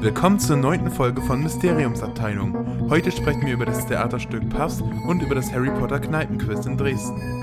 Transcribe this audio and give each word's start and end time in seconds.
Willkommen 0.00 0.38
zur 0.38 0.56
neunten 0.56 0.88
Folge 0.92 1.20
von 1.22 1.42
Mysteriumsabteilung. 1.42 2.88
Heute 2.88 3.10
sprechen 3.10 3.44
wir 3.44 3.54
über 3.54 3.66
das 3.66 3.84
Theaterstück 3.88 4.48
Puffs 4.50 4.80
und 5.08 5.20
über 5.20 5.34
das 5.34 5.52
Harry 5.52 5.70
Potter 5.70 5.98
Kneipenquiz 5.98 6.64
in 6.66 6.76
Dresden. 6.76 7.41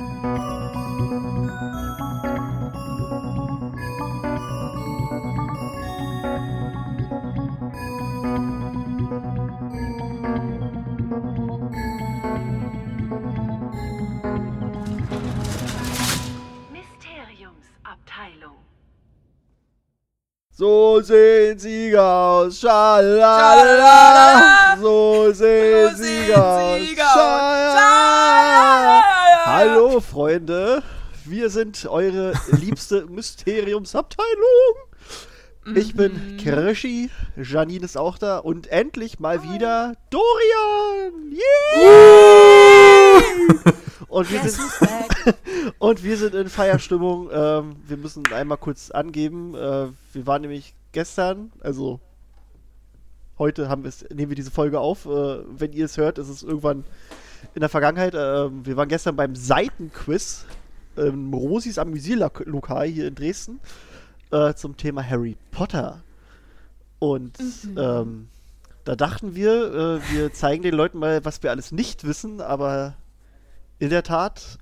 Aus. 22.66 23.02
Schalalala. 23.42 24.78
So 24.82 25.32
sehen 25.32 25.96
Sieger. 25.96 26.78
Sieger 26.80 27.06
aus. 27.06 27.14
Schalalala. 27.14 29.02
Hallo 29.46 30.00
Freunde, 30.00 30.84
wir 31.26 31.50
sind 31.50 31.86
eure 31.86 32.34
liebste 32.52 33.06
Mysteriumsabteilung. 33.10 34.76
Ich 35.76 35.94
bin 35.96 36.38
Krischi, 36.38 37.12
Janine 37.36 37.86
ist 37.86 37.98
auch 37.98 38.18
da 38.18 38.40
und 38.40 38.68
endlich 38.68 39.20
mal 39.20 39.44
wieder 39.44 39.94
Dorian. 40.10 41.32
Yeah! 41.32 43.22
Und 44.08 44.32
wir 44.32 44.50
sind 44.50 44.72
und 45.80 46.04
wir 46.04 46.18
sind 46.18 46.34
in 46.34 46.50
Feierstimmung. 46.50 47.30
Ähm, 47.32 47.76
wir 47.86 47.98
müssen 47.98 48.26
einmal 48.34 48.58
kurz 48.58 48.90
angeben. 48.90 49.54
Äh, 49.54 49.90
wir 50.14 50.26
waren 50.26 50.42
nämlich 50.42 50.74
gestern, 50.92 51.52
also 51.62 52.00
heute 53.40 53.70
haben 53.70 53.84
nehmen 54.14 54.30
wir 54.30 54.36
diese 54.36 54.52
Folge 54.52 54.80
auf. 54.80 55.06
Äh, 55.06 55.40
wenn 55.50 55.74
ihr 55.74 55.86
es 55.86 55.98
hört, 55.98 56.18
ist 56.18 56.30
es 56.30 56.44
irgendwann 56.44 56.84
in 57.56 57.62
der 57.62 57.70
Vergangenheit. 57.70 58.14
Ähm, 58.16 58.66
wir 58.66 58.78
waren 58.78 58.90
gestern 58.90 59.16
beim 59.16 59.36
Seitenquiz 59.36 60.46
im 60.96 61.34
Rosis 61.34 61.78
Amüsierlokal 61.78 62.88
hier 62.88 63.08
in 63.08 63.16
Dresden 63.16 63.60
äh, 64.32 64.54
zum 64.54 64.78
Thema 64.78 65.04
Harry 65.04 65.38
Potter. 65.52 66.04
Und 67.00 67.38
ähm, 67.78 68.28
da 68.84 68.96
dachten 68.96 69.36
wir, 69.36 70.02
äh, 70.02 70.14
wir 70.14 70.34
zeigen 70.34 70.64
den 70.64 70.76
Leuten 70.76 71.00
mal, 71.00 71.24
was 71.24 71.42
wir 71.42 71.52
alles 71.52 71.72
nicht 71.72 72.04
wissen, 72.04 72.42
aber 72.42 72.96
in 73.80 73.90
der 73.90 74.04
Tat 74.04 74.58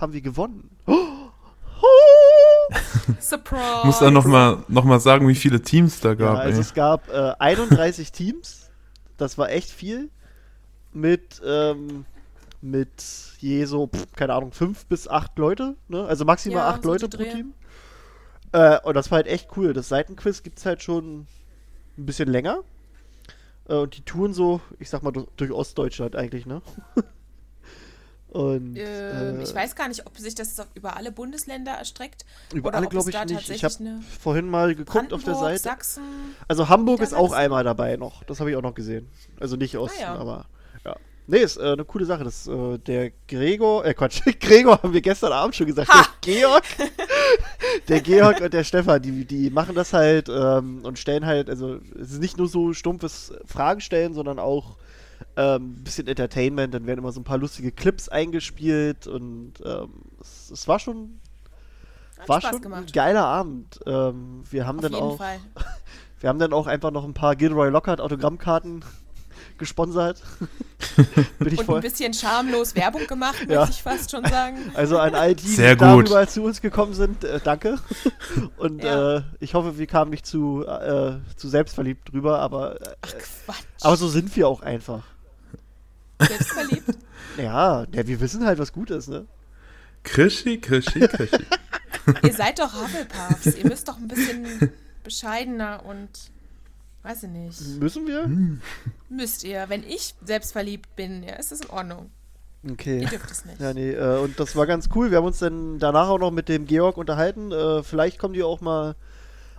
haben 0.00 0.12
wir 0.12 0.20
gewonnen. 0.20 0.70
Surprise. 3.20 3.62
Ich 3.80 3.84
muss 3.84 3.98
dann 3.98 4.12
nochmal 4.14 4.58
noch 4.68 4.84
mal 4.84 5.00
sagen, 5.00 5.26
wie 5.28 5.34
viele 5.34 5.62
Teams 5.62 6.00
da 6.00 6.10
Ja, 6.10 6.14
gab. 6.14 6.38
also 6.38 6.56
ey. 6.56 6.60
es 6.60 6.74
gab 6.74 7.08
äh, 7.08 7.32
31 7.38 8.12
Teams. 8.12 8.70
Das 9.16 9.38
war 9.38 9.50
echt 9.50 9.70
viel. 9.70 10.10
Mit, 10.92 11.40
ähm, 11.44 12.04
mit 12.60 12.90
je 13.38 13.64
so, 13.64 13.86
pff, 13.88 14.12
keine 14.16 14.34
Ahnung, 14.34 14.52
fünf 14.52 14.86
bis 14.86 15.06
acht 15.08 15.38
Leute. 15.38 15.76
Ne? 15.88 16.04
Also 16.04 16.24
maximal 16.24 16.58
Ja, 16.58 16.68
acht 16.70 16.82
so 16.82 16.88
Leute 16.90 17.08
pro. 17.08 17.22
Team. 17.22 17.52
Äh, 18.52 18.80
und 18.80 18.94
das 18.94 19.10
war 19.10 19.16
halt 19.16 19.26
echt 19.26 19.48
cool. 19.56 19.72
Das 19.74 19.88
Seitenquiz 19.88 20.42
gibt 20.42 20.58
es 20.58 20.66
halt 20.66 20.82
schon 20.82 21.26
ein 21.98 22.06
bisschen 22.06 22.28
länger. 22.28 22.60
Äh, 23.68 23.74
und 23.74 23.96
die 23.96 24.02
touren 24.02 24.32
so, 24.32 24.60
ich 24.78 24.88
sag 24.88 25.02
mal, 25.02 25.10
durch, 25.12 25.26
durch 25.36 25.50
Ostdeutschland 25.52 26.16
eigentlich, 26.16 26.46
ne? 26.46 26.62
und 28.30 28.76
Ähm, 28.76 29.40
äh, 29.40 29.42
ich 29.42 29.54
weiß 29.54 29.74
gar 29.74 29.88
nicht, 29.88 30.06
ob 30.06 30.18
sich 30.18 30.34
das 30.34 30.56
über 30.74 30.96
alle 30.96 31.10
Bundesländer 31.12 31.72
erstreckt. 31.72 32.24
über 32.52 32.74
alle 32.74 32.86
glaube 32.86 33.10
ich 33.10 33.24
nicht. 33.24 33.48
Ich 33.50 33.64
habe 33.64 33.74
vorhin 34.20 34.48
mal 34.50 34.74
geguckt 34.74 35.12
auf 35.12 35.24
der 35.24 35.34
Seite. 35.34 35.62
Sachsen. 35.62 36.02
Also 36.46 36.68
Hamburg 36.68 37.00
ist 37.00 37.14
auch 37.14 37.32
einmal 37.32 37.64
dabei 37.64 37.96
noch. 37.96 38.22
Das 38.24 38.40
habe 38.40 38.50
ich 38.50 38.56
auch 38.56 38.62
noch 38.62 38.74
gesehen. 38.74 39.08
Also 39.40 39.56
nicht 39.56 39.76
Osten, 39.78 40.02
Ah, 40.02 40.14
ja. 40.14 40.14
aber 40.16 40.46
ja. 40.84 40.96
Nee, 41.30 41.38
ist 41.38 41.58
äh, 41.58 41.72
eine 41.72 41.84
coole 41.84 42.04
Sache. 42.06 42.24
Das, 42.24 42.46
äh, 42.46 42.78
der 42.78 43.12
Gregor, 43.28 43.84
äh 43.84 43.92
Quatsch, 43.94 44.22
Gregor 44.40 44.82
haben 44.82 44.92
wir 44.92 45.00
gestern 45.02 45.32
Abend 45.32 45.54
schon 45.56 45.66
gesagt. 45.66 45.90
Ha! 45.90 46.06
Der 46.24 46.34
Georg, 46.34 46.64
der 47.88 48.00
Georg 48.00 48.40
und 48.40 48.52
der 48.52 48.64
Stefan, 48.64 49.00
die, 49.02 49.24
die 49.24 49.50
machen 49.50 49.74
das 49.74 49.92
halt 49.92 50.28
ähm, 50.28 50.80
und 50.84 50.98
stellen 50.98 51.26
halt, 51.26 51.48
also 51.50 51.78
es 52.00 52.12
ist 52.12 52.20
nicht 52.20 52.38
nur 52.38 52.48
so 52.48 52.72
stumpfes 52.72 53.32
Fragen 53.46 53.80
stellen, 53.80 54.14
sondern 54.14 54.38
auch 54.38 54.76
ähm, 55.36 55.72
ein 55.72 55.84
bisschen 55.84 56.06
Entertainment. 56.06 56.74
Dann 56.74 56.86
werden 56.86 57.00
immer 57.00 57.12
so 57.12 57.20
ein 57.20 57.24
paar 57.24 57.38
lustige 57.38 57.72
Clips 57.72 58.08
eingespielt 58.08 59.06
und 59.06 59.54
ähm, 59.64 59.92
es, 60.20 60.50
es 60.50 60.68
war 60.68 60.78
schon, 60.78 61.20
Hat 62.18 62.28
war 62.28 62.40
Spaß 62.40 62.60
schon 62.62 62.72
ein 62.72 62.86
geiler 62.86 63.24
Abend. 63.24 63.80
Ähm, 63.86 64.42
wir 64.50 64.66
haben 64.66 64.78
Auf 64.78 64.82
dann 64.82 64.94
auch 64.94 65.18
Fall. 65.18 65.40
wir 66.20 66.28
haben 66.28 66.38
dann 66.38 66.52
auch 66.52 66.66
einfach 66.66 66.90
noch 66.90 67.04
ein 67.04 67.14
paar 67.14 67.36
Gilroy 67.36 67.70
Lockhart 67.70 68.00
Autogrammkarten 68.00 68.84
gesponsert. 69.58 70.22
Bin 71.38 71.52
ich 71.52 71.58
Und 71.60 71.64
voll. 71.66 71.76
ein 71.76 71.82
bisschen 71.82 72.12
schamlos 72.12 72.74
Werbung 72.74 73.06
gemacht, 73.06 73.46
Ja. 73.48 73.60
möchte 73.60 73.74
ich 73.76 73.82
fast 73.82 74.10
schon 74.10 74.24
sagen. 74.24 74.72
Also 74.74 74.98
an 74.98 75.14
all 75.14 75.34
die, 75.34 75.46
Sehr 75.46 75.76
die 75.76 75.84
gut. 75.84 76.08
darüber 76.08 76.26
zu 76.26 76.42
uns 76.42 76.60
gekommen 76.60 76.94
sind, 76.94 77.24
äh, 77.24 77.40
danke. 77.42 77.78
Und 78.58 78.82
Ja. 78.82 79.18
äh, 79.18 79.22
ich 79.40 79.54
hoffe, 79.54 79.78
wir 79.78 79.86
kamen 79.86 80.10
nicht 80.10 80.26
zu, 80.26 80.64
äh, 80.66 81.18
zu 81.36 81.48
selbstverliebt 81.48 82.12
drüber, 82.12 82.40
aber, 82.40 82.80
äh, 82.80 82.94
Ach 83.02 83.08
Quatsch. 83.46 83.56
aber 83.82 83.96
so 83.96 84.08
sind 84.08 84.34
wir 84.36 84.48
auch 84.48 84.60
einfach. 84.62 85.02
Selbstverliebt. 86.20 86.84
Ja, 87.36 87.84
ja, 87.92 88.04
wir 88.06 88.20
wissen 88.20 88.44
halt, 88.44 88.58
was 88.58 88.72
gut 88.72 88.90
ist, 88.90 89.06
ne? 89.08 89.24
Krischi, 90.02 90.58
Krischi, 90.60 90.98
Krischi. 91.06 91.44
Ihr 92.24 92.32
seid 92.32 92.58
doch 92.58 92.72
Hufflepuffs. 92.74 93.54
Ihr 93.56 93.64
müsst 93.66 93.86
doch 93.86 93.96
ein 93.96 94.08
bisschen 94.08 94.72
bescheidener 95.04 95.84
und 95.86 96.08
weiß 97.02 97.24
ich 97.24 97.28
nicht. 97.30 97.60
Müssen 97.80 98.06
wir? 98.06 98.24
Hm. 98.24 98.60
Müsst 99.08 99.44
ihr. 99.44 99.64
Wenn 99.68 99.82
ich 99.82 100.14
selbstverliebt 100.24 100.94
bin, 100.96 101.22
ja, 101.22 101.34
ist 101.36 101.52
das 101.52 101.60
in 101.62 101.70
Ordnung. 101.70 102.10
Okay. 102.68 103.00
Ihr 103.02 103.08
dürft 103.08 103.30
es 103.30 103.44
nicht. 103.44 103.60
Ja, 103.60 103.72
nee, 103.72 103.92
äh, 103.92 104.18
und 104.18 104.38
das 104.40 104.56
war 104.56 104.66
ganz 104.66 104.88
cool. 104.94 105.10
Wir 105.10 105.18
haben 105.18 105.26
uns 105.26 105.38
dann 105.38 105.78
danach 105.78 106.08
auch 106.08 106.18
noch 106.18 106.32
mit 106.32 106.48
dem 106.48 106.66
Georg 106.66 106.96
unterhalten. 106.96 107.52
Äh, 107.52 107.82
vielleicht 107.82 108.18
kommt 108.18 108.36
ihr 108.36 108.46
auch 108.46 108.60
mal 108.60 108.96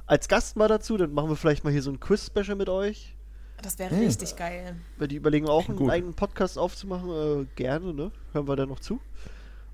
als 0.05 0.27
Gast 0.27 0.57
mal 0.57 0.67
dazu. 0.67 0.97
Dann 0.97 1.13
machen 1.13 1.29
wir 1.29 1.35
vielleicht 1.37 1.63
mal 1.63 1.71
hier 1.71 1.81
so 1.81 1.91
ein 1.91 1.99
Quiz-Special 1.99 2.55
mit 2.55 2.67
euch. 2.69 3.15
Das 3.61 3.79
wäre 3.79 3.91
Hm. 3.95 3.99
richtig 4.05 4.35
geil. 4.35 4.75
Weil 4.97 5.07
die 5.07 5.15
überlegen 5.15 5.47
auch 5.47 5.67
einen 5.69 5.77
Gut. 5.77 5.89
eigenen 5.89 6.13
Podcast 6.13 6.57
aufzumachen. 6.57 7.09
Äh, 7.09 7.45
gerne, 7.55 7.93
ne? 7.93 8.11
Hören 8.33 8.47
wir 8.47 8.55
da 8.55 8.65
noch 8.65 8.79
zu. 8.79 8.99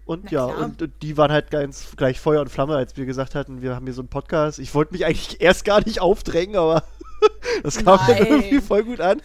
Und 0.05 0.25
Na 0.25 0.31
ja, 0.31 0.45
und, 0.45 0.83
und 0.83 0.93
die 1.01 1.17
waren 1.17 1.31
halt 1.31 1.49
ganz 1.49 1.95
gleich 1.97 2.19
Feuer 2.19 2.41
und 2.41 2.49
Flamme, 2.49 2.75
als 2.75 2.95
wir 2.95 3.07
gesagt 3.07 3.33
hatten, 3.33 3.63
wir 3.63 3.73
haben 3.73 3.85
hier 3.87 3.93
so 3.95 4.01
einen 4.01 4.07
Podcast. 4.07 4.59
Ich 4.59 4.75
wollte 4.75 4.93
mich 4.93 5.03
eigentlich 5.03 5.41
erst 5.41 5.65
gar 5.65 5.83
nicht 5.83 5.99
aufdrängen, 5.99 6.55
aber 6.57 6.83
das 7.63 7.77
kam 7.77 7.99
dann 8.07 8.17
Nein. 8.17 8.27
irgendwie 8.27 8.61
voll 8.61 8.83
gut 8.83 9.01
an. 9.01 9.21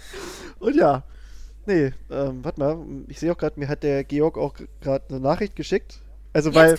Und 0.58 0.76
ja, 0.76 1.02
nee, 1.66 1.92
ähm, 2.10 2.44
warte 2.44 2.60
mal, 2.60 2.78
ich 3.08 3.18
sehe 3.18 3.32
auch 3.32 3.38
gerade, 3.38 3.58
mir 3.58 3.68
hat 3.68 3.82
der 3.82 4.04
Georg 4.04 4.36
auch 4.38 4.54
gerade 4.80 5.04
eine 5.08 5.20
Nachricht 5.20 5.56
geschickt. 5.56 6.00
Also 6.32 6.54
weil 6.54 6.70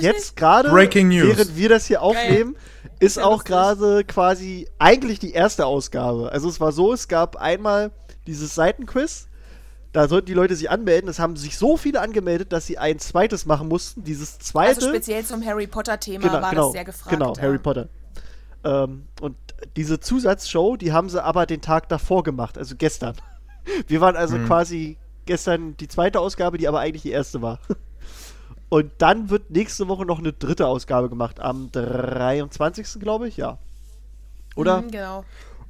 Jetzt 0.00 0.36
gerade 0.36 0.70
während 0.72 1.56
wir 1.56 1.68
das 1.68 1.86
hier 1.86 2.02
aufnehmen, 2.02 2.56
ist 3.00 3.16
Ja, 3.16 3.24
auch 3.24 3.42
gerade 3.42 4.04
quasi 4.04 4.68
eigentlich 4.78 5.18
die 5.18 5.32
erste 5.32 5.66
Ausgabe. 5.66 6.30
Also 6.30 6.48
es 6.48 6.60
war 6.60 6.70
so, 6.70 6.92
es 6.92 7.08
gab 7.08 7.36
einmal 7.36 7.90
dieses 8.28 8.54
Seitenquiz. 8.54 9.26
Da 9.92 10.08
sollten 10.08 10.26
die 10.26 10.34
Leute 10.34 10.54
sich 10.54 10.70
anmelden. 10.70 11.10
Es 11.10 11.18
haben 11.18 11.36
sich 11.36 11.58
so 11.58 11.76
viele 11.76 12.00
angemeldet, 12.00 12.52
dass 12.52 12.66
sie 12.66 12.78
ein 12.78 12.98
zweites 12.98 13.44
machen 13.44 13.68
mussten. 13.68 14.04
Dieses 14.04 14.38
zweite. 14.38 14.76
also 14.76 14.88
speziell 14.88 15.24
zum 15.24 15.44
Harry 15.44 15.66
Potter-Thema 15.66 16.28
genau, 16.28 16.40
war 16.40 16.50
genau, 16.50 16.64
das 16.66 16.72
sehr 16.72 16.84
gefragt. 16.84 17.10
genau, 17.10 17.34
ja. 17.34 17.42
Harry 17.42 17.58
Potter. 17.58 17.88
Ähm, 18.64 19.06
und 19.20 19.36
diese 19.76 20.00
Zusatzshow, 20.00 20.76
die 20.76 20.92
haben 20.92 21.08
sie 21.08 21.22
aber 21.22 21.46
den 21.46 21.60
Tag 21.60 21.88
davor 21.88 22.22
gemacht, 22.22 22.58
also 22.58 22.74
gestern. 22.76 23.16
Wir 23.86 24.00
waren 24.00 24.16
also 24.16 24.36
Mhm. 24.38 24.46
quasi 24.46 24.96
gestern 25.26 25.76
die 25.76 25.88
zweite 25.88 26.20
Ausgabe, 26.20 26.58
die 26.58 26.66
aber 26.68 26.80
eigentlich 26.80 27.02
die 27.02 27.10
erste 27.10 27.42
war. 27.42 27.58
Und 28.68 28.90
dann 28.98 29.28
wird 29.28 29.50
nächste 29.50 29.86
Woche 29.88 30.06
noch 30.06 30.18
eine 30.18 30.32
dritte 30.32 30.66
Ausgabe 30.66 31.10
gemacht, 31.10 31.40
am 31.40 31.70
23. 31.72 32.98
glaube 33.00 33.28
ich, 33.28 33.36
ja. 33.36 33.58
Oder? 34.56 34.80
Mhm, 34.82 34.90
genau. 34.90 35.24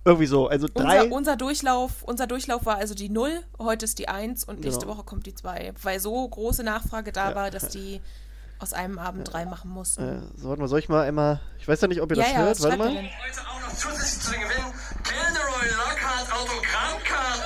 Irgendwie 0.05 0.26
so. 0.26 0.49
Also 0.49 0.69
drei. 0.72 1.02
Unser, 1.05 1.14
unser, 1.17 1.37
Durchlauf, 1.37 2.02
unser 2.02 2.26
Durchlauf 2.26 2.64
war 2.67 2.76
also 2.76 2.94
die 2.94 3.08
0, 3.08 3.31
heute 3.58 3.84
ist 3.84 3.99
die 3.99 4.08
1 4.08 4.44
und 4.44 4.61
nächste 4.61 4.87
Genau. 4.87 4.96
Woche 4.96 5.05
kommt 5.05 5.26
die 5.26 5.34
2. 5.34 5.72
Weil 5.82 6.00
so 6.00 6.26
große 6.28 6.62
Nachfrage 6.64 7.12
da 7.12 7.31
Ja. 7.31 7.34
war, 7.37 7.50
dass 7.50 7.69
die 7.69 8.00
aus 8.62 8.73
einem 8.73 8.99
Abend 8.99 9.32
drei 9.32 9.44
machen 9.44 9.70
mussten. 9.70 10.03
äh, 10.03 10.20
so, 10.41 10.49
warte 10.49 10.61
mal, 10.62 10.69
soll 10.69 10.79
ich 10.79 10.88
mal 10.88 11.06
einmal. 11.06 11.41
Ich 11.59 11.67
weiß 11.69 11.81
ja 11.81 11.88
nicht, 11.88 12.00
ob 12.00 12.11
ihr 12.12 12.17
ja, 12.17 12.23
das 12.25 12.32
ja, 12.32 12.38
hört. 12.38 12.62
Warte 12.62 12.76
mal. 12.76 12.88
Heute 12.88 13.00
auch 13.49 13.61
noch 13.61 13.75
zusätzlich 13.76 14.20
zu 14.23 14.31
den 14.31 14.41
Gewinnen 14.41 14.73
Gilderoy 15.03 15.69
Lockhart 15.76 16.32
Autogrammkarten. 16.32 17.43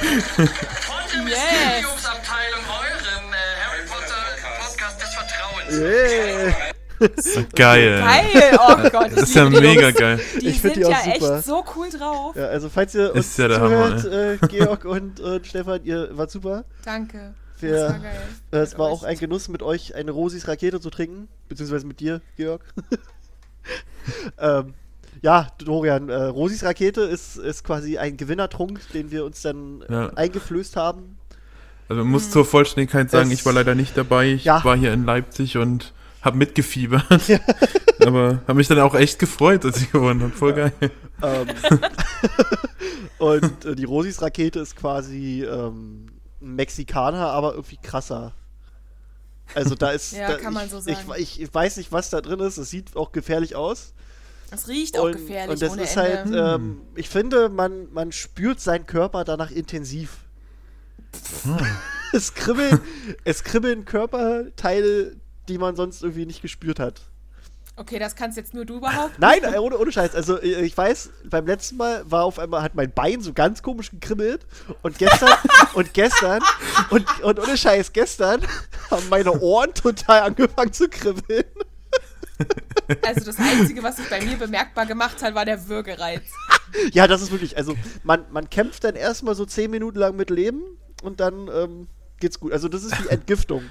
Von 0.00 0.96
der 1.12 1.22
Mysteriumsabteilung, 1.22 2.64
eurem 2.68 3.32
äh, 3.32 3.36
Harry 3.64 3.86
Potter 3.86 4.22
Podcast 4.60 5.02
des 5.02 5.10
Vertrauens. 5.14 5.72
Yeah. 5.72 6.54
Geil. 7.54 7.98
Geil, 8.00 8.58
oh 8.60 8.90
Gott. 8.90 9.12
Das 9.14 9.22
ist 9.22 9.34
ja 9.34 9.48
mega 9.48 9.88
Jungs. 9.88 9.94
geil. 9.98 10.20
Die 10.40 10.48
Ich 10.48 10.60
sind 10.60 10.76
die 10.76 10.84
auch 10.84 10.90
ja 10.90 11.14
super. 11.14 11.36
echt 11.36 11.46
so 11.46 11.64
cool 11.76 11.88
drauf. 11.88 12.36
Ja, 12.36 12.46
also 12.46 12.68
falls 12.68 12.94
ihr 12.94 13.14
uns 13.14 13.26
Ist 13.26 13.38
ja 13.38 13.48
der 13.48 13.60
Hammer, 13.60 13.96
zuhört, 13.96 14.42
äh, 14.42 14.46
Georg 14.48 14.84
und, 14.84 15.18
und 15.20 15.46
Stefan, 15.46 15.82
ihr 15.84 16.08
wart 16.12 16.30
super. 16.30 16.64
Danke. 16.84 17.34
Wir- 17.62 17.72
das 17.72 17.92
war 17.92 17.98
geil. 18.00 18.22
Es 18.50 18.70
Mit 18.70 18.78
war 18.78 18.86
euch. 18.86 18.92
auch 18.92 19.02
ein 19.04 19.18
Genuss, 19.18 19.48
mit 19.48 19.62
euch 19.62 19.94
eine 19.94 20.10
Rosis 20.10 20.48
Rakete 20.48 20.80
zu 20.80 20.90
trinken, 20.90 21.28
beziehungsweise 21.48 21.86
mit 21.86 22.00
dir, 22.00 22.20
Georg. 22.36 22.62
ähm, 24.38 24.74
ja, 25.22 25.48
Dorian, 25.58 26.08
äh, 26.08 26.14
Rosis 26.24 26.64
Rakete 26.64 27.02
ist, 27.02 27.36
ist 27.36 27.64
quasi 27.64 27.98
ein 27.98 28.16
Gewinnertrunk, 28.16 28.80
den 28.94 29.10
wir 29.10 29.24
uns 29.24 29.42
dann 29.42 29.82
äh, 29.82 29.92
Ja. 29.92 30.06
eingeflößt 30.14 30.76
haben. 30.76 31.18
Also 31.88 32.02
man 32.02 32.10
muss 32.12 32.30
zur 32.30 32.44
Vollständigkeit 32.44 33.10
sagen, 33.10 33.30
Es- 33.30 33.40
ich 33.40 33.46
war 33.46 33.52
leider 33.52 33.74
nicht 33.74 33.96
dabei. 33.96 34.28
Ich 34.32 34.44
Ja. 34.44 34.64
war 34.64 34.76
hier 34.76 34.92
in 34.92 35.04
Leipzig 35.04 35.56
und 35.58 35.92
habe 36.22 36.36
mitgefiebert. 36.38 37.04
Aber 38.06 38.40
habe 38.46 38.54
mich 38.54 38.68
dann 38.68 38.78
auch 38.78 38.94
echt 38.94 39.18
gefreut, 39.18 39.64
als 39.64 39.80
ich 39.82 39.90
gewonnen 39.92 40.22
habe. 40.22 40.32
Voll 40.32 40.54
geil. 40.54 40.72
Ähm, 41.22 41.48
und 43.18 43.64
äh, 43.64 43.74
die 43.74 43.84
Rosis 43.84 44.22
Rakete 44.22 44.60
ist 44.60 44.76
quasi 44.76 45.44
ähm, 45.44 46.06
Mexikaner, 46.40 47.30
aber 47.30 47.54
irgendwie 47.54 47.78
krasser. 47.82 48.32
Also 49.54 49.74
da 49.74 49.90
ist. 49.90 50.12
Ja, 50.16 50.28
da, 50.28 50.36
kann 50.38 50.54
man 50.54 50.66
ich, 50.66 50.70
so 50.70 50.80
sagen. 50.80 50.98
ich, 51.16 51.40
ich 51.40 51.52
weiß 51.52 51.76
nicht, 51.76 51.92
was 51.92 52.10
da 52.10 52.20
drin 52.20 52.40
ist. 52.40 52.56
Es 52.56 52.70
sieht 52.70 52.96
auch 52.96 53.12
gefährlich 53.12 53.56
aus. 53.56 53.94
Es 54.50 54.66
riecht 54.66 54.98
auch 54.98 55.04
und, 55.04 55.12
gefährlich 55.12 55.50
und 55.50 55.62
das 55.62 55.72
ohne 55.72 55.82
ist 55.82 55.96
Ende. 55.96 56.42
halt, 56.42 56.60
ähm, 56.60 56.80
ich 56.96 57.08
finde, 57.08 57.48
man, 57.48 57.92
man 57.92 58.10
spürt 58.10 58.60
seinen 58.60 58.86
Körper 58.86 59.24
danach 59.24 59.50
intensiv. 59.50 60.18
es, 62.12 62.34
kribbeln, 62.34 62.80
es 63.24 63.44
kribbeln 63.44 63.84
Körperteile, 63.84 65.16
die 65.48 65.58
man 65.58 65.76
sonst 65.76 66.02
irgendwie 66.02 66.26
nicht 66.26 66.42
gespürt 66.42 66.80
hat. 66.80 67.09
Okay, 67.80 67.98
das 67.98 68.14
kannst 68.14 68.36
jetzt 68.36 68.54
nur 68.54 68.64
du 68.64 68.80
behaupten. 68.80 69.16
Nein, 69.18 69.42
ohne, 69.58 69.78
ohne 69.78 69.90
Scheiß. 69.90 70.14
Also 70.14 70.40
äh, 70.40 70.62
ich 70.62 70.76
weiß, 70.76 71.10
beim 71.24 71.46
letzten 71.46 71.78
Mal 71.78 72.08
war 72.08 72.24
auf 72.24 72.38
einmal, 72.38 72.62
hat 72.62 72.74
mein 72.74 72.92
Bein 72.92 73.22
so 73.22 73.32
ganz 73.32 73.62
komisch 73.62 73.90
gekribbelt. 73.90 74.46
Und 74.82 74.98
gestern, 74.98 75.30
und 75.74 75.92
gestern, 75.94 76.42
und, 76.90 77.22
und 77.22 77.40
ohne 77.40 77.56
Scheiß, 77.56 77.92
gestern 77.92 78.42
haben 78.90 79.08
meine 79.08 79.32
Ohren 79.40 79.72
total 79.74 80.20
angefangen 80.20 80.72
zu 80.72 80.88
kribbeln. 80.88 81.44
Also 83.04 83.20
das 83.26 83.38
Einzige, 83.38 83.82
was 83.82 83.98
sich 83.98 84.08
bei 84.08 84.24
mir 84.24 84.36
bemerkbar 84.36 84.86
gemacht 84.86 85.22
hat, 85.22 85.34
war 85.34 85.44
der 85.44 85.68
Würgereiz. 85.68 86.22
Ja, 86.90 87.06
das 87.06 87.20
ist 87.20 87.30
wirklich, 87.30 87.58
also 87.58 87.76
man, 88.02 88.24
man 88.32 88.48
kämpft 88.48 88.82
dann 88.82 88.96
erstmal 88.96 89.34
so 89.34 89.44
10 89.44 89.70
Minuten 89.70 89.98
lang 89.98 90.16
mit 90.16 90.30
Leben 90.30 90.62
und 91.02 91.20
dann 91.20 91.48
ähm, 91.54 91.88
geht's 92.18 92.40
gut. 92.40 92.52
Also 92.52 92.68
das 92.68 92.82
ist 92.82 92.94
die 92.98 93.08
Entgiftung. 93.10 93.62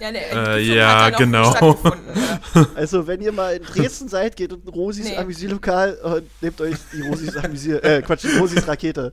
Ja, 0.00 0.08
eine 0.08 0.18
Äh, 0.20 0.60
ja, 0.74 1.10
genau. 1.10 1.76
Also 2.74 3.06
wenn 3.06 3.20
ihr 3.20 3.32
mal 3.32 3.56
in 3.56 3.62
Dresden 3.74 4.08
seid, 4.08 4.36
geht 4.36 4.52
in 4.52 4.60
Rosis 4.68 5.06
Nee. 5.06 5.16
Amüsierlokal 5.16 5.94
und 6.02 6.24
nehmt 6.42 6.60
euch 6.60 6.76
die 6.92 7.02
Rosis 7.02 7.36
Amüsier, 7.36 7.82
äh, 7.84 8.02
Quatsch, 8.02 8.24
die 8.24 8.36
Rosis 8.38 8.66
Rakete. 8.66 9.12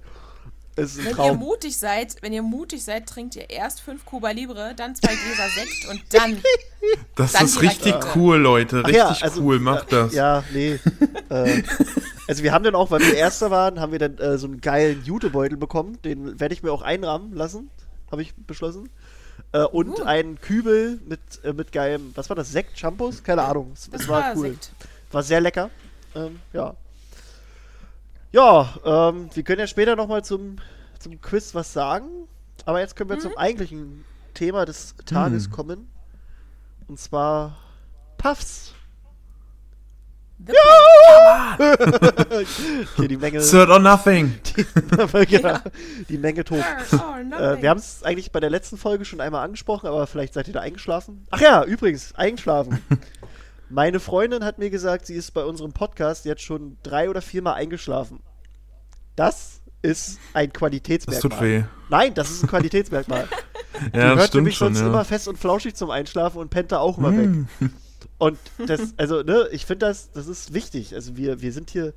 Es 0.77 0.91
ist 0.91 0.99
ein 0.99 1.05
Wenn 1.05 1.11
ihr 1.11 1.15
Traum. 1.15 1.37
mutig 1.39 1.77
seid, 1.77 2.15
wenn 2.21 2.33
ihr 2.33 2.41
mutig 2.41 2.83
seid, 2.83 3.07
trinkt 3.07 3.35
ihr 3.37 3.49
erst 3.49 3.79
fünf 3.79 4.03
Cuba 4.05 4.31
Libre, 4.31 4.73
dann 4.75 4.93
zwei 4.93 5.13
Gläser 5.15 5.49
Sekt 5.55 5.89
und 5.89 6.01
dann. 6.11 6.37
Das 7.15 7.31
Dann 7.31 7.45
ist 7.45 7.61
richtig 7.63 7.95
Rakete. 7.95 8.19
cool, 8.19 8.37
Leute. 8.37 8.77
Richtig 8.85 8.97
ja, 8.97 9.17
also, 9.19 9.41
cool, 9.41 9.59
macht 9.59 9.87
äh, 9.87 9.95
das. 9.95 10.13
Ja, 10.13 10.43
nee. 10.53 10.77
äh, 11.29 11.63
also 12.27 12.43
wir 12.43 12.51
haben 12.51 12.63
dann 12.63 12.75
auch, 12.75 12.91
weil 12.91 12.99
wir 12.99 13.15
Erster 13.15 13.49
waren, 13.49 13.79
haben 13.79 13.91
wir 13.91 13.97
dann 13.97 14.19
äh, 14.19 14.37
so 14.37 14.45
einen 14.45 14.61
geilen 14.61 15.03
Jutebeutel 15.03 15.57
bekommen. 15.57 15.97
Den 16.03 16.39
werde 16.39 16.53
ich 16.53 16.61
mir 16.61 16.71
auch 16.71 16.83
einrahmen 16.83 17.33
lassen, 17.33 17.71
habe 18.11 18.21
ich 18.21 18.35
beschlossen. 18.35 18.89
Äh, 19.51 19.63
und 19.63 19.99
Uh. 19.99 20.03
einen 20.03 20.39
Kübel 20.41 20.99
mit, 21.05 21.19
äh, 21.43 21.53
mit 21.53 21.71
geilem, 21.71 22.11
was 22.15 22.29
war 22.29 22.35
das, 22.35 22.51
Sekt, 22.51 22.77
Shampoos? 22.77 23.23
Keine 23.23 23.43
Ahnung. 23.43 23.71
Es, 23.73 23.89
Das 23.89 24.01
es 24.01 24.07
war, 24.07 24.21
war 24.21 24.35
cool. 24.37 24.49
Sekt. 24.51 24.71
War 25.11 25.23
sehr 25.23 25.41
lecker. 25.41 25.69
Ähm, 26.15 26.39
ja. 26.53 26.75
Ja, 28.31 28.73
ähm, 28.83 29.29
wir 29.33 29.43
können 29.43 29.59
ja 29.59 29.67
später 29.67 29.95
nochmal 29.95 30.23
zum, 30.25 30.57
zum 30.99 31.21
Quiz 31.21 31.55
was 31.55 31.71
sagen. 31.73 32.05
Aber 32.65 32.79
jetzt 32.79 32.95
können 32.95 33.09
wir 33.09 33.17
Mhm. 33.17 33.21
zum 33.21 33.37
eigentlichen 33.37 34.03
Thema 34.33 34.65
des 34.65 34.95
Tages 35.05 35.45
Hm. 35.45 35.51
kommen. 35.51 35.89
Und 36.87 36.99
zwar 36.99 37.57
Puffs. 38.17 38.73
The 40.37 40.53
Hier 42.97 43.07
die 43.07 43.17
Menge, 43.17 43.39
Third 43.39 43.69
or 43.69 43.79
nothing. 43.79 44.33
genau, 45.29 45.57
die 46.09 46.17
Menge. 46.17 46.43
Oh, 46.49 46.55
Äh, 46.55 47.23
nothing. 47.23 47.61
wir 47.61 47.69
haben 47.69 47.77
es 47.79 48.03
eigentlich 48.03 48.31
bei 48.31 48.39
der 48.39 48.49
letzten 48.49 48.77
Folge 48.77 49.05
schon 49.05 49.21
einmal 49.21 49.43
angesprochen, 49.43 49.87
aber 49.87 50.05
vielleicht 50.07 50.33
seid 50.33 50.47
ihr 50.47 50.53
da 50.53 50.59
eingeschlafen. 50.61 51.25
Ach 51.31 51.39
ja, 51.39 51.63
übrigens, 51.63 52.13
eingeschlafen. 52.15 52.79
Meine 53.69 53.99
Freundin 53.99 54.43
hat 54.43 54.59
mir 54.59 54.69
gesagt, 54.69 55.07
sie 55.07 55.15
ist 55.15 55.31
bei 55.31 55.43
unserem 55.43 55.71
Podcast 55.73 56.25
jetzt 56.25 56.43
schon 56.43 56.77
drei 56.83 57.09
oder 57.09 57.21
viermal 57.21 57.55
eingeschlafen. 57.55 58.19
Das 59.15 59.61
ist 59.81 60.19
ein 60.33 60.49
Das 60.49 60.59
Qualitätsmerkmal. 60.59 61.31
tut 61.31 61.41
weh. 61.41 61.63
Nein, 61.89 62.13
das 62.13 62.29
ist 62.29 62.43
ein 62.43 62.47
Qualitätsmerkmal. 62.49 63.27
die 63.93 63.97
Ja, 63.97 64.09
das 64.09 64.17
hört 64.19 64.27
stimmt 64.27 64.33
nämlich 64.43 64.57
schon, 64.57 64.67
sonst 64.73 64.81
ja. 64.81 64.87
immer 64.87 65.05
fest 65.05 65.27
und 65.27 65.37
flauschig 65.39 65.75
zum 65.75 65.89
Einschlafen 65.89 66.39
und 66.39 66.49
pennt 66.49 66.71
da 66.71 66.79
auch 66.79 66.97
immer 66.97 67.15
weg. 67.17 67.29
Und 68.17 68.37
das, 68.65 68.93
also, 68.97 69.21
ne, 69.21 69.47
ich 69.51 69.65
finde 69.65 69.85
das, 69.85 70.11
das 70.11 70.27
ist 70.27 70.53
wichtig. 70.53 70.93
Also 70.93 71.17
wir, 71.17 71.41
wir 71.41 71.51
sind 71.51 71.69
hier, 71.69 71.93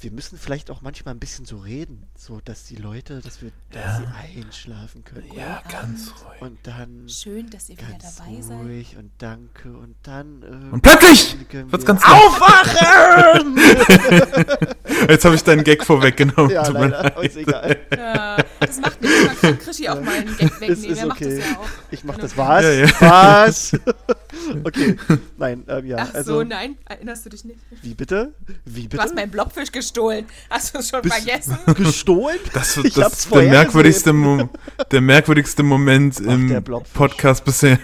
wir 0.00 0.12
müssen 0.12 0.38
vielleicht 0.38 0.70
auch 0.70 0.80
manchmal 0.80 1.12
ein 1.14 1.18
bisschen 1.18 1.44
so 1.44 1.56
reden, 1.58 2.06
so 2.16 2.40
dass 2.44 2.64
die 2.64 2.76
Leute, 2.76 3.20
dass 3.20 3.42
wir, 3.42 3.50
dass 3.72 3.98
sie 3.98 4.04
einschlafen 4.40 5.02
können. 5.04 5.26
Ja, 5.34 5.60
ganz 5.70 6.12
ruhig. 6.24 6.40
Und 6.40 6.58
dann 6.64 7.08
Schön, 7.08 7.50
dass 7.50 7.68
ihr 7.68 7.76
wieder 7.78 7.88
dabei 8.00 8.40
seid. 8.40 8.58
ruhig 8.58 8.96
und 8.96 9.10
danke 9.18 9.76
und 9.76 9.96
dann 10.04 10.42
äh, 10.42 10.72
Und 10.72 10.82
plötzlich 10.82 11.36
wird's 11.50 11.72
wir 11.72 11.84
ganz 11.84 12.02
laut. 12.06 12.12
aufwachen. 12.12 13.56
Jetzt 15.08 15.24
habe 15.24 15.34
ich 15.34 15.42
deinen 15.44 15.64
Gag 15.64 15.84
vorweggenommen. 15.84 16.50
ja, 16.50 16.62
Tut 16.64 16.74
mir 16.74 16.80
leider, 16.88 17.02
leid. 17.02 17.16
aber 17.16 17.24
ist 17.24 17.36
egal. 17.36 17.76
Ja, 17.96 18.36
das 18.60 18.80
macht 18.80 19.00
nichts. 19.02 19.24
Man 19.26 19.36
kann 19.40 19.58
Krischi 19.58 19.88
auch 19.88 20.00
mal 20.00 20.14
einen 20.14 20.36
Gag 20.36 20.50
Ist, 20.60 20.60
wegnehmen. 20.60 20.90
ist 20.92 20.98
Er 21.00 21.06
macht 21.06 21.20
das 21.20 21.26
okay. 21.28 21.38
ja 21.40 21.58
auch. 21.58 21.68
Ich 21.90 22.04
mach 22.04 22.14
Wenn 22.14 22.20
das 22.22 22.32
du- 22.32 22.38
was? 22.38 22.62
Ja, 22.64 22.72
ja. 22.72 22.90
Was? 23.00 23.72
okay. 24.64 24.96
Nein, 25.36 25.64
ähm, 25.68 25.86
ja. 25.86 25.96
Ach 26.00 26.14
also, 26.14 26.34
so, 26.38 26.44
nein, 26.44 26.76
erinnerst 26.84 27.24
du 27.26 27.30
dich 27.30 27.44
nicht? 27.44 27.58
Wie 27.82 27.94
bitte? 27.94 28.32
Wie 28.64 28.82
Du 28.82 28.88
bitte? 28.90 29.02
hast 29.02 29.14
meinen 29.14 29.30
Blobfisch 29.30 29.72
gestohlen. 29.88 30.26
Hast 30.50 30.74
du 30.74 30.78
es 30.78 30.88
schon 30.90 31.02
Bist- 31.02 31.14
vergessen? 31.16 31.58
gestohlen? 31.74 32.38
Das, 32.52 32.76
Ich 32.78 32.94
das 32.94 33.04
hab's 33.04 33.18
ist 33.24 33.34
der 33.34 33.42
merkwürdigste. 33.42 34.12
Mo 34.12 34.48
der 34.90 35.00
merkwürdigste 35.00 35.62
Moment 35.62 36.16
Ach, 36.24 36.30
im 36.32 36.62
Blobfisch. 36.62 36.92
Podcast 36.94 37.44
bisher. 37.44 37.78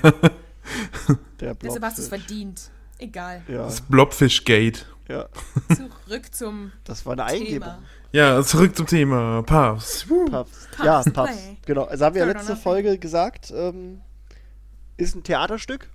Der 1.41 1.55
Deshalb 1.63 1.83
hast 1.85 1.99
du 1.99 2.03
es 2.03 2.09
Blobfisch. 2.09 2.09
verdient. 2.09 2.71
Egal. 2.99 3.43
Ja, 3.49 3.65
Das 3.65 3.81
Blobfish-Gate. 3.81 4.87
ja, 5.09 5.27
Zurück 6.07 6.35
zum 6.35 6.73
das 6.85 7.05
war 7.05 7.15
eine 7.15 7.25
Eingebung. 7.25 7.53
Thema. 7.61 7.79
Ja, 8.13 8.43
zurück 8.45 8.77
zum 8.77 8.87
Thema. 8.87 9.43
Puffs. 9.43 10.07
Puffs. 10.31 10.69
Ja, 10.83 11.03
Puffs 11.03 11.13
Puffs. 11.13 11.33
Play. 11.33 11.57
Genau. 11.67 11.85
Also 11.85 12.05
haben 12.05 12.15
wir 12.15 12.25
ja 12.27 12.33
letzte. 12.33 12.55
Folge 12.57 12.97
gesagt, 12.99 13.53
ähm, 13.55 14.01
ist 14.97 15.17
ein 15.17 15.25
Theaterstück. 15.25 15.89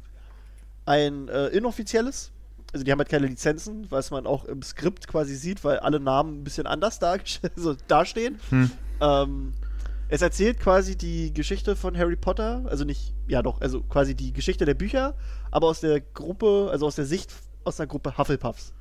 Ein 0.86 1.30
äh, 1.30 1.48
inoffizielles. 1.48 2.32
Also 2.72 2.84
die 2.86 2.92
haben 2.92 3.00
halt 3.00 3.10
keine 3.10 3.28
Lizenzen, 3.28 3.88
was 3.90 4.12
man 4.12 4.28
auch 4.28 4.46
im 4.46 4.62
Skript 4.62 5.08
quasi 5.08 5.36
sieht, 5.36 5.64
weil 5.64 5.80
alle 5.80 6.00
Namen 6.00 6.42
ein 6.42 6.44
bisschen 6.44 6.68
anders 6.68 7.00
dargest- 7.02 7.42
also 7.56 7.76
dastehen. 7.88 8.40
Hm. 8.50 8.72
Ähm, 9.02 9.54
es 10.10 10.22
erzählt 10.22 10.60
quasi 10.60 10.96
die 10.98 11.34
Geschichte 11.34 11.76
von 11.76 11.98
Harry 11.98 12.16
Potter, 12.16 12.64
also 12.68 12.84
nicht, 12.84 13.14
ja 13.28 13.42
doch, 13.44 13.62
also 13.62 13.82
quasi 13.82 14.16
die 14.16 14.34
Geschichte 14.34 14.66
der 14.66 14.74
Bücher, 14.74 15.16
aber 15.52 15.68
aus 15.68 15.82
der 15.82 16.02
Gruppe, 16.02 16.70
also 16.72 16.88
aus 16.88 16.96
der 16.96 17.06
Sicht 17.06 17.32
aus 17.64 17.78
der 17.78 17.88
Gruppe 17.88 18.18
Hufflepuffs. 18.18 18.74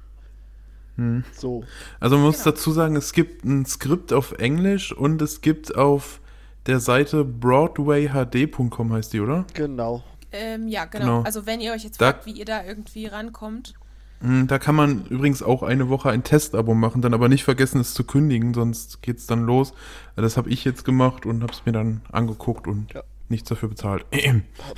Hm. 0.96 1.24
So. 1.32 1.64
Also 2.00 2.16
man 2.16 2.26
muss 2.26 2.42
Genau. 2.42 2.50
dazu 2.56 2.72
sagen, 2.72 2.96
es 2.96 3.12
gibt 3.12 3.44
ein 3.44 3.64
Skript 3.66 4.12
auf 4.12 4.32
Englisch 4.32 4.92
und 4.92 5.20
es 5.22 5.40
gibt 5.42 5.76
auf 5.76 6.20
der 6.66 6.80
Seite 6.80 7.24
broadwayhd.com 7.24 8.92
heißt 8.92 9.12
die, 9.12 9.20
oder? 9.20 9.46
Genau. 9.54 10.02
Ähm, 10.32 10.68
ja, 10.68 10.84
genau. 10.84 11.04
Genau. 11.04 11.22
Also 11.22 11.46
wenn 11.46 11.60
ihr 11.60 11.72
euch 11.72 11.84
jetzt 11.84 12.00
Da- 12.00 12.06
fragt, 12.12 12.26
wie 12.26 12.32
ihr 12.32 12.44
da 12.44 12.64
irgendwie 12.64 13.06
rankommt. 13.06 13.74
Hm, 14.20 14.46
Da 14.48 14.58
kann 14.58 14.74
man 14.74 15.04
übrigens 15.06 15.42
auch 15.42 15.62
eine 15.62 15.88
Woche 15.88 16.10
ein 16.10 16.24
Testabo 16.24 16.74
machen, 16.74 17.02
dann 17.02 17.14
aber 17.14 17.28
nicht 17.28 17.44
vergessen, 17.44 17.80
es 17.80 17.94
zu 17.94 18.02
kündigen, 18.04 18.52
sonst 18.52 19.00
geht's 19.02 19.26
dann 19.26 19.44
los. 19.44 19.72
Das 20.16 20.36
habe 20.36 20.50
ich 20.50 20.64
jetzt 20.64 20.84
gemacht 20.84 21.24
und 21.24 21.42
habe 21.42 21.52
es 21.52 21.64
mir 21.64 21.72
dann 21.72 22.00
angeguckt 22.10 22.66
und 22.66 22.92
Ja. 22.92 23.02
nichts 23.28 23.48
dafür 23.48 23.68
bezahlt. 23.68 24.04
Habe 24.12 24.16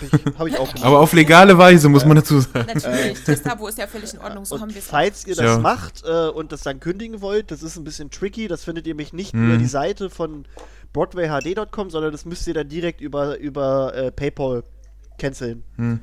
ich, 0.04 0.12
hab 0.38 0.46
ich 0.46 0.58
auch 0.58 0.68
gemacht. 0.74 0.84
Aber 0.84 1.00
auf 1.00 1.14
legale 1.14 1.56
Weise, 1.56 1.88
muss 1.88 2.04
man 2.04 2.16
dazu 2.16 2.40
sagen. 2.40 2.66
Natürlich, 2.74 3.24
Testabo 3.24 3.66
ist 3.68 3.78
ja 3.78 3.86
völlig 3.86 4.12
in 4.12 4.20
Ordnung, 4.20 4.44
so 4.44 4.56
und 4.56 4.60
haben 4.60 4.74
wir 4.74 4.78
es 4.80 4.86
falls 4.88 5.26
ihr 5.26 5.34
das 5.36 5.44
Ja. 5.46 5.58
macht 5.58 6.02
äh, 6.04 6.28
und 6.28 6.52
das 6.52 6.60
dann 6.62 6.78
kündigen 6.78 7.22
wollt, 7.22 7.50
das 7.50 7.62
ist 7.62 7.76
ein 7.78 7.84
bisschen 7.84 8.10
tricky, 8.10 8.46
das 8.46 8.62
findet 8.64 8.86
ihr 8.86 8.94
mich 8.94 9.14
nicht 9.14 9.32
Mhm. 9.34 9.46
über 9.48 9.56
die 9.56 9.66
Seite 9.66 10.10
von 10.10 10.44
broadwayhd.com, 10.92 11.88
sondern 11.90 12.12
das 12.12 12.24
müsst 12.24 12.46
ihr 12.46 12.54
dann 12.54 12.68
direkt 12.68 13.00
über, 13.00 13.38
über 13.38 13.94
äh, 13.94 14.10
PayPal 14.12 14.64
canceln. 15.20 15.62
Hm. 15.76 16.00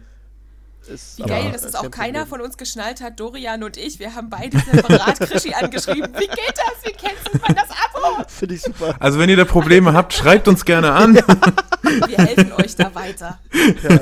Ist 0.88 1.18
Wie 1.18 1.24
aber- 1.24 1.34
geil, 1.34 1.52
dass 1.52 1.62
es 1.64 1.68
ist 1.70 1.76
auch 1.76 1.82
kein 1.84 1.92
keiner 1.92 2.20
Problem. 2.20 2.28
von 2.30 2.42
uns 2.42 2.58
geschnallt 2.58 3.02
hat, 3.02 3.20
Dorian 3.20 3.62
und 3.64 3.76
ich. 3.76 4.00
Wir 4.00 4.16
haben 4.16 4.30
beide 4.30 4.58
separat 4.58 5.20
Krischi 5.20 5.54
angeschrieben. 5.54 6.14
Wie 6.14 6.28
geht 6.28 6.54
das? 6.56 6.86
Wie 6.86 6.94
cancelt 6.94 7.42
man 7.46 7.56
das 7.56 7.70
Abo? 7.72 8.24
Finde 8.30 8.56
ich 8.56 8.62
super. 8.62 8.96
Also 9.00 9.20
wenn 9.20 9.30
ihr 9.30 9.36
da 9.36 9.44
Probleme 9.44 9.92
habt, 9.94 10.14
schreibt 10.14 10.48
uns 10.48 10.64
gerne 10.64 10.94
an. 10.94 11.16
Wir 11.16 12.18
helfen 12.20 12.54
euch 12.54 12.76
da 12.78 12.94
weiter. 12.96 13.38
ja. 13.84 14.00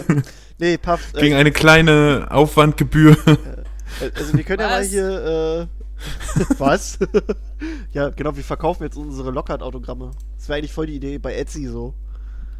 Nee, 0.59 0.77
Puff. 0.77 1.01
äh, 1.15 1.21
Gegen 1.21 1.35
eine 1.35 1.51
kleine 1.51 2.27
Aufwandgebühr. 2.29 3.17
Also 4.15 4.33
wir 4.37 4.43
können 4.43 4.61
ja 4.61 4.67
mal 4.69 4.81
Was? 4.81 4.87
hier, 4.89 5.67
äh, 6.39 6.45
was? 6.59 6.99
ja, 7.93 8.09
genau, 8.09 8.35
wir 8.35 8.43
verkaufen 8.43 8.83
jetzt 8.83 8.95
unsere 8.95 9.31
Lockhart-Autogramme. 9.31 10.11
Das 10.37 10.47
wäre 10.49 10.59
eigentlich 10.59 10.71
voll 10.73 10.85
die 10.87 10.95
Idee 10.97 11.17
bei 11.17 11.33
Etsy 11.35 11.67
so. 11.67 11.93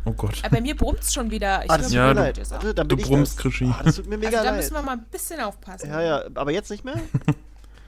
Oh 0.08 0.12
Gott. 0.14 0.40
Aber 0.44 0.56
bei 0.58 0.62
mir 0.62 0.76
brummt's 0.76 1.14
schon 1.14 1.32
wieder. 1.32 1.64
Ich 1.66 1.72
ah, 1.72 1.78
das 1.78 1.88
tut 1.88 1.96
Ja, 1.96 2.08
mir 2.08 2.14
du- 2.14 2.20
leid. 2.22 2.38
das 2.38 2.52
Warte, 2.52 2.74
dann 2.76 2.88
du 2.88 2.96
brummst, 2.96 3.34
das. 3.34 3.42
Krischi. 3.42 3.66
Ah, 3.72 3.82
das 3.84 3.96
tut 3.96 4.08
mir 4.08 4.18
mega 4.18 4.38
also 4.38 4.44
da 4.44 4.50
leid. 4.52 4.56
müssen 4.58 4.74
wir 4.76 4.82
mal 4.84 4.92
ein 4.94 5.06
bisschen 5.12 5.40
aufpassen. 5.42 5.90
Ja, 5.90 6.02
ja, 6.02 6.24
aber 6.36 6.52
jetzt 6.52 6.70
nicht 6.72 6.86
mehr? 6.86 6.96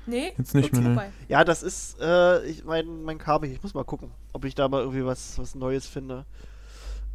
Nee? 0.09 0.31
Jetzt 0.37 0.55
nicht 0.55 0.71
Okay, 0.73 0.79
mehr, 0.81 0.89
ne? 0.95 1.11
Ja, 1.27 1.43
das 1.43 1.63
ist, 1.63 1.99
äh, 1.99 2.41
ich, 2.45 2.63
mein, 2.63 3.03
mein 3.03 3.17
Kabel. 3.17 3.51
Ich 3.51 3.61
muss 3.61 3.73
mal 3.73 3.83
gucken, 3.83 4.09
ob 4.31 4.45
ich 4.45 4.55
da 4.55 4.69
mal 4.69 4.79
irgendwie 4.79 5.05
was, 5.05 5.37
was 5.37 5.53
Neues 5.53 5.85
finde. 5.85 6.23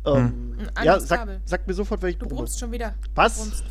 Ähm, 0.04 0.58
Ein 0.74 0.84
ja, 0.84 1.00
sag, 1.00 1.20
Kabel. 1.20 1.40
sag 1.46 1.66
mir 1.66 1.72
sofort, 1.72 2.02
wenn 2.02 2.10
ich 2.10 2.18
Du 2.18 2.26
brumme. 2.26 2.40
brummst 2.40 2.60
schon 2.60 2.70
wieder. 2.70 2.94
Was? 3.14 3.62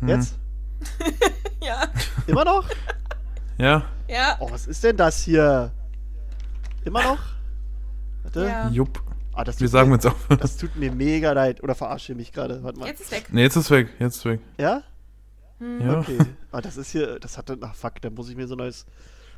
Hm. 0.00 0.08
Jetzt? 0.08 0.34
Ja, 1.64 1.88
Immer 2.26 2.44
noch? 2.44 2.66
Ja, 3.56 3.84
ja. 4.06 4.36
Oh, 4.40 4.50
was 4.50 4.66
ist 4.66 4.84
denn 4.84 4.96
das 4.98 5.22
hier? 5.22 5.72
Immer 6.84 7.02
noch? 7.02 7.18
Warte. 8.24 8.44
Ja. 8.46 8.68
jupp. 8.68 9.02
Ah, 9.38 9.44
das 9.44 9.60
Wir 9.60 9.66
tut 9.66 9.72
sagen 9.72 9.90
mir, 9.90 9.96
jetzt 9.96 10.06
auf. 10.06 10.16
Das 10.40 10.56
tut 10.56 10.74
mir 10.74 10.90
mega 10.90 11.30
leid. 11.32 11.62
Oder 11.62 11.74
verarsche 11.76 12.14
mich 12.16 12.32
gerade. 12.32 12.60
Warte 12.64 12.80
mal. 12.80 12.86
Jetzt 12.86 13.02
ist 13.02 13.12
weg. 13.12 13.32
Ne, 13.32 13.42
jetzt 13.42 13.54
ist 13.56 13.70
weg, 13.70 13.88
jetzt 14.00 14.16
ist 14.16 14.24
weg. 14.24 14.40
Ja? 14.58 14.82
Hm. 15.60 15.80
Ja. 15.80 15.98
Okay. 16.00 16.18
Ah, 16.50 16.60
das 16.60 16.76
ist 16.76 16.90
hier, 16.90 17.20
das 17.20 17.38
hatte, 17.38 17.56
ach 17.60 17.74
fuck, 17.74 18.00
dann 18.02 18.14
muss 18.14 18.28
ich 18.28 18.36
mir 18.36 18.48
so 18.48 18.54
ein 18.54 18.58
neues 18.58 18.84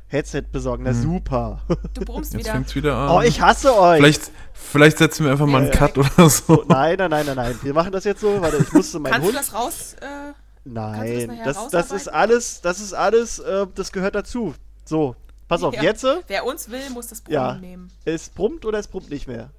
Headset 0.07 0.41
besorgen. 0.51 0.83
Na 0.85 0.89
Hm. 0.89 1.01
super. 1.03 1.61
Du 1.93 2.01
brummst 2.03 2.33
Jetzt 2.33 2.43
wieder. 2.45 2.53
fängt's 2.53 2.73
wieder 2.75 2.95
an. 2.95 3.09
Oh, 3.11 3.21
ich 3.21 3.41
hasse 3.41 3.77
euch. 3.77 3.97
Vielleicht, 3.97 4.31
vielleicht 4.53 4.97
setzen 4.97 5.25
wir 5.25 5.31
einfach 5.33 5.45
mal 5.45 5.59
einen 5.59 5.67
Ja. 5.71 5.77
Cut 5.77 5.97
oder 5.97 6.29
so. 6.29 6.63
Nein, 6.67 6.95
nein, 6.97 7.09
nein, 7.11 7.25
nein, 7.27 7.35
nein. 7.35 7.59
Wir 7.61 7.73
machen 7.73 7.91
das 7.91 8.03
jetzt 8.03 8.21
so. 8.21 8.41
Warte, 8.41 8.57
ich 8.57 8.73
musste 8.73 8.97
meinen 8.99 9.11
Kannst 9.13 9.27
du 9.27 9.31
Hund. 9.33 9.39
das 9.39 9.53
raus? 9.53 9.95
Äh, 10.01 10.33
nein, 10.65 11.27
nachher 11.27 11.43
das, 11.45 11.69
das 11.69 11.91
ist 11.91 12.07
alles, 12.07 12.61
das 12.61 12.79
ist 12.79 12.93
alles, 12.93 13.37
äh, 13.39 13.67
das 13.75 13.91
gehört 13.91 14.15
dazu. 14.15 14.55
So, 14.83 15.15
pass 15.47 15.61
auf, 15.63 15.75
Ja. 15.75 15.83
jetzt 15.83 16.03
äh, 16.03 16.17
wer 16.27 16.45
uns 16.45 16.69
will, 16.71 16.89
muss 16.91 17.07
das 17.07 17.21
Brummen 17.21 17.33
Ja. 17.35 17.53
nehmen. 17.55 17.91
es 18.05 18.29
brummt 18.29 18.65
oder 18.65 18.79
es 18.79 18.87
brummt 18.87 19.09
nicht 19.11 19.27
mehr. 19.27 19.51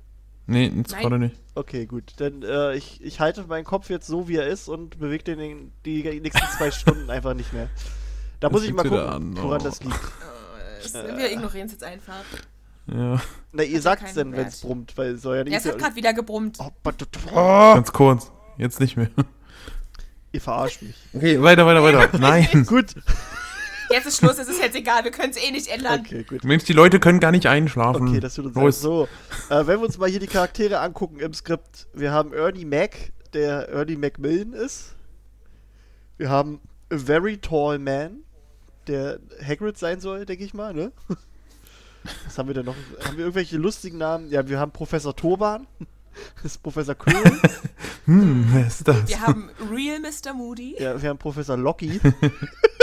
Nee, 0.46 0.72
jetzt 0.76 0.92
Nein. 0.92 1.02
gerade 1.02 1.18
nicht. 1.18 1.36
Okay, 1.54 1.86
gut. 1.86 2.12
Dann 2.16 2.42
äh, 2.42 2.74
ich, 2.74 3.02
ich 3.02 3.20
halte 3.20 3.44
meinen 3.44 3.64
Kopf 3.64 3.90
jetzt 3.90 4.06
so, 4.06 4.28
wie 4.28 4.36
er 4.36 4.46
ist 4.46 4.68
und 4.68 4.98
bewege 4.98 5.24
den 5.24 5.38
in 5.38 5.72
die 5.84 6.02
nächsten 6.20 6.46
zwei 6.56 6.70
Stunden 6.72 7.10
einfach 7.10 7.34
nicht 7.34 7.52
mehr. 7.52 7.68
Da 8.40 8.48
Das 8.48 8.52
muss 8.52 8.64
ich 8.64 8.72
mal 8.74 8.82
gucken, 8.82 8.98
an, 8.98 9.36
woran 9.36 9.60
oh. 9.60 9.64
das 9.64 9.82
liegt. 9.82 9.94
Äh, 9.94 10.84
es- 10.84 10.94
wir 10.94 11.30
ignorieren 11.30 11.66
es 11.66 11.72
jetzt 11.72 11.84
einfach. 11.84 12.24
Ja, 12.88 13.20
Na, 13.52 13.62
ihr 13.62 13.80
sagt's 13.80 14.06
keinen 14.06 14.14
denn, 14.16 14.32
wenn 14.32 14.48
es 14.48 14.60
brummt, 14.60 14.96
weil 14.98 15.12
es 15.12 15.22
soll 15.22 15.36
ja 15.36 15.44
nicht. 15.44 15.52
Ja, 15.52 15.58
es 15.60 15.66
hat 15.66 15.78
gerade 15.78 15.94
wieder 15.94 16.12
gebrummt. 16.12 16.58
oh, 16.58 16.70
oh, 17.32 17.74
ganz 17.74 17.92
kurz. 17.92 18.32
Jetzt 18.58 18.80
nicht 18.80 18.96
mehr. 18.96 19.08
ihr 20.32 20.40
verarscht 20.40 20.82
mich. 20.82 20.96
Okay, 21.14 21.40
weiter, 21.40 21.64
weiter, 21.64 21.82
weiter. 21.82 22.18
Nein. 22.18 22.66
Gut. 22.66 22.94
Jetzt 23.92 24.06
ist 24.06 24.16
Schluss, 24.18 24.38
es 24.38 24.48
ist 24.48 24.60
jetzt 24.60 24.74
egal, 24.74 25.04
wir 25.04 25.10
können 25.10 25.30
es 25.30 25.36
eh 25.36 25.50
nicht 25.50 25.68
ändern. 25.68 26.00
Okay, 26.00 26.24
gut. 26.24 26.44
Mensch, 26.44 26.64
die 26.64 26.72
Leute 26.72 26.98
können 26.98 27.20
gar 27.20 27.30
nicht 27.30 27.46
einschlafen. 27.46 28.08
Okay, 28.08 28.20
das 28.20 28.34
tut 28.34 28.46
uns 28.46 28.54
Los. 28.54 28.80
So, 28.80 29.08
äh, 29.50 29.66
wenn 29.66 29.80
wir 29.80 29.86
uns 29.86 29.98
mal 29.98 30.08
hier 30.08 30.20
die 30.20 30.26
Charaktere 30.26 30.80
angucken 30.80 31.20
im 31.20 31.34
Skript. 31.34 31.88
Wir 31.92 32.10
haben 32.10 32.32
Ernie 32.32 32.64
Mac, 32.64 33.12
der 33.34 33.68
Ernie 33.68 33.96
Macmillan 33.96 34.54
ist. 34.54 34.94
Wir 36.16 36.30
haben 36.30 36.60
A 36.90 36.96
Very 36.96 37.38
Tall 37.38 37.78
Man, 37.78 38.24
der 38.86 39.18
Hagrid 39.46 39.76
sein 39.76 40.00
soll, 40.00 40.24
denke 40.24 40.44
ich 40.44 40.54
mal, 40.54 40.72
ne? 40.72 40.92
Was 42.24 42.38
haben 42.38 42.48
wir 42.48 42.54
denn 42.54 42.66
noch? 42.66 42.74
Haben 43.04 43.16
wir 43.16 43.24
irgendwelche 43.24 43.56
lustigen 43.58 43.98
Namen? 43.98 44.30
Ja, 44.30 44.48
wir 44.48 44.58
haben 44.58 44.72
Professor 44.72 45.14
Turban. 45.14 45.66
Das 46.42 46.44
ist 46.52 46.62
Professor 46.62 46.94
Quirrell. 46.94 47.40
Hm, 48.04 48.46
wer 48.50 48.66
ist 48.66 48.86
das? 48.86 49.08
Wir 49.08 49.22
haben 49.22 49.48
Real 49.70 49.98
Mr. 49.98 50.34
Moody. 50.34 50.76
ja, 50.78 51.00
wir 51.00 51.08
haben 51.08 51.18
Professor 51.18 51.56
Locky. 51.56 52.00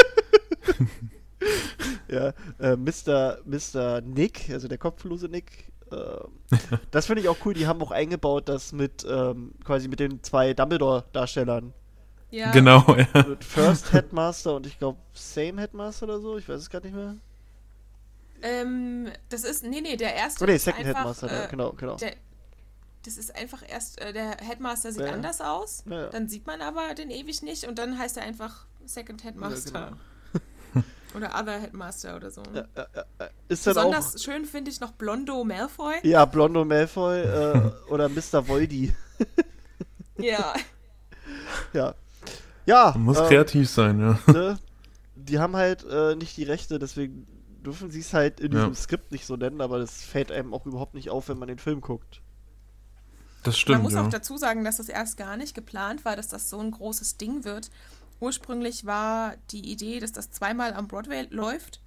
ja, 2.07 2.33
äh, 2.59 2.75
Mr. 2.75 3.39
Mr. 3.45 4.01
Nick, 4.01 4.49
also 4.49 4.67
der 4.67 4.77
kopflose 4.77 5.27
Nick. 5.27 5.71
Ähm, 5.91 6.31
das 6.91 7.05
finde 7.07 7.21
ich 7.21 7.29
auch 7.29 7.38
cool. 7.45 7.53
Die 7.53 7.67
haben 7.67 7.81
auch 7.81 7.91
eingebaut, 7.91 8.49
das 8.49 8.71
mit 8.71 9.05
ähm, 9.09 9.53
quasi 9.63 9.88
mit 9.88 9.99
den 9.99 10.21
zwei 10.23 10.53
Dumbledore-Darstellern. 10.53 11.73
Ja. 12.31 12.51
Genau, 12.51 12.85
ja. 12.95 13.27
Mit 13.27 13.43
First 13.43 13.91
Headmaster 13.93 14.55
und 14.55 14.67
ich 14.67 14.77
glaube 14.77 14.99
Same 15.13 15.59
Headmaster 15.61 16.03
oder 16.05 16.19
so. 16.19 16.38
Ich 16.38 16.47
weiß 16.47 16.59
es 16.59 16.69
gerade 16.69 16.88
nicht 16.88 16.95
mehr. 16.95 17.15
Ähm, 18.41 19.09
das 19.29 19.43
ist, 19.43 19.63
nee, 19.63 19.81
nee, 19.81 19.97
der 19.97 20.15
erste 20.15 20.43
Oh 20.43 20.47
nee, 20.47 20.55
ist 20.55 20.63
Second 20.63 20.85
einfach, 20.85 20.99
Headmaster, 20.99 21.27
ja, 21.27 21.43
äh, 21.43 21.47
genau, 21.49 21.71
genau. 21.73 21.95
Der, 21.97 22.13
das 23.03 23.17
ist 23.17 23.35
einfach 23.35 23.63
erst, 23.67 23.99
äh, 23.99 24.13
der 24.13 24.38
Headmaster 24.38 24.93
sieht 24.93 25.01
Ja. 25.05 25.11
anders 25.11 25.41
aus, 25.41 25.83
Ja, 25.89 26.01
ja. 26.03 26.07
dann 26.09 26.29
sieht 26.29 26.47
man 26.47 26.61
aber 26.61 26.93
den 26.93 27.09
ewig 27.09 27.41
nicht 27.41 27.65
und 27.65 27.77
dann 27.79 27.97
heißt 27.97 28.15
er 28.17 28.23
einfach 28.23 28.65
Second 28.85 29.23
Headmaster. 29.25 29.71
genau. 29.88 29.97
Oder 31.15 31.29
Other 31.39 31.59
Headmaster 31.59 32.15
oder 32.15 32.29
so. 32.31 32.41
Äh, 32.53 32.59
äh, 32.75 32.83
äh, 33.19 33.29
ist 33.47 33.65
Besonders 33.65 34.15
auch. 34.15 34.19
schön 34.19 34.45
finde 34.45 34.69
ich 34.71 34.79
noch 34.79 34.91
Blondo 34.91 35.43
Malfoy. 35.43 35.95
Ja, 36.03 36.25
Blondo 36.25 36.65
Malfoy 36.65 37.19
äh, 37.21 37.71
oder 37.89 38.09
Mr. 38.09 38.47
Voldy. 38.47 38.93
Ja. 40.17 40.53
Ja. 41.71 41.95
Ja. 42.65 42.91
Man 42.95 43.03
muss 43.05 43.19
äh, 43.19 43.27
kreativ 43.27 43.69
sein, 43.69 43.99
ja. 44.01 44.19
ne, 44.27 44.59
die 45.15 45.39
haben 45.39 45.55
halt 45.55 45.85
äh, 45.89 46.15
nicht 46.15 46.35
die 46.35 46.43
Rechte, 46.43 46.77
deswegen 46.77 47.25
dürfen 47.65 47.89
sie 47.89 48.01
es 48.01 48.13
halt 48.13 48.39
in 48.41 48.51
Ja. 48.51 48.59
diesem 48.59 48.75
Skript 48.75 49.11
nicht 49.13 49.25
so 49.25 49.37
nennen, 49.37 49.61
aber 49.61 49.79
das 49.79 50.01
fällt 50.03 50.31
einem 50.31 50.53
auch 50.53 50.65
überhaupt 50.65 50.93
nicht 50.93 51.09
auf, 51.09 51.29
wenn 51.29 51.39
man 51.39 51.47
den 51.47 51.59
Film 51.59 51.79
guckt. 51.81 52.21
Das 53.43 53.53
Man 53.53 53.59
stimmt, 53.59 53.83
muss 53.83 53.93
ja. 53.93 54.03
auch 54.03 54.09
dazu 54.09 54.37
sagen, 54.37 54.65
dass 54.65 54.77
das 54.77 54.89
erst 54.89 55.15
gar 55.15 55.37
nicht 55.37 55.55
geplant 55.55 56.03
war, 56.03 56.17
dass 56.17 56.27
das 56.27 56.49
so 56.49 56.59
ein 56.59 56.71
großes 56.71 57.15
Ding 57.15 57.45
wird. 57.45 57.69
Ursprünglich 58.19 58.85
war 58.85 59.35
die 59.51 59.71
Idee, 59.71 59.99
dass 59.99 60.11
das 60.11 60.31
zweimal 60.31 60.73
am 60.73 60.88
Broadway 60.88 61.27
läuft 61.29 61.81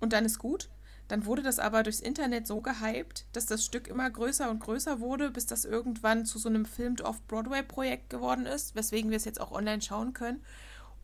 und 0.00 0.12
dann 0.12 0.24
ist 0.24 0.38
gut. 0.38 0.68
Dann 1.08 1.24
wurde 1.24 1.42
das 1.42 1.58
aber 1.58 1.82
durchs 1.82 2.00
Internet 2.00 2.46
so 2.46 2.60
gehypt, 2.60 3.24
dass 3.32 3.46
das 3.46 3.64
Stück 3.64 3.88
immer 3.88 4.08
größer 4.10 4.50
und 4.50 4.60
größer 4.60 5.00
wurde, 5.00 5.30
bis 5.30 5.46
das 5.46 5.64
irgendwann 5.64 6.26
zu 6.26 6.38
so 6.38 6.50
einem 6.50 6.66
Filmed 6.66 7.00
Off-Broadway-Projekt 7.00 8.10
geworden 8.10 8.44
ist, 8.44 8.74
weswegen 8.74 9.10
wir 9.10 9.16
es 9.16 9.24
jetzt 9.24 9.40
auch 9.40 9.50
online 9.50 9.80
schauen 9.80 10.12
können. 10.12 10.42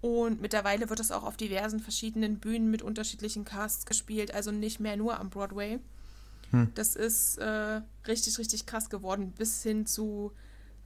Und 0.02 0.42
mittlerweile 0.42 0.90
wird 0.90 1.00
es 1.00 1.10
auch 1.10 1.24
auf 1.24 1.38
diversen 1.38 1.80
verschiedenen 1.80 2.38
Bühnen 2.38 2.70
mit 2.70 2.82
unterschiedlichen 2.82 3.46
Casts 3.46 3.86
gespielt, 3.86 4.34
also 4.34 4.50
nicht 4.50 4.78
mehr 4.78 4.98
nur 4.98 5.18
am 5.18 5.30
Broadway. 5.30 5.78
Das 6.74 6.94
ist 6.94 7.38
äh, 7.38 7.80
richtig, 8.06 8.38
richtig 8.38 8.66
krass 8.66 8.90
geworden, 8.90 9.32
bis 9.36 9.62
hin 9.62 9.86
zu 9.86 10.32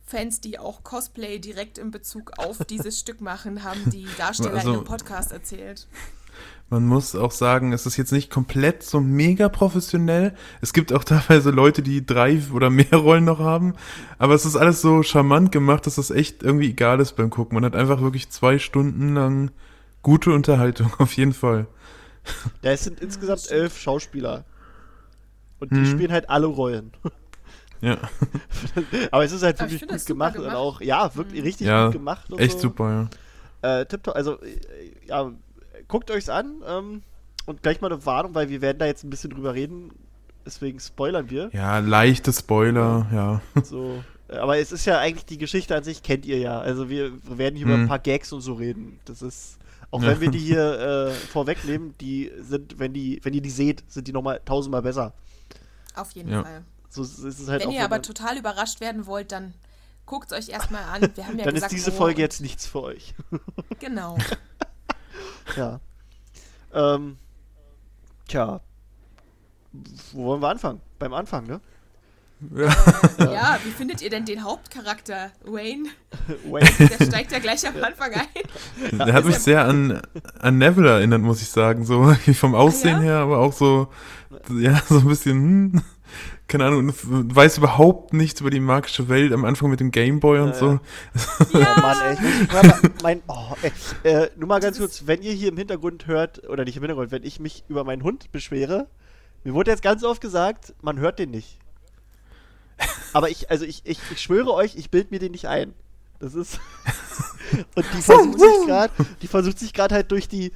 Fans, 0.08 0.40
die 0.40 0.58
auch 0.58 0.82
Cosplay 0.84 1.38
direkt 1.38 1.76
in 1.78 1.90
Bezug 1.90 2.32
auf 2.38 2.58
dieses 2.70 2.98
Stück 2.98 3.20
machen, 3.20 3.62
haben 3.62 3.90
die 3.90 4.06
Darsteller 4.18 4.54
Also- 4.54 4.70
in 4.70 4.76
einem 4.76 4.84
Podcast 4.84 5.32
erzählt. 5.32 5.86
Man 6.70 6.86
muss 6.86 7.16
auch 7.16 7.30
sagen, 7.32 7.72
es 7.72 7.86
ist 7.86 7.96
jetzt 7.96 8.12
nicht 8.12 8.30
komplett 8.30 8.82
so 8.82 9.00
mega 9.00 9.48
professionell. 9.48 10.34
Es 10.60 10.74
gibt 10.74 10.92
auch 10.92 11.02
teilweise 11.02 11.50
Leute, 11.50 11.82
die 11.82 12.04
drei 12.04 12.40
oder 12.52 12.68
mehr 12.68 12.86
Rollen 12.92 13.24
noch 13.24 13.38
haben. 13.38 13.74
Aber 14.18 14.34
es 14.34 14.44
ist 14.44 14.54
alles 14.54 14.82
so 14.82 15.02
charmant 15.02 15.50
gemacht, 15.50 15.86
dass 15.86 15.94
das 15.94 16.10
echt 16.10 16.42
irgendwie 16.42 16.68
egal 16.68 17.00
ist 17.00 17.16
beim 17.16 17.30
Gucken. 17.30 17.54
Man 17.54 17.64
hat 17.64 17.74
einfach 17.74 18.02
wirklich 18.02 18.28
zwei 18.28 18.58
Stunden 18.58 19.14
lang 19.14 19.50
gute 20.02 20.30
Unterhaltung, 20.30 20.92
auf 20.98 21.14
jeden 21.14 21.32
Fall. 21.32 21.66
Ja, 22.62 22.72
es 22.72 22.84
sind 22.84 23.00
insgesamt 23.00 23.50
elf 23.50 23.78
Schauspieler. 23.78 24.44
Und 25.60 25.72
die 25.72 25.76
Mhm. 25.80 25.86
spielen 25.86 26.12
halt 26.12 26.28
alle 26.28 26.46
Rollen. 26.46 26.92
Ja, 27.80 27.96
Aber 29.10 29.24
es 29.24 29.32
ist 29.32 29.42
halt 29.42 29.58
wirklich 29.60 29.82
gut 29.82 29.90
super 30.00 30.04
gemacht, 30.14 30.36
und 30.36 30.42
gemacht. 30.42 30.56
auch, 30.56 30.80
ja, 30.80 31.14
wirklich 31.14 31.42
richtig 31.44 31.66
Ja, 31.66 31.86
gut 31.86 31.92
gemacht. 31.94 32.32
Und 32.32 32.38
echt 32.40 32.54
so. 32.54 32.68
super, 32.68 33.08
ja. 33.62 33.80
Äh, 33.80 33.86
tipptopp, 33.86 34.14
also, 34.16 34.40
äh, 34.42 34.58
ja, 35.06 35.30
guckt 35.88 36.10
euch's 36.10 36.28
an. 36.28 36.62
Ähm, 36.66 37.02
und 37.46 37.62
gleich 37.62 37.80
mal 37.80 37.90
eine 37.92 38.04
Warnung, 38.04 38.34
weil 38.34 38.48
wir 38.50 38.60
werden 38.60 38.78
da 38.78 38.86
jetzt 38.86 39.04
ein 39.04 39.10
bisschen 39.10 39.30
drüber 39.30 39.54
reden. 39.54 39.90
Deswegen 40.44 40.80
spoilern 40.80 41.30
wir. 41.30 41.50
Ja, 41.52 41.78
leichte 41.78 42.32
Spoiler, 42.32 43.06
ja. 43.12 43.40
So. 43.62 44.02
Äh, 44.28 44.36
Aber 44.36 44.58
es 44.58 44.72
ist 44.72 44.84
ja 44.86 44.98
eigentlich 44.98 45.24
die 45.26 45.38
Geschichte 45.38 45.74
an 45.76 45.82
sich, 45.84 46.02
kennt 46.02 46.26
ihr 46.26 46.38
ja. 46.38 46.58
Also 46.60 46.88
wir 46.88 47.12
werden 47.38 47.56
hier 47.56 47.66
über 47.66 47.74
Hm. 47.74 47.82
ein 47.82 47.88
paar 47.88 47.98
Gags 47.98 48.32
und 48.32 48.40
so 48.42 48.54
reden. 48.54 48.98
Das 49.04 49.22
ist, 49.22 49.58
auch 49.90 50.02
Ja. 50.02 50.08
wenn 50.08 50.20
wir 50.20 50.30
die 50.30 50.38
hier 50.38 51.08
äh, 51.08 51.10
vorwegnehmen, 51.12 51.94
die 52.00 52.30
sind, 52.40 52.78
wenn 52.78 52.92
die, 52.92 53.20
wenn 53.22 53.34
ihr 53.34 53.40
die 53.42 53.50
seht, 53.50 53.82
sind 53.88 54.08
die 54.08 54.12
nochmal 54.12 54.40
tausendmal 54.44 54.82
besser. 54.82 55.12
Auf 55.94 56.12
jeden 56.12 56.30
Ja. 56.30 56.42
Fall. 56.42 56.62
So 57.04 57.26
ist 57.28 57.38
es 57.40 57.48
halt 57.48 57.62
Wenn 57.62 57.68
auch, 57.68 57.72
ihr 57.74 57.84
aber 57.84 57.96
man- 57.96 58.02
total 58.02 58.36
überrascht 58.38 58.80
werden 58.80 59.06
wollt, 59.06 59.32
dann 59.32 59.54
guckt 60.06 60.32
es 60.32 60.38
euch 60.38 60.48
erstmal 60.52 60.82
an. 60.84 61.10
Wir 61.14 61.26
haben 61.26 61.38
ja 61.38 61.44
dann 61.44 61.54
gesagt, 61.54 61.72
ist 61.72 61.78
diese 61.86 61.92
Folge 61.92 62.16
und- 62.16 62.20
jetzt 62.20 62.40
nichts 62.40 62.66
für 62.66 62.82
euch. 62.82 63.14
Genau. 63.80 64.16
ja. 65.56 65.80
Ähm, 66.74 67.16
tja. 68.26 68.60
Wo 70.12 70.24
wollen 70.26 70.42
wir 70.42 70.48
anfangen? 70.48 70.80
Beim 70.98 71.12
Anfang, 71.14 71.46
ne? 71.46 71.60
Äh, 72.56 72.66
ja, 73.18 73.58
wie 73.64 73.70
findet 73.72 74.00
ihr 74.00 74.10
denn 74.10 74.24
den 74.24 74.44
Hauptcharakter, 74.44 75.32
Wayne? 75.44 75.88
Wayne. 76.44 76.70
Der 76.88 77.04
steigt 77.06 77.32
ja 77.32 77.38
gleich 77.40 77.66
am 77.66 77.82
Anfang 77.82 78.12
ein. 78.14 78.98
Der 78.98 79.12
hat 79.12 79.24
mich 79.24 79.38
sehr 79.38 79.64
an, 79.64 80.00
an 80.38 80.58
Neville 80.58 80.88
erinnert, 80.90 81.20
muss 81.20 81.42
ich 81.42 81.48
sagen. 81.48 81.84
So 81.84 82.14
vom 82.34 82.54
Aussehen 82.54 82.96
Ah, 82.96 82.98
ja? 82.98 83.04
her, 83.04 83.16
aber 83.18 83.38
auch 83.38 83.52
so, 83.52 83.88
ja, 84.56 84.80
so 84.88 84.98
ein 84.98 85.06
bisschen, 85.08 85.34
hm, 85.36 85.82
keine 86.48 86.64
Ahnung, 86.64 86.92
weiß 87.02 87.58
überhaupt 87.58 88.14
nichts 88.14 88.40
über 88.40 88.50
die 88.50 88.58
magische 88.60 89.08
Welt 89.08 89.32
am 89.32 89.44
Anfang 89.44 89.68
mit 89.70 89.80
dem 89.80 89.90
Gameboy 89.90 90.40
und 90.40 90.48
Ja, 90.48 90.54
so. 90.54 90.80
ja. 91.52 91.74
Oh 91.76 91.80
Mann, 91.80 91.96
ey. 92.02 92.14
Ich 92.14 92.52
muss 92.52 92.62
mal- 92.62 92.80
mein, 93.02 93.22
oh, 93.28 93.54
ey. 93.62 93.72
Äh, 94.10 94.30
nur 94.36 94.48
mal 94.48 94.58
ganz 94.60 94.78
kurz, 94.78 95.02
wenn 95.06 95.22
ihr 95.22 95.32
hier 95.32 95.48
im 95.50 95.56
Hintergrund 95.58 96.06
hört, 96.06 96.48
oder 96.48 96.64
nicht 96.64 96.76
im 96.76 96.82
Hintergrund, 96.82 97.10
wenn 97.10 97.22
ich 97.22 97.38
mich 97.38 97.64
über 97.68 97.84
meinen 97.84 98.02
Hund 98.02 98.32
beschwere, 98.32 98.88
mir 99.44 99.52
wurde 99.54 99.70
jetzt 99.70 99.82
ganz 99.82 100.02
oft 100.04 100.20
gesagt, 100.20 100.74
man 100.80 100.98
hört 100.98 101.18
den 101.18 101.30
nicht. 101.30 101.58
Aber 103.12 103.28
ich, 103.28 103.50
also 103.50 103.64
ich, 103.64 103.82
ich, 103.84 103.98
ich 104.10 104.20
schwöre 104.20 104.52
euch, 104.52 104.76
ich 104.76 104.90
bild 104.90 105.10
mir 105.10 105.18
den 105.18 105.32
nicht 105.32 105.46
ein. 105.48 105.74
Das 106.18 106.34
ist. 106.34 106.58
Und 107.74 107.84
die 107.94 108.02
versucht 108.02 108.38
sich 108.40 108.66
gerade, 108.66 108.92
die 109.22 109.26
versucht 109.28 109.58
sich 109.58 109.72
gerade 109.72 109.94
halt 109.94 110.10
durch 110.12 110.28
die, 110.28 110.52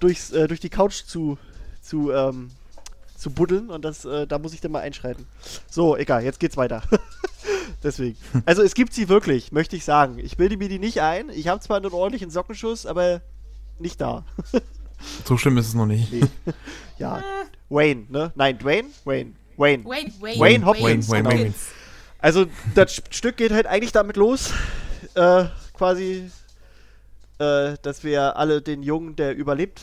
durchs, 0.00 0.30
äh, 0.32 0.46
durch 0.48 0.60
die 0.60 0.68
Couch 0.70 1.04
zu, 1.04 1.38
zu, 1.80 2.10
ähm, 2.12 2.50
zu 3.22 3.30
buddeln 3.30 3.70
und 3.70 3.84
das, 3.84 4.04
äh, 4.04 4.26
da 4.26 4.38
muss 4.38 4.52
ich 4.52 4.60
dann 4.60 4.72
mal 4.72 4.80
einschreiten. 4.80 5.26
So, 5.70 5.96
egal, 5.96 6.22
jetzt 6.24 6.40
geht's 6.40 6.56
weiter. 6.56 6.82
Deswegen. 7.82 8.16
Also 8.44 8.62
es 8.62 8.74
gibt 8.74 8.92
sie 8.92 9.08
wirklich, 9.08 9.50
möchte 9.52 9.76
ich 9.76 9.84
sagen. 9.84 10.18
Ich 10.18 10.36
bilde 10.36 10.56
mir 10.56 10.68
die 10.68 10.78
nicht 10.78 11.00
ein. 11.00 11.30
Ich 11.30 11.48
habe 11.48 11.60
zwar 11.60 11.78
einen 11.78 11.92
ordentlichen 11.92 12.30
Sockenschuss, 12.30 12.84
aber 12.86 13.22
nicht 13.78 14.00
da. 14.00 14.24
So 15.24 15.36
schlimm 15.36 15.58
ist 15.58 15.66
es 15.66 15.74
noch 15.74 15.86
nicht. 15.86 16.12
Ja. 16.96 17.24
Wayne, 17.68 18.06
ne? 18.08 18.30
Nein, 18.36 18.56
Dwayne? 18.56 18.86
Wayne. 19.04 19.32
Wayne. 19.56 19.84
Wayne, 19.84 20.12
Wayne, 20.20 20.38
Wayne 20.40 20.64
Hopkins, 20.64 21.08
Wayne, 21.08 21.28
genau. 21.28 21.42
Wayne. 21.42 21.54
Also 22.20 22.46
das 22.76 22.92
St- 22.98 23.12
Stück 23.12 23.36
geht 23.36 23.50
halt 23.50 23.66
eigentlich 23.66 23.90
damit 23.90 24.16
los, 24.16 24.52
äh, 25.14 25.46
quasi, 25.74 26.30
äh, 27.40 27.74
dass 27.82 28.04
wir 28.04 28.36
alle 28.36 28.62
den 28.62 28.84
Jungen, 28.84 29.16
der 29.16 29.34
überlebt, 29.34 29.80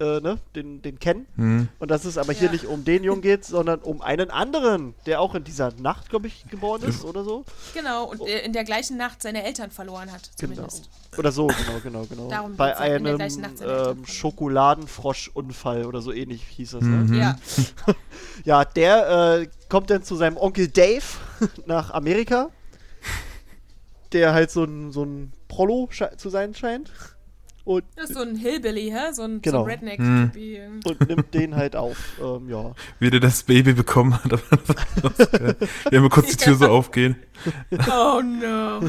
äh, 0.00 0.20
ne, 0.20 0.38
den, 0.54 0.82
den 0.82 0.98
kennen. 0.98 1.26
Hm. 1.36 1.68
Und 1.78 1.90
dass 1.90 2.04
es 2.04 2.18
aber 2.18 2.32
hier 2.32 2.46
Ja. 2.46 2.52
nicht 2.52 2.66
um 2.66 2.84
den 2.84 3.04
Jungen 3.04 3.22
geht, 3.22 3.44
sondern 3.44 3.80
um 3.80 4.02
einen 4.02 4.30
anderen, 4.30 4.94
der 5.06 5.20
auch 5.20 5.34
in 5.34 5.44
dieser 5.44 5.72
Nacht, 5.74 6.10
glaube 6.10 6.26
ich, 6.26 6.44
geboren 6.50 6.82
ist 6.82 7.04
oder 7.04 7.24
so. 7.24 7.44
Genau, 7.74 8.04
und 8.10 8.20
äh, 8.20 8.40
in 8.44 8.52
der 8.52 8.64
gleichen 8.64 8.96
Nacht 8.96 9.22
seine 9.22 9.44
Eltern 9.44 9.70
verloren 9.70 10.12
hat, 10.12 10.30
zumindest. 10.36 10.88
Oder 11.16 11.32
so, 11.32 11.46
genau, 11.46 11.80
genau, 11.82 12.04
genau. 12.04 12.28
Darum 12.28 12.56
Bei 12.56 12.68
der 12.68 12.80
einem 12.80 13.20
ähm. 13.20 14.06
Schokoladenfroschunfall 14.06 15.86
oder 15.86 16.02
so 16.02 16.12
ähnlich 16.12 16.42
hieß 16.42 16.72
das. 16.72 16.82
Mhm. 16.82 17.10
Ne? 17.10 17.16
Ja, 17.16 17.36
Ja, 18.44 18.64
der 18.64 19.40
äh, 19.40 19.48
kommt 19.68 19.90
dann 19.90 20.02
zu 20.02 20.16
seinem 20.16 20.36
Onkel 20.36 20.68
Dave 20.68 21.04
nach 21.66 21.90
Amerika, 21.90 22.50
der 24.12 24.34
halt 24.34 24.50
so 24.50 24.64
ein, 24.64 24.92
so 24.92 25.04
ein 25.04 25.32
Prollo 25.48 25.88
zu 26.16 26.28
sein 26.30 26.54
scheint. 26.54 26.90
Und, 27.66 27.84
das 27.96 28.10
ist 28.10 28.16
so 28.16 28.22
ein 28.22 28.36
Hillbilly, 28.36 28.90
hä? 28.90 29.12
So 29.12 29.22
ein, 29.22 29.42
Genau. 29.42 29.58
so 29.58 29.64
redneck 29.64 29.98
Hm. 29.98 30.30
und 30.84 31.08
nimmt 31.08 31.34
den 31.34 31.56
halt 31.56 31.74
auf. 31.74 31.96
Ähm, 32.22 32.48
ja. 32.48 32.72
Wie 33.00 33.10
der 33.10 33.18
das 33.20 33.42
Baby 33.42 33.72
bekommen 33.72 34.14
hat. 34.14 34.30
Wir 35.90 35.98
haben 35.98 36.08
kurz 36.08 36.28
die 36.30 36.36
Tür 36.36 36.54
so 36.54 36.68
aufgehen. 36.68 37.16
Oh 37.90 38.22
no. 38.22 38.88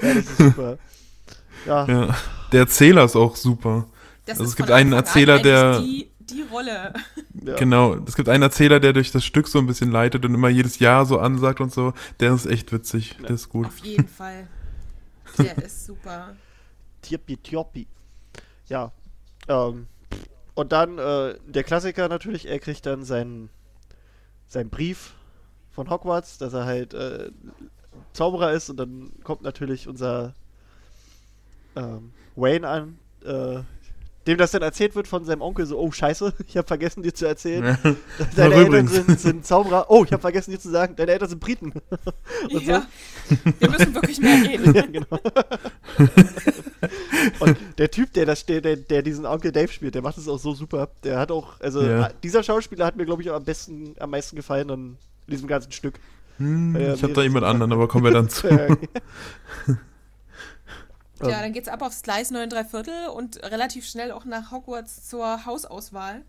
ja, 0.00 0.14
das 0.14 0.16
ist 0.16 0.36
super. 0.36 0.78
Ja, 1.66 1.86
Ja. 1.86 2.16
Der 2.52 2.60
Erzähler 2.60 3.04
ist 3.04 3.16
auch 3.16 3.36
super. 3.36 3.86
Das 4.26 4.38
Also 4.38 4.50
es 4.50 4.56
gibt 4.56 4.70
einen 4.70 4.92
Erzähler, 4.92 5.38
der- 5.38 5.80
Die, 5.80 6.10
die 6.20 6.42
Rolle. 6.42 6.92
ja. 7.44 7.54
Genau. 7.56 7.96
Es 8.06 8.14
gibt 8.14 8.28
einen 8.28 8.42
Erzähler, 8.42 8.78
der 8.80 8.92
durch 8.92 9.10
das 9.10 9.24
Stück 9.24 9.48
so 9.48 9.58
ein 9.58 9.66
bisschen 9.66 9.90
leitet 9.90 10.24
und 10.24 10.34
immer 10.34 10.48
jedes 10.50 10.78
Jahr 10.78 11.06
so 11.06 11.18
ansagt 11.18 11.60
und 11.60 11.72
so. 11.72 11.94
Der 12.20 12.32
ist 12.34 12.46
echt 12.46 12.72
witzig. 12.72 13.16
Der 13.22 13.30
ist 13.30 13.48
gut. 13.48 13.66
Auf 13.66 13.78
jeden 13.78 14.06
Fall. 14.08 14.46
Der 15.38 15.56
ist 15.64 15.86
super. 15.86 16.36
Tiopi 17.04 17.36
Tiopi. 17.36 17.86
Ja. 18.68 18.92
Ähm, 19.48 19.86
und 20.54 20.72
dann 20.72 20.98
äh, 20.98 21.36
der 21.46 21.64
Klassiker 21.64 22.08
natürlich, 22.08 22.46
er 22.48 22.58
kriegt 22.58 22.86
dann 22.86 23.04
seinen, 23.04 23.50
seinen 24.46 24.70
Brief 24.70 25.14
von 25.70 25.90
Hogwarts, 25.90 26.38
dass 26.38 26.52
er 26.54 26.64
halt 26.64 26.94
äh, 26.94 27.30
Zauberer 28.12 28.52
ist 28.52 28.70
und 28.70 28.76
dann 28.76 29.12
kommt 29.24 29.42
natürlich 29.42 29.88
unser 29.88 30.34
ähm, 31.76 32.12
Wayne 32.36 32.68
an, 32.68 32.98
äh, 33.24 33.62
dem 34.26 34.38
das 34.38 34.52
dann 34.52 34.62
erzählt 34.62 34.94
wird 34.96 35.06
von 35.08 35.24
seinem 35.24 35.42
Onkel, 35.42 35.66
so, 35.66 35.78
oh 35.78 35.90
scheiße, 35.92 36.32
ich 36.48 36.56
habe 36.56 36.66
vergessen 36.66 37.02
dir 37.02 37.12
zu 37.14 37.26
erzählen, 37.26 37.78
Ja. 37.84 37.94
deine 38.36 38.54
Eltern 38.54 38.88
sind, 38.88 39.20
sind 39.20 39.46
Zauberer, 39.46 39.86
oh, 39.90 40.04
ich 40.04 40.12
habe 40.12 40.20
vergessen 40.20 40.50
dir 40.52 40.58
zu 40.60 40.70
sagen, 40.70 40.94
deine 40.96 41.12
Eltern 41.12 41.28
sind 41.28 41.40
Briten. 41.40 41.72
Und 42.50 42.50
so. 42.50 42.58
ja. 42.60 42.86
Wir 43.58 43.70
müssen 43.70 43.94
wirklich 43.94 44.20
mehr 44.20 44.36
reden. 44.42 44.74
Ja, 44.74 44.82
genau. 44.86 45.18
Und 47.40 47.56
der 47.78 47.90
Typ, 47.90 48.12
der 48.12 48.26
das 48.26 48.44
der, 48.46 48.60
der, 48.60 48.76
der 48.76 49.02
diesen 49.02 49.24
Onkel 49.26 49.52
Dave 49.52 49.72
spielt, 49.72 49.94
der 49.94 50.02
macht 50.02 50.16
das 50.18 50.28
auch 50.28 50.38
so 50.38 50.52
super. 50.54 50.88
Der 51.02 51.18
hat 51.18 51.30
auch, 51.30 51.60
also 51.60 51.82
Ja. 51.82 52.10
dieser 52.22 52.42
Schauspieler 52.42 52.84
hat 52.86 52.96
mir, 52.96 53.06
glaube 53.06 53.22
ich, 53.22 53.30
auch 53.30 53.36
am 53.36 53.44
besten, 53.44 53.94
am 53.98 54.10
meisten 54.10 54.36
gefallen 54.36 54.70
an 54.70 54.96
diesem 55.26 55.48
ganzen 55.48 55.72
Stück. 55.72 55.94
Hm, 56.38 56.76
Ja, 56.78 56.94
ich 56.94 57.02
habe 57.02 57.12
da 57.12 57.22
jemand 57.22 57.44
anderen, 57.44 57.72
aber 57.72 57.88
kommen 57.88 58.04
wir 58.04 58.10
dann 58.12 58.28
zu. 58.28 58.48
Ja, 61.20 61.40
dann 61.40 61.52
geht's 61.52 61.68
ab 61.68 61.82
aufs 61.82 62.02
Gleis 62.02 62.30
9 62.30 62.50
3 62.50 62.64
Viertel 62.64 63.08
und 63.08 63.42
relativ 63.42 63.86
schnell 63.86 64.10
auch 64.10 64.24
nach 64.24 64.50
Hogwarts 64.50 65.08
zur 65.08 65.46
Hausauswahl. 65.46 66.22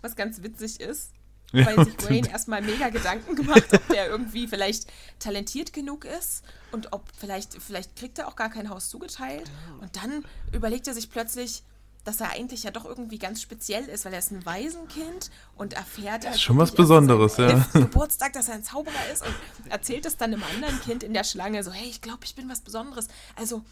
Was 0.00 0.16
ganz 0.16 0.42
witzig 0.42 0.80
ist, 0.80 1.10
Ja, 1.52 1.66
weil 1.66 1.84
sich 1.84 1.94
Wayne 2.08 2.28
erstmal 2.30 2.62
mega 2.62 2.88
Gedanken 2.88 3.36
gemacht, 3.36 3.64
ob 3.72 3.88
der 3.88 4.08
irgendwie 4.08 4.48
vielleicht 4.48 4.86
talentiert 5.18 5.72
genug 5.72 6.04
ist 6.04 6.42
und 6.72 6.92
ob 6.92 7.04
vielleicht, 7.18 7.62
vielleicht 7.62 7.96
kriegt 7.96 8.18
er 8.18 8.28
auch 8.28 8.36
gar 8.36 8.50
kein 8.50 8.70
Haus 8.70 8.88
zugeteilt. 8.90 9.50
Und 9.80 9.96
dann 9.96 10.24
überlegt 10.52 10.88
er 10.88 10.94
sich 10.94 11.10
plötzlich, 11.10 11.62
dass 12.04 12.20
er 12.20 12.32
eigentlich 12.32 12.64
ja 12.64 12.70
doch 12.70 12.84
irgendwie 12.84 13.18
ganz 13.18 13.40
speziell 13.40 13.84
ist, 13.86 14.04
weil 14.04 14.12
er 14.12 14.18
ist 14.18 14.30
ein 14.30 14.44
Waisenkind 14.44 15.30
und 15.56 15.72
erfährt 15.72 16.26
halt 16.26 16.38
schon 16.38 16.58
was 16.58 16.72
Besonderes, 16.72 17.38
ja. 17.38 17.66
Geburtstag, 17.72 18.34
dass 18.34 18.48
er 18.48 18.56
ein 18.56 18.64
Zauberer 18.64 19.10
ist 19.12 19.24
und 19.24 19.34
erzählt 19.70 20.04
es 20.04 20.16
dann 20.18 20.34
einem 20.34 20.42
anderen 20.42 20.78
Kind 20.82 21.02
in 21.02 21.14
der 21.14 21.24
Schlange 21.24 21.62
so, 21.64 21.72
hey, 21.72 21.88
ich 21.88 22.02
glaube, 22.02 22.24
ich 22.24 22.34
bin 22.34 22.48
was 22.50 22.60
Besonderes. 22.60 23.08
Also, 23.36 23.62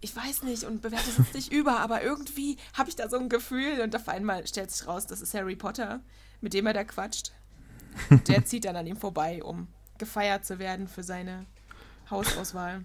ich 0.00 0.16
weiß 0.16 0.42
nicht 0.44 0.64
und 0.64 0.80
bewerte 0.82 1.10
es 1.10 1.18
jetzt 1.18 1.34
nicht 1.34 1.52
über, 1.52 1.80
aber 1.80 2.02
irgendwie 2.02 2.56
habe 2.74 2.88
ich 2.88 2.96
da 2.96 3.08
so 3.08 3.18
ein 3.18 3.28
Gefühl 3.28 3.80
und 3.80 3.94
auf 3.94 4.08
einmal 4.08 4.46
stellt 4.46 4.70
sich 4.70 4.86
raus, 4.86 5.06
das 5.06 5.20
ist 5.20 5.34
Harry 5.34 5.56
Potter, 5.56 6.00
mit 6.40 6.54
dem 6.54 6.66
er 6.66 6.72
da 6.72 6.84
quatscht. 6.84 7.32
Der 8.28 8.44
zieht 8.46 8.64
dann 8.64 8.76
an 8.76 8.86
ihm 8.86 8.96
vorbei, 8.96 9.42
um 9.42 9.68
gefeiert 9.98 10.44
zu 10.46 10.58
werden 10.58 10.88
für 10.88 11.02
seine 11.02 11.44
Hausauswahl. 12.10 12.84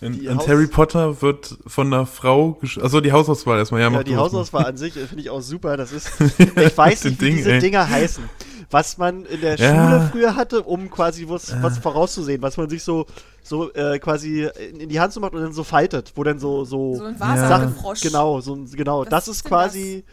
Und, 0.00 0.20
Die 0.20 0.28
und 0.28 0.38
Haus- 0.38 0.48
Harry 0.48 0.66
Potter 0.66 1.22
wird 1.22 1.56
von 1.66 1.86
einer 1.92 2.04
Frau 2.06 2.52
gesch 2.60 2.78
Also 2.78 3.00
die 3.00 3.12
Hausauswahl 3.12 3.58
erstmal. 3.58 3.80
Ja, 3.80 3.90
ja, 3.90 4.02
die 4.02 4.10
das. 4.12 4.20
Hausauswahl 4.20 4.66
an 4.66 4.76
sich 4.76 4.96
äh, 4.96 5.06
finde 5.06 5.22
ich 5.22 5.30
auch 5.30 5.40
super. 5.40 5.76
Das 5.76 5.92
ist, 5.92 6.10
ich 6.38 6.76
weiß 6.76 7.04
nicht, 7.04 7.20
wie 7.20 7.24
Ding, 7.26 7.36
diese 7.36 7.52
ey. 7.52 7.58
Dinger 7.60 7.88
heißen. 7.88 8.24
Was 8.70 8.98
man 8.98 9.24
in 9.26 9.40
der 9.40 9.56
Ja. 9.56 9.68
Schule 9.70 10.08
früher 10.10 10.36
hatte, 10.36 10.62
um 10.62 10.90
quasi 10.90 11.26
was, 11.28 11.54
was 11.62 11.78
vorauszusehen, 11.78 12.42
was 12.42 12.56
man 12.56 12.68
sich 12.68 12.82
so, 12.82 13.06
so 13.42 13.72
äh, 13.72 13.98
quasi 13.98 14.48
in, 14.70 14.80
in 14.80 14.88
die 14.88 14.98
Hand 15.00 15.12
so 15.12 15.20
macht 15.20 15.32
und 15.34 15.42
dann 15.42 15.52
so 15.52 15.64
faltet, 15.64 16.12
wo 16.16 16.24
dann 16.24 16.38
so, 16.38 16.64
so, 16.64 16.96
So 16.96 17.04
ein 17.04 17.14
Ja. 17.14 17.20
Wahrsagenfrosch. 17.20 18.00
Genau, 18.00 18.40
so 18.40 18.54
ein, 18.56 18.68
genau. 18.72 19.00
Was 19.02 19.08
das 19.08 19.28
ist 19.28 19.44
quasi. 19.44 20.04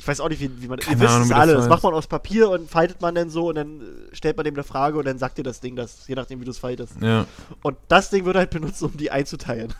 Ich 0.00 0.08
weiß 0.08 0.20
auch 0.20 0.30
nicht, 0.30 0.40
wie, 0.40 0.50
wie 0.62 0.66
man. 0.66 0.78
Keine 0.78 0.96
ihr 0.96 1.00
wisst 1.00 1.12
Ahnung, 1.12 1.22
es 1.24 1.28
das 1.28 1.38
alle. 1.38 1.52
Das 1.52 1.68
macht 1.68 1.82
man 1.82 1.92
aus 1.92 2.06
Papier 2.06 2.48
und 2.48 2.70
faltet 2.70 3.02
man 3.02 3.14
dann 3.14 3.28
so 3.28 3.50
und 3.50 3.56
dann 3.56 3.82
äh, 3.82 3.84
stellt 4.16 4.34
man 4.38 4.44
dem 4.44 4.54
eine 4.54 4.64
Frage 4.64 4.96
und 4.98 5.06
dann 5.06 5.18
sagt 5.18 5.36
dir 5.36 5.42
das 5.42 5.60
Ding 5.60 5.76
das, 5.76 6.08
je 6.08 6.14
nachdem, 6.14 6.40
wie 6.40 6.46
du 6.46 6.50
es 6.52 6.58
faltest. 6.58 6.94
Ja, 7.02 7.26
Und 7.62 7.76
das 7.88 8.08
Ding 8.08 8.24
wird 8.24 8.34
halt 8.34 8.48
benutzt, 8.48 8.82
um 8.82 8.96
die 8.96 9.10
einzuteilen. 9.10 9.74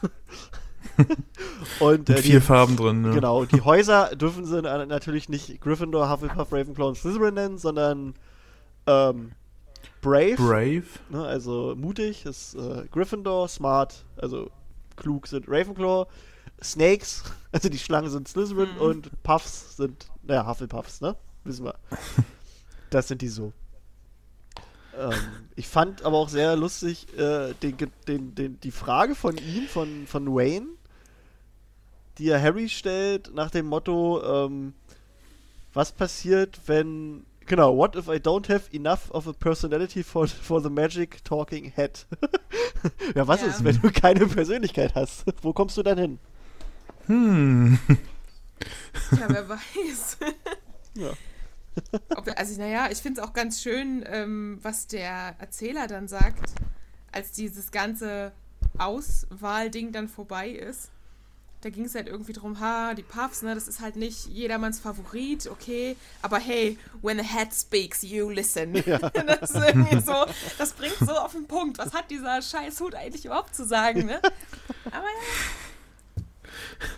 und 1.81 2.07
mit 2.07 2.19
äh, 2.19 2.23
vier 2.23 2.41
die, 2.41 2.47
Farben 2.47 2.77
drin. 2.77 3.03
Ja. 3.03 3.13
genau, 3.13 3.47
die 3.47 3.61
Häuser 3.65 4.15
dürfen 4.15 4.45
sie 4.45 4.61
natürlich 4.61 5.31
nicht 5.31 5.59
Gryffindor, 5.63 6.11
Hufflepuff, 6.11 6.53
Ravenclaw 6.53 6.89
und 6.89 6.99
Slytherin 6.99 7.33
nennen, 7.33 7.57
sondern 7.57 8.13
ähm, 8.87 9.33
Brave. 10.03 10.37
Brave. 10.37 10.85
Ne, 11.09 11.25
also 11.25 11.75
mutig 11.79 12.27
ist 12.27 12.57
äh, 12.57 12.85
Gryffindor, 12.91 13.49
smart, 13.49 14.05
also 14.19 14.51
klug 14.97 15.29
sind 15.29 15.47
Ravenclaw, 15.49 16.07
Snakes, 16.63 17.23
also 17.53 17.69
die 17.69 17.79
Schlangen 17.79 18.11
sind 18.11 18.29
Slytherin 18.29 18.75
Mhm. 18.75 18.81
und 18.81 19.23
Puffs 19.23 19.77
sind, 19.77 20.07
naja, 20.23 20.47
Hufflepuffs, 20.47 21.01
ne? 21.01 21.17
Wissen 21.45 21.65
wir. 21.65 21.75
Das 22.91 23.07
sind 23.07 23.23
die 23.23 23.29
so. 23.29 23.53
Ähm, 24.99 25.15
ich 25.55 25.69
fand 25.69 26.03
aber 26.05 26.17
auch 26.17 26.29
sehr 26.29 26.57
lustig 26.57 27.07
äh, 27.17 27.55
den, 27.63 27.77
den, 28.09 28.35
den, 28.35 28.61
die 28.61 28.73
Frage 28.73 29.15
von 29.15 29.37
ihm, 29.37 29.69
von, 29.69 30.09
von 30.09 30.27
Wayne, 30.35 30.67
die 32.19 32.29
er 32.29 32.43
Harry 32.43 32.69
stellt, 32.69 33.33
nach 33.33 33.53
dem 33.53 33.67
Motto, 33.67 34.21
ähm, 34.47 34.75
was 35.73 35.93
passiert, 35.93 36.59
wenn. 36.67 37.25
Genau, 37.47 37.77
what 37.77 37.95
if 37.97 38.09
I 38.09 38.17
don't 38.19 38.49
have 38.53 38.65
enough 38.77 39.11
of 39.13 39.27
a 39.29 39.33
personality 39.33 40.03
for, 40.03 40.27
for 40.27 40.61
the 40.61 40.69
magic 40.71 41.23
talking 41.25 41.71
head? 41.71 42.07
ja, 43.15 43.27
was 43.29 43.41
Ja. 43.43 43.47
ist, 43.47 43.63
wenn 43.63 43.81
du 43.81 43.91
keine 43.93 44.27
Persönlichkeit 44.27 44.97
hast? 44.97 45.25
Wo 45.43 45.53
kommst 45.53 45.77
du 45.77 45.83
dann 45.85 45.99
hin? 45.99 46.19
Hm. 47.11 47.79
Ja, 49.11 49.27
wer 49.29 49.49
weiß. 49.49 50.19
Ja. 50.95 51.13
Ob, 52.17 52.29
also, 52.37 52.61
naja, 52.61 52.89
ich 52.91 52.99
finde 52.99 53.21
es 53.21 53.27
auch 53.27 53.33
ganz 53.33 53.61
schön, 53.61 54.05
ähm, 54.07 54.59
was 54.63 54.87
der 54.87 55.35
Erzähler 55.39 55.89
dann 55.89 56.07
sagt, 56.07 56.53
als 57.11 57.33
dieses 57.33 57.73
ganze 57.73 58.33
Auswahlding 58.79 59.91
dann 59.91 60.09
vorbei 60.09 60.51
ist. 60.51 60.91
da 61.63 61.71
ging 61.71 61.85
es 61.85 61.95
halt 61.95 62.07
irgendwie 62.07 62.33
drum, 62.33 62.61
ha, 62.61 62.95
die 62.95 63.03
Puffs, 63.03 63.43
ne, 63.43 63.55
das 63.55 63.69
ist 63.69 63.81
halt 63.81 63.97
nicht 63.97 64.27
jedermanns 64.29 64.81
Favorit, 64.81 65.47
okay, 65.49 65.97
aber 66.23 66.39
hey, 66.39 66.79
when 67.03 67.19
the 67.19 67.25
head 67.25 67.53
speaks, 67.53 68.03
you 68.03 68.31
listen. 68.31 68.73
das 68.85 69.51
ist 69.51 69.57
irgendwie 69.57 70.01
so, 70.01 70.27
das 70.59 70.73
bringt 70.73 70.97
so 70.99 71.13
auf 71.13 71.33
den 71.33 71.47
Punkt. 71.47 71.79
Was 71.79 71.93
hat 71.93 72.11
dieser 72.11 72.41
scheiß 72.41 72.81
Hut 72.81 72.95
eigentlich 72.95 73.25
überhaupt 73.25 73.55
zu 73.55 73.67
sagen, 73.67 74.07
ne? 74.07 74.21
Aber 74.91 75.05
ja, 75.05 75.70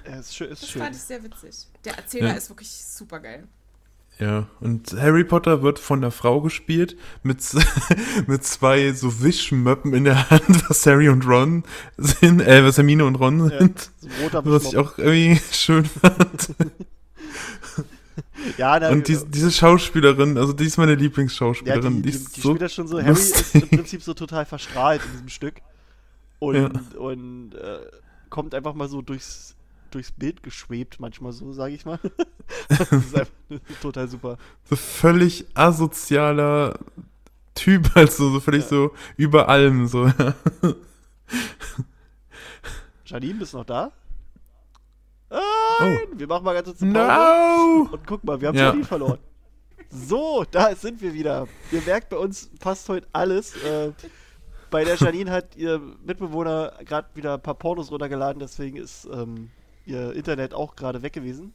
Ja, 0.09 0.19
ist 0.21 0.35
schön. 0.37 0.51
Ist 0.51 0.63
das 0.63 0.71
schön. 0.71 0.83
fand 0.83 0.95
ich 0.97 1.03
sehr 1.03 1.23
witzig. 1.23 1.67
Der 1.85 1.97
Erzähler 1.99 2.29
Ja. 2.31 2.35
ist 2.35 2.49
wirklich 2.51 2.71
super 2.71 3.21
geil. 3.21 3.47
Ja, 4.19 4.47
und 4.61 4.93
Harry 5.01 5.25
Potter 5.25 5.63
wird 5.63 5.79
von 5.79 6.01
der 6.03 6.11
Frau 6.11 6.43
gespielt 6.43 6.97
mit, 7.23 7.39
mit 8.27 8.45
zwei 8.45 8.93
so 8.93 9.23
Wischmöppen 9.23 9.95
in 9.95 10.05
der 10.05 10.29
Hand, 10.31 10.69
was 10.69 10.85
Harry 10.87 11.09
und 11.09 11.27
Ron 11.27 11.65
sind, 11.97 12.41
äh, 12.43 12.63
was 12.63 12.77
Hermine 12.77 13.05
und 13.07 13.17
Ron 13.17 13.51
Ja, 13.51 13.59
sind. 13.59 13.91
so 14.01 14.07
ein 14.09 14.13
roter 14.23 14.45
Was 14.45 14.65
ich 14.67 14.77
auch 14.77 14.99
irgendwie 14.99 15.41
schön 15.53 15.85
fand. 15.87 16.55
Ja, 18.59 18.79
na, 18.79 18.91
Und 18.91 19.09
dies, 19.09 19.25
diese 19.29 19.51
Schauspielerin, 19.51 20.37
also 20.37 20.53
die 20.53 20.65
ist 20.67 20.77
meine 20.77 20.93
ja, 20.93 20.97
die, 20.97 21.05
Lieblingsschauspielerin. 21.05 21.97
die, 21.97 22.03
die, 22.03 22.11
die, 22.11 22.17
ist 22.17 22.37
die 22.37 22.41
so 22.41 22.49
spielt 22.51 22.63
das 22.63 22.75
schon 22.75 22.89
so. 22.89 22.99
Harry 22.99 23.09
lustig. 23.11 23.55
ist 23.55 23.55
im 23.55 23.69
Prinzip 23.79 24.03
so 24.03 24.15
total 24.15 24.45
verstrahlt 24.45 25.01
in 25.05 25.13
diesem 25.13 25.29
Stück. 25.29 25.55
Und, 26.39 26.57
Ja. 26.57 26.71
und 26.99 27.55
äh, 27.55 27.79
kommt 28.31 28.55
einfach 28.55 28.75
mal 28.75 28.89
so 28.89 29.01
durchs, 29.01 29.52
durchs 29.95 30.13
Bild 30.13 30.43
geschwebt, 30.43 31.01
manchmal 31.01 31.33
so, 31.33 31.53
sage 31.53 31.75
ich 31.75 31.85
mal. 31.85 31.99
das 32.69 32.93
ist 32.93 33.15
einfach 33.17 33.33
total 33.81 34.09
super. 34.09 34.39
so 34.65 34.77
völlig 34.77 35.47
asozialer 35.55 36.79
Typ, 37.55 37.91
also 37.97 38.31
so 38.31 38.41
völlig 38.41 38.63
Ja. 38.65 38.69
so 38.69 38.91
über 39.17 39.49
allem 39.49 39.87
so. 39.87 40.07
ja. 40.07 40.35
Janine, 43.05 43.35
bist 43.35 43.53
du 43.53 43.59
noch 43.59 43.65
da? 43.67 43.93
Nein, 45.81 45.99
wir 46.15 46.27
machen 46.27 46.45
mal 46.45 46.53
ganz 46.55 46.67
kurz 46.69 46.83
eine 46.83 46.93
Pause. 46.93 47.09
No! 47.09 47.89
Und 47.93 48.07
guck 48.07 48.23
mal, 48.25 48.41
wir 48.41 48.49
haben 48.49 48.57
Ja. 48.57 48.67
Janine 48.69 48.85
verloren. 48.85 49.19
So, 49.91 50.45
da 50.51 50.75
sind 50.75 51.01
wir 51.03 51.13
wieder. 51.13 51.47
Ihr 51.71 51.83
merkt, 51.83 52.09
bei 52.11 52.17
uns 52.17 52.51
passt 52.61 52.89
heute 52.89 53.07
alles. 53.13 53.55
Äh, 53.63 53.93
bei 54.71 54.85
der 54.85 54.97
Janine 54.97 55.31
hat 55.31 55.55
ihr 55.57 55.81
Mitbewohner 56.05 56.73
gerade 56.85 57.09
wieder 57.15 57.35
ein 57.35 57.43
paar 57.43 57.55
Pornos 57.55 57.91
runtergeladen, 57.91 58.41
deswegen 58.41 58.77
ist 58.79 59.07
ähm, 59.13 59.51
ihr 59.87 60.13
Internet 60.15 60.55
auch 60.55 60.77
gerade 60.77 61.03
weg 61.03 61.13
gewesen. 61.13 61.53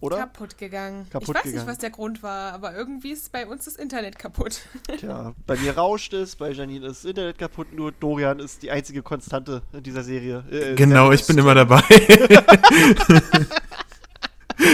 Oder? 0.00 0.16
Kaputt 0.16 0.58
gegangen. 0.58 1.06
Kaputt 1.10 1.28
ich 1.28 1.34
weiß 1.36 1.42
gegangen. 1.44 1.58
nicht, 1.58 1.66
was 1.70 1.78
der 1.78 1.90
Grund 1.90 2.24
war, 2.24 2.52
aber 2.54 2.74
irgendwie 2.74 3.12
ist 3.12 3.30
bei 3.30 3.46
uns 3.46 3.66
das 3.66 3.76
Internet 3.76 4.18
kaputt. 4.18 4.62
Tja, 4.98 5.32
bei 5.46 5.56
mir 5.56 5.76
rauscht 5.76 6.12
es, 6.12 6.34
bei 6.34 6.50
Janine 6.50 6.86
ist 6.88 7.04
das 7.04 7.10
Internet 7.10 7.38
kaputt, 7.38 7.72
nur 7.72 7.92
Dorian 7.92 8.40
ist 8.40 8.64
die 8.64 8.72
einzige 8.72 9.02
Konstante 9.02 9.62
in 9.72 9.84
dieser 9.84 10.02
Serie. 10.02 10.42
Äh, 10.50 10.74
Genau, 10.74 11.04
Serie. 11.04 11.14
ich 11.20 11.26
bin 11.28 11.38
immer 11.38 11.54
dabei. 11.54 11.82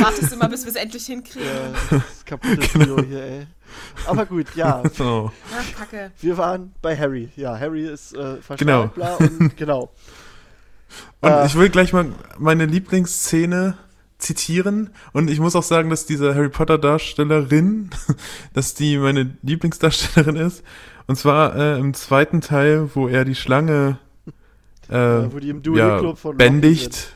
Wartest 0.01 0.33
immer, 0.33 0.49
bis 0.49 0.65
wir 0.65 0.71
es 0.71 0.77
endlich 0.77 1.07
hinkriegen. 1.07 1.47
Ja, 1.49 1.99
das 1.99 2.25
kaputte 2.25 2.57
Genau. 2.73 2.97
Trio 2.97 3.05
hier, 3.05 3.23
ey. 3.23 3.47
Aber 4.07 4.27
gut, 4.27 4.47
ja. 4.55 4.83
so. 4.95 5.31
Ach, 5.55 5.73
Kacke. 5.79 6.13
Wir 6.21 6.37
waren 6.37 6.75
bei 6.83 6.97
Harry. 6.97 7.31
Ja, 7.37 7.59
Harry 7.59 7.87
ist 7.87 8.15
äh, 8.15 8.37
Genau. 8.57 8.87
bla 8.89 9.17
und 9.17 9.57
genau. 9.57 9.91
Und 11.21 11.31
Äh. 11.31 11.47
ich 11.47 11.55
will 11.57 11.69
gleich 11.69 11.93
mal 11.93 12.07
meine 12.39 12.67
Lieblingsszene 12.67 13.77
zitieren. 14.19 14.91
Und 15.13 15.31
ich 15.31 15.39
muss 15.41 15.55
auch 15.57 15.63
sagen, 15.63 15.91
dass 15.91 16.07
diese 16.07 16.35
Harry 16.35 16.49
Potter 16.49 16.79
Darstellerin, 16.79 17.91
dass 18.55 18.75
die 18.75 18.99
meine 18.99 19.37
Lieblingsdarstellerin 19.43 20.37
ist. 20.37 20.63
Und 21.07 21.17
zwar 21.17 21.55
äh, 21.57 21.79
im 21.79 21.95
zweiten 21.95 22.41
Teil, 22.41 22.91
wo 22.95 23.09
er 23.09 23.25
die 23.25 23.35
Schlange 23.35 23.99
äh, 24.91 24.95
Äh, 24.95 25.33
wo 25.33 25.39
die 25.39 25.51
im 25.51 25.63
ja, 25.75 25.99
Club 25.99 26.19
von 26.19 26.37
bändigt. 26.37 27.13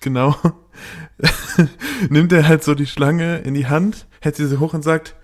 Genau. 0.00 0.36
Nimmt 2.10 2.32
er 2.32 2.46
halt 2.46 2.62
so 2.62 2.74
die 2.74 2.86
Schlange 2.86 3.38
in 3.38 3.54
die 3.54 3.66
Hand, 3.66 4.06
hält 4.20 4.36
sie 4.36 4.46
so 4.46 4.60
hoch 4.60 4.74
und 4.74 4.82
sagt, 4.82 5.14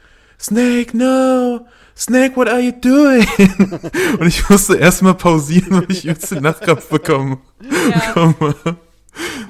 Snake, 0.40 0.96
no! 0.96 1.41
Snake, 1.96 2.36
what 2.36 2.48
are 2.48 2.60
you 2.60 2.72
doing? 2.72 3.26
und 4.18 4.26
ich 4.26 4.48
musste 4.48 4.76
erstmal 4.76 5.14
pausieren, 5.14 5.82
weil 5.82 5.92
ich 5.92 6.04
übelst 6.04 6.30
den 6.30 6.42
Nachkrampf 6.42 6.88
bekommen. 6.88 7.38
Ja, 7.60 8.12
bekommen 8.12 8.54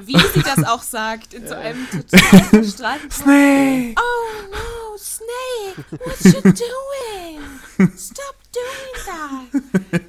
wie 0.04 0.18
sie 0.18 0.42
das 0.42 0.64
auch 0.64 0.82
sagt, 0.82 1.34
in 1.34 1.46
so 1.46 1.54
einem 1.54 1.86
total 1.88 2.44
verstrahlten 2.44 3.10
Ton. 3.10 3.24
Snake! 3.24 3.94
Oh 3.98 4.42
no, 4.50 4.96
Snake, 4.98 5.84
what 6.04 6.24
you 6.24 6.40
doing? 6.42 7.92
Stop 7.96 8.36
doing 8.52 8.94
that. 9.06 10.02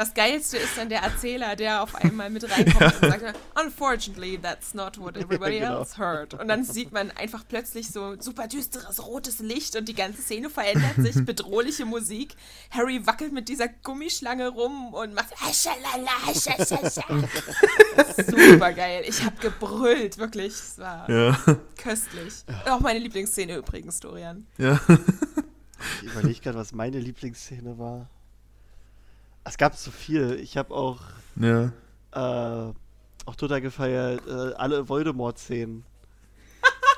Das 0.00 0.14
Geilste 0.14 0.56
ist 0.56 0.78
dann 0.78 0.88
der 0.88 1.02
Erzähler, 1.02 1.56
der 1.56 1.82
auf 1.82 1.94
einmal 1.94 2.30
mit 2.30 2.50
reinkommt 2.50 2.94
und 3.02 3.10
sagt, 3.10 3.38
unfortunately, 3.62 4.38
that's 4.40 4.72
not 4.72 4.96
what 4.98 5.14
everybody 5.14 5.58
Ja, 5.58 5.68
genau. 5.68 5.80
else 5.80 5.98
heard. 5.98 6.32
Und 6.32 6.48
dann 6.48 6.64
sieht 6.64 6.90
man 6.90 7.10
einfach 7.10 7.44
plötzlich 7.46 7.90
so 7.90 8.18
super 8.18 8.48
düsteres 8.48 9.04
rotes 9.06 9.40
Licht 9.40 9.76
und 9.76 9.86
die 9.90 9.94
ganze 9.94 10.22
Szene 10.22 10.48
verändert 10.48 10.94
sich, 10.96 11.22
bedrohliche 11.26 11.84
Musik. 11.84 12.34
Harry 12.70 13.06
wackelt 13.06 13.34
mit 13.34 13.50
dieser 13.50 13.68
Gummischlange 13.68 14.48
rum 14.48 14.94
und 14.94 15.12
macht. 15.12 15.34
Super 18.16 18.72
geil. 18.72 19.04
Ich 19.06 19.22
habe 19.22 19.36
gebrüllt, 19.36 20.16
wirklich. 20.16 20.54
Es 20.54 20.78
war 20.78 21.10
Ja, 21.10 21.38
köstlich. 21.76 22.32
Auch 22.66 22.80
meine 22.80 23.00
Lieblingsszene 23.00 23.54
übrigens, 23.56 24.00
Dorian. 24.00 24.46
ja. 24.56 24.80
Ich 26.02 26.08
überlege 26.10 26.40
gerade, 26.40 26.58
was 26.58 26.72
meine 26.72 26.98
Lieblingsszene 26.98 27.78
war. 27.78 28.08
Es 29.44 29.56
gab 29.58 29.74
so 29.76 29.90
viel. 29.90 30.38
Ich 30.42 30.56
habe 30.56 30.74
auch, 30.74 30.98
Ja. 31.36 31.72
äh, 32.12 32.72
auch 33.26 33.36
total 33.36 33.60
gefeiert, 33.60 34.22
äh, 34.26 34.54
alle 34.54 34.88
Voldemort-Szenen. 34.88 35.84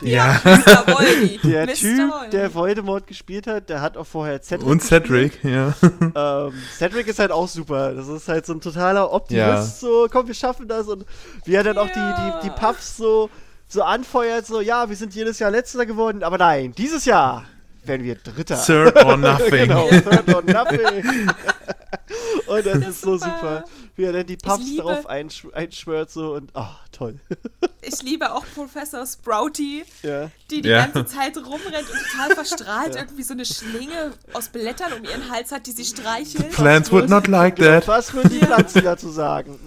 Ja. 0.01 0.41
Mr. 0.43 0.85
Voldy. 0.89 1.39
Der 1.45 1.67
Mr. 1.67 1.75
Typ, 1.75 2.11
Voldy. 2.11 2.31
der 2.31 2.55
Voldemort 2.55 3.07
gespielt 3.07 3.47
hat, 3.47 3.69
der 3.69 3.81
hat 3.81 3.97
auch 3.97 4.07
vorher 4.07 4.43
Cedric 4.43 4.67
Und 4.69 4.79
gespielt. 4.81 5.05
Cedric, 5.07 5.45
ja. 5.45 5.75
Ähm, 6.49 6.55
Cedric 6.77 7.07
ist 7.07 7.21
halt 7.21 7.31
auch 7.31 7.47
super. 7.47 7.95
Das 7.95 8.09
ist 8.09 8.27
halt 8.27 8.45
so 8.45 8.53
ein 8.53 8.61
totaler 8.61 9.13
Optimist. 9.13 9.47
Ja. 9.47 9.63
So, 9.63 10.09
komm, 10.11 10.27
wir 10.27 10.35
schaffen 10.35 10.67
das. 10.67 10.89
Und 10.89 11.07
wie 11.45 11.55
er 11.55 11.63
dann 11.63 11.79
auch 11.79 11.89
die, 11.89 11.99
Ja. 12.01 12.41
die, 12.43 12.49
die 12.49 12.55
Puffs 12.59 12.97
so, 12.97 13.31
so 13.69 13.83
anfeuert, 13.85 14.45
so, 14.45 14.61
ja, 14.61 14.89
wir 14.89 14.97
sind 14.97 15.15
jedes 15.15 15.39
Jahr 15.39 15.53
Letzter 15.53 15.87
geworden, 15.87 16.25
aber 16.25 16.37
nein, 16.37 16.73
dieses 16.77 17.05
Jahr 17.05 17.45
werden 17.85 18.05
wir 18.05 18.15
Dritter. 18.17 18.57
Sir 18.57 18.93
or 19.07 19.17
nothing. 19.17 19.51
genau, 19.51 19.89
third 19.89 20.35
or 20.35 20.43
nothing. 20.43 21.31
und 22.47 22.67
das, 22.67 22.79
ist 22.87 23.01
so 23.01 23.17
super. 23.17 23.31
super. 23.31 23.65
Wie 23.95 24.05
er 24.05 24.13
dann 24.13 24.27
die 24.27 24.37
Puffs 24.37 24.65
liebe- 24.65 24.83
darauf 24.83 25.07
einsch 25.07 25.47
einschwört, 25.53 26.11
so 26.11 26.35
und, 26.35 26.51
ach, 26.55 26.79
toll. 26.93 27.19
Ich 27.85 28.01
liebe 28.01 28.33
auch 28.33 28.45
Professor 28.55 29.05
Sprouty, 29.05 29.85
ja. 30.05 30.31
die 30.53 30.63
die 30.63 30.69
Ja. 30.69 30.87
ganze 30.87 31.05
Zeit 31.17 31.37
rumrennt 31.37 31.91
und 31.91 31.99
total 32.13 32.31
verstrahlt 32.37 32.95
irgendwie 32.95 33.25
so 33.25 33.33
eine 33.35 33.45
Schlinge 33.45 34.13
aus 34.33 34.51
Blättern 34.51 34.93
um 34.93 35.03
ihren 35.05 35.29
Hals 35.29 35.51
hat, 35.51 35.67
die 35.67 35.73
sie 35.73 35.85
streichelt. 35.85 36.53
Plants 36.53 36.93
would 36.93 37.09
not 37.09 37.27
like 37.27 37.57
Genau, 37.57 37.71
that. 37.81 37.89
was 37.89 38.15
würden 38.15 38.31
die 38.31 38.39
Pflanzen 38.39 38.85
dazu 38.85 39.11
sagen? 39.11 39.59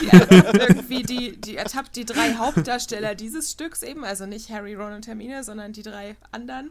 Die 0.00 0.08
ertappt 0.08 0.56
irgendwie 0.58 1.02
die, 1.02 1.36
die 1.38 1.56
ertappt 1.58 1.94
die 1.96 2.06
drei 2.06 2.32
Hauptdarsteller 2.36 3.14
dieses 3.14 3.50
Stücks 3.52 3.82
eben, 3.82 4.02
also 4.02 4.24
nicht 4.24 4.48
Harry, 4.48 4.74
Ron 4.74 4.94
und 4.94 5.06
Hermine, 5.06 5.44
sondern 5.44 5.74
die 5.74 5.82
drei 5.82 6.16
anderen, 6.32 6.70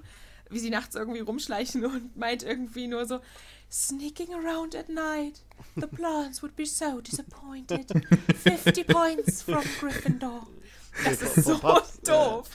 wie 0.49 0.59
sie 0.59 0.69
nachts 0.69 0.95
irgendwie 0.95 1.19
rumschleichen 1.19 1.85
und 1.85 2.15
meint 2.17 2.43
irgendwie 2.43 2.87
nur 2.87 3.05
so 3.05 3.19
Sneaking 3.69 4.33
around 4.33 4.75
at 4.75 4.87
night. 4.87 5.41
The 5.75 5.87
plants 5.87 6.41
would 6.41 6.55
be 6.55 6.65
so 6.65 7.01
disappointed. 7.01 7.91
50 8.43 8.87
points 8.87 9.41
from 9.41 9.63
Gryffindor. 9.79 10.47
Das 11.03 11.21
ist 11.21 11.45
so 11.45 11.57
Puffs, 11.57 11.99
ja. 12.07 12.13
doof. 12.13 12.47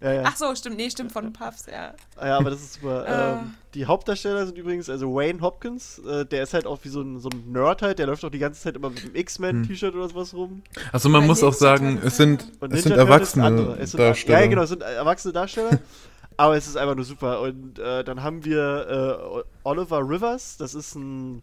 Ja, 0.00 0.12
ja. 0.12 0.22
Ach 0.26 0.36
so, 0.36 0.54
stimmt, 0.54 0.76
nee, 0.76 0.90
stimmt 0.90 1.12
von 1.12 1.32
Puffs, 1.32 1.64
ja. 1.66 1.94
Ah 2.16 2.28
Ja, 2.28 2.38
aber 2.38 2.50
das 2.50 2.60
ist 2.60 2.74
super. 2.74 3.06
Äh. 3.06 3.32
Ähm, 3.38 3.54
die 3.72 3.86
Hauptdarsteller 3.86 4.44
sind 4.44 4.58
übrigens, 4.58 4.90
also 4.90 5.14
Wayne 5.14 5.40
Hopkins, 5.40 5.98
äh, 6.00 6.26
der 6.26 6.42
ist 6.42 6.52
halt 6.52 6.66
auch 6.66 6.78
wie 6.82 6.90
so 6.90 7.00
ein, 7.00 7.18
so 7.20 7.30
ein 7.30 7.50
Nerd 7.50 7.80
halt, 7.80 7.98
der 7.98 8.06
läuft 8.06 8.22
auch 8.22 8.30
die 8.30 8.38
ganze 8.38 8.60
Zeit 8.60 8.76
immer 8.76 8.90
mit 8.90 9.02
einem 9.02 9.14
X-Men-T-Shirt 9.14 9.94
oder 9.94 10.08
sowas 10.10 10.34
rum. 10.34 10.62
Also 10.92 11.08
man 11.08 11.22
Bei 11.22 11.28
muss 11.28 11.42
auch 11.42 11.52
Ninja 11.52 11.58
sagen, 11.58 11.92
Turtles, 11.94 12.12
es 12.12 12.16
sind, 12.18 12.52
es 12.70 12.82
sind 12.82 12.92
erwachsene 12.92 13.44
andere. 13.46 13.78
Es 13.78 13.92
sind, 13.92 14.00
Darsteller. 14.00 14.40
Ja, 14.40 14.46
genau, 14.46 14.62
es 14.62 14.68
sind 14.68 14.82
erwachsene 14.82 15.32
Darsteller. 15.32 15.78
aber 16.36 16.56
es 16.56 16.66
ist 16.66 16.76
einfach 16.76 16.94
nur 16.94 17.04
super. 17.04 17.40
Und 17.40 17.78
äh, 17.78 18.04
dann 18.04 18.22
haben 18.22 18.44
wir 18.44 19.44
äh, 19.44 19.44
Oliver 19.64 20.00
Rivers, 20.08 20.56
das 20.56 20.74
ist 20.74 20.94
ein. 20.94 21.42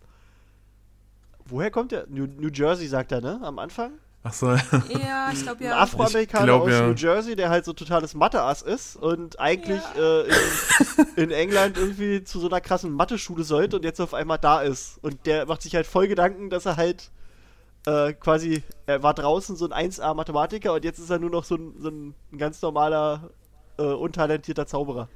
Woher 1.46 1.72
kommt 1.72 1.92
der? 1.92 2.06
New, 2.08 2.28
New 2.28 2.50
Jersey, 2.54 2.88
sagt 2.88 3.12
er, 3.12 3.22
ne? 3.22 3.40
Am 3.44 3.60
Anfang? 3.60 3.94
Ach 4.24 4.34
so, 4.34 4.52
Ja, 4.52 5.32
ich 5.34 5.42
glaube 5.42 5.60
Ein 5.62 5.66
ja. 5.72 5.80
Afroamerikaner 5.80 6.44
Ich 6.44 6.48
glaub, 6.48 6.62
aus 6.62 6.72
ja. 6.72 6.88
New 6.88 6.94
Jersey, 6.94 7.36
der 7.36 7.50
halt 7.50 7.66
so 7.66 7.74
totales 7.74 8.14
Mathe-Ass 8.14 8.62
ist 8.62 8.96
und 8.96 9.40
eigentlich 9.40 9.82
Ja. 9.98 10.22
äh, 10.22 10.28
in, 11.16 11.24
in 11.24 11.32
England 11.32 11.78
irgendwie 11.78 12.24
zu 12.24 12.40
so 12.40 12.48
einer 12.48 12.62
krassen 12.62 12.92
Mathe-Schule 12.92 13.44
sollte 13.44 13.78
und 13.78 13.84
jetzt 13.84 14.00
auf 14.00 14.14
einmal 14.14 14.38
da 14.38 14.62
ist. 14.62 15.00
Und 15.02 15.26
der 15.26 15.48
macht 15.48 15.64
sich 15.64 15.74
halt 15.76 15.88
voll 15.88 16.08
Gedanken, 16.08 16.52
dass 16.52 16.68
er 16.68 16.78
halt 16.78 17.10
äh, 17.88 18.14
quasi, 18.14 18.62
er 18.86 19.02
war 19.02 19.16
draußen 19.16 19.56
so 19.56 19.68
ein 19.68 19.90
1A-Mathematiker 19.92 20.74
und 20.74 20.86
jetzt 20.86 21.00
ist 21.00 21.10
er 21.10 21.18
nur 21.18 21.32
noch 21.32 21.44
so 21.44 21.56
ein, 21.56 21.74
so 21.80 21.90
ein 21.90 22.14
ganz 22.38 22.62
normaler, 22.62 23.32
äh, 23.82 23.94
untalentierter 23.94 24.68
Zauberer. 24.68 25.08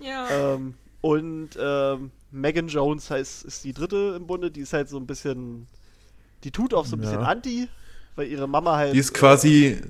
Ja. 0.00 0.28
Ähm, 0.54 0.74
und 1.00 1.50
ähm, 1.60 2.10
Megan 2.30 2.68
Jones 2.68 3.10
heißt, 3.10 3.44
ist 3.44 3.64
die 3.64 3.72
dritte 3.72 4.14
im 4.16 4.26
Bunde, 4.26 4.50
die 4.50 4.60
ist 4.60 4.72
halt 4.72 4.88
so 4.88 4.96
ein 4.98 5.06
bisschen, 5.06 5.66
die 6.44 6.50
tut 6.50 6.74
auch 6.74 6.84
so 6.86 6.96
ein 6.96 7.00
bisschen 7.00 7.20
Ja. 7.20 7.26
anti, 7.26 7.68
weil 8.16 8.28
ihre 8.28 8.48
Mama 8.48 8.76
halt. 8.76 8.94
Die 8.94 8.98
ist 8.98 9.14
quasi, 9.14 9.80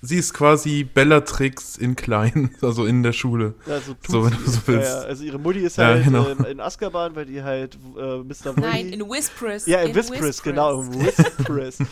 sie 0.00 0.16
ist 0.18 0.32
quasi 0.32 0.84
Bellatrix 0.84 1.76
in 1.76 1.96
klein, 1.96 2.54
also 2.62 2.86
in 2.86 3.02
der 3.02 3.12
Schule. 3.12 3.54
Äh, 3.66 3.70
ja, 3.70 3.80
so, 3.80 3.94
tut 3.94 4.10
so, 4.10 4.24
wenn 4.24 4.32
sie. 4.38 4.44
du 4.44 4.50
so 4.50 4.60
willst. 4.66 4.88
Ja, 4.90 5.00
also 5.00 5.24
ihre 5.24 5.38
Mutti 5.38 5.58
ist 5.60 5.76
Ja, 5.76 5.86
halt 5.86 6.04
genau. 6.04 6.28
ähm, 6.28 6.44
in 6.44 6.60
Azkaban, 6.60 7.16
weil 7.16 7.26
die 7.26 7.42
halt 7.42 7.76
äh, 7.96 8.18
Mr. 8.18 8.56
Woolley. 8.56 8.60
Nein, 8.60 8.88
in 8.92 9.00
Whispers. 9.08 9.66
Ja, 9.66 9.80
in 9.80 9.94
Whispers, 9.94 10.42
genau, 10.42 10.82
in 10.82 10.94
Whispers. 11.04 11.78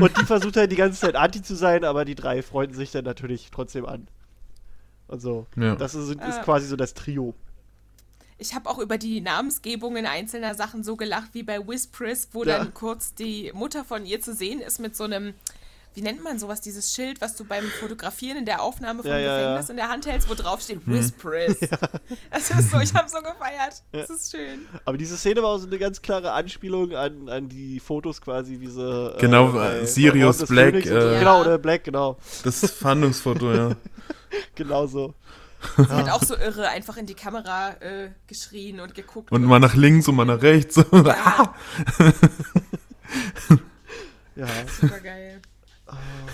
Und 0.00 0.18
die 0.20 0.24
versucht 0.26 0.56
halt 0.56 0.70
die 0.72 0.76
ganze 0.76 1.00
Zeit 1.00 1.16
anti 1.16 1.40
zu 1.42 1.54
sein, 1.54 1.84
aber 1.84 2.04
die 2.04 2.14
drei 2.14 2.42
freunden 2.42 2.74
sich 2.74 2.90
dann 2.90 3.04
natürlich 3.04 3.48
trotzdem 3.52 3.86
an. 3.86 4.06
Und 5.08 5.20
so. 5.20 5.46
Ja. 5.56 5.76
Das 5.76 5.94
ist, 5.94 6.08
ist 6.10 6.20
Äh. 6.20 6.42
quasi 6.42 6.66
so 6.66 6.76
das 6.76 6.94
Trio. 6.94 7.34
Ich 8.38 8.54
habe 8.54 8.68
auch 8.68 8.78
über 8.78 8.98
die 8.98 9.20
Namensgebungen 9.20 10.04
einzelner 10.06 10.54
Sachen 10.54 10.82
so 10.82 10.96
gelacht 10.96 11.30
wie 11.32 11.42
bei 11.42 11.66
Whispers, 11.66 12.28
wo 12.32 12.44
Ja. 12.44 12.58
dann 12.58 12.74
kurz 12.74 13.14
die 13.14 13.52
Mutter 13.54 13.84
von 13.84 14.04
ihr 14.04 14.20
zu 14.20 14.34
sehen 14.34 14.60
ist 14.60 14.80
mit 14.80 14.96
so 14.96 15.04
einem, 15.04 15.34
wie 15.94 16.02
nennt 16.02 16.22
man 16.24 16.38
sowas, 16.38 16.60
dieses 16.60 16.94
Schild, 16.94 17.20
was 17.20 17.36
du 17.36 17.44
beim 17.44 17.64
Fotografieren 17.80 18.38
in 18.38 18.44
der 18.46 18.62
Aufnahme 18.62 19.02
vom 19.02 19.10
Ja, 19.10 19.18
ja, 19.18 19.36
Gefängnis 19.38 19.66
ja. 19.68 19.70
in 19.72 19.76
der 19.76 19.88
Hand 19.88 20.06
hältst, 20.06 20.28
wo 20.30 20.34
drauf 20.34 20.60
steht 20.62 20.86
Mhm. 20.86 20.94
Whispers. 20.94 21.56
Das 22.30 22.50
ist 22.50 22.70
so, 22.70 22.80
ich 22.80 22.94
habe 22.94 23.08
so 23.08 23.18
gefeiert. 23.18 23.82
Das 23.92 24.08
ist 24.10 24.30
schön. 24.30 24.66
Aber 24.84 24.96
diese 24.96 25.16
Szene 25.16 25.42
war 25.42 25.50
auch 25.50 25.58
so 25.58 25.66
eine 25.66 25.78
ganz 25.78 26.00
klare 26.02 26.32
Anspielung 26.32 26.94
an, 26.94 27.28
an 27.28 27.48
die 27.48 27.78
Fotos 27.80 28.20
quasi, 28.20 28.58
wie 28.60 28.68
sie. 28.68 28.80
Äh, 28.82 29.18
Genau, 29.20 29.48
bei- 29.52 29.80
äh, 29.80 29.86
Sirius 29.86 30.44
Black, 30.46 30.74
und 30.74 30.84
so. 30.86 30.94
äh, 30.96 31.18
Genau, 31.18 31.40
oder 31.42 31.58
Black, 31.58 31.84
genau. 31.84 32.16
Das 32.44 32.60
Fahndungsfoto, 32.70 33.52
ja. 33.52 33.76
Genau 34.54 34.86
so. 34.86 35.14
Sie 35.76 35.86
hat 35.86 36.10
auch 36.10 36.22
so 36.24 36.34
irre 36.36 36.68
einfach 36.70 36.96
in 36.96 37.06
die 37.06 37.14
Kamera 37.14 37.70
äh, 37.80 38.10
geschrien 38.26 38.80
und 38.80 38.94
geguckt. 38.96 39.30
Und 39.30 39.44
mal 39.44 39.60
nach 39.60 39.74
links 39.74 40.08
und 40.08 40.16
mal 40.16 40.24
nach 40.24 40.42
rechts. 40.42 40.76
Ah! 40.90 41.54
Ja. 44.34 44.46
Super 44.80 45.00
geil. 45.00 45.40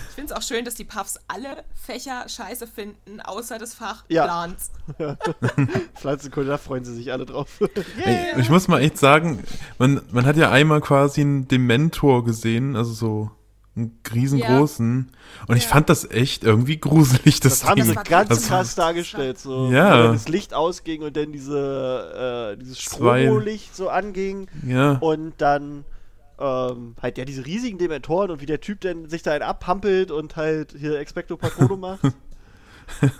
Ich 0.09 0.15
finde 0.15 0.33
es 0.33 0.37
auch 0.37 0.41
schön, 0.45 0.65
dass 0.65 0.75
die 0.75 0.83
Puffs 0.83 1.17
alle 1.27 1.63
Fächer 1.73 2.25
scheiße 2.27 2.67
finden, 2.67 3.21
außer 3.21 3.57
das 3.57 3.73
Fach 3.73 4.03
Ja. 4.09 4.25
Plants. 4.25 4.71
Pflanzenkunde, 5.95 6.49
da 6.49 6.57
freuen 6.57 6.83
sie 6.83 6.93
sich 6.95 7.11
alle 7.11 7.25
drauf. 7.25 7.59
Ey, 8.03 8.39
ich 8.39 8.49
muss 8.49 8.67
mal 8.67 8.79
echt 8.81 8.97
sagen, 8.97 9.43
man, 9.77 10.01
man 10.11 10.25
hat 10.25 10.37
ja 10.37 10.49
einmal 10.51 10.81
quasi 10.81 11.21
einen 11.21 11.47
Dementor 11.47 12.23
gesehen, 12.25 12.75
also 12.75 12.91
so 12.93 13.31
einen 13.75 13.97
riesengroßen. 14.13 15.11
Und 15.47 15.55
ich 15.57 15.63
Ja. 15.65 15.69
fand 15.69 15.89
das 15.89 16.09
echt 16.09 16.43
irgendwie 16.43 16.77
gruselig, 16.79 17.39
das, 17.39 17.59
Das 17.59 17.69
haben 17.69 17.75
Ding. 17.77 17.85
sie 17.85 17.95
war 17.95 18.03
ganz 18.03 18.29
ganz 18.29 18.41
krass 18.41 18.47
krass. 18.49 18.75
dargestellt. 18.75 19.39
So, 19.39 19.71
Ja. 19.71 19.97
Wo 19.99 20.03
dann 20.03 20.13
das 20.13 20.27
Licht 20.27 20.53
ausging 20.53 21.01
und 21.03 21.15
dann 21.15 21.31
diese, 21.31 22.55
äh, 22.55 22.57
dieses 22.59 22.79
Zwei. 22.79 23.23
Stromolicht 23.23 23.75
so 23.75 23.89
anging. 23.89 24.47
Ja. 24.65 24.93
Und 24.93 25.33
dann 25.37 25.85
ähm, 26.39 26.95
halt 27.01 27.17
ja 27.17 27.25
diese 27.25 27.45
riesigen 27.45 27.77
Dementoren 27.77 28.31
und 28.31 28.41
wie 28.41 28.45
der 28.45 28.61
Typ 28.61 28.81
dann 28.81 29.09
sich 29.09 29.23
da 29.23 29.31
einen 29.33 29.43
abhampelt 29.43 30.11
und 30.11 30.35
halt 30.35 30.75
hier 30.77 30.99
Expecto 30.99 31.37
Patronum 31.37 31.79
macht. 31.81 32.01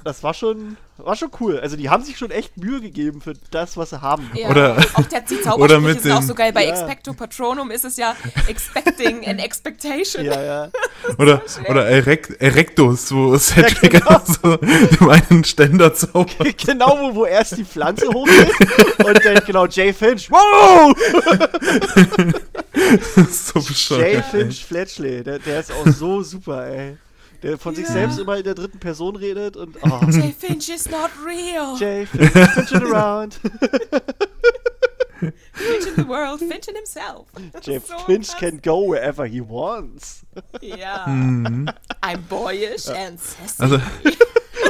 Das 0.03 0.23
war 0.23 0.33
schon, 0.33 0.77
war 0.97 1.15
schon 1.15 1.29
cool. 1.39 1.59
Also 1.59 1.77
die 1.77 1.89
haben 1.89 2.03
sich 2.03 2.17
schon 2.17 2.31
echt 2.31 2.57
Mühe 2.57 2.81
gegeben 2.81 3.21
für 3.21 3.33
das, 3.51 3.77
was 3.77 3.91
sie 3.91 4.01
haben. 4.01 4.29
Ja, 4.33 4.49
Oder- 4.49 4.77
auch 4.95 5.03
der, 5.03 5.23
oder 5.57 5.79
mit 5.79 6.01
sind 6.01 6.11
auch 6.11 6.23
so 6.23 6.33
geil. 6.33 6.51
Bei 6.53 6.65
Ja. 6.65 6.71
Expecto 6.71 7.13
Patronum 7.13 7.69
ist 7.69 7.85
es 7.85 7.95
ja 7.97 8.15
expecting 8.47 9.25
an 9.27 9.37
expectation. 9.37 10.25
Ja, 10.25 10.41
ja. 10.41 10.69
Oder, 11.17 11.41
oder 11.67 11.87
Erect, 11.87 12.41
Erectus, 12.41 13.11
wo 13.11 13.35
Cedric 13.37 13.91
genau. 13.91 14.07
einfach 14.09 14.25
so 14.25 14.57
dem 14.57 15.09
einen 15.09 15.43
Ständer 15.43 15.93
zaubert. 15.93 16.57
genau, 16.57 16.97
wo, 16.99 17.15
wo 17.15 17.25
erst 17.25 17.57
die 17.57 17.63
Pflanze 17.63 18.07
hochgeht 18.07 18.51
und 19.05 19.25
dann 19.25 19.43
genau 19.45 19.65
Jay 19.65 19.93
Finch. 19.93 20.29
Wow! 20.29 20.93
Das 23.15 23.27
ist 23.29 23.47
so 23.47 23.61
bescheuert. 23.61 24.01
Jay 24.01 24.15
ey. 24.15 24.23
Finch 24.23 24.65
Fletchley, 24.65 25.23
der, 25.23 25.39
der 25.39 25.59
ist 25.59 25.71
auch 25.71 25.87
so 25.87 26.21
super, 26.31 26.65
ey. 26.67 26.97
Der 27.41 27.57
von 27.57 27.73
sich 27.75 27.85
Ja. 27.87 27.93
selbst 27.93 28.19
immer 28.19 28.37
in 28.37 28.43
der 28.43 28.53
dritten 28.53 28.79
Person 28.79 29.15
redet 29.15 29.55
und 29.55 29.77
oh, 29.81 30.01
Jay 30.09 30.33
Finch 30.37 30.67
is 30.69 30.89
not 30.89 31.09
real. 31.25 31.75
Jay 31.79 32.05
Finch, 32.05 32.31
Finching 32.31 32.83
around. 32.91 33.39
Finch 35.53 35.85
in 35.87 35.95
the 35.97 36.07
world, 36.07 36.39
Finch 36.39 36.67
in 36.69 36.75
himself. 36.75 37.27
Jay 37.61 37.79
so 37.79 37.97
Finch 38.05 38.29
can 38.37 38.59
go 38.61 38.81
wherever 38.89 39.25
he 39.25 39.41
wants. 39.41 40.21
Ja. 40.61 41.05
Mhm. 41.07 41.69
I'm 42.01 42.21
boyish 42.29 42.87
and 42.89 43.19
sassy. 43.19 43.61
Also, 43.63 43.79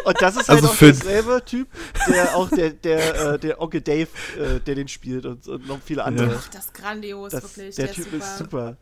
Und 0.06 0.22
das 0.22 0.36
ist 0.38 0.50
halt 0.50 0.58
Also 0.62 0.68
auch 0.70 0.74
für- 0.74 0.86
derselbe 0.94 1.44
Typ, 1.46 1.68
der 2.08 2.36
auch 2.36 2.50
der, 2.50 2.72
der, 2.72 3.34
äh, 3.34 3.40
der 3.40 3.62
Onkel 3.62 3.82
Dave, 3.82 4.08
äh, 4.38 4.60
der 4.66 4.76
den 4.76 4.88
spielt 4.88 5.26
und, 5.26 5.48
und 5.48 5.68
noch 5.68 5.80
viele 5.84 6.04
andere. 6.04 6.36
Ach, 6.40 6.48
das 6.50 6.66
ist 6.66 6.74
grandios, 6.74 7.32
Das, 7.32 7.44
wirklich. 7.44 7.76
der 7.76 7.86
Der, 7.86 7.94
Typ 7.96 8.06
ist 8.06 8.12
super. 8.14 8.18
ist 8.28 8.38
super. 8.38 8.78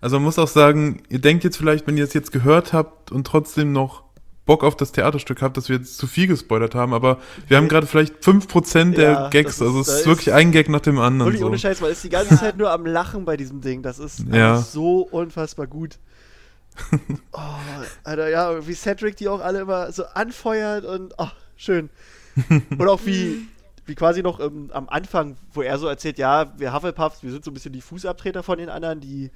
also 0.00 0.16
man 0.16 0.24
muss 0.24 0.38
auch 0.38 0.48
sagen, 0.48 1.02
ihr 1.08 1.20
denkt 1.20 1.44
jetzt 1.44 1.56
vielleicht, 1.56 1.86
wenn 1.86 1.96
ihr 1.96 2.04
es 2.04 2.14
jetzt 2.14 2.32
gehört 2.32 2.72
habt 2.72 3.10
und 3.12 3.26
trotzdem 3.26 3.72
noch 3.72 4.02
Bock 4.46 4.64
auf 4.64 4.76
das 4.76 4.92
Theaterstück 4.92 5.42
habt, 5.42 5.58
dass 5.58 5.68
wir 5.68 5.76
jetzt 5.76 5.98
zu 5.98 6.06
viel 6.06 6.26
gespoilert 6.26 6.74
haben, 6.74 6.94
aber 6.94 7.18
wir 7.48 7.58
haben 7.58 7.68
gerade 7.68 7.86
vielleicht 7.86 8.14
5% 8.24 8.96
der 8.96 9.10
Ja, 9.12 9.28
Gags, 9.28 9.56
ist- 9.56 9.62
also 9.62 9.80
es 9.80 9.88
ist 9.88 10.00
ist- 10.00 10.06
wirklich 10.06 10.32
ein 10.32 10.52
Gag 10.52 10.70
nach 10.70 10.80
dem 10.80 10.98
anderen. 10.98 11.28
Wirklich 11.32 11.40
So. 11.42 11.46
ohne 11.48 11.58
Scheiß, 11.58 11.82
man 11.82 11.90
ist 11.90 12.02
die 12.02 12.08
ganze 12.08 12.34
Zeit 12.38 12.56
nur 12.56 12.70
am 12.70 12.86
Lachen 12.86 13.26
bei 13.26 13.36
diesem 13.36 13.60
Ding. 13.60 13.82
Das 13.82 13.98
ist 13.98 14.20
Ja. 14.32 14.54
einfach 14.54 14.64
so 14.66 15.00
unfassbar 15.02 15.66
gut. 15.66 15.98
Oh, 17.32 17.84
Alter, 18.04 18.28
ja, 18.28 18.66
wie 18.66 18.74
Cedric 18.74 19.16
die 19.16 19.28
auch 19.28 19.40
alle 19.40 19.60
immer 19.60 19.92
so 19.92 20.04
anfeuert 20.06 20.84
und 20.84 21.14
oh, 21.18 21.28
schön. 21.56 21.88
Und 22.70 22.88
auch 22.88 23.00
wie, 23.04 23.46
wie 23.86 23.94
quasi 23.94 24.22
noch 24.22 24.40
ähm, 24.40 24.70
am 24.72 24.88
Anfang, 24.88 25.36
wo 25.52 25.62
er 25.62 25.78
so 25.78 25.86
erzählt, 25.86 26.18
ja, 26.18 26.52
wir 26.58 26.72
Hufflepuffs, 26.72 27.22
wir 27.22 27.30
sind 27.30 27.44
so 27.44 27.50
ein 27.50 27.54
bisschen 27.54 27.72
die 27.72 27.80
Fußabtreter 27.80 28.42
von 28.42 28.58
den 28.58 28.70
anderen, 28.70 29.00
die, 29.00 29.30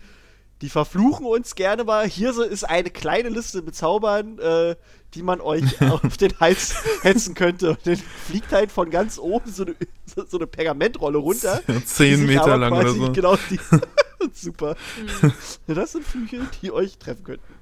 die 0.62 0.68
verfluchen 0.68 1.26
uns 1.26 1.56
gerne 1.56 1.82
mal. 1.82 2.06
Hier 2.08 2.32
so 2.32 2.42
ist 2.42 2.62
eine 2.62 2.88
kleine 2.88 3.28
Liste 3.28 3.62
mit 3.62 3.74
Zaubern, 3.74 4.38
äh, 4.38 4.76
die 5.14 5.22
man 5.22 5.40
euch 5.40 5.82
auf 5.90 6.16
den 6.16 6.38
Hals 6.38 6.76
hetzen 7.02 7.34
könnte. 7.34 7.70
Und 7.70 7.84
dann 7.84 7.96
fliegt 7.96 8.52
halt 8.52 8.70
von 8.70 8.88
ganz 8.88 9.18
oben 9.18 9.50
so 9.50 9.64
eine, 9.64 9.76
so, 10.06 10.38
eine 10.38 10.46
Pergamentrolle 10.46 11.18
runter. 11.18 11.60
Ja, 11.66 11.84
Zehn 11.84 12.26
Meter 12.26 12.56
lang 12.56 12.72
oder 12.72 12.92
so. 12.92 13.12
Genau, 13.12 13.36
die, 13.50 13.58
super. 14.32 14.76
Ja, 15.66 15.74
das 15.74 15.92
sind 15.92 16.04
Flüche, 16.06 16.46
die 16.62 16.70
euch 16.70 16.96
treffen 16.96 17.24
könnten. 17.24 17.54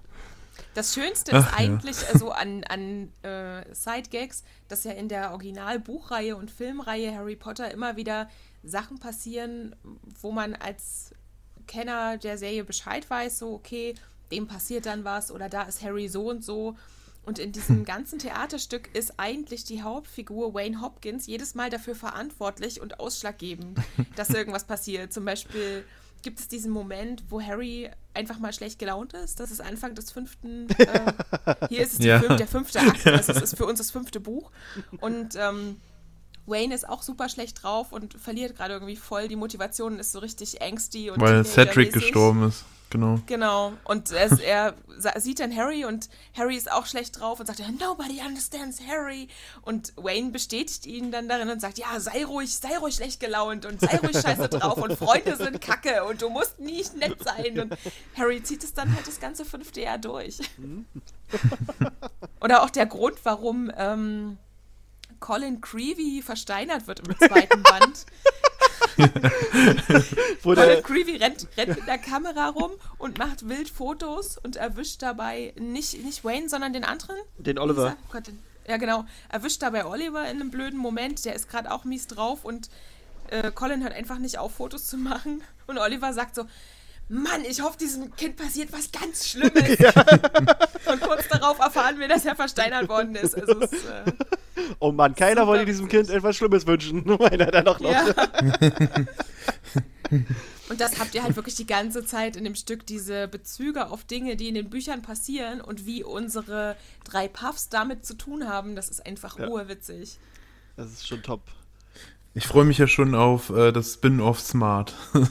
Das 0.75 0.95
Schönste 0.95 1.33
Ach, 1.33 1.47
ist 1.47 1.53
ja. 1.53 1.57
eigentlich 1.57 1.97
so 1.97 2.31
an, 2.31 2.65
an 2.65 3.13
äh, 3.23 3.65
Side-Gags, 3.75 4.45
dass 4.69 4.85
ja 4.85 4.93
in 4.93 5.09
der 5.09 5.33
Original-Buchreihe 5.33 6.37
und 6.37 6.51
Filmreihe 6.51 7.15
Harry 7.15 7.35
Potter 7.35 7.71
immer 7.73 7.97
wieder 7.97 8.29
Sachen 8.63 8.99
passieren, 8.99 9.75
wo 10.21 10.33
man 10.33 10.55
als 10.55 11.13
Kenner 11.71 12.19
der 12.19 12.37
Serie 12.37 12.65
Bescheid 12.65 13.09
weiß, 13.09 13.39
so, 13.39 13.53
okay, 13.55 13.95
dem 14.33 14.47
passiert 14.49 14.87
dann 14.87 15.05
was 15.05 15.31
oder 15.31 15.49
da 15.49 15.63
ist 15.63 15.83
Harry 15.83 16.09
so 16.09 16.29
und 16.29 16.45
so. 16.45 16.77
Und 17.25 17.39
in 17.39 17.53
diesem 17.53 17.85
ganzen 17.85 18.19
Theaterstück 18.19 18.93
ist 18.95 19.15
eigentlich 19.19 19.63
die 19.65 19.83
Hauptfigur 19.83 20.53
Wayne 20.55 20.81
Hopkins 20.81 21.27
jedes 21.27 21.55
Mal 21.55 21.71
dafür 21.71 21.95
verantwortlich 21.95 22.81
und 22.81 22.99
ausschlaggebend, 22.99 23.79
dass 24.17 24.31
irgendwas 24.31 24.65
passiert. 24.65 25.13
Zum 25.13 25.25
Beispiel 25.25 25.85
gibt 26.23 26.41
es 26.41 26.49
diesen 26.49 26.71
Moment, 26.73 27.23
wo 27.29 27.41
Harry 27.41 27.89
einfach 28.15 28.39
mal 28.39 28.53
schlecht 28.53 28.79
gelaunt 28.79 29.13
ist. 29.13 29.39
Das 29.39 29.51
ist 29.51 29.61
Anfang 29.61 29.95
des 29.95 30.11
fünften. 30.11 30.67
Äh, 30.79 31.13
hier 31.69 31.83
ist 31.83 31.95
es 32.01 32.05
Ja. 32.05 32.21
fünf, 32.21 32.37
der 32.37 32.49
fünfte 32.49 32.81
Akt. 32.81 33.07
Also 33.07 33.33
es 33.33 33.43
ist 33.43 33.57
für 33.57 33.67
uns 33.67 33.79
das 33.79 33.91
fünfte 33.91 34.19
Buch. 34.21 34.51
Und 35.01 35.37
ähm, 35.37 35.77
Wayne 36.51 36.75
ist 36.75 36.89
auch 36.89 37.03
super 37.03 37.29
schlecht 37.29 37.63
drauf 37.63 37.93
und 37.93 38.15
verliert 38.15 38.57
gerade 38.57 38.75
irgendwie 38.75 38.97
voll 38.97 39.29
die 39.29 39.37
Motivation 39.37 39.95
und 39.95 39.99
ist 40.01 40.13
so 40.13 40.19
richtig 40.19 40.61
angsty 40.61 41.11
und 41.11 41.21
Weil 41.21 41.45
Cedric 41.45 41.93
gestorben 41.93 42.49
ist. 42.49 42.65
Genau. 42.91 43.21
Genau. 43.27 43.73
Und 43.85 44.11
es, 44.11 44.41
er 44.41 44.75
sieht 45.17 45.39
dann 45.39 45.55
Harry 45.57 45.85
und 45.85 46.09
Harry 46.37 46.57
ist 46.57 46.71
auch 46.71 46.87
schlecht 46.87 47.21
drauf 47.21 47.39
und 47.39 47.47
sagt, 47.47 47.61
nobody 47.79 48.21
understands 48.27 48.81
Harry. 48.87 49.29
Und 49.63 49.93
Wayne 49.97 50.31
bestätigt 50.31 50.87
ihn 50.87 51.13
dann 51.13 51.29
darin 51.29 51.49
und 51.49 51.61
sagt, 51.61 51.79
ja, 51.79 52.01
sei 52.01 52.25
ruhig, 52.25 52.53
sei 52.53 52.77
ruhig 52.79 52.97
schlecht 52.97 53.21
gelaunt 53.21 53.65
und 53.65 53.81
sei 53.81 53.97
ruhig 53.97 54.21
scheiße 54.21 54.49
drauf 54.49 54.79
und 54.79 54.97
Freunde 54.97 55.37
sind 55.37 55.61
kacke 55.61 56.05
und 56.05 56.21
du 56.21 56.31
musst 56.31 56.59
nicht 56.59 56.97
nett 56.97 57.17
sein. 57.23 57.61
Und 57.61 57.77
Harry 58.17 58.43
zieht 58.43 58.65
es 58.65 58.75
dann 58.75 58.93
halt 58.93 59.07
das 59.07 59.21
ganze 59.21 59.45
fünfte 59.45 59.83
Jahr 59.83 59.99
durch. 59.99 60.41
Oder 62.41 62.65
auch 62.65 62.71
der 62.71 62.87
Grund, 62.87 63.19
warum 63.23 63.71
ähm, 63.77 64.37
Colin 65.21 65.61
Creevy 65.61 66.23
versteinert 66.23 66.87
wird 66.87 67.01
im 67.01 67.17
zweiten 67.19 67.63
Band. 67.63 68.07
Colin 70.43 70.83
Creevy 70.83 71.17
rennt, 71.17 71.47
rennt 71.57 71.77
mit 71.77 71.87
der 71.87 71.99
Kamera 71.99 72.49
rum 72.49 72.73
und 72.99 73.19
macht 73.19 73.49
wild 73.49 73.69
Fotos 73.69 74.39
und 74.39 74.57
erwischt 74.57 75.03
dabei 75.03 75.53
nicht, 75.59 76.03
nicht 76.05 76.25
Wayne, 76.25 76.49
sondern 76.49 76.73
den 76.73 76.85
anderen. 76.85 77.17
den 77.39 77.59
Oliver. 77.59 77.97
oh 77.99 78.13
Gott, 78.13 78.27
den- 78.27 78.39
ja, 78.67 78.77
genau. 78.77 79.05
Erwischt 79.29 79.63
dabei 79.63 79.85
Oliver 79.87 80.23
in 80.31 80.41
einem 80.41 80.51
blöden 80.51 80.79
Moment. 80.79 81.25
Der 81.25 81.35
ist 81.35 81.49
gerade 81.49 81.71
auch 81.73 81.85
mies 81.85 82.07
drauf 82.07 82.45
und 82.45 82.69
äh, 83.31 83.51
Colin 83.51 83.83
hört 83.83 83.95
einfach 83.95 84.19
nicht 84.19 84.39
auf, 84.39 84.55
Fotos 84.55 84.87
zu 84.87 84.97
machen. 84.97 85.43
Und 85.67 85.79
Oliver 85.79 86.13
sagt 86.13 86.35
so: 86.35 86.45
Mann, 87.13 87.45
ich 87.45 87.61
hoffe, 87.61 87.77
diesem 87.77 88.15
Kind 88.15 88.37
passiert 88.37 88.73
was 88.73 88.91
ganz 88.93 89.29
Schlimmes. 89.29 89.53
Und 90.87 91.01
kurz 91.01 91.27
darauf 91.29 91.59
erfahren 91.59 91.99
wir, 91.99 92.07
dass 92.07 92.25
er 92.25 92.37
versteinert 92.37 92.89
worden 92.89 93.17
ist. 93.17 93.35
Also 93.37 93.61
es, 93.61 93.73
äh, 93.73 94.05
Oh 94.79 94.93
Mann, 94.93 95.15
keiner 95.17 95.47
wollte 95.47 95.65
diesem. 95.65 95.89
Kind 95.89 96.09
etwas 96.09 96.37
Schlimmes 96.37 96.67
wünschen. 96.69 97.03
Meint 97.05 97.41
er 97.41 97.67
auch 97.67 97.81
noch. 97.81 97.91
ja. 97.91 98.05
Und 100.69 100.81
das 100.81 101.01
habt 101.01 101.15
ihr 101.17 101.25
halt 101.25 101.35
wirklich 101.35 101.57
die 101.57 101.67
ganze 101.67 102.05
Zeit 102.05 102.37
in 102.37 102.45
dem 102.45 102.55
Stück, 102.55 102.87
diese 102.87 103.27
Bezüge 103.27 103.91
auf 103.91 104.05
Dinge, 104.05 104.37
die 104.37 104.47
in 104.49 104.55
den 104.55 104.71
Büchern 104.71 105.03
passieren 105.03 105.61
und 105.61 105.85
wie 105.87 106.05
unsere 106.05 106.77
drei 107.03 107.27
Puffs 107.27 107.69
damit 107.71 108.07
zu 108.07 108.15
tun 108.15 108.49
haben. 108.49 108.77
Das 108.77 108.89
ist 108.89 109.05
einfach 109.05 109.37
Ja. 109.37 109.49
urwitzig. 109.49 110.19
Das 110.77 110.93
ist 110.93 111.09
schon 111.09 111.25
top. 111.25 111.43
Ich 112.35 112.47
freue 112.47 112.65
mich 112.65 112.79
ja 112.79 112.87
schon 112.87 113.17
auf 113.17 113.51
äh, 113.51 113.73
das 113.73 113.95
Spin-off 113.95 114.39
Smart. 114.41 114.95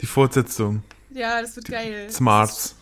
Die 0.00 0.06
Fortsetzung. 0.06 0.82
ja, 1.10 1.40
das 1.40 1.56
wird 1.56 1.68
geil. 1.68 2.10
Smarts. 2.10 2.74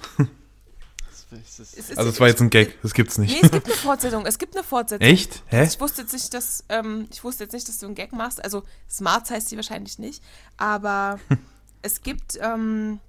Also 1.97 2.11
es 2.11 2.21
war 2.21 2.29
jetzt 2.29 2.41
ein 2.41 2.51
Gag, 2.51 2.81
das 2.83 2.95
gibt's 2.95 3.19
Nee, 3.19 3.27
nicht. 3.27 3.43
es 3.45 3.51
gibt 3.51 3.67
eine 3.67 3.75
Fortsetzung. 3.75 4.27
Es 4.27 4.39
gibt 4.39 4.55
eine 4.57 4.65
Fortsetzung. 4.65 5.07
Echt? 5.07 5.43
Hä? 5.47 5.65
Ich 5.65 5.81
wusste 5.81 6.03
jetzt 6.03 6.13
nicht, 6.13 6.33
dass 6.35 6.65
ähm, 6.69 7.09
ich 7.11 7.25
wusste 7.25 7.45
jetzt 7.45 7.53
nicht, 7.53 7.69
dass 7.69 7.79
du 7.79 7.87
einen 7.87 7.95
Gag 7.95 8.13
machst. 8.13 8.43
Also 8.45 8.63
Smarts 8.89 9.31
heißt 9.31 9.49
sie 9.49 9.57
wahrscheinlich 9.57 9.99
nicht, 9.99 10.23
aber 10.57 11.19
es 11.83 12.03
gibt 12.03 12.39
ähm, 12.41 13.01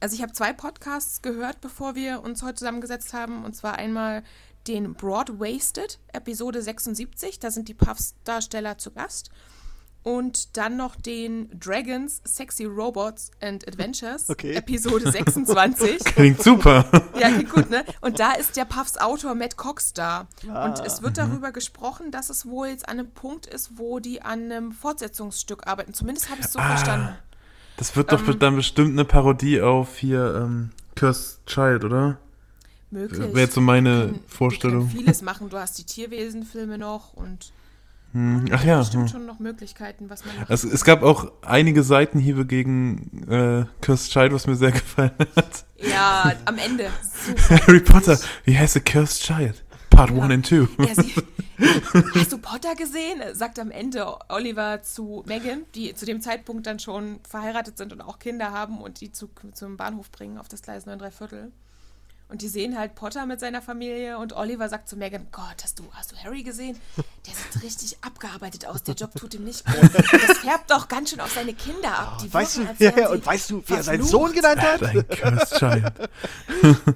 also 0.00 0.14
ich 0.14 0.22
habe 0.22 0.32
zwei 0.32 0.52
Podcasts 0.52 1.22
gehört, 1.22 1.60
bevor 1.60 1.94
wir 1.94 2.22
uns 2.22 2.42
heute 2.42 2.54
zusammengesetzt 2.56 3.12
haben 3.12 3.44
und 3.44 3.54
zwar 3.54 3.76
einmal 3.76 4.22
den 4.66 4.94
Broadwasted 4.94 5.98
Episode 6.12 6.60
76, 6.60 7.38
da 7.38 7.50
sind 7.50 7.68
die 7.68 7.74
Puffs 7.74 8.14
Darsteller 8.24 8.78
zu 8.78 8.90
Gast 8.90 9.30
und 10.08 10.56
dann 10.56 10.76
noch 10.78 10.96
den 10.96 11.50
Dragons 11.60 12.22
Sexy 12.24 12.64
Robots 12.64 13.30
and 13.42 13.66
Adventures 13.68 14.30
Okay. 14.30 14.54
Episode 14.54 15.10
26. 15.12 16.02
Klingt 16.04 16.42
super. 16.42 16.86
Ja, 17.20 17.28
klingt 17.30 17.50
gut, 17.52 17.68
ne? 17.70 17.84
Und 18.00 18.18
da 18.18 18.32
ist 18.32 18.56
der 18.56 18.64
Puffs 18.64 18.96
Autor 18.96 19.34
Matt 19.34 19.56
Cox 19.56 19.92
da. 19.92 20.26
Ah. 20.50 20.64
Und 20.66 20.80
es 20.86 21.02
wird 21.02 21.18
darüber 21.18 21.52
gesprochen, 21.52 22.10
dass 22.10 22.30
es 22.30 22.46
wohl 22.46 22.68
jetzt 22.68 22.88
an 22.88 22.98
einem 22.98 23.10
Punkt 23.10 23.46
ist, 23.46 23.72
wo 23.76 23.98
die 23.98 24.22
an 24.22 24.44
einem 24.50 24.72
Fortsetzungsstück 24.72 25.66
arbeiten. 25.66 25.92
Zumindest 25.92 26.30
habe 26.30 26.40
ich 26.40 26.46
es 26.46 26.52
so 26.52 26.58
Ah. 26.58 26.68
verstanden. 26.68 27.14
Das 27.76 27.94
wird 27.94 28.10
doch 28.10 28.26
Ähm. 28.26 28.38
dann 28.38 28.56
bestimmt 28.56 28.92
eine 28.92 29.04
Parodie 29.04 29.60
auf 29.60 29.98
hier 29.98 30.34
ähm, 30.42 30.70
Cursed 30.96 31.44
Child, 31.46 31.84
oder? 31.84 32.18
Möglich. 32.90 33.20
Wäre 33.20 33.40
jetzt 33.40 33.54
so 33.54 33.60
meine 33.60 34.06
Die 34.06 34.12
können 34.12 34.24
Vorstellung. 34.26 34.88
vieles 34.88 35.20
machen. 35.22 35.50
Du 35.50 35.58
hast 35.58 35.76
die 35.78 35.84
Tierwesen-Filme 35.84 36.78
noch 36.78 37.12
und 37.12 37.52
Ach 38.52 38.64
ja. 38.64 38.78
bestimmt 38.78 39.04
Hm. 39.04 39.08
schon 39.08 39.26
noch 39.26 39.38
Möglichkeiten, 39.38 40.10
was 40.10 40.24
man 40.24 40.34
Also, 40.48 40.68
es 40.68 40.84
gab 40.84 41.02
auch 41.02 41.30
einige 41.42 41.82
Seitenhiebe 41.82 42.46
gegen 42.46 43.26
äh, 43.28 43.64
Cursed 43.80 44.12
Child, 44.12 44.32
was 44.32 44.46
mir 44.46 44.56
sehr 44.56 44.72
gefallen 44.72 45.12
hat. 45.36 45.64
Ja, 45.76 46.32
am 46.44 46.58
Ende. 46.58 46.88
Super. 47.26 47.66
Harry 47.66 47.80
Potter, 47.80 48.18
wie 48.44 48.56
heißt 48.56 48.84
Cursed 48.84 49.22
Child? 49.22 49.64
Part 49.90 50.10
1 50.10 50.20
and 50.30 50.46
2. 50.46 50.56
Ja, 50.84 50.94
sie, 50.94 51.14
hast 52.14 52.32
du 52.32 52.38
Potter 52.38 52.74
gesehen? 52.76 53.20
Sagt 53.32 53.58
am 53.58 53.70
Ende 53.72 54.06
Oliver 54.28 54.80
zu 54.82 55.24
Megan, 55.26 55.62
die 55.74 55.92
zu 55.94 56.06
dem 56.06 56.20
Zeitpunkt 56.20 56.66
dann 56.66 56.78
schon 56.78 57.18
verheiratet 57.28 57.78
sind 57.78 57.92
und 57.92 58.00
auch 58.02 58.18
Kinder 58.20 58.52
haben 58.52 58.80
und 58.80 59.00
die 59.00 59.10
zu, 59.10 59.28
zum 59.54 59.76
Bahnhof 59.76 60.10
bringen 60.12 60.38
auf 60.38 60.46
das 60.46 60.62
Gleis 60.62 60.86
9 60.86 60.98
3 61.00 61.10
Viertel. 61.10 61.52
Und 62.30 62.42
die 62.42 62.48
sehen 62.48 62.78
halt 62.78 62.94
Potter 62.94 63.24
mit 63.24 63.40
seiner 63.40 63.62
Familie 63.62 64.18
und 64.18 64.34
Oliver 64.34 64.68
sagt 64.68 64.86
zu 64.86 64.96
Megan, 64.96 65.28
Gott, 65.32 65.56
hast 65.62 65.78
du, 65.78 65.84
hast 65.92 66.12
du 66.12 66.16
Harry 66.16 66.42
gesehen? 66.42 66.78
Der 67.26 67.32
sieht 67.34 67.62
richtig 67.62 67.96
abgearbeitet 68.02 68.66
aus, 68.66 68.82
der 68.82 68.94
Job 68.94 69.14
tut 69.14 69.32
ihm 69.32 69.44
nicht 69.44 69.64
gut. 69.66 69.90
Das 69.94 70.38
färbt 70.38 70.70
doch 70.70 70.88
ganz 70.88 71.08
schön 71.10 71.20
auf 71.20 71.32
seine 71.32 71.54
Kinder 71.54 71.98
ab. 71.98 72.18
Die 72.22 72.32
Weißt 72.32 72.58
du, 72.58 72.60
wirken, 72.60 72.70
als 72.70 72.78
ja, 72.80 72.98
ja, 72.98 73.08
und 73.08 73.24
weißt 73.24 73.50
du, 73.50 73.62
wie 73.66 73.72
er 73.72 73.82
seinen. 73.82 74.02
Sohn 74.04 74.32
genannt 74.32 74.60
hat? 74.60 74.80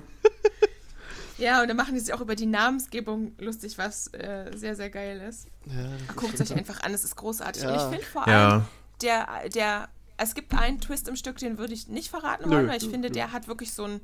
Ja, 1.38 1.60
und 1.60 1.66
dann 1.68 1.76
machen 1.76 1.94
die 1.94 2.00
sich 2.00 2.14
auch 2.14 2.20
über 2.20 2.36
die 2.36 2.46
Namensgebung 2.46 3.32
lustig, 3.38 3.76
was 3.76 4.06
äh, 4.14 4.52
sehr, 4.54 4.76
sehr 4.76 4.90
geil 4.90 5.20
ist. 5.28 5.48
Guckt 6.14 6.40
euch 6.40 6.54
einfach 6.54 6.82
an, 6.84 6.94
es 6.94 7.02
ist 7.02 7.16
großartig. 7.16 7.64
Und 7.64 7.70
Ja. 7.70 7.76
ich 7.76 7.82
finde 7.96 8.06
vor 8.06 8.28
allem, 8.28 8.36
Ja. 8.36 8.64
der, 9.02 9.48
der, 9.48 9.88
es 10.18 10.34
gibt 10.34 10.54
einen 10.54 10.80
Twist 10.80 11.08
im 11.08 11.16
Stück, 11.16 11.38
den 11.38 11.58
würde 11.58 11.74
ich 11.74 11.88
nicht 11.88 12.10
verraten 12.10 12.48
Nö, 12.48 12.54
wollen, 12.54 12.68
weil 12.68 12.76
ich 12.76 12.84
nö, 12.84 12.90
finde, 12.90 13.08
nö. 13.08 13.14
der 13.14 13.32
hat 13.32 13.48
wirklich 13.48 13.72
so 13.74 13.84
ein, 13.86 14.00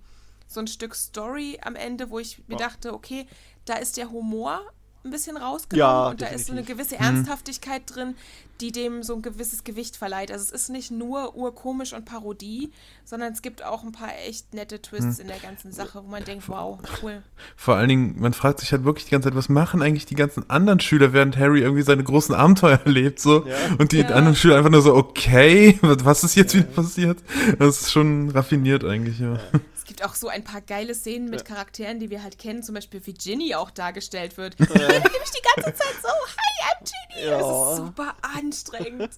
so 0.48 0.60
ein 0.60 0.66
Stück 0.66 0.94
Story 0.96 1.58
am 1.62 1.76
Ende, 1.76 2.10
wo 2.10 2.18
ich 2.18 2.42
mir 2.48 2.56
dachte, 2.56 2.92
okay, 2.94 3.26
da 3.66 3.74
ist 3.74 3.96
der 3.96 4.10
Humor 4.10 4.60
ein 5.04 5.10
bisschen 5.12 5.36
rausgenommen 5.36 5.78
Ja, 5.88 6.08
und 6.08 6.20
da 6.20 6.26
ist 6.26 6.46
so 6.46 6.52
eine 6.52 6.62
definitiv. 6.62 6.88
gewisse 6.90 7.02
Ernsthaftigkeit 7.02 7.82
drin, 7.86 8.14
die 8.60 8.72
dem 8.72 9.04
so 9.04 9.14
ein 9.14 9.22
gewisses 9.22 9.62
Gewicht 9.62 9.96
verleiht. 9.96 10.32
Also 10.32 10.42
es 10.42 10.50
ist 10.50 10.70
nicht 10.70 10.90
nur 10.90 11.36
urkomisch 11.36 11.92
und 11.92 12.04
Parodie, 12.04 12.72
sondern 13.04 13.32
es 13.32 13.40
gibt 13.40 13.62
auch 13.64 13.84
ein 13.84 13.92
paar 13.92 14.10
echt 14.26 14.52
nette 14.54 14.82
Twists 14.82 15.20
in 15.20 15.28
der 15.28 15.38
ganzen 15.38 15.70
Sache, 15.70 16.02
wo 16.04 16.08
man 16.08 16.24
denkt, 16.24 16.48
wow, 16.48 16.78
cool. 17.00 17.22
Vor 17.56 17.76
allen 17.76 17.88
Dingen, 17.88 18.16
man 18.20 18.32
fragt 18.32 18.58
sich 18.58 18.72
halt 18.72 18.84
wirklich 18.84 19.04
die 19.04 19.12
ganze 19.12 19.28
Zeit, 19.28 19.36
was 19.36 19.48
machen 19.48 19.82
eigentlich 19.82 20.04
die 20.06 20.16
ganzen 20.16 20.50
anderen 20.50 20.80
Schüler, 20.80 21.12
während 21.12 21.36
Harry 21.38 21.60
irgendwie 21.60 21.82
seine 21.82 22.02
großen 22.02 22.34
Abenteuer 22.34 22.80
erlebt, 22.84 23.20
so. 23.20 23.46
Ja. 23.46 23.54
Und 23.78 23.92
die 23.92 23.98
Ja. 23.98 24.08
anderen 24.08 24.34
Schüler 24.34 24.56
einfach 24.56 24.70
nur 24.70 24.82
so, 24.82 24.94
okay, 24.94 25.78
was 25.82 26.24
ist 26.24 26.34
jetzt 26.34 26.54
wieder 26.54 26.64
passiert? 26.66 27.18
Das 27.60 27.82
ist 27.82 27.92
schon 27.92 28.30
raffiniert 28.30 28.84
eigentlich, 28.84 29.20
ja. 29.20 29.38
Es 29.88 29.96
gibt 29.96 30.04
auch 30.04 30.14
so 30.16 30.28
ein 30.28 30.44
paar 30.44 30.60
geile 30.60 30.94
Szenen 30.94 31.30
mit 31.30 31.46
Charakteren, 31.46 31.98
die 31.98 32.10
wir 32.10 32.22
halt 32.22 32.38
kennen, 32.38 32.62
zum 32.62 32.74
Beispiel 32.74 33.00
wie 33.06 33.14
Ginny 33.14 33.54
auch 33.54 33.70
dargestellt 33.70 34.36
wird. 34.36 34.54
Ich 34.60 34.66
bin 34.68 34.76
nämlich 34.76 35.30
die 35.30 35.42
ganze 35.54 35.72
Zeit 35.72 35.94
so, 36.02 36.08
hi, 36.08 36.74
I'm 36.74 36.84
Ginny. 36.84 37.30
Das 37.30 37.40
Ja. 37.40 37.70
ist 37.70 37.76
super 37.78 38.14
anstrengend. 38.20 39.10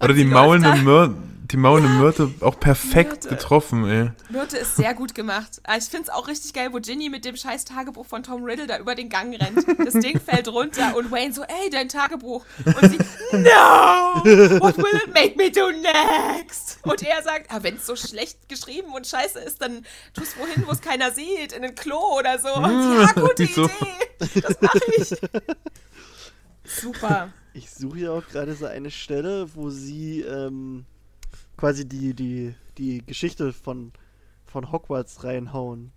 Oder 0.00 0.12
die 0.14 0.18
sie 0.18 0.24
läuft 0.24 0.32
maulende, 0.32 0.70
da- 0.70 0.74
Mör 0.74 1.14
die 1.50 1.56
maulende 1.56 1.88
Myrte 1.88 2.30
auch 2.40 2.60
perfekt 2.60 3.24
Myrte. 3.24 3.28
getroffen, 3.28 3.88
ey. 3.88 4.10
Myrte 4.28 4.58
ist 4.58 4.76
sehr 4.76 4.92
gut 4.94 5.14
gemacht. 5.14 5.60
Aber 5.64 5.78
Ich 5.78 5.84
finde 5.84 6.04
es 6.04 6.10
auch 6.10 6.28
richtig 6.28 6.52
geil, 6.52 6.68
wo 6.72 6.78
Ginny 6.78 7.08
mit 7.08 7.24
dem 7.24 7.36
scheiß 7.36 7.64
Tagebuch 7.64 8.04
von 8.06 8.22
Tom 8.22 8.44
Riddle 8.44 8.66
da 8.66 8.78
über 8.78 8.94
den 8.94 9.08
Gang 9.08 9.34
rennt. 9.40 9.66
Das 9.78 9.94
Ding 9.94 10.20
fällt 10.24 10.48
runter 10.48 10.94
und 10.96 11.10
Wayne 11.10 11.32
so, 11.32 11.42
ey, 11.42 11.70
dein 11.70 11.88
Tagebuch. 11.88 12.44
Und 12.64 12.90
sie, 12.90 12.98
no, 13.32 14.60
what 14.60 14.76
will 14.76 15.00
it 15.06 15.14
make 15.14 15.36
me 15.36 15.50
do 15.50 15.70
next? 15.70 16.78
Und 16.82 17.02
er 17.02 17.22
sagt, 17.22 17.50
ah, 17.50 17.62
wenn 17.62 17.76
es 17.76 17.86
so 17.86 17.96
schlecht 17.96 18.48
geschrieben 18.48 18.92
und 18.94 19.06
scheiße 19.06 19.38
ist, 19.40 19.62
dann 19.62 19.86
tu 20.12 20.22
es 20.22 20.36
wohin, 20.38 20.66
wo 20.66 20.72
es 20.72 20.80
keiner 20.82 21.12
sieht, 21.12 21.52
in 21.52 21.64
ein 21.64 21.74
Klo 21.74 22.18
oder 22.18 22.38
so. 22.38 22.52
Und 22.54 22.82
sie, 22.82 23.00
ja, 23.00 23.12
gute 23.14 23.42
Wieso? 23.48 23.64
Idee, 23.64 24.40
das 24.42 24.60
mache 24.60 24.80
ich. 24.96 25.14
Super. 26.64 27.32
Ich 27.54 27.70
suche 27.70 27.98
hier 27.98 28.12
auch 28.12 28.26
gerade 28.28 28.54
so 28.54 28.66
eine 28.66 28.90
Stelle, 28.90 29.48
wo 29.54 29.70
sie 29.70 30.20
ähm, 30.20 30.84
quasi 31.58 31.86
die, 31.86 32.14
die, 32.14 32.54
die 32.78 33.04
Geschichte 33.04 33.52
von, 33.52 33.92
von 34.46 34.72
Hogwarts 34.72 35.24
reinhauen. 35.24 35.92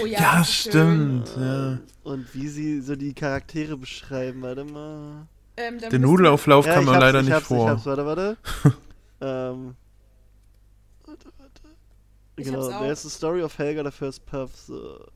Oh 0.00 0.06
ja, 0.06 0.20
Ja, 0.38 0.44
stimmt, 0.44 1.34
ja. 1.36 1.78
Und 2.04 2.32
wie 2.34 2.48
sie 2.48 2.80
so 2.80 2.94
die 2.94 3.14
Charaktere 3.14 3.76
beschreiben. 3.76 4.42
Warte 4.42 4.64
mal. 4.64 5.26
Ähm, 5.56 5.78
Der 5.78 5.98
Nudelauflauf 5.98 6.66
Ja, 6.66 6.76
man 6.80 6.94
hab's, 6.94 7.00
leider 7.00 7.18
ich 7.20 7.26
nicht 7.26 7.34
hab's, 7.34 7.46
vor. 7.46 7.64
Ich 7.66 7.70
hab's, 7.70 7.86
warte, 7.86 8.06
warte. 8.06 8.36
ähm, 9.20 9.74
warte, 11.04 11.28
warte. 11.38 11.62
Ich 12.36 12.44
Genau, 12.44 12.62
hab's 12.64 12.74
auch. 12.74 12.80
there's 12.80 13.02
the 13.02 13.10
story 13.10 13.42
of 13.42 13.56
Helga, 13.58 13.84
the 13.84 13.90
first 13.90 14.24
puff. 14.26 14.54
So. 14.56 15.06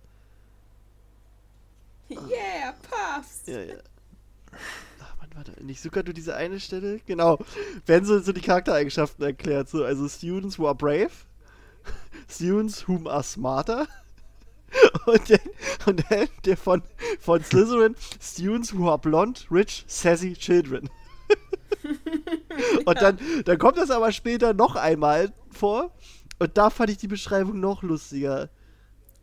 Yeah, 2.10 2.74
Puffs. 2.88 3.42
Ja, 3.46 3.60
ja. 3.60 3.74
Warte. 5.34 5.52
Nicht 5.64 5.80
sogar 5.80 6.04
nur 6.04 6.14
diese 6.14 6.34
eine 6.34 6.60
Stelle? 6.60 7.00
Genau. 7.06 7.38
Werden 7.86 8.04
so, 8.04 8.18
so 8.20 8.32
die 8.32 8.40
Charaktereigenschaften 8.40 9.24
erklärt. 9.24 9.68
So, 9.68 9.84
also 9.84 10.08
Students 10.08 10.58
who 10.58 10.66
are 10.66 10.74
brave, 10.74 11.10
Students 12.30 12.86
whom 12.86 13.06
are 13.06 13.22
smarter. 13.22 13.86
Und 15.06 15.30
dann, 15.30 15.40
und 15.86 16.04
dann 16.10 16.28
der 16.44 16.58
von, 16.58 16.82
von 17.18 17.42
Slytherin, 17.42 17.96
Students 18.20 18.74
who 18.74 18.90
are 18.90 18.98
blonde, 18.98 19.40
rich, 19.50 19.86
sassy 19.88 20.34
children. 20.34 20.90
und 22.84 23.00
dann, 23.00 23.18
dann 23.44 23.58
kommt 23.58 23.78
das 23.78 23.90
aber 23.90 24.12
später 24.12 24.52
noch 24.52 24.76
einmal 24.76 25.32
vor. 25.50 25.90
Und 26.38 26.56
da 26.58 26.70
fand 26.70 26.90
ich 26.90 26.98
die 26.98 27.08
Beschreibung 27.08 27.60
noch 27.60 27.82
lustiger. 27.82 28.50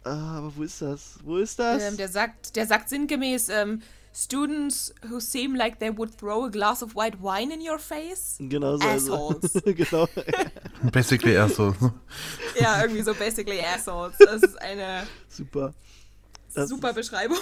Ah, 0.03 0.37
aber 0.37 0.55
wo 0.55 0.63
ist 0.63 0.81
das? 0.81 1.19
Wo 1.23 1.37
ist 1.37 1.57
das? 1.59 1.83
Ähm, 1.83 1.97
der 1.97 2.09
sagt, 2.09 2.55
der 2.55 2.67
sagt 2.67 2.89
sinngemäß, 2.89 3.49
ähm, 3.49 3.81
Students 4.17 4.93
who 5.09 5.19
seem 5.19 5.55
like 5.55 5.79
they 5.79 5.89
would 5.89 6.17
throw 6.17 6.45
a 6.45 6.49
glass 6.49 6.81
of 6.81 6.95
white 6.95 7.19
wine 7.19 7.51
in 7.51 7.59
your 7.59 7.77
face. 7.77 8.37
Genau 8.39 8.77
so. 8.77 8.87
Assholes. 8.87 9.51
genau. 9.65 10.07
Basically 10.91 11.35
so. 11.49 11.75
Ja, 12.59 12.81
irgendwie 12.81 13.01
so 13.03 13.13
basically 13.13 13.59
assholes. 13.59 14.15
Das 14.17 14.41
ist 14.41 14.61
eine 14.61 15.05
Super. 15.27 15.73
Das 16.53 16.69
super 16.69 16.91
ist- 16.91 16.95
Beschreibung 16.95 17.37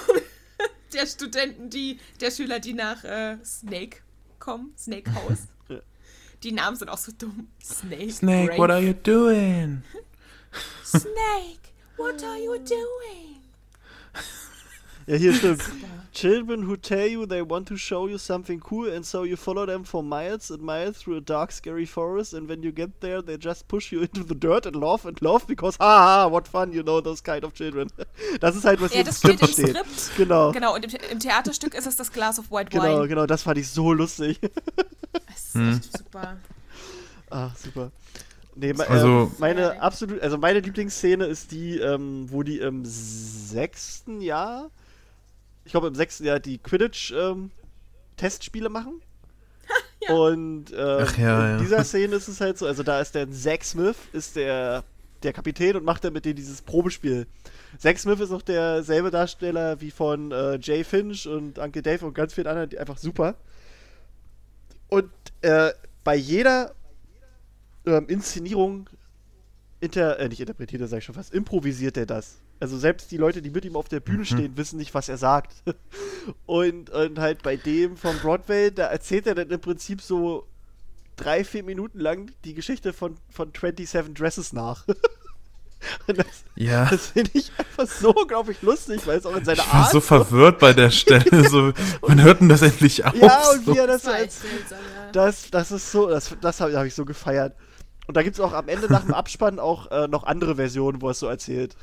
der 0.93 1.05
Studenten, 1.05 1.69
die, 1.69 1.99
der 2.19 2.31
Schüler, 2.31 2.59
die 2.59 2.73
nach 2.73 3.03
äh, 3.03 3.37
Snake 3.45 3.97
kommen. 4.39 4.73
Snake 4.75 5.13
House. 5.13 5.47
Die 6.41 6.51
Namen 6.51 6.75
sind 6.75 6.89
auch 6.89 6.97
so 6.97 7.11
dumm. 7.15 7.49
Snake. 7.63 8.11
Snake, 8.11 8.47
Brave. 8.47 8.57
what 8.59 8.71
are 8.71 8.81
you 8.81 8.93
doing? 8.93 9.83
Snake, 10.83 11.71
what 11.97 12.21
are 12.23 12.37
you 12.39 12.57
doing? 12.57 13.41
Ja, 15.07 15.15
hier 15.15 15.33
stimmt. 15.33 15.61
Children 16.13 16.67
who 16.69 16.75
tell 16.75 17.07
you 17.07 17.25
they 17.25 17.41
want 17.41 17.67
to 17.69 17.75
show 17.75 18.07
you 18.07 18.19
something 18.19 18.59
cool 18.69 18.87
and 18.87 19.03
so 19.03 19.23
you 19.25 19.35
follow 19.35 19.65
them 19.65 19.83
for 19.83 20.03
miles 20.03 20.51
and 20.51 20.61
miles 20.61 20.99
through 20.99 21.17
a 21.17 21.21
dark, 21.21 21.51
scary 21.51 21.87
forest 21.87 22.35
and 22.35 22.47
when 22.47 22.61
you 22.61 22.71
get 22.71 22.91
there 22.99 23.23
they 23.23 23.35
just 23.35 23.67
push 23.67 23.91
you 23.91 24.01
into 24.01 24.23
the 24.23 24.35
dirt 24.35 24.67
and 24.67 24.75
laugh 24.75 25.05
and 25.05 25.19
laugh 25.23 25.47
because 25.47 25.75
haha, 25.79 26.27
what 26.29 26.47
fun, 26.47 26.71
you 26.71 26.83
know, 26.83 27.01
those 27.01 27.19
kind 27.23 27.43
of 27.43 27.53
children. 27.55 27.89
Das 28.39 28.55
ist 28.55 28.63
halt, 28.63 28.79
was 28.79 28.91
Ja, 28.91 28.97
hier 28.97 29.05
das 29.05 29.23
im 29.23 29.31
steht 29.31 29.39
Skript 29.39 29.59
im 29.59 29.65
steht. 29.73 29.85
Skript. 29.97 30.17
Genau. 30.17 30.51
Genau, 30.51 30.75
und 30.75 30.85
im, 30.85 30.91
im 31.11 31.19
Theaterstück 31.19 31.73
ist 31.73 31.87
es 31.87 31.95
das 31.95 32.11
Glass 32.11 32.37
of 32.37 32.51
White 32.51 32.69
Genau, 32.69 32.99
Wine. 32.99 33.07
genau, 33.07 33.25
das 33.25 33.41
fand 33.41 33.57
ich 33.57 33.69
so 33.69 33.91
lustig. 33.91 34.39
Das 35.27 35.55
ist 35.55 35.55
echt 35.55 35.97
super. 35.97 36.37
Ah, 37.31 37.49
super. 37.55 37.91
Nee, 38.55 38.73
Also- 38.87 39.31
äh, 39.35 39.39
meine 39.39 39.81
absolut, 39.81 40.21
also 40.21 40.37
meine 40.37 40.59
Lieblingsszene 40.59 41.25
ist 41.25 41.51
die, 41.51 41.77
ähm, 41.79 42.27
wo 42.29 42.43
die 42.43 42.59
im 42.59 42.83
sechsten 42.85 44.21
Jahr, 44.21 44.69
ich 45.65 45.71
glaube 45.71 45.87
im 45.87 45.95
sechsten 45.95 46.25
Jahr 46.25 46.39
die 46.39 46.57
Quidditch-Testspiele 46.57 48.69
machen. 48.69 49.01
Und 50.09 50.71
ähm, 50.71 51.07
ja, 51.17 51.45
in 51.45 51.51
ja. 51.51 51.57
dieser 51.57 51.83
Szene 51.83 52.15
ist 52.15 52.27
es 52.27 52.41
halt 52.41 52.57
so, 52.57 52.65
also 52.67 52.83
da 52.83 52.99
ist 52.99 53.15
der 53.15 53.31
Zack 53.31 53.63
Smith, 53.63 53.95
ist 54.11 54.35
der, 54.35 54.83
der 55.23 55.31
Kapitän 55.31 55.77
und 55.77 55.85
macht 55.85 56.03
dann 56.03 56.11
mit 56.11 56.25
denen 56.25 56.35
dieses 56.35 56.61
Probespiel. 56.61 57.25
Zack 57.77 57.97
Smith 57.97 58.19
ist 58.19 58.31
auch 58.31 58.41
derselbe 58.41 59.11
Darsteller 59.11 59.79
wie 59.79 59.91
von 59.91 60.33
äh, 60.33 60.59
Jay 60.61 60.83
Finch 60.83 61.25
und 61.27 61.57
Uncle 61.57 61.81
Dave 61.81 62.05
und 62.05 62.13
ganz 62.13 62.33
vielen 62.33 62.47
anderen, 62.47 62.69
die 62.69 62.79
einfach 62.79 62.97
super. 62.97 63.35
Und 64.89 65.09
äh, 65.41 65.71
bei 66.03 66.15
jeder 66.15 66.75
ähm, 67.85 68.07
Inszenierung 68.07 68.89
inter, 69.79 70.19
äh, 70.19 70.29
nicht 70.29 70.39
interpretiert 70.39 70.81
er, 70.81 70.87
sag 70.87 70.99
ich 70.99 71.05
schon 71.05 71.15
fast, 71.15 71.33
improvisiert 71.33 71.97
er 71.97 72.05
das. 72.05 72.37
Also 72.63 72.77
selbst 72.77 73.11
die 73.11 73.17
Leute, 73.17 73.41
die 73.41 73.49
mit 73.49 73.65
ihm 73.65 73.75
auf 73.75 73.89
der 73.89 73.99
Bühne 73.99 74.23
stehen, 74.23 74.55
wissen 74.55 74.77
nicht, 74.77 74.93
was 74.93 75.09
er 75.09 75.17
sagt. 75.17 75.51
und, 76.45 76.89
und 76.91 77.19
halt 77.19 77.43
bei 77.43 77.57
dem 77.57 77.97
von 77.97 78.17
Broadway, 78.19 78.71
da 78.71 78.85
erzählt 78.85 79.27
er 79.27 79.35
dann 79.35 79.49
im 79.49 79.59
Prinzip 79.59 80.01
so 80.01 80.47
drei, 81.17 81.43
vier 81.43 81.61
Minuten 81.63 81.99
lang 81.99 82.31
die 82.45 82.53
Geschichte 82.53 82.93
von, 82.93 83.17
von 83.29 83.51
27 83.51 84.13
Dresses 84.13 84.53
nach. 84.53 84.87
und 86.07 86.17
das, 86.17 86.25
Ja. 86.55 86.85
das 86.89 87.07
finde 87.07 87.31
ich 87.33 87.51
einfach 87.57 87.93
so 87.93 88.13
unglaublich 88.15 88.61
lustig, 88.61 89.05
weil 89.07 89.17
es 89.17 89.25
auch 89.25 89.35
in 89.35 89.43
seiner 89.43 89.61
Ich 89.63 89.67
war 89.67 89.81
Art. 89.81 89.91
so 89.91 89.99
verwirrt 89.99 90.59
bei 90.59 90.71
der 90.71 90.89
Stelle. 90.89 91.49
So, 91.49 91.73
wann 92.01 92.21
hört 92.23 92.39
denn 92.39 92.47
das 92.47 92.61
endlich 92.61 93.03
auf? 93.03 93.13
ja, 93.15 93.41
und 93.51 93.65
so. 93.65 93.73
wie 93.73 93.77
er 93.77 93.87
das 93.87 94.03
Das 94.03 94.39
so. 94.39 94.75
Das, 95.11 95.51
das 95.51 95.71
ist 95.73 95.91
so, 95.91 96.07
das, 96.09 96.33
das 96.39 96.61
habe 96.61 96.77
hab 96.77 96.85
ich 96.85 96.95
so 96.95 97.03
gefeiert. 97.03 97.57
Und 98.07 98.15
da 98.15 98.23
gibt 98.23 98.35
es 98.35 98.39
auch 98.39 98.53
am 98.53 98.69
Ende 98.69 98.87
nach 98.89 99.01
dem 99.03 99.13
Abspann 99.13 99.59
auch 99.59 99.91
äh, 99.91 100.07
noch 100.07 100.23
andere 100.23 100.55
Versionen, 100.55 101.01
wo 101.01 101.07
er 101.07 101.11
es 101.11 101.19
so 101.19 101.27
erzählt. 101.27 101.75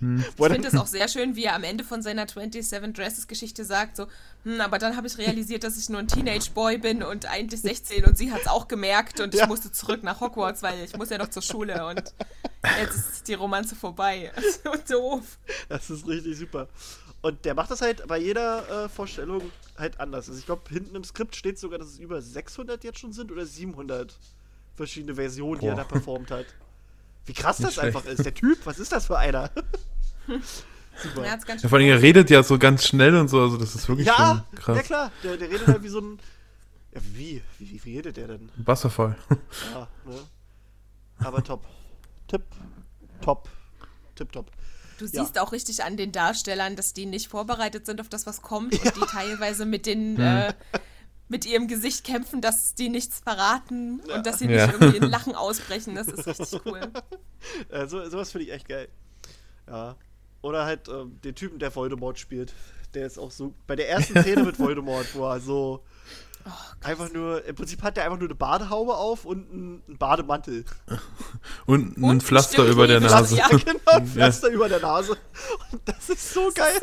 Er 0.00 0.18
Ich 0.18 0.52
finde 0.52 0.68
es 0.68 0.74
auch 0.74 0.86
sehr 0.86 1.08
schön, 1.08 1.36
wie 1.36 1.44
er 1.44 1.54
am 1.54 1.64
Ende 1.64 1.84
von 1.84 2.02
seiner 2.02 2.26
27 2.28 2.92
Dresses 2.94 3.26
Geschichte 3.28 3.64
sagt, 3.64 3.96
so, 3.96 4.06
hm, 4.44 4.60
aber 4.60 4.78
dann 4.78 4.96
habe 4.96 5.06
ich 5.06 5.16
realisiert, 5.18 5.64
dass 5.64 5.76
ich 5.78 5.88
nur 5.88 5.98
ein 6.00 6.08
Teenage 6.08 6.50
Boy 6.54 6.78
bin 6.78 7.02
und 7.02 7.26
eigentlich 7.26 7.60
16 7.60 8.04
und 8.04 8.16
sie 8.18 8.32
hat 8.32 8.42
es 8.42 8.46
auch 8.48 8.68
gemerkt 8.68 9.20
und 9.20 9.34
Ja. 9.34 9.44
ich 9.44 9.48
musste 9.48 9.72
zurück 9.72 10.02
nach 10.02 10.20
Hogwarts, 10.20 10.62
weil 10.62 10.82
ich 10.84 10.96
muss 10.96 11.10
ja 11.10 11.18
noch 11.18 11.30
zur 11.30 11.42
Schule 11.42 11.86
und 11.86 12.02
jetzt 12.80 12.96
ist 12.96 13.28
die 13.28 13.34
Romanze 13.34 13.74
vorbei. 13.76 14.32
So 14.64 14.72
doof. 14.94 15.38
Das 15.68 15.90
ist 15.90 16.06
richtig 16.06 16.38
super. 16.38 16.68
Und 17.22 17.44
der 17.44 17.54
macht 17.54 17.70
das 17.70 17.80
halt 17.80 18.06
bei 18.06 18.18
jeder 18.18 18.84
äh, 18.84 18.88
Vorstellung 18.88 19.50
halt 19.76 19.98
anders. 19.98 20.28
Also 20.28 20.38
ich 20.38 20.46
glaube, 20.46 20.62
hinten 20.68 20.94
im 20.94 21.02
Skript 21.04 21.34
steht 21.34 21.58
sogar, 21.58 21.78
dass 21.78 21.88
es 21.88 21.98
über 21.98 22.22
600 22.22 22.84
jetzt 22.84 22.98
schon 23.00 23.12
sind 23.12 23.32
oder 23.32 23.44
700 23.44 24.16
verschiedene 24.74 25.14
Versionen, 25.14 25.60
die 25.60 25.66
er 25.66 25.74
da 25.74 25.82
Boah. 25.82 25.88
performt 25.88 26.30
hat. 26.30 26.46
Wie 27.26 27.32
krass 27.32 27.58
das 27.58 27.78
einfach 27.78 28.04
ist. 28.06 28.24
Der 28.24 28.34
Typ, 28.34 28.58
was 28.64 28.78
ist 28.78 28.92
das 28.92 29.06
für 29.06 29.18
einer? 29.18 29.50
super. 31.02 31.24
Er 31.24 31.38
Ja, 31.56 31.68
vor 31.68 31.78
allem, 31.78 31.88
er 31.88 32.00
redet 32.02 32.30
ja 32.30 32.42
so 32.42 32.58
ganz 32.58 32.86
schnell 32.86 33.14
und 33.16 33.28
so, 33.28 33.40
also 33.42 33.56
das 33.56 33.74
ist 33.74 33.88
wirklich 33.88 34.06
Ja, 34.06 34.44
schon 34.50 34.58
krass. 34.58 34.76
ja 34.76 34.82
klar. 34.82 35.12
Der, 35.22 35.36
der 35.36 35.50
redet 35.50 35.66
halt 35.66 35.82
wie 35.82 35.88
so 35.88 36.00
ein. 36.00 36.18
Ja, 36.94 37.00
wie? 37.12 37.42
Wie, 37.58 37.80
wie 37.84 37.96
redet 37.96 38.16
der 38.16 38.28
denn? 38.28 38.48
Wasserfall. 38.56 39.16
Ja, 39.74 39.88
ne? 40.04 40.18
Aber 41.18 41.42
top. 41.42 41.64
Tipp, 42.28 42.42
top. 43.20 43.48
Tipp, 44.14 44.32
top. 44.32 44.50
Du 44.98 45.04
Ja. 45.06 45.22
siehst 45.24 45.38
auch 45.38 45.52
richtig 45.52 45.84
an 45.84 45.96
den 45.98 46.10
Darstellern, 46.12 46.74
dass 46.74 46.94
die 46.94 47.04
nicht 47.06 47.28
vorbereitet 47.28 47.84
sind 47.86 48.00
auf 48.00 48.08
das, 48.08 48.26
was 48.26 48.40
kommt 48.40 48.72
und 48.72 48.96
die 48.96 49.00
teilweise 49.10 49.66
mit 49.66 49.84
den 49.84 50.18
äh, 50.18 50.54
mit 51.28 51.44
ihrem 51.44 51.66
Gesicht 51.68 52.04
kämpfen, 52.04 52.40
dass 52.40 52.74
die 52.74 52.88
nichts 52.88 53.18
verraten 53.20 54.00
und 54.14 54.26
dass 54.26 54.38
sie 54.38 54.46
nicht 54.46 54.56
Ja. 54.58 54.70
irgendwie 54.72 54.96
in 55.04 55.04
Lachen 55.04 55.34
ausbrechen. 55.34 55.94
Das 55.94 56.08
ist 56.08 56.26
richtig 56.26 56.60
cool. 56.64 56.80
Äh, 57.68 57.86
so, 57.86 58.08
sowas 58.08 58.30
finde 58.32 58.46
ich 58.46 58.52
echt 58.52 58.68
geil. 58.68 58.88
Ja. 59.68 59.96
Oder 60.42 60.64
halt 60.64 60.88
ähm, 60.88 61.20
den 61.22 61.34
Typen, 61.34 61.58
der 61.58 61.74
Voldemort 61.74 62.18
spielt. 62.18 62.52
Der 62.94 63.06
ist 63.06 63.18
auch 63.18 63.30
so. 63.30 63.52
Bei 63.66 63.74
der 63.76 63.88
ersten 63.90 64.20
Szene 64.22 64.44
mit 64.44 64.58
Voldemort, 64.58 65.14
wo 65.14 65.26
er 65.28 65.40
so. 65.40 65.82
Einfach 66.82 67.12
nur. 67.12 67.44
Im 67.44 67.54
Prinzip 67.54 67.82
hat 67.82 67.96
der 67.96 68.04
einfach 68.04 68.18
nur 68.18 68.28
eine 68.28 68.34
Badehaube 68.34 68.94
auf 68.94 69.24
und 69.24 69.50
einen, 69.50 69.82
Bademantel. 69.98 70.64
Und 71.66 71.96
ein 71.98 72.04
Und 72.04 72.22
Pflaster 72.22 72.64
über 72.64 72.86
der 72.86 73.00
Nase. 73.00 73.36
Ja, 73.36 73.48
genau, 73.48 73.80
ein 73.86 74.06
Pflaster 74.06 74.48
über 74.48 74.68
der 74.68 74.80
Nase. 74.80 75.16
Und 75.72 75.82
das 75.84 76.08
ist 76.08 76.32
so 76.32 76.50
geil. 76.54 76.80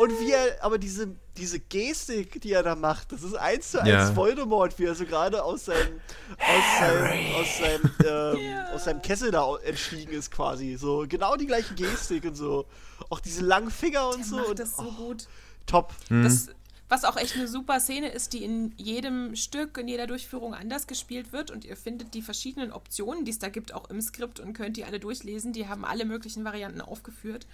und 0.00 0.10
wie 0.20 0.32
er, 0.32 0.64
aber 0.64 0.78
diese, 0.78 1.08
diese 1.36 1.60
Gestik, 1.60 2.40
die 2.40 2.52
er 2.52 2.62
da 2.62 2.74
macht, 2.74 3.12
das 3.12 3.22
ist 3.22 3.34
eins 3.34 3.70
zu 3.70 3.80
eins 3.80 3.88
Ja. 3.88 4.16
Voldemort, 4.16 4.78
wie 4.78 4.84
er 4.84 4.94
so 4.94 5.04
gerade 5.04 5.42
aus 5.42 5.66
seinem, 5.66 6.00
aus 6.38 6.78
seinem, 6.80 7.34
aus 7.36 7.58
seinem, 7.58 7.90
ähm, 8.04 8.74
aus 8.74 8.84
seinem 8.84 9.02
Kessel 9.02 9.30
da 9.30 9.56
entstiegen 9.64 10.12
ist 10.12 10.30
quasi. 10.30 10.76
So, 10.76 11.04
genau 11.08 11.36
die 11.36 11.46
gleiche 11.46 11.74
Gestik 11.74 12.24
und 12.24 12.34
so. 12.34 12.66
Auch 13.10 13.20
diese 13.20 13.42
langen 13.42 13.70
Finger 13.70 14.08
und 14.08 14.18
Der 14.18 14.24
so. 14.24 14.36
macht 14.36 14.48
und, 14.48 14.58
das 14.58 14.76
so 14.76 14.82
oh, 14.82 14.92
gut. 15.06 15.28
Top. 15.66 15.92
Das, 16.08 16.48
was 16.88 17.04
auch 17.04 17.16
echt 17.16 17.34
eine 17.34 17.48
super 17.48 17.80
Szene 17.80 18.08
ist, 18.08 18.32
die 18.32 18.44
in 18.44 18.72
jedem 18.76 19.34
Stück, 19.34 19.76
in 19.78 19.88
jeder 19.88 20.06
Durchführung 20.06 20.54
anders 20.54 20.86
gespielt 20.86 21.32
wird 21.32 21.50
und 21.50 21.64
ihr 21.64 21.76
findet 21.76 22.14
die 22.14 22.22
verschiedenen 22.22 22.72
Optionen, 22.72 23.24
die 23.24 23.32
es 23.32 23.38
da 23.38 23.48
gibt, 23.48 23.74
auch 23.74 23.90
im 23.90 24.00
Skript 24.00 24.38
und 24.38 24.52
könnt 24.52 24.76
die 24.76 24.84
alle 24.84 25.00
durchlesen. 25.00 25.52
Die 25.52 25.68
haben 25.68 25.84
alle 25.84 26.04
möglichen 26.04 26.44
Varianten 26.44 26.80
aufgeführt. 26.80 27.46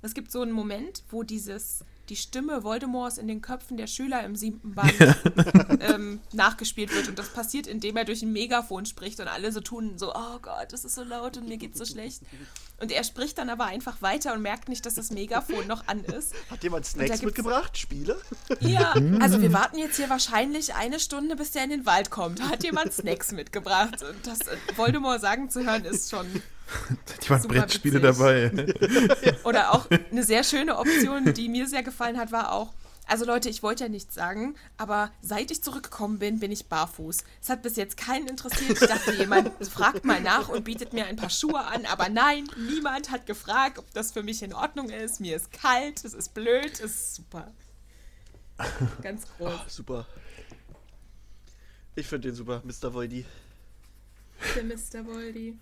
Es 0.00 0.14
gibt 0.14 0.30
so 0.30 0.40
einen 0.40 0.52
Moment, 0.52 1.02
wo 1.10 1.22
dieses, 1.22 1.84
die 2.08 2.16
Stimme 2.16 2.64
Voldemorts 2.64 3.18
in 3.18 3.28
den 3.28 3.40
Köpfen 3.40 3.76
der 3.76 3.86
Schüler 3.86 4.24
im 4.24 4.36
siebten 4.36 4.74
Band 4.74 4.94
ähm, 5.80 6.20
nachgespielt 6.32 6.94
wird. 6.94 7.08
Und 7.08 7.18
das 7.18 7.30
passiert, 7.30 7.66
indem 7.66 7.96
er 7.96 8.04
durch 8.04 8.22
ein 8.22 8.32
Megafon 8.32 8.86
spricht 8.86 9.20
und 9.20 9.28
alle 9.28 9.52
so 9.52 9.60
tun, 9.60 9.98
so, 9.98 10.14
oh 10.14 10.38
Gott, 10.40 10.72
das 10.72 10.84
ist 10.84 10.94
so 10.94 11.02
laut 11.02 11.36
und 11.36 11.48
mir 11.48 11.56
geht's 11.56 11.78
so 11.78 11.84
schlecht. 11.84 12.22
Und 12.80 12.90
er 12.90 13.04
spricht 13.04 13.38
dann 13.38 13.48
aber 13.50 13.66
einfach 13.66 14.02
weiter 14.02 14.34
und 14.34 14.42
merkt 14.42 14.68
nicht, 14.68 14.84
dass 14.84 14.94
das 14.94 15.10
Megafon 15.10 15.66
noch 15.66 15.86
an 15.86 16.04
ist. 16.04 16.34
Hat 16.50 16.62
jemand 16.62 16.84
Snacks 16.84 17.22
mitgebracht? 17.22 17.78
Spiele? 17.78 18.20
Ja, 18.60 18.92
also 19.20 19.40
wir 19.40 19.52
warten 19.52 19.78
jetzt 19.78 19.96
hier 19.96 20.10
wahrscheinlich 20.10 20.74
eine 20.74 20.98
Stunde, 20.98 21.36
bis 21.36 21.52
der 21.52 21.64
in 21.64 21.70
den 21.70 21.86
Wald 21.86 22.10
kommt. 22.10 22.42
Hat 22.42 22.64
jemand 22.64 22.92
Snacks 22.92 23.32
mitgebracht? 23.32 24.02
Und 24.02 24.26
das 24.26 24.40
äh, 24.40 24.56
Voldemort 24.76 25.20
sagen 25.20 25.50
zu 25.50 25.64
hören 25.64 25.84
ist 25.84 26.10
schon. 26.10 26.26
Die 27.22 27.30
waren 27.30 27.42
Super 27.42 27.54
Brettspiele 27.60 28.02
witzig. 28.02 28.18
dabei. 28.18 29.36
Oder 29.44 29.74
auch 29.74 29.88
eine 30.10 30.22
sehr 30.22 30.44
schöne 30.44 30.76
Option, 30.78 31.32
die 31.34 31.48
mir 31.48 31.66
sehr 31.66 31.82
gefallen 31.82 32.18
hat, 32.18 32.32
war 32.32 32.52
auch. 32.52 32.72
Also 33.06 33.26
Leute, 33.26 33.50
ich 33.50 33.62
wollte 33.62 33.84
ja 33.84 33.90
nichts 33.90 34.14
sagen, 34.14 34.54
aber 34.78 35.12
seit 35.20 35.50
ich 35.50 35.62
zurückgekommen 35.62 36.18
bin, 36.18 36.40
bin 36.40 36.50
ich 36.50 36.66
barfuß. 36.66 37.18
Es 37.42 37.50
hat 37.50 37.60
bis 37.62 37.76
jetzt 37.76 37.98
keinen 37.98 38.26
interessiert. 38.26 38.80
Ich 38.80 38.88
dachte, 38.88 39.12
jemand 39.12 39.50
fragt 39.68 40.06
mal 40.06 40.22
nach 40.22 40.48
und 40.48 40.64
bietet 40.64 40.94
mir 40.94 41.04
ein 41.04 41.16
paar 41.16 41.28
Schuhe 41.28 41.60
an, 41.60 41.84
aber 41.84 42.08
nein, 42.08 42.48
niemand 42.56 43.10
hat 43.10 43.26
gefragt, 43.26 43.78
ob 43.78 43.92
das 43.92 44.12
für 44.12 44.22
mich 44.22 44.42
in 44.42 44.54
Ordnung 44.54 44.88
ist. 44.88 45.20
Mir 45.20 45.36
ist 45.36 45.52
kalt, 45.52 46.02
es 46.02 46.14
ist 46.14 46.32
blöd, 46.32 46.72
es 46.72 46.80
ist 46.80 47.14
super. 47.16 47.52
Ganz 49.02 49.26
groß. 49.36 49.52
Super. 49.68 50.06
Ich 51.96 52.06
finde 52.06 52.28
den 52.28 52.34
super, 52.34 52.62
Mr. 52.64 52.94
Voldy. 52.94 53.26
Der 54.56 54.64
Mr. 54.64 55.06
Voldy. 55.06 55.58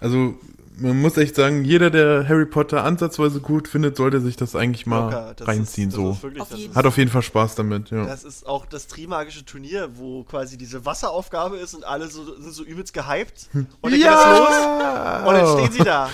Also, 0.00 0.38
man 0.76 1.00
muss 1.00 1.16
echt 1.16 1.36
sagen, 1.36 1.64
jeder, 1.64 1.90
der 1.90 2.28
Harry 2.28 2.46
Potter 2.46 2.84
ansatzweise 2.84 3.40
gut 3.40 3.68
findet, 3.68 3.96
sollte 3.96 4.20
sich 4.20 4.36
das 4.36 4.56
eigentlich 4.56 4.86
mal 4.86 5.04
Locker, 5.04 5.34
das 5.36 5.48
reinziehen. 5.48 5.88
ist, 5.88 5.96
das 5.96 6.02
so. 6.02 6.22
Wirklich, 6.22 6.42
Auf 6.42 6.48
das 6.48 6.74
Hat 6.74 6.86
auf 6.86 6.96
jeden 6.96 7.10
Fall 7.10 7.22
Spaß 7.22 7.54
damit, 7.54 7.90
ja. 7.90 8.04
Das 8.04 8.24
ist 8.24 8.46
auch 8.46 8.66
das 8.66 8.86
Trimagische 8.86 9.44
Turnier, 9.44 9.90
wo 9.94 10.24
quasi 10.24 10.56
diese 10.58 10.84
Wasseraufgabe 10.84 11.56
ist 11.56 11.74
und 11.74 11.84
alle 11.84 12.08
so, 12.08 12.24
sind 12.40 12.52
so 12.52 12.64
übelst 12.64 12.92
gehypt. 12.94 13.48
Und 13.52 13.68
dann 13.82 13.92
geht 13.92 14.00
es 14.02 14.38
los 14.38 15.26
und 15.26 15.34
dann 15.34 15.58
stehen 15.58 15.72
sie 15.72 15.84
da. 15.84 16.10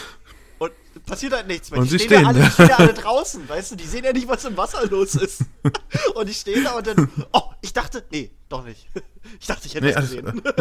Und 0.58 0.72
passiert 1.06 1.32
halt 1.32 1.46
nichts 1.46 1.70
mehr. 1.70 1.80
Und 1.80 1.86
die 1.86 1.90
sie 1.90 1.98
stehen, 2.00 2.08
stehen 2.08 2.22
ja 2.22 2.28
alle, 2.28 2.38
da. 2.40 2.44
die 2.46 2.52
stehen 2.52 2.68
ja 2.68 2.76
alle 2.76 2.94
draußen, 2.94 3.48
weißt 3.48 3.70
du? 3.72 3.76
Die 3.76 3.86
sehen 3.86 4.04
ja 4.04 4.12
nicht, 4.12 4.28
was 4.28 4.44
im 4.44 4.56
Wasser 4.56 4.84
los 4.86 5.14
ist. 5.14 5.42
und 6.14 6.28
ich 6.28 6.38
stehe 6.38 6.62
da 6.62 6.72
und 6.72 6.86
dann, 6.86 7.10
oh, 7.32 7.42
ich 7.62 7.72
dachte, 7.72 8.04
nee, 8.10 8.30
doch 8.48 8.64
nicht. 8.64 8.88
Ich 9.40 9.46
dachte, 9.46 9.66
ich 9.66 9.74
hätte 9.74 9.86
Nee, 9.86 9.94
was 9.94 10.10
gesehen. 10.10 10.42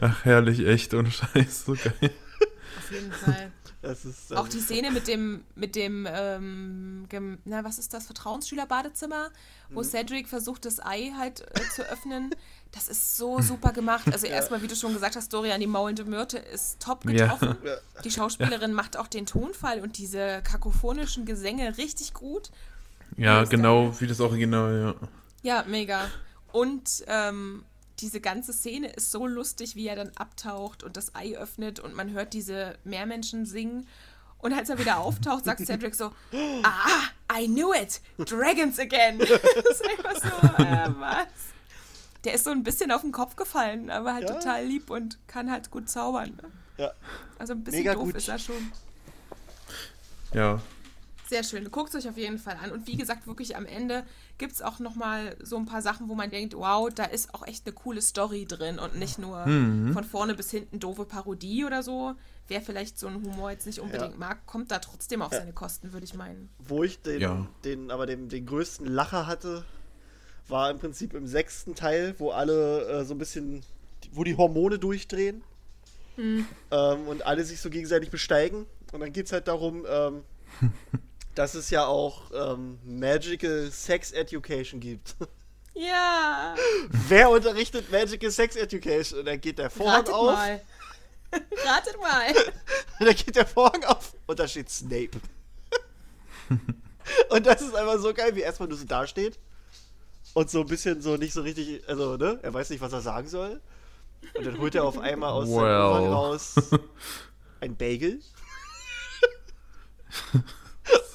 ach, 0.00 0.24
herrlich, 0.24 0.66
echt, 0.66 0.94
ohne 0.94 1.10
Scheiß, 1.10 1.64
so 1.66 1.72
geil. 1.74 2.10
Auf 2.78 2.90
jeden 2.90 3.12
Fall. 3.12 3.50
Das 3.82 4.06
ist, 4.06 4.34
Auch 4.34 4.44
ähm, 4.44 4.50
die 4.50 4.60
Szene 4.60 4.90
mit 4.90 5.06
dem, 5.08 5.44
mit 5.56 5.76
dem, 5.76 6.08
ähm, 6.10 7.04
gem, 7.10 7.38
na, 7.44 7.64
was 7.64 7.78
ist 7.78 7.92
das, 7.92 8.06
Vertrauensschülerbadezimmer, 8.06 9.30
wo 9.70 9.82
Cedric 9.82 10.26
versucht, 10.26 10.64
das 10.64 10.80
Ei 10.80 11.12
halt 11.18 11.42
äh, 11.42 11.60
zu 11.74 11.82
öffnen. 11.82 12.34
Das 12.72 12.88
ist 12.88 13.18
so 13.18 13.42
super 13.42 13.72
gemacht. 13.72 14.06
Also 14.10 14.26
erstmal, 14.26 14.62
wie 14.62 14.68
du 14.68 14.74
schon 14.74 14.94
gesagt 14.94 15.16
hast, 15.16 15.32
Dorian, 15.34 15.60
die 15.60 15.66
maulende 15.66 16.04
Myrte 16.06 16.38
ist 16.38 16.80
top 16.80 17.04
Ja. 17.04 17.12
getroffen. 17.34 17.56
Ja. 17.64 17.76
Die 18.02 18.10
Schauspielerin 18.10 18.72
macht 18.72 18.96
auch 18.96 19.06
den 19.06 19.26
Tonfall 19.26 19.80
und 19.80 19.98
diese 19.98 20.40
kakophonischen 20.42 21.26
Gesänge 21.26 21.76
richtig 21.76 22.14
gut. 22.14 22.50
Ja, 23.18 23.44
genau, 23.44 23.94
wie 24.00 24.06
das 24.06 24.20
Original, 24.20 24.96
ja. 25.02 25.08
Ja, 25.42 25.64
mega. 25.68 26.10
Und 26.52 27.04
ähm, 27.06 27.64
diese 28.00 28.20
ganze 28.20 28.52
Szene 28.52 28.88
ist 28.92 29.10
so 29.12 29.26
lustig, 29.26 29.76
wie 29.76 29.86
er 29.86 29.96
dann 29.96 30.10
abtaucht 30.16 30.82
und 30.82 30.96
das 30.96 31.14
Ei 31.14 31.36
öffnet 31.36 31.80
und 31.80 31.94
man 31.94 32.10
hört 32.12 32.32
diese 32.32 32.76
Meermenschen 32.84 33.46
singen. 33.46 33.86
Und 34.38 34.52
als 34.52 34.68
er 34.68 34.78
wieder 34.78 34.98
auftaucht, 34.98 35.44
sagt 35.44 35.60
Cedric 35.66 35.94
so, 35.94 36.12
ah, 36.62 37.02
I 37.40 37.46
knew 37.46 37.72
it, 37.72 38.00
Dragons 38.18 38.78
again. 38.78 39.18
das 39.18 39.28
ist 39.80 39.88
einfach 39.88 40.16
so, 40.16 40.62
äh, 40.62 40.90
was? 40.98 41.26
der 42.24 42.34
ist 42.34 42.44
so 42.44 42.50
ein 42.50 42.62
bisschen 42.62 42.90
auf 42.90 43.02
den 43.02 43.12
Kopf 43.12 43.36
gefallen, 43.36 43.90
aber 43.90 44.14
halt 44.14 44.28
Ja. 44.28 44.34
total 44.34 44.64
lieb 44.64 44.90
und 44.90 45.18
kann 45.26 45.50
halt 45.50 45.70
gut 45.70 45.88
zaubern. 45.90 46.38
Ne? 46.42 46.50
Ja. 46.78 46.92
Also 47.38 47.52
ein 47.52 47.62
bisschen 47.64 47.80
Mega 47.80 47.94
doof 47.94 48.04
gut. 48.04 48.16
ist 48.16 48.28
er 48.28 48.38
schon. 48.38 48.72
Ja. 50.32 50.60
Sehr 51.28 51.42
schön. 51.42 51.70
Guckt 51.70 51.94
es 51.94 52.04
euch 52.04 52.08
auf 52.10 52.18
jeden 52.18 52.38
Fall 52.38 52.56
an. 52.62 52.70
Und 52.70 52.86
wie 52.86 52.96
gesagt, 52.96 53.26
wirklich 53.26 53.56
am 53.56 53.64
Ende 53.66 54.04
gibt 54.38 54.52
es 54.52 54.62
auch 54.62 54.78
nochmal 54.78 55.36
so 55.42 55.56
ein 55.56 55.64
paar 55.66 55.80
Sachen, 55.82 56.08
wo 56.08 56.14
man 56.14 56.28
denkt, 56.30 56.54
wow, 56.54 56.88
da 56.94 57.04
ist 57.04 57.32
auch 57.34 57.46
echt 57.46 57.66
eine 57.66 57.74
coole 57.74 58.02
Story 58.02 58.44
drin 58.46 58.78
und 58.78 58.96
nicht 58.96 59.18
nur 59.18 59.42
von 59.44 60.04
vorne 60.04 60.34
bis 60.34 60.50
hinten 60.50 60.80
doofe 60.80 61.04
Parodie 61.06 61.64
oder 61.64 61.82
so. 61.82 62.14
Wer 62.46 62.60
vielleicht 62.60 62.98
so 62.98 63.06
einen 63.06 63.24
Humor 63.24 63.50
jetzt 63.52 63.66
nicht 63.66 63.80
unbedingt 63.80 64.12
Ja. 64.12 64.18
mag, 64.18 64.44
kommt 64.46 64.70
da 64.70 64.78
trotzdem 64.78 65.22
auf 65.22 65.32
seine 65.32 65.54
Kosten, 65.54 65.94
würde 65.94 66.04
ich 66.04 66.12
meinen. 66.14 66.50
Wo 66.58 66.84
ich 66.84 67.00
den, 67.00 67.20
Ja. 67.20 67.46
den 67.64 67.90
aber 67.90 68.04
den, 68.04 68.28
den 68.28 68.44
größten 68.44 68.86
Lacher 68.86 69.26
hatte, 69.26 69.64
war 70.48 70.70
im 70.70 70.78
Prinzip 70.78 71.14
im 71.14 71.26
sechsten 71.26 71.74
Teil, 71.74 72.14
wo 72.18 72.32
alle 72.32 72.82
äh, 72.86 73.04
so 73.06 73.14
ein 73.14 73.18
bisschen, 73.18 73.62
wo 74.12 74.24
die 74.24 74.36
Hormone 74.36 74.78
durchdrehen 74.78 75.42
ähm, 76.18 77.08
und 77.08 77.24
alle 77.24 77.44
sich 77.44 77.60
so 77.62 77.70
gegenseitig 77.70 78.10
besteigen. 78.10 78.66
Und 78.92 79.00
dann 79.00 79.12
geht 79.12 79.24
es 79.26 79.32
halt 79.32 79.48
darum, 79.48 79.86
ähm, 79.88 80.22
dass 81.34 81.54
es 81.54 81.70
ja 81.70 81.86
auch 81.86 82.30
ähm, 82.32 82.78
Magical 82.84 83.70
Sex 83.70 84.12
Education 84.12 84.80
gibt. 84.80 85.14
Ja, 85.76 86.54
Wer 87.08 87.30
unterrichtet 87.30 87.90
Magical 87.90 88.30
Sex 88.30 88.54
Education? 88.54 89.18
Und 89.18 89.24
dann 89.26 89.40
geht 89.40 89.58
der 89.58 89.70
Vorhang 89.70 90.02
ratet 90.02 90.14
auf. 90.14 90.32
mal. 90.32 90.60
ratet 91.66 92.00
mal. 92.00 92.28
Und 93.00 93.06
dann 93.06 93.16
geht 93.16 93.34
der 93.34 93.44
Vorhang 93.44 93.82
auf 93.82 94.14
und 94.28 94.38
da 94.38 94.46
steht 94.46 94.70
Snape. 94.70 95.20
und 97.30 97.44
das 97.44 97.60
ist 97.60 97.74
einfach 97.74 97.98
so 97.98 98.14
geil, 98.14 98.36
wie 98.36 98.42
erstmal 98.42 98.68
nur 98.68 98.78
so 98.78 98.84
dasteht. 98.84 99.36
Und 100.32 100.48
so 100.48 100.60
ein 100.60 100.66
bisschen 100.66 101.02
so 101.02 101.16
nicht 101.16 101.32
so 101.32 101.42
richtig, 101.42 101.82
also, 101.88 102.16
ne? 102.16 102.38
Er 102.42 102.54
weiß 102.54 102.70
nicht, 102.70 102.80
was 102.80 102.92
er 102.92 103.00
sagen 103.00 103.26
soll. 103.26 103.60
Und 104.34 104.46
dann 104.46 104.58
holt 104.60 104.76
er 104.76 104.84
auf 104.84 104.98
einmal 104.98 105.32
aus 105.32 105.48
seinem 105.48 105.60
Well. 105.60 105.82
Umhang 105.86 106.12
raus 106.12 106.54
ein 107.60 107.76
Bagel 107.76 108.20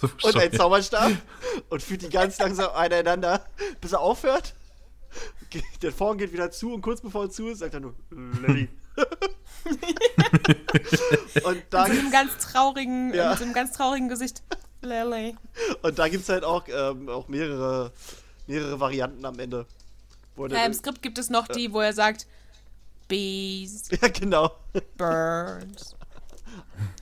So 0.02 0.28
und 0.28 0.38
ein. 0.38 0.52
Zauberstab 0.54 1.12
und 1.70 1.84
führt 1.84 2.02
die 2.04 2.10
ganz 2.10 2.38
langsam 2.40 2.72
aneinander, 2.74 3.46
bis 3.82 3.92
er 3.94 4.00
aufhört. 4.02 4.54
Der 5.82 5.92
Vorhang 5.92 6.18
geht 6.20 6.32
wieder 6.32 6.52
zu 6.52 6.74
und 6.74 6.82
kurz 6.82 7.02
bevor 7.02 7.24
er 7.24 7.30
zu 7.32 7.48
ist, 7.48 7.60
sagt 7.60 7.74
er 7.74 7.80
nur 7.80 7.96
Lilly. 8.12 8.70
und 11.44 11.64
da 11.70 11.84
Mit 11.88 11.94
so 11.94 12.00
einem 12.00 12.12
ganz 12.12 12.38
traurigen, 12.38 13.14
Ja. 13.14 13.30
mit 13.32 13.40
so 13.40 13.44
einem 13.46 13.54
ganz 13.54 13.72
traurigen 13.72 14.10
Gesicht. 14.10 14.44
Lily. 14.82 15.36
und 15.82 16.00
da 16.00 16.08
gibt's 16.08 16.30
halt 16.30 16.44
auch, 16.46 16.64
ähm, 16.70 17.10
auch 17.10 17.28
mehrere, 17.28 17.92
mehrere 18.48 18.80
Varianten 18.80 19.26
am 19.26 19.38
Ende. 19.40 19.66
Wo 20.36 20.48
Ja, 20.48 20.66
im 20.66 20.74
Skript 20.74 21.02
gibt 21.02 21.18
es 21.18 21.30
noch 21.30 21.48
die, 21.48 21.74
wo 21.74 21.82
er 21.82 21.92
sagt, 21.94 22.28
Bees, 23.10 23.90
ja, 24.02 24.08
genau. 24.08 24.52
Birds. 24.98 25.96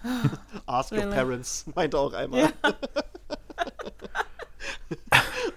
Ask 0.65 0.91
your 0.91 0.99
Really? 0.99 1.15
parents, 1.15 1.65
meinte 1.75 1.97
auch 1.97 2.13
einmal. 2.13 2.51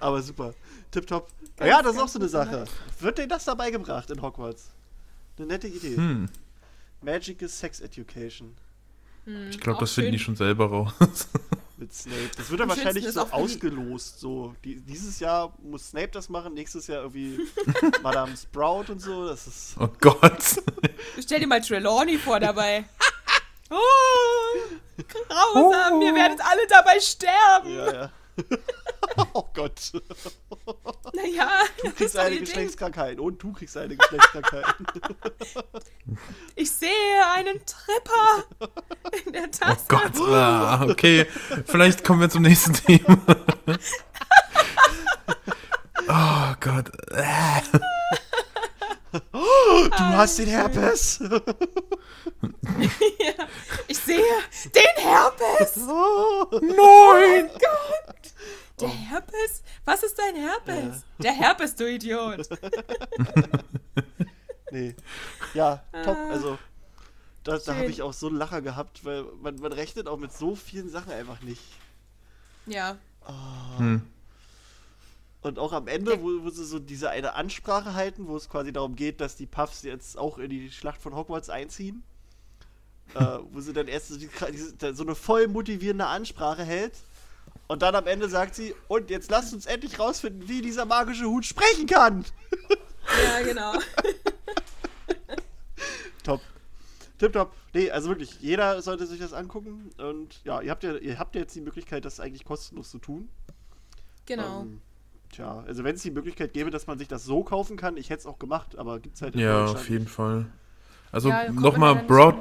Aber 0.01 0.23
super. 0.23 0.55
Tipptopp. 0.91 1.29
Ja, 1.61 1.83
das 1.83 1.95
ist 1.95 2.01
auch 2.03 2.09
so 2.09 2.19
eine 2.19 2.29
Sache. 2.29 2.65
Wird 3.01 3.19
dir 3.19 3.29
das 3.29 3.45
dabei 3.45 3.71
gebracht 3.71 4.11
in 4.11 4.23
Hogwarts? 4.23 4.71
Eine 5.37 5.47
nette 5.47 5.69
Idee. 5.69 5.97
Hm. 5.97 6.29
Magical 7.03 7.49
Sex 7.49 7.81
Education 7.81 8.55
Ich 9.51 9.61
glaube, 9.61 9.81
das 9.81 9.93
finden 9.93 10.13
die 10.13 10.19
schon 10.19 10.37
selber 10.37 10.67
raus. 10.67 10.93
mit 11.77 11.93
Snape. 11.95 12.31
Das 12.37 12.51
wird 12.51 12.61
dann 12.61 12.69
wahrscheinlich 12.69 13.07
so 13.11 13.21
ausgelost. 13.31 14.21
So, 14.21 14.55
die, 14.65 14.81
dieses 14.81 15.21
Jahr 15.21 15.55
muss 15.63 15.91
Snape 15.91 16.09
das 16.09 16.29
machen, 16.29 16.55
nächstes 16.55 16.87
Jahr 16.87 17.03
irgendwie 17.03 17.41
Madame 18.03 18.37
Sprout 18.37 18.87
und 18.91 19.01
so. 19.01 19.29
Das 19.29 19.47
ist. 19.47 19.77
Oh 19.79 19.89
Gott. 20.01 20.63
Stell 21.21 21.41
dir 21.41 21.47
mal 21.47 21.61
Trelawney 21.61 22.19
vor 22.19 22.41
dabei. 22.41 22.85
Oh, 23.71 25.05
grausam, 25.29 26.03
ihr 26.03 26.15
werdet 26.15 26.41
alle 26.45 26.67
dabei 26.69 26.99
sterben. 27.01 27.75
Ja, 27.75 27.93
ja. 27.93 28.11
oh 29.35 29.45
Gott. 29.55 29.93
Naja, 31.13 31.49
Du 31.83 31.91
kriegst 31.93 32.17
eine 32.17 32.31
Ding. 32.31 32.41
Geschlechtskrankheit 32.45 33.19
und 33.21 33.43
du 33.43 33.53
kriegst 33.53 33.77
eine 33.77 33.97
Geschlechtskrankheit. 33.97 34.65
Ich 36.57 36.71
sehe 36.73 36.91
einen 37.35 37.61
Tripper 37.65 38.45
in 39.25 39.33
der 39.33 39.45
Oh 39.45 39.47
Tasse. 39.47 39.85
Gott. 39.89 40.21
Ah, 40.29 40.85
okay. 40.89 41.27
Vielleicht 41.67 42.03
kommen 42.05 42.21
wir 42.21 42.29
zum 42.31 42.43
nächsten 42.43 42.73
Thema. 42.75 43.19
Oh 46.09 46.55
Gott. 46.61 46.91
Du 49.13 49.99
hast 49.99 50.39
den 50.39 50.49
Herpes. 50.49 51.21
Ich 53.89 53.99
sehe 53.99 54.23
den 54.75 55.05
Herpes. 55.05 55.79
Oh. 55.89 56.47
Nein. 56.53 57.51
Der 58.81 58.89
Herpes? 58.89 59.63
Was 59.85 60.03
ist 60.03 60.19
dein 60.19 60.37
Herpes? 60.37 61.05
Der 61.19 61.33
Herpes, 61.33 61.75
du 61.75 61.91
Idiot. 61.91 62.49
Nee. 64.73 64.95
Ja, 65.53 65.83
top. 66.05 66.17
Ah. 66.17 66.31
Also, 66.31 66.59
da, 67.43 67.59
da 67.59 67.75
habe 67.75 67.87
ich 67.87 68.03
auch 68.03 68.13
so 68.13 68.29
einen 68.29 68.37
Lacher 68.37 68.63
gehabt, 68.63 69.05
weil 69.05 69.25
man, 69.43 69.57
man 69.57 69.73
rechnet 69.73 70.07
auch 70.07 70.17
mit 70.17 70.33
so 70.33 70.55
vielen 70.55 70.89
Sachen 70.89 71.11
einfach 71.11 71.41
nicht. 71.41 71.61
Ja, 72.67 72.97
Hm. 73.79 74.03
Und 75.43 75.59
auch 75.59 75.73
am 75.73 75.89
Ende, 75.89 76.23
wo, 76.23 76.45
wo 76.45 76.51
sie 76.51 76.65
so 76.65 76.79
diese 76.79 77.11
eine 77.11 77.35
Ansprache 77.35 77.95
halten, 77.95 78.29
wo 78.29 78.37
es 78.37 78.49
quasi 78.51 78.73
darum 78.73 78.95
geht, 78.95 79.21
dass 79.21 79.37
die 79.37 79.47
Puffs 79.47 79.83
jetzt 79.83 80.19
auch 80.19 80.39
in 80.39 80.51
die 80.51 80.71
Schlacht 80.71 81.01
von 81.01 81.15
Hogwarts 81.15 81.49
einziehen. 81.49 82.03
Äh, 83.15 83.39
wo 83.51 83.61
sie 83.61 83.73
dann 83.73 83.89
erst 83.89 84.09
so, 84.09 84.19
so 84.93 85.03
eine 85.03 85.15
voll 85.15 85.49
motivierende 85.49 86.07
Ansprache 86.07 86.65
hält. 86.65 86.95
Und 87.69 87.83
dann 87.83 87.95
am 87.95 88.07
Ende 88.07 88.29
sagt 88.29 88.55
sie, 88.55 88.75
und 88.89 89.11
jetzt 89.11 89.31
lasst 89.31 89.55
uns 89.55 89.67
endlich 89.67 89.99
rausfinden, 89.99 90.49
wie 90.49 90.61
dieser 90.61 90.85
magische 90.87 91.27
Hut 91.27 91.47
sprechen 91.47 91.87
kann. 91.87 92.25
ja, 93.25 93.43
genau. 93.45 93.73
Top. 96.25 96.41
Tipptopp. 97.19 97.53
Nee, 97.73 97.91
also 97.91 98.09
wirklich, 98.09 98.41
jeder 98.41 98.83
sollte 98.83 99.07
sich 99.07 99.21
das 99.21 99.33
angucken. 99.33 99.91
Und 99.99 100.43
ja, 100.45 100.61
ihr 100.61 100.71
habt 100.71 100.83
ja, 100.83 100.97
ihr 100.97 101.19
habt 101.19 101.35
ja 101.35 101.43
jetzt 101.43 101.55
die 101.55 101.61
Möglichkeit, 101.61 102.05
das 102.05 102.19
eigentlich 102.19 102.45
kostenlos 102.45 102.91
zu 102.91 102.99
tun. 102.99 103.29
Genau. 104.27 104.63
Ähm, 104.63 104.81
tja, 105.33 105.63
also 105.67 105.85
wenn 105.85 105.95
es 105.95 106.03
die 106.03 106.11
Möglichkeit 106.11 106.53
gäbe, 106.53 106.71
dass 106.71 106.87
man 106.87 106.99
sich 106.99 107.09
das 107.09 107.25
so 107.25 107.45
kaufen 107.45 107.77
kann, 107.77 107.97
ich 107.97 108.11
hätte 108.11 108.21
es 108.21 108.27
auch 108.27 108.39
gemacht, 108.39 108.77
aber 108.79 108.99
gibt 109.01 109.17
es 109.17 109.23
halt 109.23 109.35
in 109.35 109.41
Ja, 109.41 109.61
Deutschland 109.61 109.79
auf 109.79 109.89
jeden 109.89 110.09
Fall. 110.09 110.47
Also 111.13 111.29
Ja, 111.29 111.51
nochmal 111.51 111.97
Broad, 112.05 112.37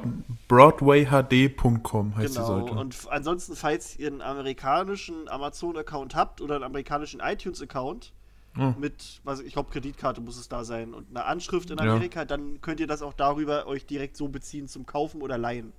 broadwayhd.com 0.47 2.15
heißt 2.15 2.35
die 2.35 2.39
Genau. 2.39 2.59
Seite. 2.65 2.71
Und 2.77 2.95
ansonsten, 3.09 3.55
falls 3.55 3.97
ihr 3.97 4.07
einen 4.07 4.21
amerikanischen 4.21 5.27
Amazon-Account 5.27 6.15
habt 6.15 6.41
oder 6.41 6.55
einen 6.55 6.63
amerikanischen 6.63 7.19
iTunes-Account 7.19 8.13
Oh. 8.57 8.73
mit, 8.79 9.21
was 9.23 9.39
ich 9.41 9.53
glaube, 9.53 9.69
Kreditkarte 9.71 10.21
muss 10.21 10.37
es 10.37 10.49
da 10.49 10.63
sein 10.63 10.93
und 10.95 11.09
eine 11.11 11.23
Anschrift 11.25 11.69
in 11.69 11.77
Ja. 11.77 11.83
Amerika, 11.83 12.25
dann 12.25 12.61
könnt 12.61 12.79
ihr 12.79 12.87
das 12.87 13.01
auch 13.03 13.13
darüber 13.13 13.67
euch 13.67 13.85
direkt 13.85 14.17
so 14.17 14.27
beziehen 14.27 14.67
zum 14.67 14.85
Kaufen 14.87 15.21
oder 15.21 15.37
Leihen. 15.37 15.71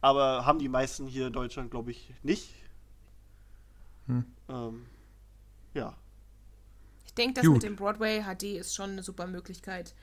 Aber 0.00 0.46
haben 0.46 0.58
die 0.58 0.70
meisten 0.70 1.06
hier 1.06 1.26
in 1.26 1.32
Deutschland, 1.34 1.70
glaube 1.70 1.90
ich, 1.90 2.14
nicht. 2.22 2.54
Hm. 4.06 4.24
Ähm, 4.48 4.86
ja. 5.74 5.94
Ich 7.04 7.14
denke, 7.14 7.34
das 7.34 7.44
Gut. 7.44 7.54
mit 7.54 7.62
dem 7.64 7.76
Broadway 7.76 8.22
HD 8.22 8.56
ist 8.58 8.74
schon 8.74 8.90
eine 8.90 9.02
super 9.02 9.26
Möglichkeit. 9.26 9.94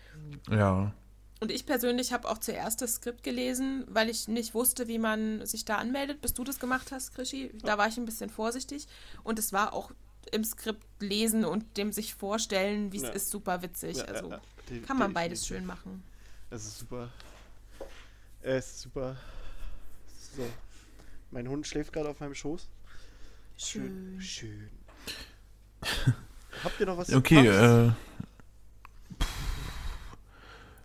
Ja. 0.50 0.94
Und 1.40 1.52
ich 1.52 1.66
persönlich 1.66 2.14
habe 2.14 2.28
auch 2.30 2.40
zuerst 2.40 2.82
das 2.82 2.96
Skript 2.96 3.22
gelesen, 3.24 3.86
weil 3.90 4.10
ich 4.10 4.28
nicht 4.28 4.54
wusste, 4.56 4.88
wie 4.88 4.98
man 4.98 5.46
sich 5.46 5.66
da 5.66 5.76
anmeldet, 5.76 6.20
bis 6.22 6.34
du 6.34 6.44
das 6.44 6.60
gemacht 6.60 6.92
hast, 6.92 7.14
Krischi. 7.14 7.52
Da 7.64 7.78
war 7.78 7.88
ich 7.88 7.98
ein 7.98 8.06
bisschen 8.06 8.30
vorsichtig. 8.30 8.88
Und 9.24 9.38
es 9.38 9.54
war 9.54 9.74
auch 9.74 9.92
im 10.32 10.44
Skript 10.44 10.84
lesen 11.00 11.46
und 11.46 11.78
dem 11.78 11.92
sich 11.92 12.16
vorstellen, 12.16 12.92
wie 12.92 12.98
es 12.98 13.04
Ja. 13.04 13.10
ist, 13.10 13.30
super 13.30 13.62
witzig. 13.62 13.98
Ja, 13.98 14.06
also 14.06 14.30
ja, 14.30 14.36
ja. 14.38 14.42
De- 14.70 14.82
kann 14.82 14.98
man 14.98 15.14
beides 15.14 15.46
schön 15.46 15.66
machen. 15.66 16.04
Es 16.50 16.66
ist 16.66 16.80
super. 16.80 17.10
Es 18.42 18.68
ist 18.68 18.82
super. 18.82 19.16
So. 20.36 20.44
Mein 21.32 21.48
Hund 21.48 21.68
schläft 21.68 21.94
gerade 21.94 22.10
auf 22.10 22.20
meinem 22.20 22.36
Schoß. 22.36 22.68
Schön. 23.58 24.20
Schön. 24.22 24.70
Habt 26.64 26.80
ihr 26.80 26.86
noch 26.88 26.98
was? 26.98 27.08
zu 27.08 27.18
Okay, 27.18 27.48
äh, 27.48 27.92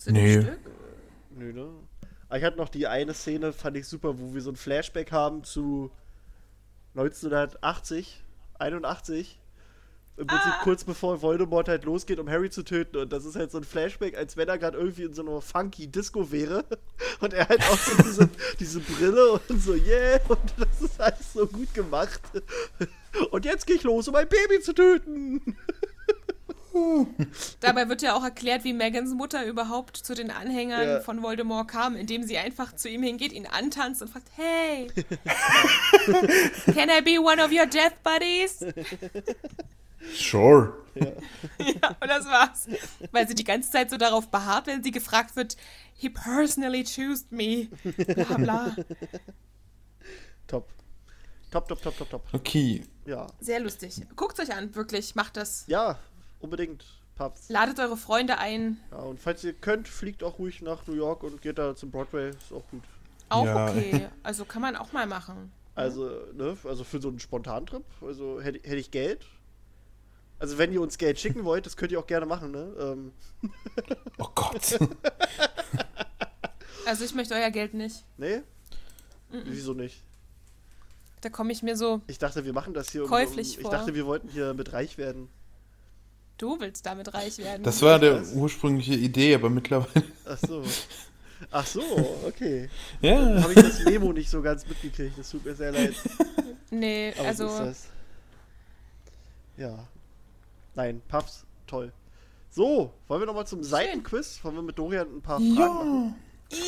Sind 0.02 0.14
Nee. 0.14 0.42
Stück? 0.42 0.58
Nö, 1.30 1.52
ne? 1.52 1.68
Aber 2.28 2.38
ich 2.38 2.44
hatte 2.44 2.56
noch 2.56 2.68
die 2.68 2.88
eine 2.88 3.14
Szene, 3.14 3.52
fand 3.52 3.76
ich 3.76 3.86
super, 3.86 4.18
wo 4.18 4.34
wir 4.34 4.40
so 4.40 4.50
ein 4.50 4.56
Flashback 4.56 5.12
haben 5.12 5.44
zu 5.44 5.92
1980, 6.94 8.24
81. 8.58 9.38
Im 10.16 10.26
Prinzip 10.26 10.52
kurz 10.62 10.84
bevor 10.84 11.22
Voldemort 11.22 11.68
halt 11.68 11.84
losgeht, 11.84 12.18
um 12.18 12.28
Harry 12.28 12.50
zu 12.50 12.64
töten. 12.64 12.96
Und 12.96 13.12
das 13.12 13.24
ist 13.24 13.36
halt 13.36 13.50
so 13.50 13.58
ein 13.58 13.64
Flashback, 13.64 14.16
als 14.16 14.36
wenn 14.36 14.48
er 14.48 14.58
gerade 14.58 14.76
irgendwie 14.76 15.04
in 15.04 15.14
so 15.14 15.22
einer 15.22 15.40
funky 15.40 15.86
Disco 15.86 16.30
wäre. 16.32 16.64
Und 17.20 17.32
er 17.32 17.48
halt 17.48 17.62
auch 17.62 17.78
so 17.78 18.02
diese, 18.02 18.28
diese 18.60 18.80
Brille 18.80 19.40
und 19.48 19.62
so, 19.62 19.74
yeah. 19.74 20.20
Und 20.28 20.54
das 20.58 20.82
ist 20.82 21.00
alles 21.00 21.32
so 21.32 21.46
gut 21.46 21.72
gemacht. 21.72 22.20
Und 23.30 23.44
jetzt 23.44 23.66
gehe 23.66 23.76
ich 23.76 23.84
los, 23.84 24.08
um 24.08 24.16
ein 24.16 24.28
Baby 24.28 24.60
zu 24.60 24.74
töten. 24.74 25.56
Dabei 27.60 27.88
wird 27.88 28.02
ja 28.02 28.14
auch 28.14 28.24
erklärt, 28.24 28.64
wie 28.64 28.72
Megans 28.72 29.12
Mutter 29.14 29.44
überhaupt 29.46 29.96
zu 29.96 30.14
den 30.14 30.30
Anhängern 30.30 30.86
Ja. 30.88 31.00
von 31.00 31.22
Voldemort 31.22 31.68
kam, 31.68 31.96
indem 31.96 32.22
sie 32.22 32.38
einfach 32.38 32.74
zu 32.74 32.88
ihm 32.88 33.02
hingeht, 33.02 33.32
ihn 33.32 33.46
antanzt 33.46 34.02
und 34.02 34.08
fragt, 34.08 34.28
hey, 34.36 34.86
can 36.74 36.88
I 36.88 37.00
be 37.02 37.18
one 37.20 37.42
of 37.42 37.50
your 37.52 37.66
death 37.66 37.94
buddies? 38.02 38.64
Sure. 40.14 40.72
Ja, 40.94 41.96
und 42.00 42.08
das 42.08 42.26
war's. 42.26 42.66
Weil 43.12 43.28
sie 43.28 43.34
die 43.34 43.44
ganze 43.44 43.70
Zeit 43.70 43.90
so 43.90 43.96
darauf 43.96 44.28
beharrt, 44.30 44.66
wenn 44.66 44.82
sie 44.82 44.90
gefragt 44.90 45.36
wird, 45.36 45.56
he 45.94 46.08
personally 46.10 46.84
choosed 46.84 47.30
me, 47.30 47.68
bla 48.06 48.36
bla. 48.36 48.76
Top. 50.46 50.68
Top, 51.50 51.68
top, 51.68 51.82
top, 51.82 51.96
top, 51.98 52.10
top. 52.10 52.24
Okay. 52.32 52.82
Ja. 53.04 53.26
Sehr 53.40 53.60
lustig. 53.60 54.00
Guckt 54.16 54.40
euch 54.40 54.52
an, 54.54 54.74
wirklich, 54.74 55.14
macht 55.14 55.36
das. 55.36 55.64
Ja, 55.66 55.98
unbedingt, 56.42 56.84
Papst. 57.16 57.50
Ladet 57.50 57.78
eure 57.78 57.96
Freunde 57.96 58.38
ein. 58.38 58.78
Ja, 58.90 58.98
und 58.98 59.20
falls 59.20 59.42
ihr 59.44 59.52
könnt, 59.52 59.88
fliegt 59.88 60.22
auch 60.22 60.38
ruhig 60.38 60.62
nach 60.62 60.86
New 60.86 60.94
York 60.94 61.22
und 61.22 61.40
geht 61.42 61.58
da 61.58 61.74
zum 61.76 61.90
Broadway. 61.90 62.30
Ist 62.30 62.52
auch 62.52 62.66
gut. 62.70 62.82
Auch 63.28 63.44
Ja. 63.46 63.68
okay. 63.68 64.08
Also 64.22 64.44
kann 64.44 64.62
man 64.62 64.76
auch 64.76 64.92
mal 64.92 65.06
machen. 65.06 65.52
Also, 65.74 66.10
ne, 66.34 66.56
also 66.64 66.84
für 66.84 67.00
so 67.00 67.08
einen 67.08 67.18
Spontantrip, 67.20 67.82
also 68.02 68.40
hätte 68.40 68.58
hätte 68.68 68.76
ich 68.76 68.90
Geld. 68.90 69.24
Also 70.38 70.58
wenn 70.58 70.72
ihr 70.72 70.82
uns 70.82 70.98
Geld 70.98 71.18
schicken 71.20 71.44
wollt, 71.44 71.64
das 71.66 71.76
könnt 71.76 71.92
ihr 71.92 71.98
auch 72.00 72.06
gerne 72.06 72.26
machen, 72.26 72.50
ne? 72.50 72.74
Ähm, 72.78 73.12
Oh 74.18 74.28
Gott. 74.34 74.78
Also 76.84 77.04
ich 77.04 77.14
möchte 77.14 77.34
euer 77.34 77.50
Geld 77.50 77.74
nicht. 77.74 78.04
nee? 78.16 78.42
Wieso 79.30 79.72
nicht? 79.72 80.02
Da 81.20 81.30
komme 81.30 81.52
ich 81.52 81.62
mir 81.62 81.76
so, 81.76 82.00
Ich 82.08 82.18
dachte, 82.18 82.44
wir 82.44 82.52
machen 82.52 82.74
das 82.74 82.90
hier 82.90 83.04
um, 83.04 83.08
Käuflich 83.08 83.52
um 83.52 83.56
Ich 83.58 83.62
vor. 83.62 83.70
dachte, 83.70 83.94
wir 83.94 84.04
wollten 84.04 84.28
hier 84.28 84.52
mit 84.52 84.72
reich 84.72 84.98
werden. 84.98 85.28
Du 86.38 86.58
willst 86.60 86.86
damit 86.86 87.12
reich 87.14 87.38
werden. 87.38 87.62
Das 87.62 87.82
war 87.82 87.98
der 87.98 88.22
ursprüngliche 88.34 88.94
Idee, 88.94 89.34
aber 89.34 89.50
mittlerweile. 89.50 90.04
Ach 90.24 90.38
so. 90.38 90.64
Ach 91.50 91.66
so, 91.66 91.82
okay. 92.26 92.68
Ja. 93.00 93.42
Habe 93.42 93.52
ich 93.52 93.62
das 93.62 93.84
Memo 93.84 94.12
nicht 94.12 94.30
so 94.30 94.42
ganz 94.42 94.66
mitgekriegt. 94.66 95.18
Das 95.18 95.30
tut 95.30 95.44
mir 95.44 95.54
sehr 95.54 95.72
leid. 95.72 95.94
nee, 96.70 97.12
Aber 97.18 97.34
so 97.34 97.46
also 97.46 97.64
ist 97.64 97.68
das. 97.68 97.88
Ja. 99.56 99.86
Nein, 100.74 101.02
Paps, 101.08 101.44
toll. 101.66 101.92
So, 102.50 102.92
wollen 103.08 103.22
wir 103.22 103.26
nochmal 103.26 103.46
zum 103.46 103.62
Seitenquiz? 103.62 104.38
Wollen 104.42 104.56
wir 104.56 104.62
mit 104.62 104.78
Dorian 104.78 105.16
ein 105.16 105.22
paar 105.22 105.38
Fragen 105.38 105.54
machen? 105.54 106.14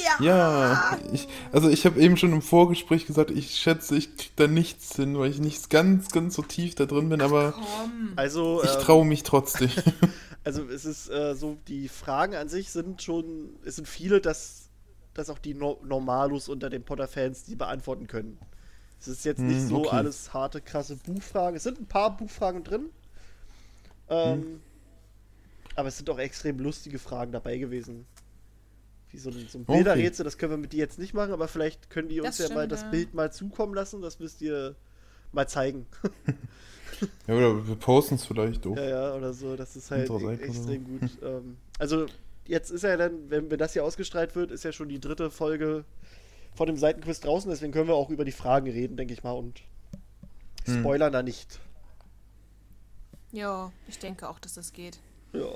Ja. 0.03 0.24
Ja. 0.24 0.99
Ich, 1.12 1.28
also 1.53 1.68
ich 1.68 1.85
habe 1.87 2.01
eben 2.01 2.16
schon 2.16 2.32
im 2.32 2.43
Vorgespräch 2.43 3.07
gesagt, 3.07 3.30
ich 3.30 3.57
schätze, 3.57 3.97
ich 3.97 4.16
krieg 4.16 4.32
da 4.37 4.47
nichts 4.47 4.97
hin, 4.97 5.18
weil 5.18 5.30
ich 5.30 5.41
nicht 5.41 5.70
ganz, 5.70 6.11
ganz 6.11 6.35
so 6.35 6.43
tief 6.43 6.74
da 6.74 6.87
drin 6.87 7.09
bin, 7.09 7.20
aber. 7.20 7.55
Also, 8.16 8.62
ich 8.62 8.72
ähm, 8.74 8.80
traue 8.80 9.05
mich 9.05 9.22
trotzdem. 9.22 9.70
also 10.45 10.64
es 10.68 10.85
ist 10.85 11.09
äh, 11.11 11.35
so, 11.35 11.57
die 11.68 11.89
Fragen 11.89 12.35
an 12.35 12.49
sich 12.49 12.70
sind 12.70 13.03
schon, 13.03 13.51
es 13.64 13.76
sind 13.76 13.89
viele, 13.89 14.20
dass, 14.20 14.68
dass 15.12 15.28
auch 15.30 15.39
die 15.39 15.55
no 15.55 15.78
Normalos 15.85 16.49
unter 16.49 16.70
den 16.70 16.82
Potter-Fans 16.85 17.45
die 17.45 17.57
beantworten 17.57 18.07
können. 18.07 18.39
Es 19.01 19.09
ist 19.09 19.24
jetzt 19.26 19.41
nicht 19.41 19.61
Hm, 19.61 19.68
so 19.68 19.78
okay. 19.80 19.97
alles 19.97 20.32
harte, 20.32 20.62
krasse 20.62 20.97
Buchfragen. 20.97 21.57
Es 21.57 21.64
sind 21.64 21.78
ein 21.80 21.87
paar 21.87 22.16
Buchfragen 22.16 22.64
drin. 22.64 22.87
Ähm, 24.09 24.43
Hm. 24.43 24.61
Aber 25.76 25.89
es 25.89 25.97
sind 25.99 26.09
auch 26.11 26.18
extrem 26.18 26.59
lustige 26.59 26.99
Fragen 26.99 27.32
dabei 27.32 27.57
gewesen. 27.59 28.07
Wie 29.14 29.18
so 29.18 29.30
ein, 29.30 29.46
so 29.48 29.58
ein 29.58 29.62
Okay. 29.62 29.74
Bilderrätsel, 29.76 30.24
das 30.24 30.38
können 30.38 30.50
wir 30.52 30.56
mit 30.56 30.72
dir 30.72 30.78
jetzt 30.80 30.98
nicht 30.98 31.14
machen, 31.14 31.32
aber 31.32 31.46
vielleicht 31.46 31.88
können 31.88 32.08
die 32.08 32.20
uns 32.20 32.36
Das 32.36 32.48
ja 32.48 32.54
mal 32.54 32.62
stimmt, 32.62 32.72
das 32.72 32.82
ja. 32.82 32.90
Bild 32.90 33.14
mal 33.14 33.32
zukommen 33.32 33.72
lassen, 33.72 34.02
das 34.02 34.18
müsst 34.18 34.42
ihr 34.42 34.74
mal 35.30 35.48
zeigen. 35.48 35.86
ja, 37.28 37.34
oder 37.34 37.68
wir 37.68 37.76
posten 37.76 38.16
es 38.16 38.24
vielleicht 38.26 38.66
auch. 38.66 38.76
Ja, 38.76 38.84
ja, 38.84 39.14
oder 39.14 39.32
so. 39.32 39.54
Das 39.54 39.76
ist 39.76 39.90
halt 39.92 40.10
e- 40.10 40.34
extrem 40.34 40.84
gut. 40.84 41.10
Ähm, 41.22 41.56
also, 41.78 42.06
jetzt 42.46 42.70
ist 42.70 42.82
ja 42.82 42.96
dann, 42.96 43.30
wenn, 43.30 43.50
wenn 43.52 43.58
das 43.58 43.72
hier 43.72 43.84
ausgestrahlt 43.84 44.34
wird, 44.34 44.50
ist 44.50 44.64
ja 44.64 44.72
schon 44.72 44.88
die 44.88 45.00
dritte 45.00 45.30
Folge 45.30 45.84
von 46.54 46.66
dem 46.66 46.76
Seitenquiz 46.76 47.20
draußen. 47.20 47.48
Deswegen 47.50 47.72
können 47.72 47.86
wir 47.88 47.94
auch 47.94 48.10
über 48.10 48.24
die 48.24 48.32
Fragen 48.32 48.68
reden, 48.68 48.96
denke 48.96 49.14
ich 49.14 49.22
mal. 49.22 49.30
Und 49.32 49.62
Hm. 50.64 50.80
spoilern 50.80 51.12
da 51.12 51.22
nicht. 51.22 51.60
Ja, 53.32 53.72
ich 53.86 53.98
denke 54.00 54.28
auch, 54.28 54.38
dass 54.40 54.54
das 54.54 54.72
geht. 54.72 54.98
Ja. 55.32 55.52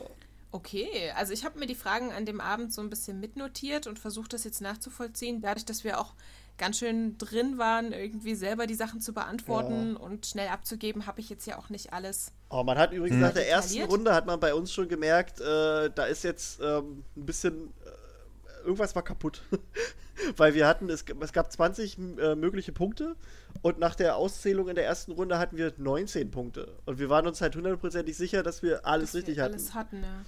Okay, 0.51 1.12
also 1.14 1.32
ich 1.32 1.44
habe 1.44 1.59
mir 1.59 1.66
die 1.66 1.74
Fragen 1.74 2.11
an 2.12 2.24
dem 2.24 2.40
Abend 2.40 2.72
so 2.72 2.80
ein 2.80 2.88
bisschen 2.88 3.20
mitnotiert 3.20 3.86
und 3.86 3.99
versucht, 3.99 4.32
das 4.32 4.44
jetzt 4.44 4.62
nachzuvollziehen. 4.62 5.42
Dadurch, 5.42 5.66
dass 5.66 5.84
wir 5.84 6.01
auch 6.01 6.14
ganz 6.57 6.78
schön 6.78 7.18
drin 7.18 7.59
waren, 7.59 7.92
irgendwie 7.92 8.34
selber 8.34 8.66
die 8.66 8.74
Sachen 8.74 9.01
zu 9.01 9.12
beantworten 9.12 9.96
und 9.96 10.26
schnell 10.26 10.49
abzugeben, 10.49 11.07
habe 11.07 11.20
ich 11.20 11.28
jetzt 11.28 11.46
ja 11.46 11.59
auch 11.59 11.68
nicht 11.68 11.92
alles. 11.92 12.32
Aber 12.49 12.64
man 12.64 12.78
hat 12.78 12.92
übrigens 12.92 13.16
Hm. 13.16 13.20
nach 13.20 13.32
der 13.34 13.49
ersten? 13.49 13.82
Runde, 13.82 14.14
hat 14.14 14.26
man 14.26 14.40
bei 14.40 14.55
uns 14.55 14.72
schon 14.72 14.88
gemerkt, 14.88 15.40
äh, 15.40 15.90
da 15.94 16.05
ist 16.07 16.24
jetzt 16.24 16.61
ähm, 16.61 17.05
ein 17.16 17.26
bisschen, 17.26 17.68
äh, 17.84 18.64
irgendwas 18.64 18.94
war 18.96 19.03
kaputt. 19.03 19.42
Weil 20.36 20.55
wir 20.55 20.66
hatten, 20.66 20.90
es, 20.90 21.05
es 21.20 21.32
gab 21.32 21.53
20 21.53 21.96
äh, 22.18 22.34
mögliche 22.34 22.72
Punkte 22.72 23.14
und 23.62 23.78
nach 23.78 23.94
der 23.94 24.16
Auszählung 24.16 24.68
in 24.68 24.74
der 24.74 24.84
ersten 24.84 25.12
Runde 25.12 25.38
hatten 25.38 25.57
wir 25.57 25.72
19 25.76 26.32
Punkte. 26.32 26.72
Und 26.86 26.99
wir 26.99 27.09
waren 27.09 27.26
uns 27.28 27.40
halt 27.40 27.55
hundertprozentig 27.55 28.16
sicher, 28.16 28.42
dass 28.42 28.62
wir 28.64 28.84
alles 28.84 29.12
dass 29.12 29.14
wir 29.14 29.18
richtig 29.20 29.38
hatten. 29.38 29.55
Alles 29.55 29.74
hatten, 29.74 30.03
ja. 30.03 30.24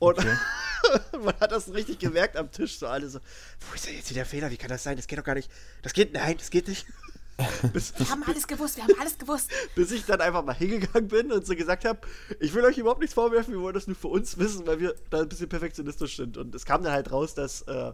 Und 0.00 0.18
man 1.24 1.34
hat 1.40 1.52
das 1.52 1.72
richtig 1.72 2.00
gemerkt 2.00 2.36
am 2.36 2.50
Tisch, 2.50 2.78
so 2.78 2.88
alle 2.88 3.08
so, 3.08 3.20
wo 3.68 3.74
ist 3.74 3.86
denn 3.86 3.94
jetzt 3.94 4.10
wieder 4.10 4.20
der 4.20 4.26
Fehler? 4.26 4.50
Wie 4.50 4.56
kann 4.56 4.68
das 4.70 4.82
sein? 4.82 4.96
Das 4.96 5.06
geht 5.06 5.18
doch 5.18 5.24
gar 5.24 5.34
nicht. 5.36 5.50
Das 5.82 5.92
geht, 5.92 6.12
nein, 6.12 6.36
das 6.38 6.50
geht 6.50 6.66
nicht. 6.66 6.86
bis, 7.72 7.94
Wir 7.98 8.08
haben 8.10 8.22
alles 8.26 8.46
gewusst, 8.46 8.76
wir 8.76 8.82
haben 8.84 8.94
alles 9.00 9.16
gewusst. 9.16 9.50
bis 9.74 9.92
ich 9.92 10.04
dann 10.04 10.20
einfach 10.20 10.44
mal 10.44 10.54
hingegangen 10.54 11.08
bin 11.08 11.30
und 11.32 11.46
so 11.46 11.54
gesagt 11.54 11.84
habe, 11.84 12.00
ich 12.38 12.52
will 12.54 12.64
euch 12.64 12.76
überhaupt 12.76 13.00
nichts 13.00 13.14
vorwerfen, 13.14 13.54
wir 13.54 13.60
wollen 13.60 13.74
das 13.74 13.86
nur 13.86 13.96
für 13.96 14.08
uns 14.08 14.36
wissen, 14.38 14.66
weil 14.66 14.80
wir 14.80 14.94
da 15.10 15.20
ein 15.20 15.28
bisschen 15.28 15.48
perfektionistisch 15.48 16.16
sind. 16.16 16.36
Und 16.36 16.54
es 16.54 16.64
kam 16.66 16.82
dann 16.82 16.92
halt 16.92 17.12
raus, 17.12 17.34
dass 17.34 17.62
äh, 17.62 17.92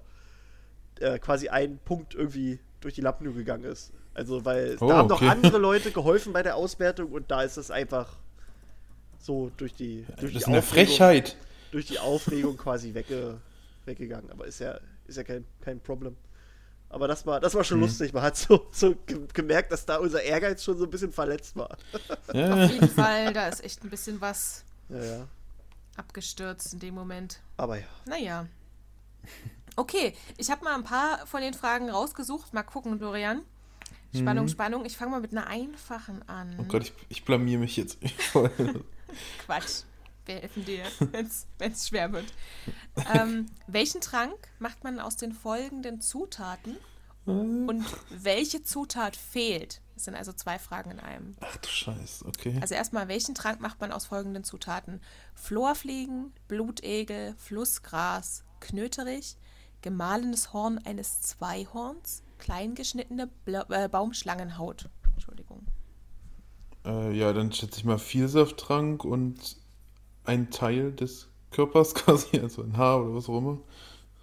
äh, 1.00 1.18
quasi 1.18 1.48
ein 1.48 1.78
Punkt 1.84 2.14
irgendwie 2.14 2.58
durch 2.80 2.94
die 2.94 3.02
Lampen 3.02 3.24
nur 3.24 3.34
gegangen 3.34 3.64
ist. 3.64 3.92
Also, 4.14 4.44
weil 4.44 4.76
Oh, 4.80 4.88
da 4.88 4.96
haben 4.98 5.08
noch 5.08 5.16
okay. 5.20 5.28
andere 5.28 5.58
Leute 5.58 5.90
geholfen 5.92 6.32
bei 6.32 6.42
der 6.42 6.56
Auswertung 6.56 7.10
und 7.12 7.30
da 7.30 7.42
ist 7.42 7.56
es 7.56 7.70
einfach 7.70 8.08
so 9.20 9.50
durch 9.56 9.74
die, 9.74 10.06
durch 10.20 10.32
Das 10.32 10.42
ist 10.42 10.46
die 10.46 10.46
eine 10.46 10.58
Aufregung- 10.60 10.86
Frechheit. 10.96 11.36
Durch 11.76 11.86
die 11.88 11.98
Aufregung 11.98 12.56
quasi 12.56 12.94
wegge, 12.94 13.38
weggegangen. 13.84 14.30
Aber 14.30 14.46
ist 14.46 14.60
ja, 14.60 14.80
ist 15.06 15.16
ja 15.18 15.24
kein, 15.24 15.44
kein 15.60 15.78
Problem. 15.78 16.16
Aber 16.88 17.06
das 17.06 17.26
war, 17.26 17.38
das 17.38 17.52
war 17.52 17.60
Mhm. 17.60 17.64
schon 17.66 17.80
lustig. 17.80 18.14
Man 18.14 18.22
hat 18.22 18.34
so, 18.38 18.66
so 18.72 18.94
ge 19.04 19.26
gemerkt, 19.34 19.72
dass 19.72 19.84
da 19.84 19.96
unser 19.98 20.22
Ehrgeiz 20.22 20.64
schon 20.64 20.78
so 20.78 20.84
ein 20.84 20.90
bisschen 20.90 21.12
verletzt 21.12 21.54
war. 21.54 21.76
Ja. 22.32 22.64
Auf 22.64 22.70
jeden 22.70 22.88
Fall, 22.88 23.34
da 23.34 23.48
ist 23.48 23.62
echt 23.62 23.84
ein 23.84 23.90
bisschen 23.90 24.22
was 24.22 24.64
Ja, 24.88 25.04
ja. 25.04 25.28
abgestürzt 25.98 26.72
in 26.72 26.78
dem 26.78 26.94
Moment. 26.94 27.40
Aber 27.58 27.76
ja. 27.78 27.84
Naja. 28.06 28.46
Okay, 29.76 30.14
ich 30.38 30.50
habe 30.50 30.64
mal 30.64 30.76
ein 30.76 30.84
paar 30.84 31.26
von 31.26 31.42
den 31.42 31.52
Fragen 31.52 31.90
rausgesucht. 31.90 32.54
Mal 32.54 32.62
gucken, 32.62 32.98
Dorian. 32.98 33.42
Spannung, 34.14 34.48
Spannung. 34.48 34.86
Ich 34.86 34.96
fange 34.96 35.10
mal 35.10 35.20
mit 35.20 35.32
einer 35.32 35.46
einfachen 35.46 36.26
an. 36.26 36.56
Oh 36.58 36.62
Gott, 36.64 36.84
ich, 36.84 36.92
ich 37.10 37.24
blamier 37.26 37.58
mich 37.58 37.76
jetzt. 37.76 37.98
Quatsch. 39.44 39.82
Wir 40.26 40.36
helfen 40.36 40.64
dir, 40.64 40.84
wenn 41.58 41.72
es 41.72 41.88
schwer 41.88 42.12
wird. 42.12 42.26
Ähm, 43.14 43.46
welchen 43.66 44.00
Trank 44.00 44.36
macht 44.58 44.84
man 44.84 45.00
aus 45.00 45.16
den 45.16 45.32
folgenden 45.32 46.00
Zutaten? 46.00 46.76
Und 47.26 47.84
welche 48.10 48.62
Zutat 48.62 49.16
fehlt? 49.16 49.80
Das 49.94 50.04
sind 50.04 50.14
also 50.14 50.32
zwei 50.32 50.60
Fragen 50.60 50.92
in 50.92 51.00
einem. 51.00 51.34
Ach 51.40 51.56
du 51.56 51.68
Scheiß, 51.68 52.24
okay. 52.24 52.56
Also 52.60 52.74
erstmal, 52.74 53.08
welchen 53.08 53.34
Trank 53.34 53.60
macht 53.60 53.80
man 53.80 53.90
aus 53.90 54.06
folgenden 54.06 54.44
Zutaten? 54.44 55.00
Florfliegen, 55.34 56.32
Blutegel, 56.46 57.34
Flussgras, 57.36 58.44
Knöterich, 58.60 59.36
gemahlenes 59.82 60.52
Horn 60.52 60.78
eines 60.84 61.22
Zweihorns, 61.22 62.22
kleingeschnittene 62.38 63.26
Bla 63.44 63.66
äh, 63.70 63.88
Baumschlangenhaut. 63.88 64.88
Entschuldigung. 65.14 65.66
Äh, 66.84 67.12
ja, 67.12 67.32
dann 67.32 67.52
schätze 67.52 67.78
ich 67.78 67.84
mal 67.84 67.98
Vielsafttrank 67.98 69.04
und 69.04 69.56
ein 70.26 70.50
Teil 70.50 70.92
des 70.92 71.28
Körpers 71.50 71.94
quasi, 71.94 72.38
also 72.38 72.62
ein 72.62 72.76
Haar 72.76 73.02
oder 73.02 73.14
was 73.14 73.28
auch 73.28 73.38
immer. 73.38 73.58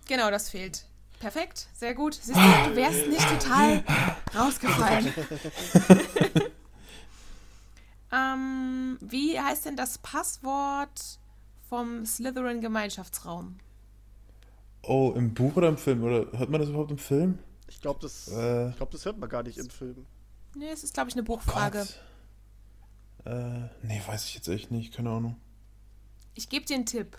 Genau, 0.08 0.30
das 0.30 0.49
fehlt. 0.49 0.86
Perfekt, 1.20 1.68
sehr 1.74 1.93
gut. 1.93 2.16
Siehst 2.16 2.38
du, 2.38 2.70
du 2.70 2.76
wärst 2.76 3.08
nicht 3.08 3.28
total 3.30 3.84
rausgefallen. 4.36 5.14
ähm, 8.12 8.97
wie 8.99 9.39
heißt 9.39 9.66
denn 9.66 9.78
das 9.78 9.97
Passwort 9.99 11.20
vom 11.70 12.06
Slytherin-Gemeinschaftsraum? 12.06 13.56
Oh, 14.82 15.14
im 15.16 15.34
Buch 15.34 15.56
oder 15.56 15.70
im 15.70 15.78
Film? 15.78 16.04
Oder 16.04 16.28
hört 16.38 16.49
man 16.49 16.60
das 16.60 16.70
überhaupt 16.70 16.91
im 16.91 16.97
Film? 16.97 17.39
Ich 17.70 17.80
glaube, 17.80 17.99
das, 18.01 18.28
Äh. 18.28 18.70
ich 18.72 18.76
glaub, 18.76 18.91
das 18.91 19.06
hört 19.06 19.18
man 19.18 19.30
gar 19.30 19.43
nicht 19.43 19.58
im 19.58 19.70
Film. 19.70 20.06
Nee, 20.56 20.72
es 20.72 20.84
ist, 20.84 20.93
glaube 20.93 21.10
ich, 21.10 21.16
eine 21.16 21.24
Buchfrage. 21.24 21.80
Gott. 21.80 23.32
Äh, 23.34 23.70
nee, 23.82 24.01
weiß 24.06 24.26
ich 24.26 24.36
jetzt 24.36 24.49
echt 24.49 24.72
nicht, 24.72 24.93
keine 24.93 25.10
Ahnung. 25.10 25.38
Ich 26.36 26.50
gebe 26.50 26.66
dir 26.66 26.76
einen 26.76 26.86
Tipp. 26.86 27.18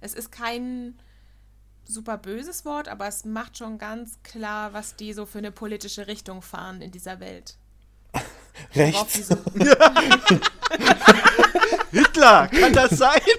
Es 0.00 0.14
ist 0.14 0.30
kein 0.32 0.98
super 1.84 2.18
böses 2.18 2.64
Wort, 2.64 2.88
aber 2.88 3.06
es 3.08 3.24
macht 3.24 3.58
schon 3.58 3.78
ganz 3.78 4.18
klar, 4.22 4.72
was 4.72 4.96
die 4.96 5.12
so 5.12 5.26
für 5.26 5.38
eine 5.38 5.52
politische 5.52 6.06
Richtung 6.06 6.42
fahren 6.42 6.82
in 6.82 6.90
dieser 6.90 7.20
Welt. 7.20 7.56
Rechts. 8.74 9.28
so, 9.28 9.36
Hitler, 11.92 12.48
kann 12.48 12.72
das 12.72 12.90
sein? 12.90 13.20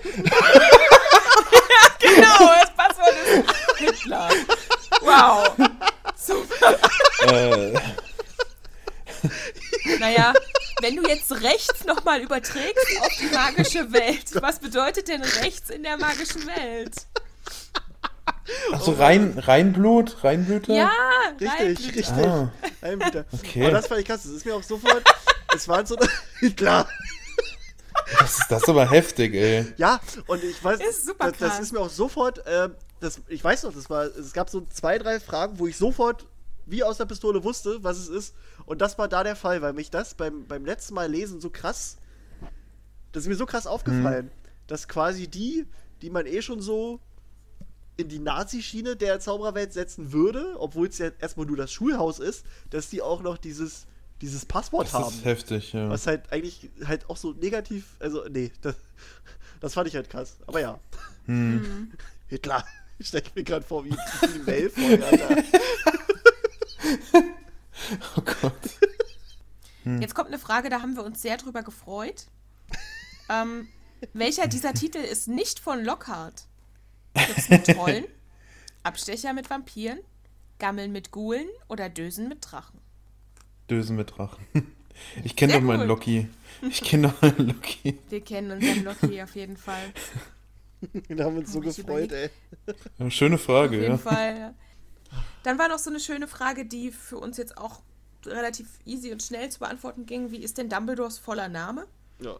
Genau, 1.99 2.53
das 2.61 2.73
Passwort 2.75 3.13
ist 3.27 3.77
Hitler. 3.77 4.29
Wow. 5.01 5.53
Super. 6.15 6.79
Äh, 7.27 7.73
Naja, 9.99 10.33
wenn 10.81 10.95
du 10.95 11.03
jetzt 11.07 11.27
rechts 11.59 11.85
nochmal 11.85 12.21
überträgst 12.21 12.87
auf 13.01 13.17
die 13.19 13.33
magische 13.33 13.91
Welt, 13.91 14.41
was 14.41 14.59
bedeutet 14.59 15.07
denn 15.07 15.21
rechts 15.21 15.69
in 15.69 15.83
der 15.83 15.97
magischen 15.97 16.45
Welt? 16.47 16.93
Achso, 18.71 18.91
Rein, 18.93 19.37
Reinblut? 19.37 20.23
Reinblüter? 20.23 20.73
Ja, 20.73 20.91
Richtig, 21.39 21.49
Reinblüter. 21.49 21.97
richtig. 21.97 22.09
Ah, 22.09 22.51
Ein 22.81 22.97
Meter. 22.97 23.25
Okay. 23.31 23.61
Aber 23.63 23.71
das 23.71 23.87
fand 23.87 24.01
ich 24.01 24.07
krass. 24.07 24.23
Das 24.23 24.31
ist 24.31 24.45
mir 24.45 24.55
auch 24.55 24.63
sofort. 24.63 25.03
Es 25.55 25.67
waren 25.67 25.85
so. 25.85 25.95
Hitler. 26.39 26.87
das, 28.19 28.39
ist, 28.39 28.45
das 28.49 28.63
ist 28.63 28.69
aber 28.69 28.89
heftig, 28.89 29.35
ey. 29.35 29.71
Ja, 29.77 29.99
und 30.25 30.43
ich 30.43 30.63
weiß, 30.63 30.79
Ist 30.79 31.05
super 31.05 31.29
das, 31.31 31.37
das 31.39 31.59
ist 31.59 31.73
mir 31.73 31.79
auch 31.79 31.89
sofort, 31.89 32.41
ähm, 32.47 32.73
das, 33.01 33.21
ich 33.27 33.43
weiß 33.43 33.63
noch, 33.63 33.73
das 33.73 33.89
war, 33.89 34.05
es 34.05 34.33
gab 34.33 34.49
so 34.49 34.65
zwei, 34.71 34.97
drei 34.97 35.19
Fragen, 35.19 35.59
wo 35.59 35.67
ich 35.67 35.77
sofort 35.77 36.25
wie 36.65 36.83
aus 36.83 36.97
der 36.97 37.05
Pistole 37.05 37.43
wusste, 37.43 37.83
was 37.83 37.97
es 37.97 38.07
ist. 38.09 38.33
Und 38.69 38.81
das 38.81 38.99
war 38.99 39.07
da 39.07 39.23
der 39.23 39.35
Fall, 39.35 39.63
weil 39.63 39.73
mich 39.73 39.89
das 39.89 40.13
beim, 40.13 40.45
beim 40.45 40.63
letzten 40.63 40.93
Mal 40.93 41.09
lesen 41.09 41.41
so 41.41 41.49
krass, 41.49 41.97
das 43.11 43.23
ist 43.23 43.27
mir 43.27 43.35
so 43.35 43.47
krass 43.47 43.65
aufgefallen, 43.65 44.29
dass 44.67 44.87
quasi 44.87 45.27
die, 45.27 45.65
die 46.03 46.11
man 46.11 46.27
eh 46.27 46.43
schon 46.43 46.61
so 46.61 46.99
in 47.97 48.09
die 48.09 48.19
Nazi-Schiene 48.19 48.95
der 48.95 49.19
Zaubererwelt 49.19 49.73
setzen 49.73 50.13
würde, 50.13 50.53
obwohl 50.59 50.87
es 50.87 50.99
ja 50.99 51.09
erstmal 51.19 51.47
nur 51.47 51.57
das 51.57 51.71
Schulhaus 51.73 52.19
ist, 52.19 52.45
dass 52.69 52.91
die 52.91 53.01
auch 53.01 53.23
noch 53.23 53.39
dieses, 53.39 53.87
dieses 54.21 54.45
Passwort 54.45 54.85
Das 54.85 54.93
haben. 54.93 55.15
ist 55.15 55.25
heftig, 55.25 55.73
ja. 55.73 55.89
Was 55.89 56.05
halt 56.05 56.31
eigentlich 56.31 56.69
halt 56.85 57.09
auch 57.09 57.17
so 57.17 57.31
negativ, 57.31 57.95
also 57.99 58.23
nee, 58.29 58.51
das, 58.61 58.75
das 59.61 59.73
fand 59.73 59.87
ich 59.87 59.95
halt 59.95 60.11
krass. 60.11 60.37
Aber 60.45 60.61
ja. 60.61 60.79
Hm. 61.25 61.91
Hitler. 62.27 62.63
Ich 63.01 63.07
stelle 63.07 63.23
mir 63.33 63.45
gerade 63.45 63.65
vor, 63.65 63.85
wie, 63.85 63.91
die 63.91 64.39
Mail 64.45 64.69
vorher, 64.69 65.07
Alter. 65.07 65.43
Oh 68.17 68.21
Gott. 68.21 68.53
Jetzt 69.99 70.13
kommt 70.13 70.27
eine 70.27 70.39
Frage, 70.39 70.69
da 70.69 70.81
haben 70.81 70.95
wir 70.95 71.03
uns 71.03 71.21
sehr 71.21 71.37
drüber 71.37 71.63
gefreut. 71.63 72.27
Ähm, 73.29 73.67
welcher 74.13 74.47
dieser 74.47 74.73
Titel 74.73 74.97
ist 74.99 75.27
nicht 75.27 75.59
von 75.59 75.83
Lockhart? 75.83 76.45
Trips 77.15 77.49
mit 77.49 77.65
Trollen, 77.65 78.05
Abstecher 78.83 79.33
mit 79.33 79.49
Vampiren, 79.49 79.99
Gammeln 80.59 80.91
mit 80.91 81.11
Gulen 81.11 81.47
oder 81.69 81.89
Dösen 81.89 82.27
mit 82.29 82.39
Drachen? 82.41 82.79
Dösen 83.69 83.95
mit 83.95 84.17
Drachen. 84.17 84.45
Ich 85.23 85.37
kenne 85.37 85.53
doch 85.53 85.61
meinen 85.61 85.83
cool. 85.83 85.87
Loki. 85.87 86.27
Ich 86.61 86.81
kenne 86.81 87.07
doch 87.07 87.21
meinen 87.21 87.47
Loki. 87.47 87.97
Wir 88.09 88.19
kennen 88.19 88.51
unseren 88.51 88.83
Loki 88.83 89.21
auf 89.21 89.33
jeden 89.33 89.55
Fall. 89.55 89.93
Da 91.07 91.23
haben 91.23 91.35
wir 91.35 91.39
uns 91.39 91.53
so 91.53 91.59
Oh, 91.59 91.61
gefreut, 91.61 92.11
ey. 92.11 92.29
Ja, 92.97 93.09
Schöne 93.09 93.37
Frage, 93.37 93.77
Auf 93.77 93.81
jeden 93.81 93.91
ja. 93.93 93.97
Fall. 93.97 94.37
ja. 94.37 94.53
Dann 95.43 95.57
war 95.57 95.67
noch 95.67 95.79
so 95.79 95.89
eine 95.89 95.99
schöne 95.99 96.27
Frage, 96.27 96.65
die 96.65 96.91
für 96.91 97.17
uns 97.17 97.37
jetzt 97.37 97.57
auch 97.57 97.81
relativ 98.25 98.67
easy 98.85 99.11
und 99.11 99.23
schnell 99.23 99.49
zu 99.49 99.59
beantworten 99.59 100.05
ging. 100.05 100.31
Wie 100.31 100.43
ist 100.43 100.57
denn 100.57 100.69
Dumbledores 100.69 101.17
voller 101.17 101.47
Name? 101.47 101.87
Ja. 102.19 102.37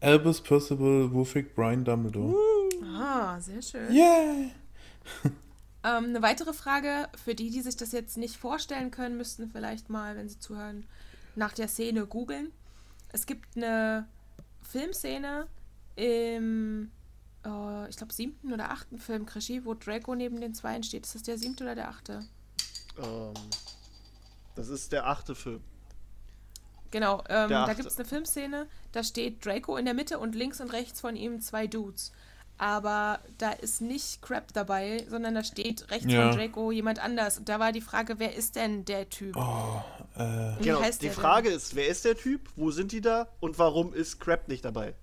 Albus 0.00 0.40
Percival 0.40 1.12
Wulfric 1.12 1.54
Brian 1.54 1.84
Dumbledore. 1.84 2.36
Ah, 2.84 3.40
sehr 3.40 3.62
schön. 3.62 3.92
Yeah! 3.92 4.50
Ähm, 5.84 6.06
eine 6.06 6.22
weitere 6.22 6.52
Frage, 6.52 7.08
für 7.24 7.36
die, 7.36 7.50
die 7.50 7.60
sich 7.60 7.76
das 7.76 7.92
jetzt 7.92 8.16
nicht 8.16 8.36
vorstellen 8.36 8.90
können, 8.90 9.16
müssten 9.16 9.48
vielleicht 9.48 9.88
mal, 9.88 10.16
wenn 10.16 10.28
sie 10.28 10.40
zuhören, 10.40 10.86
nach 11.36 11.52
der 11.52 11.68
Szene 11.68 12.04
googeln. 12.04 12.50
Es 13.12 13.26
gibt 13.26 13.56
eine 13.56 14.08
Filmszene 14.62 15.46
im, 15.94 16.90
äh, 17.48 17.88
ich 17.90 17.96
glaube, 17.96 18.12
siebten 18.12 18.52
oder 18.52 18.70
achten 18.70 18.98
Film 18.98 19.26
Krischi, 19.26 19.64
wo 19.64 19.74
Draco 19.74 20.14
neben 20.14 20.40
den 20.40 20.54
Zweien 20.54 20.82
steht. 20.82 21.06
Ist 21.06 21.14
das 21.14 21.22
der 21.22 21.38
siebte 21.38 21.64
oder 21.64 21.74
der 21.74 21.88
achte? 21.88 22.24
Ähm, 22.98 23.34
das 24.54 24.68
ist 24.68 24.92
der 24.92 25.06
achte 25.06 25.34
Film. 25.34 25.60
Genau, 26.90 27.22
ähm, 27.28 27.50
da 27.50 27.74
gibt 27.74 27.86
es 27.88 27.96
eine 27.98 28.06
Filmszene, 28.08 28.66
da 28.92 29.02
steht 29.04 29.44
Draco 29.44 29.76
in 29.76 29.84
der 29.84 29.92
Mitte 29.92 30.18
und 30.18 30.34
links 30.34 30.60
und 30.60 30.72
rechts 30.72 31.00
von 31.02 31.16
ihm 31.16 31.40
zwei 31.42 31.66
Dudes. 31.66 32.12
Aber 32.60 33.20
da 33.36 33.50
ist 33.52 33.80
nicht 33.82 34.20
Crab 34.20 34.52
dabei, 34.52 35.04
sondern 35.08 35.34
da 35.34 35.44
steht 35.44 35.90
rechts 35.92 36.10
Ja. 36.12 36.30
von 36.32 36.38
Draco 36.40 36.72
jemand 36.72 36.98
anders. 36.98 37.38
Und 37.38 37.48
da 37.48 37.60
war 37.60 37.70
die 37.72 37.80
Frage, 37.82 38.18
wer 38.18 38.34
ist 38.34 38.56
denn 38.56 38.84
der 38.84 39.08
Typ? 39.10 39.36
Oh, 39.36 39.82
äh, 40.16 40.58
Wie 40.58 40.64
Genau. 40.64 40.80
heißt 40.80 41.00
Die 41.02 41.06
der 41.06 41.14
denn? 41.14 41.22
Frage 41.22 41.50
ist, 41.50 41.76
wer 41.76 41.86
ist 41.86 42.04
der 42.04 42.16
Typ? 42.16 42.48
Wo 42.56 42.70
sind 42.72 42.90
die 42.90 43.00
da? 43.00 43.28
Und 43.38 43.58
warum 43.60 43.94
ist 43.94 44.18
Crab 44.18 44.48
nicht 44.48 44.64
dabei? 44.64 44.94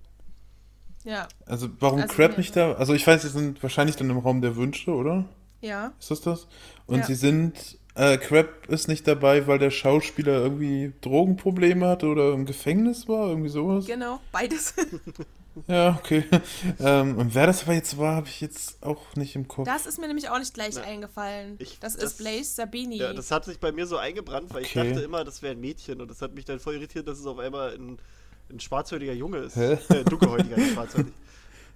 Ja, 1.06 1.28
also 1.46 1.68
warum 1.80 2.00
Also 2.02 2.14
Crab 2.14 2.36
nicht 2.36 2.54
da? 2.56 2.72
Also 2.72 2.92
ich 2.92 3.06
weiß, 3.06 3.22
sie 3.22 3.28
sind 3.28 3.62
wahrscheinlich 3.62 3.96
dann 3.96 4.10
im 4.10 4.18
Raum 4.18 4.42
der 4.42 4.56
Wünsche, 4.56 4.90
oder? 4.90 5.24
ja. 5.62 5.92
Ist 5.98 6.10
das 6.10 6.20
das? 6.20 6.46
Und 6.86 6.98
Ja. 6.98 7.04
sie 7.06 7.14
sind, 7.14 7.78
äh, 7.94 8.18
Crab 8.18 8.66
ist 8.68 8.88
nicht 8.88 9.06
dabei, 9.08 9.46
weil 9.46 9.58
der 9.58 9.70
Schauspieler 9.70 10.34
irgendwie 10.42 10.92
Drogenprobleme 11.00 11.86
hatte 11.88 12.06
oder 12.06 12.32
im 12.34 12.44
Gefängnis 12.44 13.08
war, 13.08 13.28
irgendwie 13.28 13.48
sowas. 13.48 13.86
Genau, 13.86 14.20
beides. 14.32 14.74
Ja, 15.68 15.98
okay. 15.98 16.22
ähm, 16.80 17.16
und 17.16 17.34
wer 17.34 17.46
das 17.46 17.62
aber 17.62 17.72
jetzt 17.72 17.96
war, 17.96 18.16
habe 18.16 18.28
ich 18.28 18.42
jetzt 18.42 18.82
auch 18.82 19.00
nicht 19.16 19.34
im 19.36 19.48
Kopf. 19.48 19.64
Das 19.64 19.86
ist 19.86 19.98
mir 19.98 20.06
nämlich 20.06 20.28
auch 20.28 20.38
nicht 20.38 20.52
gleich 20.52 20.74
Na, 20.74 20.82
eingefallen. 20.82 21.54
ich- 21.58 21.78
das, 21.80 21.94
das- 21.96 22.12
ist 22.12 22.18
Blaze 22.18 22.44
Sabini. 22.44 22.96
Ja, 22.98 23.14
das 23.14 23.30
hat 23.30 23.46
sich 23.46 23.58
bei 23.58 23.72
mir 23.72 23.86
so 23.86 23.96
eingebrannt, 23.96 24.52
weil 24.52 24.64
Okay. 24.64 24.82
ich 24.82 24.90
dachte 24.92 25.02
immer, 25.02 25.24
das 25.24 25.40
wäre 25.40 25.52
ein 25.54 25.60
Mädchen. 25.62 26.02
Und 26.02 26.10
das 26.10 26.20
hat 26.20 26.34
mich 26.34 26.44
dann 26.44 26.60
voll 26.60 26.74
irritiert, 26.74 27.08
dass 27.08 27.18
es 27.18 27.24
auf 27.24 27.38
einmal 27.38 27.72
ein, 27.74 27.96
ein 28.50 28.60
schwarzhäutiger 28.60 29.12
Junge 29.12 29.38
ist. 29.38 29.56
Hä? 29.56 29.78
Äh, 29.88 30.04
dunkelhäutiger, 30.04 30.56
nicht 30.56 30.72
schwarzhäutig. 30.74 31.12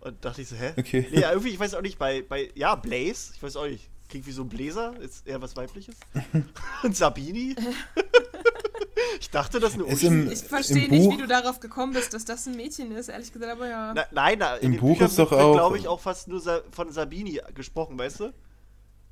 Und 0.01 0.25
dachte 0.25 0.41
ich 0.43 0.49
so, 0.49 0.57
hä? 0.57 0.73
Okay. 0.79 1.07
Nee, 1.11 1.21
irgendwie, 1.21 1.51
ich 1.51 1.61
weiß 1.61 1.75
auch 1.75 1.83
nicht, 1.83 1.99
bei, 1.99 2.23
bei 2.23 2.51
ja, 2.55 2.75
Blaze, 2.75 3.33
ich 3.35 3.43
weiß 3.43 3.57
auch 3.57 3.67
nicht, 3.67 3.89
klingt 4.09 4.27
wie 4.27 4.33
so 4.33 4.43
ein 4.43 4.49
Bläser, 4.49 4.95
ist 5.01 5.27
eher 5.27 5.43
was 5.43 5.57
Weibliches. 5.57 5.95
Und 6.83 6.97
Sabini? 6.97 7.55
ich 9.21 9.31
dachte, 9.31 9.61
das 9.61 9.75
ist 9.75 9.81
eine 9.83 9.93
Ist 9.93 10.03
im- 10.03 10.31
ich 10.31 10.39
verstehe 10.41 10.89
nicht, 10.89 11.05
Buch- 11.05 11.13
wie 11.15 11.21
du 11.21 11.27
darauf 11.27 11.61
gekommen 11.61 11.93
bist, 11.93 12.15
dass 12.15 12.25
das 12.25 12.47
ein 12.47 12.57
Mädchen 12.57 12.93
ist, 12.93 13.09
ehrlich 13.09 13.33
gesagt, 13.33 13.53
aber 13.53 13.69
ja. 13.69 13.93
Na, 13.95 14.05
nein, 14.11 14.37
na, 14.39 14.57
Im 14.57 14.77
Buch 14.79 14.93
Büchern 14.95 15.07
ist 15.09 15.19
doch 15.19 15.31
wird, 15.31 15.41
auch- 15.41 15.53
glaube 15.55 15.79
ich, 15.79 15.87
auch 15.89 16.01
fast 16.01 16.29
nur 16.29 16.41
Sa 16.41 16.61
von 16.71 16.91
Sabini 16.93 17.41
gesprochen, 17.55 17.99
weißt 17.99 18.21
du? 18.21 18.33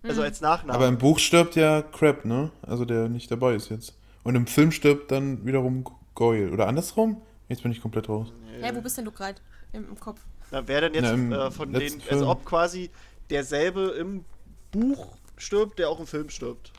Also 0.04 0.22
als 0.22 0.40
Nachname. 0.40 0.74
Aber 0.74 0.86
im 0.88 0.96
Buch 0.96 1.18
stirbt 1.18 1.56
ja 1.56 1.82
Crab, 1.82 2.24
ne? 2.24 2.50
Also 2.62 2.84
der 2.84 3.09
nicht 3.09 3.30
dabei 3.30 3.54
ist 3.56 3.68
jetzt. 3.68 3.94
Und 4.22 4.36
im 4.36 4.46
Film 4.46 4.70
stirbt 4.70 5.11
dann 5.11 5.44
wiederum 5.44 5.84
Goyle. 6.14 6.50
Oder 6.52 6.68
andersrum? 6.68 7.20
Jetzt 7.49 7.62
bin 7.62 7.72
ich 7.72 7.80
komplett 7.80 8.09
raus. 8.09 8.28
Hä, 8.61 8.70
wo 8.74 8.80
bist 8.80 8.99
denn 8.99 9.05
du 9.05 9.12
gerade 9.12 9.40
im, 9.72 9.88
im 9.88 9.99
Kopf? 10.01 10.20
Na, 10.51 10.66
wer 10.66 10.82
denn 10.82 10.94
jetzt 10.94 11.14
Na, 11.16 11.46
äh, 11.46 11.51
von 11.51 11.72
den, 11.72 11.80
letzten 11.82 12.01
also 12.03 12.16
Film. 12.18 12.28
ob 12.28 12.44
quasi 12.44 12.90
derselbe 13.30 13.90
im 13.99 14.24
Buch 14.70 15.16
stirbt, 15.36 15.78
der 15.78 15.88
auch 15.90 16.01
im 16.01 16.07
Film 16.07 16.30
stirbt. 16.30 16.72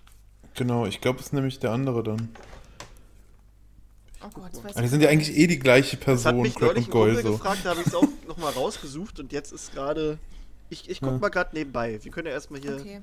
Genau, 0.55 0.85
ich 0.85 1.01
glaube, 1.01 1.19
es 1.19 1.27
ist 1.27 1.33
nämlich 1.33 1.59
der 1.59 1.71
andere 1.71 2.03
dann. 2.03 2.29
Oh 4.21 4.27
Gott, 4.33 4.49
das 4.51 4.63
weiß 4.63 4.71
Aber 4.71 4.81
die 4.81 4.85
ich 4.85 4.91
sind 4.91 5.01
ja 5.01 5.09
eigentlich 5.09 5.37
eh 5.37 5.47
die 5.47 5.59
gleiche 5.59 5.95
Das 5.97 6.25
hat 6.25 6.33
Person, 6.33 6.41
mich 6.41 6.55
Crab 6.55 6.75
und 6.75 6.91
Goyle 6.91 7.21
so. 7.21 7.31
gefragt, 7.33 7.61
da 7.63 7.69
habe 7.69 7.81
ich 7.81 7.87
es 7.87 7.95
auch 7.95 8.07
nochmal 8.27 8.51
rausgesucht 8.51 9.19
und 9.19 9.31
jetzt 9.31 9.51
ist 9.53 9.71
gerade. 9.73 10.19
Ich, 10.69 10.89
ich 10.89 10.99
guck 10.99 11.11
Ja. 11.13 11.17
mal 11.19 11.29
gerade 11.29 11.55
nebenbei. 11.55 11.99
Wir 12.03 12.11
können 12.11 12.27
ja 12.27 12.33
erstmal 12.33 12.59
hier. 12.59 12.75
Okay. 12.75 13.01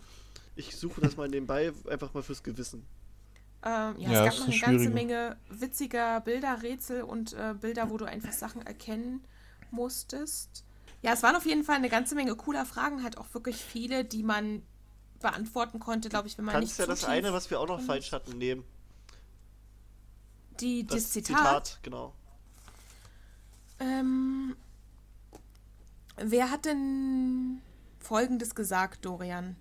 Ich 0.56 0.76
suche 0.76 1.00
das 1.00 1.16
mal 1.16 1.28
nebenbei, 1.28 1.72
einfach 1.90 2.12
mal 2.14 2.22
fürs 2.22 2.42
Gewissen. 2.42 2.84
Ja, 3.66 3.90
Ähm, 3.90 4.00
ja, 4.00 4.08
es 4.26 4.34
ist 4.34 4.38
gab 4.40 4.48
noch 4.48 4.54
eine 4.54 4.66
eine 4.66 4.78
ganze. 4.78 4.90
Menge 4.90 5.36
witziger 5.48 6.20
Bilder, 6.20 6.62
Rätsel 6.62 7.02
und 7.02 7.32
äh, 7.32 7.54
Bilder, 7.60 7.90
wo 7.90 7.96
du 7.96 8.04
einfach 8.04 8.32
Sachen 8.32 8.62
erkennen 8.66 9.24
musstest. 9.70 10.64
Ja, 11.02 11.12
es 11.12 11.22
waren 11.22 11.36
auf 11.36 11.46
jeden 11.46 11.64
Fall 11.64 11.76
eine 11.76 11.88
ganze 11.88 12.14
Menge 12.14 12.34
cooler 12.36 12.64
Fragen, 12.64 13.02
halt 13.02 13.18
auch 13.18 13.32
wirklich 13.34 13.56
viele, 13.56 14.04
die 14.04 14.22
man 14.22 14.62
beantworten 15.20 15.80
konnte, 15.80 16.08
glaube 16.08 16.28
ich, 16.28 16.38
wenn 16.38 16.44
man 16.44 16.54
Kannst 16.54 16.70
nicht 16.70 16.78
ja 16.78 16.84
zu 16.84 16.90
das 16.90 17.04
eine, 17.04 17.32
was 17.32 17.50
wir 17.50 17.60
auch 17.60 17.66
noch 17.68 17.80
falsch 17.80 18.12
hatten, 18.12 18.38
nehmen. 18.38 18.64
Die, 20.60 20.86
Das 20.86 21.02
das 21.04 21.12
Zitat. 21.12 21.80
genau. 21.82 22.14
Ähm, 23.78 24.56
wer 26.16 26.50
hat 26.50 26.64
denn 26.64 27.60
Folgendes 27.98 28.54
gesagt, 28.54 29.04
Dorian? 29.04 29.56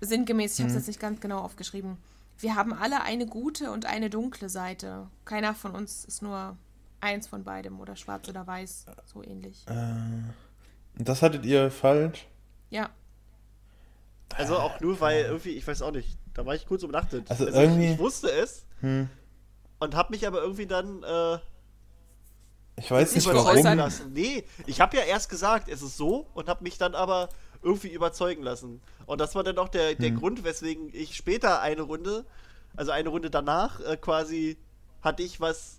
Sinngemäß, 0.00 0.54
ich 0.54 0.60
habe 0.60 0.70
es 0.70 0.74
jetzt 0.76 0.88
nicht 0.88 0.98
ganz 1.00 1.20
genau 1.20 1.38
aufgeschrieben. 1.38 1.96
Wir 2.38 2.54
haben 2.56 2.72
alle 2.72 3.02
eine 3.02 3.26
gute 3.26 3.70
und 3.70 3.86
eine 3.86 4.10
dunkle 4.10 4.48
Seite. 4.48 5.08
Keiner 5.24 5.54
von 5.54 5.72
uns 5.72 6.04
ist 6.04 6.22
nur 6.22 6.56
eins 7.00 7.26
von 7.28 7.44
beidem 7.44 7.80
oder 7.80 7.96
schwarz 7.96 8.28
oder 8.28 8.46
weiß, 8.46 8.86
so 9.06 9.22
ähnlich. 9.22 9.64
Äh, 9.68 11.02
das 11.02 11.22
hattet 11.22 11.44
ihr 11.44 11.70
falsch? 11.70 12.26
Ja, 12.70 12.90
Also 14.34 14.56
auch 14.58 14.80
nur, 14.80 14.98
weil 15.00 15.24
irgendwie, 15.24 15.50
ich 15.50 15.66
weiß 15.66 15.82
auch 15.82 15.90
nicht, 15.92 16.16
da 16.34 16.46
war 16.46 16.54
ich 16.54 16.66
kurz 16.66 16.82
umnachtet. 16.82 17.30
Also 17.30 17.46
ich, 17.48 17.54
irgendwie- 17.54 17.92
ich 17.92 17.98
wusste 17.98 18.30
es 18.30 18.64
Hm. 18.80 19.08
und 19.78 19.94
habe 19.94 20.10
mich 20.12 20.26
aber 20.26 20.40
irgendwie 20.40 20.66
dann 20.66 21.02
äh, 21.02 21.38
Ich 22.76 22.90
weiß 22.90 23.14
nicht 23.14 23.26
warum. 23.26 23.76
lassen. 23.76 24.12
Nee, 24.14 24.44
ich 24.66 24.80
habe 24.80 24.96
ja 24.96 25.02
erst 25.04 25.28
gesagt, 25.28 25.68
es 25.68 25.82
ist 25.82 25.96
so 25.98 26.26
und 26.34 26.48
habe 26.48 26.64
mich 26.64 26.78
dann 26.78 26.94
aber 26.94 27.28
irgendwie 27.62 27.88
überzeugen 27.90 28.42
lassen. 28.42 28.80
Und 29.06 29.20
das 29.20 29.34
war 29.34 29.44
dann 29.44 29.58
auch 29.58 29.68
der, 29.68 29.94
der 29.94 30.10
Hm. 30.10 30.18
Grund, 30.18 30.44
weswegen 30.44 30.90
ich 30.92 31.14
später 31.16 31.60
eine 31.60 31.82
Runde, 31.82 32.24
also 32.76 32.90
eine 32.92 33.08
Runde 33.08 33.30
danach, 33.30 33.80
äh, 33.80 33.96
quasi 33.96 34.56
hatte 35.02 35.22
ich 35.22 35.40
was 35.40 35.78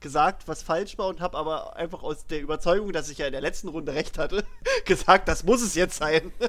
gesagt, 0.00 0.46
was 0.46 0.62
falsch 0.62 0.96
war 0.98 1.08
und 1.08 1.20
habe 1.20 1.36
aber 1.36 1.76
einfach 1.76 2.02
aus 2.04 2.26
der 2.26 2.40
Überzeugung, 2.40 2.92
dass 2.92 3.08
ich 3.10 3.18
ja 3.18 3.26
in 3.26 3.32
der 3.32 3.40
letzten 3.40 3.68
Runde 3.68 3.94
recht 3.94 4.16
hatte, 4.18 4.44
gesagt, 4.84 5.28
das 5.28 5.42
muss 5.44 5.60
es 5.62 5.74
jetzt 5.74 5.96
sein. 5.98 6.32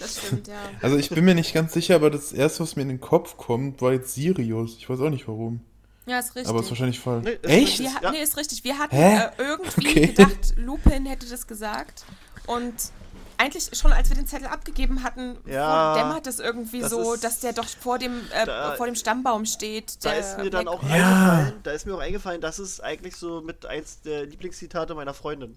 Das 0.00 0.18
stimmt, 0.24 0.46
ja. 0.46 0.54
Also 0.80 0.96
ich 0.96 1.10
bin 1.10 1.24
mir 1.24 1.34
nicht 1.34 1.52
ganz 1.52 1.72
sicher, 1.72 1.96
aber 1.96 2.08
das 2.08 2.32
erste, 2.32 2.62
was 2.62 2.76
mir 2.76 2.82
in 2.82 2.88
den 2.88 3.00
Kopf 3.00 3.36
kommt, 3.36 3.82
war 3.82 3.92
jetzt 3.92 4.14
Sirius. 4.14 4.76
Ich 4.76 4.88
weiß 4.88 5.00
auch 5.00 5.10
nicht 5.10 5.26
warum. 5.26 5.58
Ja, 6.06 6.20
ist 6.20 6.36
richtig. 6.36 6.46
Aber 6.48 6.60
ist 6.60 6.70
wahrscheinlich 6.70 7.00
falsch. 7.00 7.24
Nee, 7.24 7.32
ist 7.32 7.44
Echt? 7.44 7.80
richtig. 7.80 7.86
Wir, 7.86 8.02
Ja. 8.02 8.10
Nee, 8.12 8.22
ist 8.22 8.36
richtig. 8.36 8.62
Wir 8.62 8.78
hatten 8.78 8.94
äh, 8.94 9.30
irgendwie 9.38 9.88
Okay. 9.88 10.06
gedacht, 10.06 10.54
Lupin 10.56 11.04
hätte 11.04 11.28
das 11.28 11.48
gesagt. 11.48 12.04
Und 12.46 12.74
eigentlich 13.38 13.70
schon 13.72 13.92
als 13.92 14.08
wir 14.08 14.16
den 14.16 14.26
Zettel 14.26 14.48
abgegeben 14.48 15.02
hatten, 15.04 15.36
Ja, 15.46 15.94
dämmert 15.94 16.26
es 16.26 16.38
irgendwie 16.40 16.80
das 16.80 16.90
so, 16.90 17.14
ist- 17.14 17.24
dass 17.24 17.40
der 17.40 17.52
doch 17.52 17.66
vor 17.66 17.98
dem, 17.98 18.20
äh, 18.32 18.44
Da- 18.46 18.74
vor 18.76 18.86
dem 18.86 18.94
Stammbaum 18.96 19.46
steht. 19.46 20.04
Da 20.04 20.12
ist 20.12 20.36
mir 20.38 20.50
dann 20.50 20.68
auch 20.68 20.82
Ja. 20.82 20.88
eingefallen, 21.38 21.52
da 21.62 21.70
ist 21.70 21.86
mir 21.86 21.94
auch 21.94 22.00
eingefallen, 22.00 22.40
das 22.40 22.58
ist 22.58 22.80
eigentlich 22.82 23.16
so 23.16 23.40
mit 23.40 23.64
eins 23.64 24.00
der 24.02 24.26
Lieblingszitate 24.26 24.94
meiner 24.94 25.14
Freundin. 25.14 25.56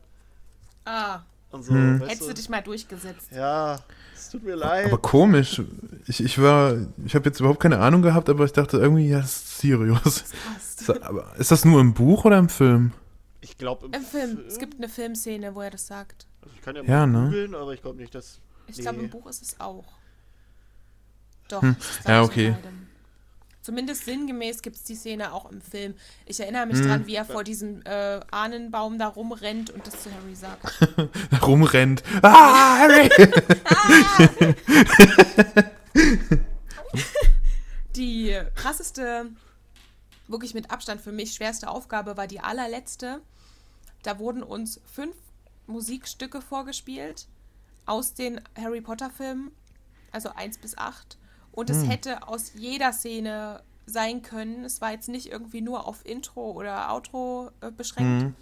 Ah, 0.85 1.19
Und 1.53 1.63
so, 1.63 1.73
Hm. 1.73 1.99
weißt 1.99 2.11
hättest 2.11 2.29
du 2.29 2.33
dich 2.33 2.47
mal 2.47 2.61
durchgesetzt. 2.61 3.27
Ja, 3.31 3.77
es 4.15 4.29
tut 4.29 4.41
mir 4.43 4.55
leid. 4.55 4.85
Aber 4.85 4.97
komisch. 4.99 5.61
Ich, 6.07 6.23
ich 6.23 6.41
war, 6.41 6.75
ich 7.05 7.13
habe 7.13 7.25
jetzt 7.27 7.41
überhaupt 7.41 7.59
keine 7.59 7.77
Ahnung 7.79 8.01
gehabt, 8.01 8.29
aber 8.29 8.45
ich 8.45 8.53
dachte 8.53 8.77
irgendwie, 8.77 9.09
ja, 9.09 9.19
das 9.19 9.31
ist 9.35 9.59
Sirius. 9.59 10.23
Passt. 10.53 10.81
Ist- 10.81 11.03
Aber 11.03 11.35
ist 11.37 11.51
das 11.51 11.65
nur 11.65 11.81
im 11.81 11.93
Buch 11.93 12.23
oder 12.23 12.37
im 12.37 12.47
Film? 12.47 12.93
ich 13.41 13.57
glaube 13.57 13.87
im, 13.87 13.93
Im 13.93 14.01
Film. 14.01 14.39
Es 14.47 14.59
gibt 14.59 14.77
eine 14.77 14.87
Filmszene, 14.87 15.53
wo 15.53 15.59
er 15.61 15.71
das 15.71 15.87
sagt. 15.87 16.25
Also 16.41 16.55
ich 16.55 16.61
kann 16.61 16.75
ja, 16.75 16.83
Ja, 16.83 17.05
mal 17.05 17.21
ne? 17.21 17.25
googeln, 17.29 17.55
aber 17.55 17.73
ich 17.73 17.81
glaube 17.81 17.97
nicht, 17.97 18.13
dass. 18.15 18.39
Ich 18.67 18.77
Nee. 18.77 18.83
glaube, 18.83 18.99
im 18.99 19.09
Buch 19.09 19.27
ist 19.27 19.41
es 19.41 19.59
auch. 19.59 19.85
Doch. 21.47 21.61
Hm. 21.61 21.75
Ja, 22.07 22.23
okay. 22.23 22.55
Zumindest 23.61 24.05
sinngemäß 24.05 24.63
gibt 24.63 24.77
es 24.77 24.83
die 24.85 24.95
Szene 24.95 25.33
auch 25.33 25.51
im 25.51 25.61
Film. 25.61 25.93
Ich 26.25 26.39
erinnere 26.39 26.65
mich 26.65 26.79
Hm. 26.79 26.87
dran, 26.87 27.05
wie 27.05 27.13
er 27.13 27.25
vor 27.25 27.43
diesem 27.43 27.83
äh, 27.85 28.19
Ahnenbaum 28.31 28.97
da 28.97 29.07
rumrennt 29.07 29.69
und 29.69 29.85
das 29.85 30.01
zu 30.01 30.09
Harry 30.11 30.33
sagt. 30.33 30.63
Rumrennt. 31.45 32.01
Ah, 32.23 32.79
Harry! 32.79 33.07
Die 37.95 38.39
krasseste, 38.55 39.27
wirklich 40.27 40.53
mit 40.53 40.71
Abstand 40.71 41.01
für 41.01 41.11
mich 41.11 41.33
schwerste 41.33 41.69
Aufgabe 41.69 42.15
war 42.17 42.27
die 42.27 42.39
allerletzte. 42.39 43.21
Da 44.03 44.17
wurden 44.17 44.43
uns 44.43 44.79
fünf 44.91 45.15
Musikstücke 45.67 46.41
vorgespielt 46.41 47.27
aus 47.85 48.13
den 48.13 48.41
Harry 48.57 48.81
Potter 48.81 49.09
Filmen, 49.09 49.51
also 50.11 50.29
eins 50.29 50.57
bis 50.57 50.77
acht. 50.77 51.17
Und 51.51 51.69
es 51.69 51.87
hätte 51.87 52.27
aus 52.27 52.53
jeder 52.55 52.93
Szene 52.93 53.61
sein 53.85 54.21
können. 54.21 54.63
Es 54.63 54.79
war 54.79 54.91
jetzt 54.91 55.09
nicht 55.09 55.31
irgendwie 55.31 55.61
nur 55.61 55.85
auf 55.85 56.05
Intro 56.05 56.51
oder 56.51 56.91
Outro 56.93 57.51
äh, 57.61 57.71
beschränkt. 57.71 58.23
Mhm. 58.23 58.35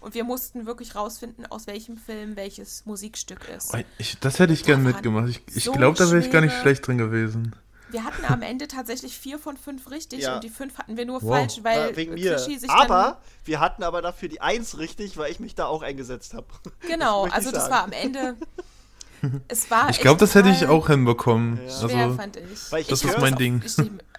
Und 0.00 0.14
wir 0.14 0.24
mussten 0.24 0.66
wirklich 0.66 0.94
rausfinden, 0.94 1.46
aus 1.46 1.66
welchem 1.66 1.98
Film 1.98 2.34
welches 2.34 2.86
Musikstück 2.86 3.48
ist. 3.54 3.76
Ich, 3.98 4.18
das 4.18 4.38
hätte 4.38 4.52
ich 4.52 4.64
gern 4.64 4.80
Da 4.80 4.84
waren 4.86 4.94
mitgemacht. 4.94 5.28
Ich, 5.28 5.42
ich 5.54 5.64
so 5.64 5.72
glaube, 5.72 5.98
da 5.98 6.10
wäre 6.10 6.24
ich 6.24 6.30
gar 6.30 6.40
nicht 6.40 6.54
schlecht 6.54 6.86
drin 6.86 6.98
gewesen. 6.98 7.54
Wir 7.90 8.04
hatten 8.04 8.24
am 8.26 8.42
Ende 8.42 8.68
tatsächlich 8.68 9.16
vier 9.18 9.38
von 9.38 9.56
fünf 9.56 9.90
richtig 9.90 10.20
Ja. 10.20 10.34
und 10.36 10.44
die 10.44 10.48
fünf 10.50 10.78
hatten 10.78 10.96
wir 10.96 11.06
nur 11.06 11.22
Wow. 11.22 11.30
falsch, 11.30 11.58
weil 11.62 11.88
War 11.90 11.96
wegen 11.96 12.14
mir. 12.14 12.36
Krischi 12.36 12.58
sich 12.58 12.70
Aber 12.70 13.20
wir 13.44 13.60
hatten 13.60 13.82
aber 13.82 14.02
dafür 14.02 14.28
die 14.28 14.40
Eins 14.40 14.78
richtig, 14.78 15.16
weil 15.16 15.30
ich 15.30 15.40
mich 15.40 15.54
da 15.54 15.66
auch 15.66 15.82
eingesetzt 15.82 16.34
habe. 16.34 16.46
genau, 16.86 17.26
ich 17.26 17.32
also 17.32 17.50
das 17.50 17.64
sagen. 17.64 17.74
war 17.74 17.84
am 17.84 17.92
Ende 17.92 18.36
es 19.48 19.70
war 19.70 19.90
Ich 19.90 20.00
glaube, 20.00 20.18
das 20.18 20.34
hätte 20.34 20.48
ich 20.48 20.64
auch 20.66 20.86
hinbekommen. 20.86 21.60
Ja. 21.66 21.88
schwer, 21.88 22.04
Also, 22.04 22.16
fand 22.16 22.36
ich. 22.38 22.72
Weil 22.72 22.80
ich- 22.80 22.86
das 22.86 23.02
ich 23.04 23.10
ist 23.10 23.18
mein 23.18 23.34
Ding. 23.36 23.62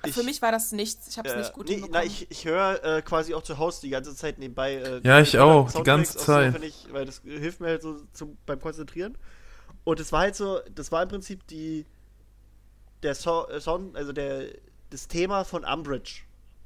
Ich, 0.03 0.13
für 0.13 0.23
mich 0.23 0.41
war 0.43 0.51
das 0.51 0.71
nichts. 0.71 1.07
Ich 1.07 1.17
habe 1.17 1.27
es 1.29 1.33
Äh, 1.33 1.37
nicht 1.39 1.53
gut 1.53 1.67
nee, 1.67 1.73
hinbekommen. 1.75 2.01
na, 2.03 2.05
ich, 2.05 2.29
ich 2.29 2.45
höre 2.45 2.83
äh, 2.83 3.01
quasi 3.01 3.33
auch 3.33 3.41
zu 3.41 3.57
Hause 3.57 3.81
die 3.81 3.89
ganze 3.89 4.15
Zeit 4.15 4.37
nebenbei. 4.37 4.75
Äh, 4.75 5.01
Ja, 5.03 5.19
ich 5.19 5.37
auch, 5.39 5.71
die 5.71 5.81
ganze 5.83 6.17
Zeit. 6.17 6.53
So, 6.55 6.61
ich, 6.63 6.87
weil 6.91 7.05
das 7.05 7.21
hilft 7.23 7.61
mir 7.61 7.67
halt 7.69 7.81
so 7.81 7.97
zum, 8.13 8.37
beim 8.45 8.59
Konzentrieren. 8.61 9.17
Und 9.83 9.99
es 9.99 10.11
war 10.11 10.19
halt 10.21 10.35
so, 10.35 10.59
das 10.75 10.91
war 10.91 11.01
im 11.01 11.09
Prinzip 11.09 11.47
die 11.47 11.87
der 13.03 13.15
so 13.15 13.47
äh, 13.49 13.59
Sound, 13.61 13.95
also 13.95 14.11
der 14.13 14.45
das 14.89 15.07
Thema 15.07 15.43
von 15.45 15.63
Umbridge, 15.63 16.21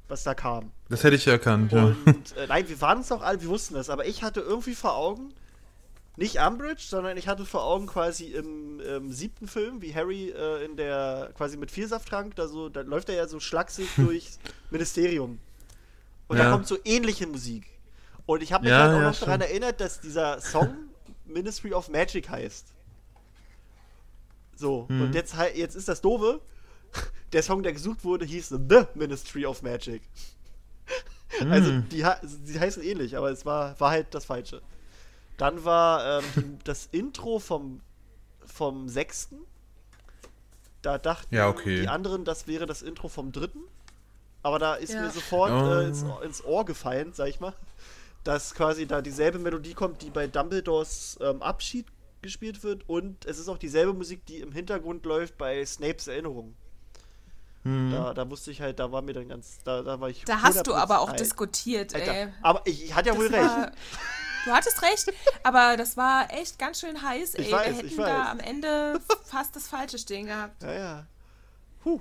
was 0.08 0.24
da 0.24 0.34
kam. 0.34 0.72
das 0.88 1.04
hätte 1.04 1.16
ich 1.16 1.26
erkannt, 1.26 1.72
ja. 1.72 1.84
Und 1.84 2.36
äh, 2.36 2.46
nein, 2.48 2.68
wir 2.68 2.80
waren 2.80 3.00
es 3.00 3.12
auch 3.12 3.22
alle, 3.22 3.40
wir 3.40 3.48
wussten 3.48 3.74
das, 3.74 3.88
aber 3.90 4.06
ich 4.06 4.22
hatte 4.22 4.40
irgendwie 4.40 4.74
vor 4.74 4.96
Augen, 4.96 5.32
nicht 6.16 6.38
Umbridge, 6.40 6.82
sondern 6.86 7.16
ich 7.18 7.28
hatte 7.28 7.44
vor 7.44 7.62
Augen 7.64 7.86
quasi 7.86 8.26
im, 8.32 8.80
ähm, 8.80 9.12
siebten 9.12 9.46
Film, 9.48 9.82
wie 9.82 9.94
Harry 9.94 10.30
äh, 10.30 10.64
in 10.64 10.76
der, 10.76 11.30
quasi 11.36 11.56
mit 11.56 11.70
Vielsafttrank, 11.70 12.34
da 12.36 12.48
so, 12.48 12.68
da 12.68 12.80
läuft 12.80 13.08
er 13.10 13.14
ja 13.16 13.28
so 13.28 13.38
schlaksig 13.38 13.88
durchs 13.96 14.38
Ministerium. 14.70 15.38
Und 16.28 16.38
da 16.38 16.44
Ja. 16.44 16.50
kommt 16.50 16.66
so 16.66 16.78
ähnliche 16.84 17.26
Musik. 17.26 17.66
Und 18.24 18.42
ich 18.42 18.52
habe 18.52 18.64
mich 18.64 18.72
Ja, 18.72 18.78
halt 18.78 18.92
auch 18.94 19.00
ja, 19.00 19.10
noch 19.10 19.18
daran 19.18 19.40
erinnert, 19.42 19.80
dass 19.80 20.00
dieser 20.00 20.40
Song 20.40 20.74
Ministry 21.26 21.72
of 21.72 21.88
Magic 21.90 22.28
heißt. 22.28 22.66
So, 24.56 24.86
Mhm. 24.88 25.02
und 25.02 25.14
jetzt, 25.14 25.34
jetzt 25.54 25.76
ist 25.76 25.88
das 25.88 26.00
doofe. 26.00 26.40
Der 27.32 27.42
Song, 27.42 27.62
der 27.62 27.72
gesucht 27.72 28.04
wurde, 28.04 28.24
hieß 28.24 28.48
The 28.68 28.84
Ministry 28.94 29.44
of 29.46 29.62
Magic. 29.62 30.02
Also 31.50 31.72
Mhm. 31.72 31.88
die, 31.90 32.04
ha- 32.04 32.20
die 32.22 32.58
heißen 32.58 32.82
ähnlich, 32.82 33.16
aber 33.16 33.30
es 33.30 33.44
war, 33.44 33.78
war 33.80 33.90
halt 33.90 34.14
das 34.14 34.24
Falsche. 34.24 34.62
Dann 35.36 35.64
war 35.64 36.20
ähm, 36.20 36.24
die, 36.36 36.58
das 36.64 36.88
Intro 36.92 37.38
vom, 37.40 37.80
vom 38.46 38.88
sechsten. 38.88 39.36
Da 40.82 40.98
dachten 40.98 41.34
Ja, 41.34 41.48
okay. 41.48 41.80
die 41.82 41.88
anderen, 41.88 42.24
das 42.24 42.46
wäre 42.46 42.64
das 42.66 42.80
Intro 42.82 43.08
vom 43.08 43.32
dritten. 43.32 43.60
Aber 44.42 44.58
da 44.60 44.76
ist 44.76 44.92
Ja. 44.94 45.02
mir 45.02 45.10
sofort 45.10 45.50
Oh. 45.50 45.72
äh, 45.80 45.88
ins, 45.88 46.04
ins 46.24 46.44
Ohr 46.44 46.64
gefallen, 46.64 47.12
sag 47.12 47.28
ich 47.28 47.40
mal, 47.40 47.54
dass 48.22 48.54
quasi 48.54 48.86
da 48.86 49.02
dieselbe 49.02 49.38
Melodie 49.40 49.74
kommt, 49.74 50.02
die 50.02 50.10
bei 50.10 50.28
Dumbledores 50.28 51.18
ähm, 51.20 51.42
Abschied 51.42 51.86
gespielt 52.22 52.62
wird. 52.62 52.88
Und 52.88 53.24
es 53.26 53.38
ist 53.38 53.48
auch 53.48 53.58
dieselbe 53.58 53.92
Musik, 53.94 54.24
die 54.26 54.38
im 54.40 54.52
Hintergrund 54.52 55.04
läuft 55.06 55.36
bei 55.38 55.64
Snapes 55.64 56.06
Erinnerung. 56.08 56.54
Hm. 57.62 57.90
Da, 57.90 58.14
da 58.14 58.30
wusste 58.30 58.50
ich 58.50 58.60
halt, 58.60 58.78
da 58.78 58.92
war 58.92 59.02
mir 59.02 59.12
dann 59.12 59.28
ganz, 59.28 59.58
da, 59.64 59.82
da 59.82 60.00
war 60.00 60.08
ich. 60.08 60.24
da 60.24 60.40
hast 60.42 60.66
du 60.66 60.72
100% 60.72 60.76
aber 60.76 61.00
auch 61.00 61.08
Alter, 61.10 61.22
diskutiert, 61.24 61.94
ey. 61.94 62.08
Alter. 62.08 62.32
Aber 62.42 62.62
ich, 62.64 62.84
ich 62.84 62.94
hatte 62.94 63.08
ja 63.08 63.14
Das 63.14 63.22
wohl 63.24 63.32
war- 63.32 63.64
recht. 63.66 63.72
Du 64.44 64.52
hattest 64.52 64.80
recht, 64.82 65.12
aber 65.42 65.76
das 65.76 65.96
war 65.96 66.32
echt 66.32 66.56
ganz 66.60 66.78
schön 66.78 67.02
heiß, 67.02 67.34
ey. 67.34 67.46
Ich 67.46 67.52
weiß, 67.52 67.66
Wir 67.66 67.72
ich 67.84 67.90
hätten 67.90 67.98
weiß. 68.02 68.06
da 68.06 68.30
am 68.30 68.38
Ende 68.38 69.00
fast 69.24 69.56
das 69.56 69.66
Falsche 69.66 69.98
stehen 69.98 70.26
gehabt. 70.26 70.62
Ja, 70.62 70.72
ja. 70.72 71.06
Puh. 71.82 72.00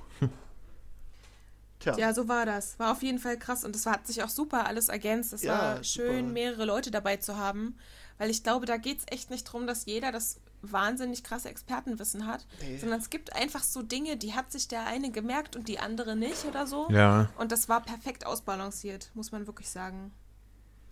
Tja. 1.80 1.98
Ja, 1.98 2.14
so 2.14 2.28
war 2.28 2.46
das. 2.46 2.78
War 2.80 2.92
auf 2.92 3.04
jeden 3.04 3.20
Fall 3.20 3.38
krass 3.38 3.64
und 3.64 3.76
das 3.76 3.86
hat 3.86 4.08
sich 4.08 4.24
auch 4.24 4.30
super 4.30 4.66
alles 4.68 4.90
ergänzt. 4.90 5.34
Es 5.34 5.42
Ja, 5.44 5.54
war 5.58 5.72
super. 5.72 5.84
schön, 5.84 6.34
mehrere 6.34 6.66
Leute 6.66 6.90
dabei 6.92 7.18
zu 7.18 7.38
haben, 7.38 7.78
weil 8.18 8.30
ich 8.30 8.44
glaube, 8.44 8.66
da 8.66 8.78
geht 8.78 9.00
es 9.00 9.06
echt 9.10 9.30
nicht 9.30 9.48
darum, 9.48 9.68
dass 9.68 9.86
jeder 9.86 10.12
das 10.12 10.40
wahnsinnig 10.62 11.24
krasse 11.24 11.50
Expertenwissen 11.50 12.26
hat, 12.28 12.46
Nee. 12.62 12.78
sondern 12.78 13.00
es 13.00 13.10
gibt 13.10 13.34
einfach 13.36 13.62
so 13.64 13.82
Dinge, 13.84 14.18
die 14.18 14.34
hat 14.34 14.52
sich 14.52 14.68
der 14.68 14.86
eine 14.86 15.12
gemerkt 15.12 15.56
und 15.56 15.68
die 15.68 15.80
andere 15.80 16.16
nicht 16.16 16.46
oder 16.46 16.66
so. 16.66 16.88
Ja. 16.90 17.30
Und 17.38 17.52
das 17.52 17.70
war 17.70 17.82
perfekt 17.82 18.26
ausbalanciert, 18.26 19.12
muss 19.14 19.32
man 19.32 19.46
wirklich 19.48 19.70
sagen. 19.70 20.12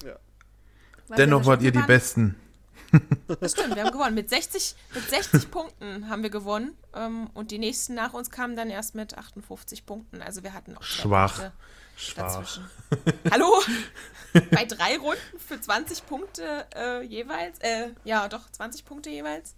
Ja. 0.04 0.16
War 1.08 1.18
Dennoch 1.18 1.46
wart 1.46 1.62
ihr 1.62 1.72
die 1.72 1.80
spannend. 1.80 1.88
Besten. 1.88 2.36
Das 3.40 3.54
stimmt, 3.54 3.76
wir 3.76 3.84
haben 3.84 3.92
gewonnen. 3.92 4.14
Mit 4.14 4.30
60, 4.30 4.76
mit 4.94 5.10
60 5.10 5.50
Punkten 5.50 6.10
haben 6.10 6.22
wir 6.22 6.30
gewonnen. 6.30 6.78
Ähm, 6.94 7.28
und 7.34 7.50
die 7.50 7.58
nächsten 7.58 7.96
nach 7.96 8.14
uns 8.14 8.30
kamen 8.30 8.56
dann 8.56 8.70
erst 8.70 8.94
mit 8.94 9.18
58 9.18 9.86
Punkten. 9.88 10.22
Also 10.22 10.44
wir 10.44 10.54
hatten 10.54 10.78
auch 10.78 10.84
Schwach. 10.84 11.40
Punkte 11.40 11.54
Schwach. 11.96 12.24
dazwischen. 12.24 12.70
Hallo? 13.32 13.62
Bei 14.52 14.66
drei 14.66 14.98
Runden 14.98 15.40
für 15.40 15.62
20 15.62 16.06
Punkte 16.08 16.66
äh, 16.76 17.02
jeweils, 17.04 17.60
äh, 17.60 17.90
ja 18.04 18.28
doch, 18.28 18.50
20 18.52 18.84
Punkte 18.84 19.10
jeweils, 19.10 19.54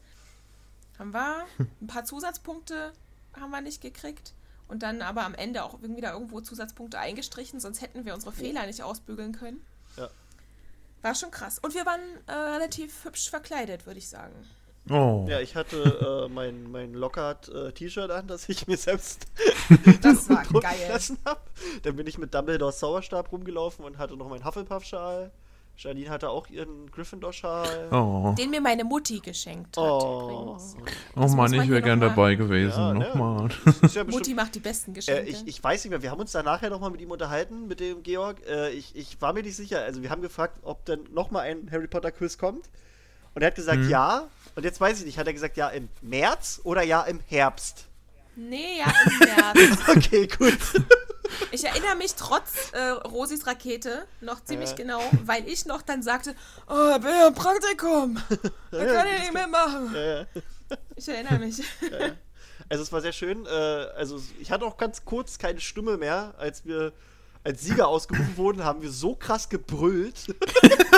haben 1.00 1.14
wir 1.14 1.46
ein 1.60 1.88
paar 1.88 2.04
Zusatzpunkte 2.04 2.92
haben 3.40 3.52
wir 3.52 3.62
nicht 3.62 3.82
gekriegt. 3.82 4.34
Und 4.68 4.82
dann 4.82 5.02
aber 5.02 5.24
am 5.24 5.36
Ende 5.36 5.64
auch 5.64 5.80
irgendwie 5.82 6.02
da 6.02 6.14
irgendwo 6.14 6.42
Zusatzpunkte 6.42 6.98
eingestrichen, 6.98 7.60
sonst 7.60 7.82
hätten 7.82 8.06
wir 8.06 8.16
unsere 8.16 8.32
Fehler 8.32 8.66
nicht 8.66 8.82
ausbügeln 8.82 9.34
können. 9.34 9.64
Ja. 9.96 10.10
War 11.04 11.14
schon 11.14 11.30
krass. 11.30 11.60
Und 11.60 11.76
wir 11.76 11.86
waren 11.86 12.02
äh, 12.26 12.32
relativ 12.32 13.06
hübsch 13.06 13.30
verkleidet, 13.30 13.86
würde 13.86 14.00
ich 14.00 14.10
sagen. 14.10 14.34
Oh. 14.90 15.26
Ja, 15.28 15.40
ich 15.40 15.56
hatte 15.56 16.26
äh, 16.28 16.32
mein, 16.32 16.70
mein 16.72 16.94
Lockhart-T-Shirt 16.94 18.12
an, 18.12 18.28
das 18.28 18.48
ich 18.50 18.68
mir 18.68 18.78
selbst 18.78 19.26
Das 20.02 20.30
war 20.30 20.44
geil. 20.62 20.76
lassen 20.90 21.18
habe. 21.26 21.40
Dann 21.84 21.96
bin 21.96 22.06
ich 22.08 22.18
mit 22.18 22.34
Dumbledores 22.34 22.80
Zauberstab 22.80 23.32
rumgelaufen 23.32 23.84
und 23.84 23.98
hatte 23.98 24.16
noch 24.16 24.30
meinen 24.30 24.46
Hufflepuff-Schal. 24.46 25.32
Janine 25.78 26.10
hatte 26.10 26.30
auch 26.30 26.48
ihren 26.48 26.90
Gryffindor-Schal. 26.92 27.90
Oh, 27.92 28.34
Den 28.38 28.50
mir 28.50 28.62
meine 28.62 28.86
Mutti 28.86 29.20
geschenkt 29.20 29.76
hat 29.76 29.84
Oh. 29.84 30.54
übrigens. 30.54 30.78
oh 31.18 31.20
Das 31.22 31.36
Mann, 31.36 31.52
ich 31.54 31.68
wäre 31.70 31.82
gern 31.82 32.00
dabei 32.00 32.36
gewesen. 32.36 32.80
Ja, 32.80 32.94
ne? 32.94 33.00
Nochmal. 33.10 33.50
Ist 33.82 33.94
ja 33.96 34.06
Mutti 34.06 34.34
macht 34.34 34.56
die 34.56 34.60
besten 34.62 34.92
äh, 34.92 34.94
Geschenke. 34.94 35.30
ich, 35.30 35.46
ich 35.48 35.62
weiß 35.62 35.84
nicht 35.84 35.90
mehr, 35.92 36.02
wir 36.02 36.12
haben 36.12 36.22
uns 36.22 36.32
da 36.32 36.44
nachher 36.44 36.70
nochmal 36.70 36.92
mit 36.92 37.02
ihm 37.02 37.12
unterhalten, 37.12 37.68
mit 37.68 37.82
dem 37.82 38.04
Georg. 38.04 38.38
Äh, 38.48 38.70
ich, 38.70 38.96
ich 38.96 39.22
war 39.22 39.34
mir 39.34 39.44
nicht 39.44 39.58
sicher. 39.58 39.82
Also 39.82 40.02
wir 40.02 40.12
haben 40.12 40.22
gefragt, 40.22 40.60
ob 40.62 40.86
denn 40.86 41.02
nochmal 41.12 41.42
ein 41.50 41.70
Harry 41.72 41.88
Potter-Quiz 41.88 42.38
kommt. 42.38 42.70
Und 43.34 43.42
er 43.42 43.48
hat 43.48 43.56
gesagt, 43.56 43.80
Mhm. 43.82 43.90
ja. 43.90 44.28
Und 44.56 44.64
jetzt 44.64 44.80
weiß 44.80 45.00
ich 45.00 45.06
nicht, 45.06 45.18
hat 45.18 45.28
er 45.28 45.34
gesagt, 45.34 45.58
ja 45.58 45.70
im 45.70 45.90
März 46.02 46.62
oder 46.64 46.82
ja 46.84 47.04
im 47.04 47.20
Herbst? 47.28 47.86
nee, 48.38 48.80
ja, 48.80 48.94
im 49.06 49.20
März. 49.20 49.80
Okay, 49.88 50.28
gut. 50.28 50.58
Ich 51.52 51.64
erinnere 51.64 51.96
mich 51.96 52.16
trotz 52.16 52.72
äh, 52.74 52.80
Rosis 52.90 53.48
Rakete 53.48 54.06
noch 54.22 54.44
ziemlich 54.44 54.72
Ja. 54.72 54.76
genau, 54.76 55.02
weil 55.26 55.48
ich 55.48 55.66
noch 55.66 55.82
dann 55.82 56.04
sagte, 56.04 56.36
oh, 56.68 56.92
ich 56.96 57.02
bin 57.02 57.10
ja 57.12 57.28
im 57.28 57.34
Praktikum. 57.34 58.22
Da 58.72 58.86
kann 58.86 59.08
ich 59.08 59.20
nicht 59.22 59.34
mitmachen. 59.34 59.94
Ja, 59.94 60.02
ja. 60.20 60.26
Ich 60.96 61.08
erinnere 61.08 61.40
mich. 61.40 61.62
Also 62.68 62.82
es 62.82 62.92
war 62.92 63.00
sehr 63.00 63.12
schön. 63.14 63.46
Äh, 63.46 63.50
also 63.50 64.20
ich 64.40 64.50
hatte 64.50 64.66
auch 64.66 64.78
ganz 64.78 65.06
kurz 65.06 65.38
keine 65.38 65.60
Stimme 65.60 65.98
mehr, 65.98 66.34
als 66.40 66.66
wir 66.66 66.94
als 67.46 67.62
Sieger 67.64 67.88
ausgerufen 67.88 68.36
wurden, 68.38 68.66
haben 68.66 68.82
wir 68.82 68.90
so 68.92 69.16
krass 69.16 69.48
gebrüllt. 69.50 70.28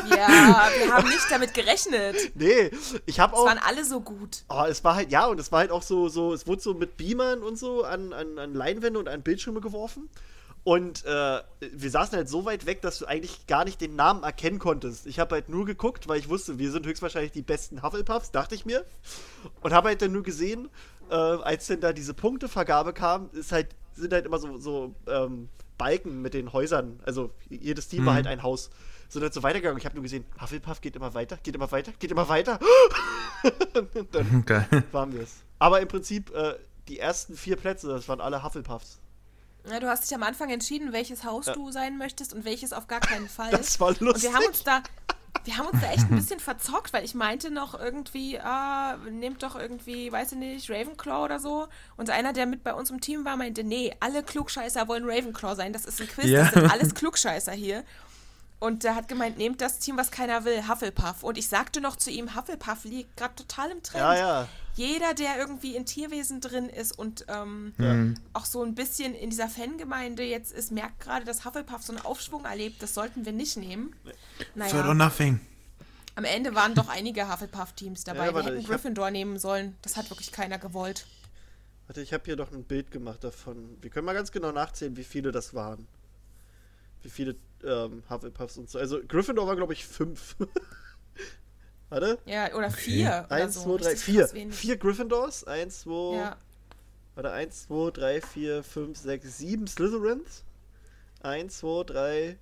Ja, 0.09 0.69
wir 0.79 0.93
haben 0.93 1.07
nicht 1.09 1.25
damit 1.29 1.53
gerechnet. 1.53 2.15
nee, 2.35 2.71
ich 3.05 3.19
habe 3.19 3.33
Es 3.33 3.39
auch. 3.39 3.45
waren 3.45 3.57
alle 3.59 3.83
so 3.83 3.99
gut. 3.99 4.43
Oh, 4.49 4.63
es 4.67 4.83
war 4.83 4.95
halt, 4.95 5.11
ja, 5.11 5.27
und 5.27 5.39
es 5.39 5.51
war 5.51 5.59
halt 5.59 5.71
auch 5.71 5.81
so, 5.83 6.07
so, 6.07 6.33
es 6.33 6.47
wurde 6.47 6.61
so 6.61 6.73
mit 6.73 6.95
Beamern 6.97 7.43
und 7.43 7.57
so 7.59 7.83
an, 7.83 8.13
an, 8.13 8.39
an 8.39 8.53
Leinwände 8.53 8.97
und 8.97 9.09
an 9.09 9.21
Bildschirme 9.21 9.59
geworfen. 9.59 10.09
Und 10.63 11.05
äh, 11.05 11.41
wir 11.59 11.89
saßen 11.91 12.17
halt 12.17 12.27
so 12.29 12.43
weit 12.45 12.65
weg, 12.65 12.81
dass 12.81 12.99
du 12.99 13.05
eigentlich 13.05 13.47
gar 13.47 13.63
nicht 13.63 13.79
den 13.79 13.95
Namen 13.95 14.23
erkennen 14.23 14.59
konntest. 14.59 15.07
Ich 15.07 15.19
habe 15.19 15.35
halt 15.35 15.49
nur 15.49 15.65
geguckt, 15.65 16.07
weil 16.07 16.19
ich 16.19 16.27
wusste, 16.29 16.59
wir 16.59 16.71
sind 16.71 16.85
höchstwahrscheinlich 16.85 17.31
die 17.31 17.41
besten 17.41 17.83
Hufflepuffs, 17.83 18.31
dachte 18.31 18.55
ich 18.55 18.65
mir. 18.65 18.85
Und 19.61 19.73
habe 19.73 19.89
halt 19.89 20.01
dann 20.01 20.11
nur 20.11 20.23
gesehen, 20.23 20.69
äh, 21.09 21.13
als 21.15 21.67
denn 21.67 21.79
da 21.81 21.93
diese 21.93 22.13
Punktevergabe 22.13 22.91
kam, 22.93 23.29
ist 23.33 23.51
halt, 23.51 23.67
sind 23.95 24.11
halt 24.13 24.25
immer 24.25 24.39
so, 24.39 24.57
so 24.57 24.93
ähm, 25.07 25.47
Balken 25.77 26.21
mit 26.21 26.33
den 26.33 26.53
Häusern. 26.53 26.99
Also 27.05 27.31
jedes 27.49 27.87
Team 27.87 28.05
war 28.05 28.13
halt 28.13 28.27
ein 28.27 28.43
Haus. 28.43 28.69
Sind 29.09 29.21
halt 29.21 29.33
so 29.33 29.43
weitergegangen. 29.43 29.77
Ich 29.77 29.85
habe 29.85 29.95
nur 29.95 30.03
gesehen, 30.03 30.25
Hufflepuff 30.41 30.81
geht 30.81 30.95
immer 30.95 31.13
weiter, 31.13 31.37
geht 31.41 31.55
immer 31.55 31.71
weiter, 31.71 31.93
geht 31.99 32.11
immer 32.11 32.27
weiter. 32.27 32.59
Und 33.95 34.13
dann 34.13 34.45
Geil. 34.45 34.83
waren 34.91 35.13
wir 35.13 35.21
es. 35.21 35.43
Aber 35.59 35.79
im 35.79 35.87
Prinzip, 35.87 36.33
äh, 36.35 36.55
die 36.87 36.99
ersten 36.99 37.35
vier 37.37 37.55
Plätze, 37.55 37.87
das 37.87 38.07
waren 38.09 38.19
alle 38.19 38.43
Hufflepuffs. 38.43 38.99
Ja, 39.69 39.79
du 39.79 39.87
hast 39.87 40.03
dich 40.05 40.15
am 40.15 40.23
Anfang 40.23 40.49
entschieden, 40.49 40.93
welches 40.93 41.23
Haus 41.23 41.45
du 41.45 41.71
sein 41.71 41.97
möchtest 41.97 42.33
und 42.33 42.45
welches 42.45 42.71
auf 42.73 42.87
gar 42.87 43.01
keinen 43.01 43.27
Fall. 43.27 43.51
Das 43.51 43.79
war 43.79 43.89
lustig. 43.99 44.07
Und 44.09 44.23
wir 44.23 44.33
haben 44.33 44.45
uns 44.45 44.63
da, 44.63 44.81
wir 45.43 45.57
haben 45.57 45.67
uns 45.67 45.79
da 45.81 45.91
echt 45.91 46.09
ein 46.09 46.15
bisschen 46.15 46.39
verzockt, 46.39 46.93
weil 46.93 47.03
ich 47.05 47.15
meinte 47.15 47.49
noch 47.51 47.79
irgendwie, 47.79 48.39
ah, 48.39 48.97
nehmt 49.09 49.43
doch 49.43 49.55
irgendwie, 49.55 50.11
weiß 50.11 50.33
ich 50.33 50.37
nicht, 50.37 50.69
Ravenclaw 50.69 51.23
oder 51.23 51.39
so. 51.39 51.67
Und 51.95 52.09
einer, 52.09 52.33
der 52.33 52.45
mit 52.45 52.63
bei 52.63 52.73
uns 52.73 52.89
im 52.89 52.99
Team 53.01 53.23
war, 53.25 53.37
meinte, 53.37 53.63
nee, 53.63 53.95
alle 53.99 54.23
Klugscheißer 54.23 54.87
wollen 54.87 55.05
Ravenclaw 55.05 55.55
sein. 55.55 55.73
Das 55.73 55.85
ist 55.85 56.01
ein 56.01 56.07
Quiz, 56.07 56.25
Ja. 56.25 56.43
das 56.43 56.53
sind 56.53 56.71
alles 56.71 56.93
Klugscheißer 56.95 57.51
hier. 57.53 57.83
Und 58.59 58.83
der 58.83 58.95
hat 58.95 59.07
gemeint, 59.07 59.37
nehmt 59.37 59.61
das 59.61 59.77
Team, 59.79 59.97
was 59.97 60.09
keiner 60.09 60.43
will, 60.43 60.67
Hufflepuff. 60.67 61.21
Und 61.23 61.37
ich 61.37 61.47
sagte 61.47 61.79
noch 61.79 61.95
zu 61.95 62.09
ihm, 62.09 62.35
Hufflepuff 62.35 62.85
liegt 62.85 63.15
gerade 63.15 63.35
total 63.35 63.69
im 63.69 63.83
Trend. 63.83 64.01
Ja, 64.03 64.15
ja. 64.17 64.47
Jeder, 64.77 65.13
der 65.15 65.37
irgendwie 65.39 65.75
in 65.75 65.85
Tierwesen 65.85 66.39
drin 66.39 66.69
ist 66.69 66.97
und 66.97 67.25
ähm, 67.29 67.73
auch 68.33 68.45
so 68.45 68.63
ein 68.63 68.75
bisschen 68.75 69.15
in 69.15 69.29
dieser 69.31 69.49
Fangemeinde 69.49 70.23
jetzt 70.23 70.51
ist, 70.53 70.71
merkt 70.71 70.99
gerade, 70.99 71.25
dass 71.25 71.45
Hufflepuff 71.45 71.81
so 71.81 71.93
einen 71.93 72.05
Aufschwung 72.05 72.45
erlebt. 72.45 72.81
Das 72.83 72.93
sollten 72.93 73.25
wir 73.25 73.31
nicht 73.33 73.57
nehmen. 73.57 73.93
Third 74.03 74.15
or 74.73 74.83
Naja, 74.83 74.93
nothing. 74.93 75.39
am 76.13 76.25
Ende 76.25 76.53
waren 76.53 76.75
doch 76.75 76.89
einige 76.89 77.27
Hufflepuff-Teams 77.31 78.03
dabei. 78.03 78.19
Ja, 78.19 78.25
wir 78.27 78.33
warte, 78.35 78.49
hätten 78.49 78.59
ich 78.59 78.65
hab- 78.65 78.71
Gryffindor 78.73 79.09
nehmen 79.09 79.39
sollen. 79.39 79.75
Das 79.81 79.97
hat 79.97 80.09
wirklich 80.11 80.31
keiner 80.31 80.59
gewollt. 80.59 81.07
Warte, 81.87 82.01
ich 82.01 82.13
habe 82.13 82.23
hier 82.25 82.35
noch 82.35 82.51
ein 82.51 82.63
Bild 82.63 82.91
gemacht 82.91 83.23
davon. 83.23 83.77
Wir 83.81 83.89
können 83.89 84.05
mal 84.05 84.13
ganz 84.13 84.31
genau 84.31 84.51
nachzählen, 84.51 84.95
wie 84.95 85.03
viele 85.03 85.31
das 85.31 85.53
waren. 85.55 85.87
Wie 87.01 87.09
viele 87.09 87.35
ähm, 87.63 88.03
Hufflepuffs 88.09 88.57
und 88.57 88.69
so. 88.69 88.77
Also 88.77 88.99
Gryffindor 89.07 89.47
war, 89.47 89.55
glaube 89.55 89.73
ich, 89.73 89.85
fünf. 89.87 90.35
Warte. 91.89 92.19
Ja, 92.25 92.53
oder 92.53 92.69
vier. 92.69 93.25
Oder 93.27 93.35
Eins, 93.35 93.55
so. 93.55 93.77
zwei, 93.77 93.83
drei, 93.83 93.95
vier. 93.95 94.27
Vier 94.27 94.77
Gryffindors. 94.77 95.45
Eins, 95.45 95.81
zwei. 95.81 96.17
Ja. 96.17 96.37
Warte, 97.15 97.31
eins, 97.31 97.63
zwei, 97.63 97.91
drei, 97.91 98.21
vier, 98.21 98.63
fünf, 98.63 98.97
sechs, 98.97 99.37
sieben 99.37 99.67
Slytherins. 99.67 100.43
Eins, 101.21 101.59
zwei, 101.59 101.83
drei, 101.83 102.37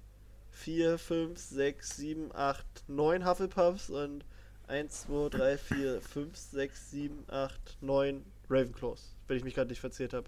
vier, 0.52 0.98
fünf, 0.98 1.40
sechs, 1.40 1.98
sieben, 1.98 2.34
acht, 2.36 2.66
neun 2.88 3.26
Hufflepuffs 3.26 3.90
und 3.90 4.26
eins, 4.68 5.02
zwei, 5.02 5.30
drei, 5.30 5.58
vier, 5.58 6.02
fünf, 6.02 6.36
sechs, 6.38 6.90
sieben, 6.92 7.24
acht, 7.30 7.78
neun 7.82 8.26
Ravenclaws, 8.50 9.14
wenn 9.28 9.38
ich 9.38 9.44
mich 9.44 9.56
gerade 9.56 9.70
nicht 9.70 9.80
verzählt 9.80 10.14
habe. 10.14 10.28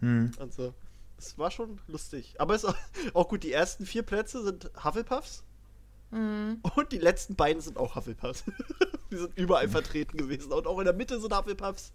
Hm. 0.00 0.30
Und 0.38 0.52
so. 0.52 0.74
Es 1.16 1.36
war 1.36 1.50
schon 1.50 1.80
lustig. 1.88 2.34
Aber 2.38 2.54
es 2.54 2.62
ist 2.62 2.70
auch, 2.70 2.76
auch 3.14 3.28
gut, 3.28 3.42
die 3.42 3.52
ersten 3.52 3.86
vier 3.86 4.02
Plätze 4.02 4.44
sind 4.44 4.70
Hufflepuffs. 4.84 5.42
Mhm. 6.10 6.60
Und 6.76 6.92
die 6.92 6.98
letzten 6.98 7.34
beiden 7.36 7.60
sind 7.60 7.76
auch 7.76 7.94
Hufflepuffs. 7.94 8.44
die 9.10 9.16
sind 9.16 9.36
überall 9.36 9.68
vertreten 9.68 10.16
gewesen. 10.16 10.52
Und 10.52 10.66
auch 10.66 10.78
in 10.78 10.84
der 10.84 10.94
Mitte 10.94 11.20
sind 11.20 11.36
Hufflepuffs. 11.36 11.92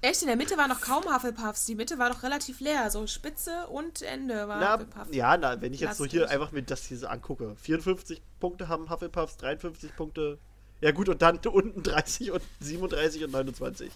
Echt, 0.00 0.22
in 0.22 0.28
der 0.28 0.36
Mitte 0.36 0.56
waren 0.56 0.68
noch 0.70 0.80
kaum 0.80 1.04
Hufflepuffs. 1.12 1.66
Die 1.66 1.74
Mitte 1.74 1.98
war 1.98 2.10
doch 2.10 2.22
relativ 2.22 2.60
leer. 2.60 2.90
So 2.90 3.06
Spitze 3.06 3.66
und 3.68 4.02
Ende 4.02 4.46
war 4.48 4.60
Na, 4.60 4.72
Hufflepuff. 4.74 5.12
ja, 5.12 5.36
na, 5.36 5.60
wenn 5.60 5.74
ich 5.74 5.80
jetzt 5.80 5.96
so 5.96 6.04
hier 6.04 6.30
einfach 6.30 6.52
mir 6.52 6.62
das 6.62 6.84
hier 6.84 6.96
so 6.98 7.06
angucke. 7.06 7.54
54 7.56 8.22
Punkte 8.40 8.68
haben 8.68 8.88
Hufflepuffs, 8.88 9.36
53 9.38 9.96
Punkte. 9.96 10.38
Ja 10.80 10.92
gut, 10.92 11.08
und 11.08 11.20
dann 11.22 11.38
unten 11.52 11.82
30 11.82 12.30
und 12.30 12.42
37 12.60 13.24
und 13.24 13.32
29. 13.32 13.90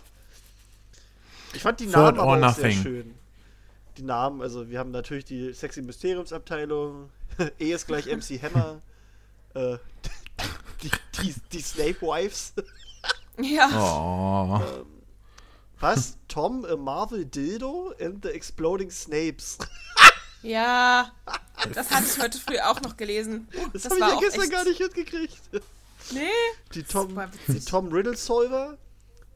Ich 1.54 1.62
fand 1.62 1.80
die 1.80 1.86
Third 1.86 2.16
Namen 2.16 2.18
aber 2.18 2.46
auch 2.48 2.54
sehr 2.54 2.66
nothing. 2.68 2.82
schön. 2.82 3.14
Die 3.96 4.02
Namen, 4.02 4.42
also 4.42 4.68
wir 4.68 4.78
haben 4.78 4.90
natürlich 4.90 5.24
die 5.24 5.52
Sexy 5.52 5.82
Mysteriumsabteilung, 5.82 7.10
E 7.58 7.72
ist 7.72 7.86
gleich 7.86 8.06
MC 8.06 8.40
Hammer, 8.42 8.80
äh, 9.54 9.78
die, 10.82 10.90
die, 11.22 11.34
die 11.52 11.60
Snape 11.62 12.00
Wives. 12.02 12.52
Ja. 13.40 13.68
Oh. 13.72 14.84
Was? 15.78 16.16
Tom, 16.26 16.64
a 16.64 16.74
Marvel 16.74 17.24
Dildo 17.24 17.94
and 18.00 18.24
the 18.24 18.30
Exploding 18.30 18.90
Snapes. 18.90 19.58
Ja. 20.42 21.12
Das 21.74 21.90
hatte 21.90 22.06
ich 22.06 22.22
heute 22.22 22.38
früh 22.38 22.58
auch 22.60 22.80
noch 22.80 22.96
gelesen. 22.96 23.48
Das, 23.72 23.82
Das 23.82 23.92
habe 23.92 24.00
ich 24.00 24.06
ja 24.06 24.18
gestern 24.20 24.42
echt- 24.42 24.52
gar 24.52 24.64
nicht 24.64 24.80
mitgekriegt. 24.80 25.36
Nee. 26.12 26.28
Die 26.74 26.82
Tom, 26.84 27.20
die. 27.48 27.58
Tom 27.60 27.92
Riddle 27.92 28.16
Solver, 28.16 28.78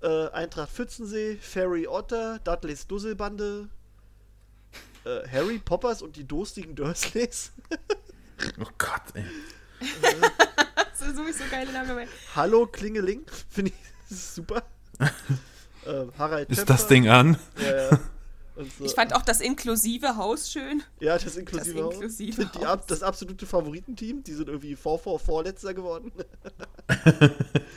äh, 0.00 0.28
Eintracht 0.30 0.70
Pfützensee, 0.70 1.36
Fairy 1.38 1.88
Otter, 1.88 2.38
Dudleys 2.40 2.86
Dusselbande, 2.86 3.68
äh, 5.04 5.28
Harry 5.28 5.58
Poppers 5.58 6.02
und 6.02 6.14
die 6.16 6.24
durstigen 6.24 6.76
Dursleys, 6.76 7.50
oh 8.60 8.70
Gott, 8.78 9.02
ey. 9.14 9.24
Das 10.98 11.08
ist 11.08 11.16
sowieso 11.16 11.44
geile 11.50 11.72
Name. 11.72 12.06
Hallo 12.36 12.66
Klingeling, 12.66 13.24
finde 13.50 13.72
ich 14.10 14.16
super. 14.16 14.62
äh, 15.00 16.04
Harald 16.18 16.50
Ist 16.50 16.58
Töpfer, 16.60 16.72
das 16.74 16.86
Ding 16.86 17.08
an? 17.08 17.36
Ja, 17.60 17.90
ja. 17.90 18.00
So. 18.78 18.84
Ich 18.84 18.92
fand 18.94 19.14
auch 19.14 19.22
das 19.22 19.40
inklusive 19.40 20.16
Haus 20.16 20.50
schön. 20.52 20.82
ja, 21.00 21.16
das 21.18 21.36
inklusive, 21.38 21.74
das 21.78 21.84
Haus. 21.86 21.94
inklusive 21.94 22.44
die, 22.54 22.58
Haus. 22.58 22.64
ab- 22.66 22.86
das 22.86 23.02
absolute 23.02 23.46
Favoritenteam, 23.46 24.22
die 24.22 24.34
sind 24.34 24.48
irgendwie 24.48 24.76
vor, 24.76 24.98
vor, 24.98 25.18
vorletzter 25.18 25.72
geworden. 25.72 26.12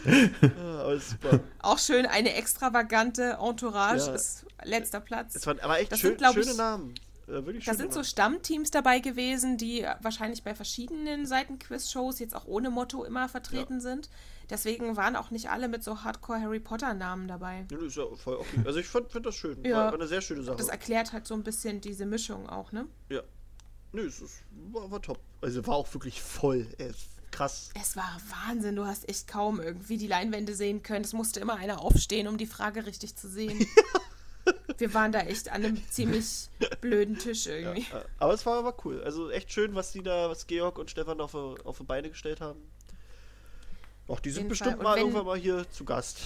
ja, 0.06 0.82
aber 0.82 0.94
ist 0.94 1.12
super. 1.12 1.40
Auch 1.60 1.80
schön 1.80 2.06
eine 2.06 2.34
extravagante 2.34 3.38
Entourage 3.42 4.08
Ja. 4.08 4.16
ist 4.16 4.46
letzter 4.64 5.00
Platz. 5.00 5.34
Es 5.36 5.48
waren 5.48 5.60
aber 5.62 5.80
echt 5.80 5.94
Das 5.94 6.00
schön, 6.00 6.20
sind, 6.20 6.34
schöne 6.34 6.52
ich- 6.52 6.58
Namen. 6.58 6.94
Äh, 7.28 7.42
Da 7.66 7.74
sind 7.74 7.92
so 7.92 8.00
Namen. 8.00 8.06
Stammteams 8.06 8.72
dabei 8.72 9.00
gewesen, 9.00 9.58
die 9.58 9.86
wahrscheinlich 10.02 10.44
bei 10.44 10.56
verschiedenen 10.56 11.26
Seitenquiz-Shows 11.26 12.20
jetzt 12.20 12.36
auch 12.36 12.46
ohne 12.46 12.70
Motto 12.70 13.04
immer 13.04 13.28
vertreten 13.30 13.82
sind. 13.82 14.10
Deswegen 14.50 14.96
waren 14.96 15.16
auch 15.16 15.32
nicht 15.32 15.50
alle 15.50 15.68
mit 15.68 15.84
so 15.84 16.04
Hardcore-Harry 16.04 16.60
Potter-Namen 16.60 17.28
dabei. 17.28 17.66
Ja, 17.72 17.78
das 17.78 17.88
ist 17.88 17.98
ja 17.98 18.06
voll 18.16 18.36
okay. 18.36 18.62
Also 18.66 18.80
ich 18.80 18.88
fand, 18.88 19.12
find 19.12 19.26
das 19.26 19.36
schön. 19.36 19.64
Ja. 19.66 19.78
War, 19.78 19.86
war 19.88 19.94
eine 19.96 20.08
sehr 20.08 20.22
schöne 20.22 20.44
Sache. 20.44 20.58
Das 20.58 20.68
erklärt 20.68 21.14
halt 21.14 21.26
so 21.26 21.34
ein 21.34 21.44
bisschen 21.44 21.82
diese 21.82 22.06
Mischung 22.06 22.48
auch, 22.48 22.72
ne? 22.72 22.88
ja. 23.10 23.22
Nö, 23.92 24.06
es 24.06 24.20
ist, 24.20 24.44
war, 24.74 24.92
war 24.92 25.02
top. 25.02 25.20
Also 25.42 25.66
war 25.66 25.76
auch 25.76 25.94
wirklich 25.94 26.22
voll. 26.22 26.68
Ey, 26.80 26.92
krass. 27.32 27.70
Es 27.82 27.96
war 27.96 28.18
Wahnsinn, 28.46 28.76
du 28.76 28.86
hast 28.86 29.08
echt 29.08 29.26
kaum 29.28 29.62
irgendwie 29.62 29.98
die 29.98 30.08
Leinwände 30.08 30.54
sehen 30.54 30.84
können. 30.84 31.06
Es 31.06 31.14
musste 31.14 31.40
immer 31.40 31.56
einer 31.56 31.80
aufstehen, 31.80 32.28
um 32.28 32.38
die 32.38 32.46
Frage 32.46 32.86
richtig 32.86 33.16
zu 33.16 33.30
sehen. 33.30 33.66
Wir 34.78 34.94
waren 34.94 35.12
da 35.12 35.20
echt 35.22 35.50
an 35.52 35.64
einem 35.64 35.90
ziemlich 35.90 36.50
blöden 36.82 37.18
Tisch 37.18 37.46
irgendwie. 37.48 37.82
Äh, 37.94 38.04
Aber 38.20 38.34
es 38.34 38.46
war, 38.46 38.64
war 38.64 38.76
cool. 38.86 39.04
Also 39.04 39.30
echt 39.30 39.52
schön, 39.52 39.76
was 39.76 39.92
die 39.92 40.04
da, 40.04 40.30
was 40.30 40.48
Georg 40.48 40.78
und 40.80 40.90
Stefan 40.90 41.20
auf, 41.22 41.32
die- 41.32 41.66
auf 41.66 41.78
die 41.78 41.84
Beine 41.84 42.10
gestellt 42.10 42.42
haben. 42.42 42.60
Auch 44.08 44.20
die 44.20 44.30
sind 44.32 44.48
bestimmt 44.50 44.82
mal 44.82 44.96
wenn- 44.96 45.02
irgendwann 45.04 45.26
mal 45.26 45.38
hier 45.38 45.70
zu 45.72 45.84
Gast. 45.86 46.20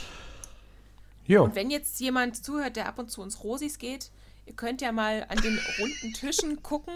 Jo. 1.26 1.44
Und 1.44 1.56
wenn 1.56 1.70
jetzt 1.70 2.00
jemand 2.00 2.44
zuhört, 2.44 2.76
der 2.76 2.88
ab 2.88 2.98
und 3.00 3.10
zu 3.12 3.22
ins 3.24 3.44
Rosis 3.44 3.78
geht, 3.78 4.12
ihr 4.46 4.54
könnt 4.54 4.82
ja 4.82 4.92
mal 4.92 5.26
an 5.30 5.38
den 5.42 5.60
runden 5.80 6.14
Tischen 6.14 6.64
gucken. 6.64 6.94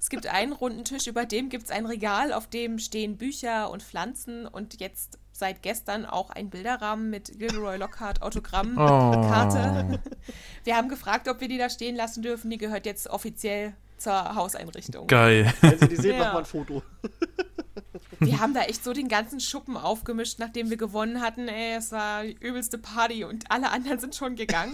Es 0.00 0.08
gibt 0.08 0.26
einen 0.26 0.52
runden 0.52 0.84
Tisch, 0.84 1.06
über 1.06 1.26
dem 1.26 1.48
gibt 1.48 1.64
es 1.64 1.70
ein 1.70 1.86
Regal, 1.86 2.32
auf 2.32 2.48
dem 2.48 2.78
stehen 2.78 3.18
Bücher 3.18 3.70
und 3.70 3.82
Pflanzen 3.82 4.46
und 4.46 4.80
jetzt 4.80 5.18
seit 5.38 5.62
gestern 5.62 6.04
auch 6.06 6.30
ein 6.30 6.50
Bilderrahmen 6.50 7.10
mit 7.10 7.38
Gilderoy 7.38 7.76
Lockhart 7.76 8.22
Autogramm 8.22 8.76
Oh. 8.76 9.10
Karte. 9.28 10.00
Wir 10.64 10.76
haben 10.76 10.88
gefragt, 10.88 11.28
ob 11.28 11.40
wir 11.40 11.48
die 11.48 11.58
da 11.58 11.68
stehen 11.70 11.96
lassen 11.96 12.22
dürfen. 12.22 12.50
Die 12.50 12.58
gehört 12.58 12.86
jetzt 12.86 13.08
offiziell 13.08 13.74
zur 13.98 14.34
Hauseinrichtung. 14.34 15.06
Geil. 15.06 15.52
Wenn 15.60 15.78
sie 15.78 15.88
die 15.88 15.96
sehen, 15.96 16.18
Ja. 16.18 16.24
mach 16.24 16.32
mal 16.34 16.38
ein 16.40 16.44
Foto. 16.44 16.82
Wir 18.20 18.40
haben 18.40 18.54
da 18.54 18.62
echt 18.62 18.82
so 18.82 18.92
den 18.92 19.08
ganzen 19.08 19.40
Schuppen 19.40 19.76
aufgemischt, 19.76 20.38
nachdem 20.38 20.70
wir 20.70 20.76
gewonnen 20.76 21.20
hatten. 21.20 21.48
Ey, 21.48 21.74
es 21.76 21.92
war 21.92 22.22
die 22.22 22.36
übelste 22.40 22.78
Party 22.78 23.24
und 23.24 23.50
alle 23.50 23.70
anderen 23.70 23.98
sind 23.98 24.14
schon 24.14 24.36
gegangen. 24.36 24.72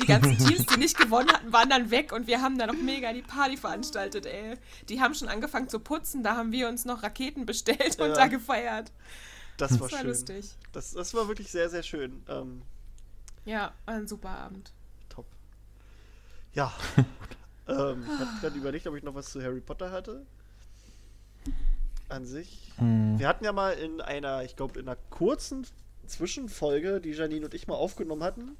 Die 0.00 0.06
ganzen 0.06 0.36
Teams, 0.36 0.66
die 0.66 0.78
nicht 0.78 0.98
gewonnen 0.98 1.30
hatten, 1.32 1.52
waren 1.54 1.70
dann 1.70 1.90
weg 1.90 2.12
und 2.12 2.26
wir 2.26 2.42
haben 2.42 2.58
da 2.58 2.66
noch 2.66 2.74
mega 2.76 3.14
die 3.14 3.22
Party 3.22 3.56
veranstaltet, 3.56 4.26
ey. 4.26 4.56
Die 4.90 5.00
haben 5.00 5.14
schon 5.14 5.28
angefangen 5.28 5.70
zu 5.70 5.80
putzen, 5.80 6.22
da 6.22 6.36
haben 6.36 6.52
wir 6.52 6.68
uns 6.68 6.84
noch 6.84 7.02
Raketen 7.02 7.46
bestellt 7.46 7.98
und 7.98 8.10
Ja. 8.10 8.14
da 8.14 8.26
gefeiert. 8.26 8.92
Das 9.56 9.72
war 9.72 9.78
Das 9.88 9.92
war 9.92 9.98
schön. 10.00 10.08
lustig. 10.08 10.50
Das, 10.72 10.92
das 10.92 11.14
war 11.14 11.28
wirklich 11.28 11.50
sehr, 11.50 11.68
sehr 11.70 11.82
schön. 11.82 12.22
Ähm, 12.28 12.62
Ja, 13.44 13.72
war 13.84 13.94
ein 13.94 14.06
super 14.08 14.30
Abend. 14.30 14.72
top. 15.08 15.26
Ja. 16.52 16.72
ähm, 17.68 18.02
ich 18.04 18.18
habe 18.20 18.40
gerade 18.40 18.58
überlegt, 18.58 18.86
ob 18.86 18.96
ich 18.96 19.02
noch 19.02 19.14
was 19.14 19.30
zu 19.30 19.42
Harry 19.42 19.60
Potter 19.60 19.90
hatte. 19.90 20.24
An 22.08 22.24
sich. 22.24 22.72
Wir 22.78 23.26
hatten 23.26 23.44
ja 23.44 23.52
mal 23.52 23.72
in 23.72 24.00
einer, 24.00 24.44
ich 24.44 24.54
glaube, 24.54 24.78
in 24.78 24.86
einer 24.86 24.96
kurzen 25.10 25.66
Zwischenfolge, 26.06 27.00
die 27.00 27.10
Janine 27.10 27.46
und 27.46 27.54
ich 27.54 27.66
mal 27.66 27.74
aufgenommen 27.74 28.22
hatten, 28.22 28.56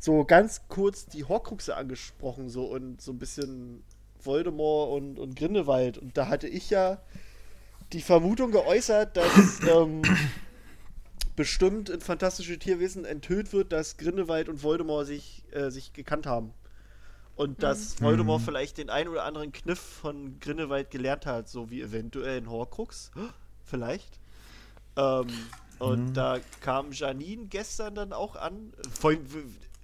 so 0.00 0.24
ganz 0.24 0.62
kurz 0.68 1.04
die 1.06 1.24
Horcruxe 1.24 1.76
angesprochen, 1.76 2.48
so 2.48 2.64
und 2.66 3.02
so 3.02 3.12
ein 3.12 3.18
bisschen 3.18 3.82
Voldemort 4.22 4.92
und, 4.96 5.18
und 5.18 5.36
Grindelwald. 5.36 5.98
Und 5.98 6.16
da 6.16 6.28
hatte 6.28 6.48
ich 6.48 6.70
ja 6.70 7.02
die 7.92 8.02
Vermutung 8.02 8.50
geäußert, 8.50 9.16
dass 9.16 9.60
ähm, 9.68 10.02
bestimmt 11.36 11.88
in 11.88 12.00
Fantastische 12.00 12.58
Tierwesen 12.58 13.04
enthüllt 13.04 13.52
wird, 13.52 13.72
dass 13.72 13.96
Grindelwald 13.96 14.48
und 14.48 14.62
Voldemort 14.62 15.06
sich, 15.06 15.44
äh, 15.52 15.70
sich 15.70 15.92
gekannt 15.92 16.26
haben. 16.26 16.52
Und 17.36 17.62
dass 17.62 18.00
Voldemort 18.02 18.42
vielleicht 18.42 18.78
den 18.78 18.90
einen 18.90 19.08
oder 19.08 19.22
anderen 19.22 19.52
Kniff 19.52 19.78
von 19.78 20.40
Grindelwald 20.40 20.90
gelernt 20.90 21.24
hat, 21.24 21.48
so 21.48 21.70
wie 21.70 21.80
eventuell 21.80 22.38
ein 22.38 22.50
Horcrux. 22.50 23.12
Vielleicht. 23.64 24.18
Ähm, 24.96 25.28
und 25.78 26.14
da 26.14 26.38
kam 26.60 26.90
Janine 26.90 27.46
gestern 27.46 27.94
dann 27.94 28.12
auch 28.12 28.34
an. 28.34 28.72
W- 29.02 29.18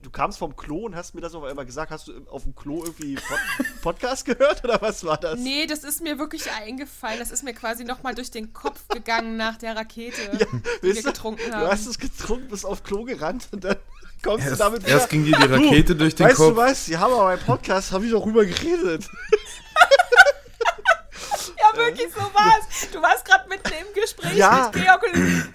du 0.05 0.11
kamst 0.11 0.39
vom 0.39 0.55
Klo 0.55 0.85
und 0.87 0.95
hast 0.95 1.15
mir 1.15 1.21
das 1.21 1.35
auf 1.35 1.43
einmal 1.45 1.67
gesagt. 1.67 1.91
Hast 1.91 2.07
du 2.09 2.13
auf 2.31 2.45
dem 2.45 2.55
Klo 2.55 2.85
irgendwie 2.85 3.17
Pod 3.17 3.39
Podcast 3.83 4.25
gehört 4.25 4.63
oder 4.63 4.81
was 4.81 5.03
war 5.05 5.17
das? 5.17 5.41
Nee, 5.41 5.67
das 5.67 5.83
ist 5.83 6.03
mir 6.03 6.19
wirklich 6.19 6.51
eingefallen. 6.53 7.19
Das 7.19 7.31
ist 7.31 7.43
mir 7.43 7.55
quasi 7.55 7.85
nochmal 7.85 8.15
durch 8.15 8.31
den 8.31 8.53
Kopf 8.53 8.87
gegangen 8.89 9.37
nach 9.37 9.57
der 9.57 9.75
Rakete, 9.77 10.21
die 10.33 10.39
wir 10.83 10.95
Weißt 10.95 11.05
du, 11.05 11.11
getrunken 11.13 11.51
Du 11.51 11.57
haben. 11.57 11.67
hast 11.69 11.87
es 11.87 11.99
getrunken, 11.99 12.49
bist 12.49 12.65
auf 12.67 12.85
Klo 12.85 13.05
gerannt 13.05 13.49
und 13.51 13.65
dann 13.65 13.77
kommst 14.23 14.45
du 14.47 14.51
Erst, 14.51 14.61
damit 14.61 14.87
erst 14.87 15.09
ging 15.09 15.25
dir 15.25 15.37
die 15.37 15.47
Rakete 15.47 15.97
durch 15.97 16.15
den 16.15 16.27
weißt 16.27 16.37
Kopf. 16.37 16.49
du 16.51 16.57
was? 16.57 16.87
Ja, 16.87 17.01
aber 17.01 17.19
beim 17.25 17.41
Podcast 17.41 17.93
habe 17.93 18.05
ich 18.07 18.13
doch 18.13 18.25
rüber 18.25 18.45
geredet. 18.45 19.09
Ja, 21.59 21.77
wirklich 21.77 22.13
so 22.13 22.21
war's. 22.21 22.91
Du 22.93 23.01
warst 23.03 23.25
gerade 23.25 23.49
mitten 23.49 23.73
im 23.73 24.01
Gespräch 24.01 24.37
Ja. 24.37 24.71
mit 24.73 24.83
Georg 24.83 25.03
und. 25.03 25.51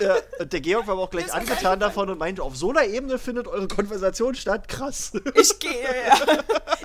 Ja, 0.00 0.16
und 0.40 0.52
der 0.52 0.60
Georg 0.60 0.86
war 0.86 0.94
aber 0.94 1.02
auch 1.02 1.10
gleich 1.10 1.32
angetan 1.32 1.80
davon 1.80 2.10
und 2.10 2.18
meinte, 2.18 2.42
auf 2.42 2.56
so 2.56 2.70
einer 2.70 2.84
Ebene 2.84 3.18
findet 3.18 3.46
eure 3.48 3.68
Konversation 3.68 4.34
statt. 4.34 4.68
Krass. 4.68 5.12
Ich 5.34 5.58
gehe, 5.58 5.70
ja. 6.08 6.16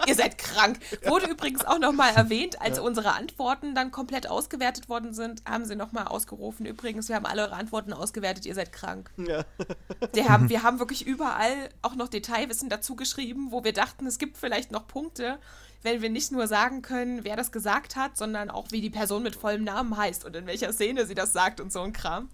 Ihr 0.05 0.15
seid 0.15 0.37
krank. 0.37 0.79
Wurde 1.05 1.27
übrigens 1.27 1.65
auch 1.65 1.79
nochmal 1.79 2.13
erwähnt, 2.15 2.61
als 2.61 2.79
unsere 2.79 3.13
Antworten 3.13 3.75
dann 3.75 3.91
komplett 3.91 4.27
ausgewertet 4.27 4.89
worden 4.89 5.13
sind, 5.13 5.41
haben 5.49 5.65
sie 5.65 5.75
nochmal 5.75 6.07
ausgerufen. 6.07 6.65
Übrigens, 6.65 7.09
wir 7.09 7.15
haben 7.15 7.25
alle 7.25 7.43
eure 7.43 7.55
Antworten 7.55 7.93
ausgewertet, 7.93 8.45
ihr 8.45 8.55
seid 8.55 8.71
krank. 8.71 9.11
Ja. 9.17 9.43
Wir 10.13 10.29
haben, 10.29 10.49
wir 10.49 10.63
haben 10.63 10.79
wirklich 10.79 11.05
überall 11.05 11.69
auch 11.81 11.95
noch 11.95 12.07
Detailwissen 12.09 12.69
dazu 12.69 12.95
geschrieben, 12.95 13.47
wo 13.51 13.63
wir 13.63 13.73
dachten, 13.73 14.07
es 14.07 14.17
gibt 14.17 14.37
vielleicht 14.37 14.71
noch 14.71 14.87
Punkte, 14.87 15.39
wenn 15.83 16.01
wir 16.01 16.09
nicht 16.09 16.31
nur 16.31 16.47
sagen 16.47 16.81
können, 16.81 17.23
wer 17.23 17.35
das 17.35 17.51
gesagt 17.51 17.95
hat, 17.95 18.17
sondern 18.17 18.49
auch, 18.49 18.71
wie 18.71 18.81
die 18.81 18.89
Person 18.89 19.23
mit 19.23 19.35
vollem 19.35 19.63
Namen 19.63 19.97
heißt 19.97 20.25
und 20.25 20.35
in 20.35 20.45
welcher 20.45 20.71
Szene 20.73 21.05
sie 21.05 21.15
das 21.15 21.33
sagt 21.33 21.59
und 21.59 21.71
so 21.73 21.81
ein 21.81 21.93
Kram. 21.93 22.29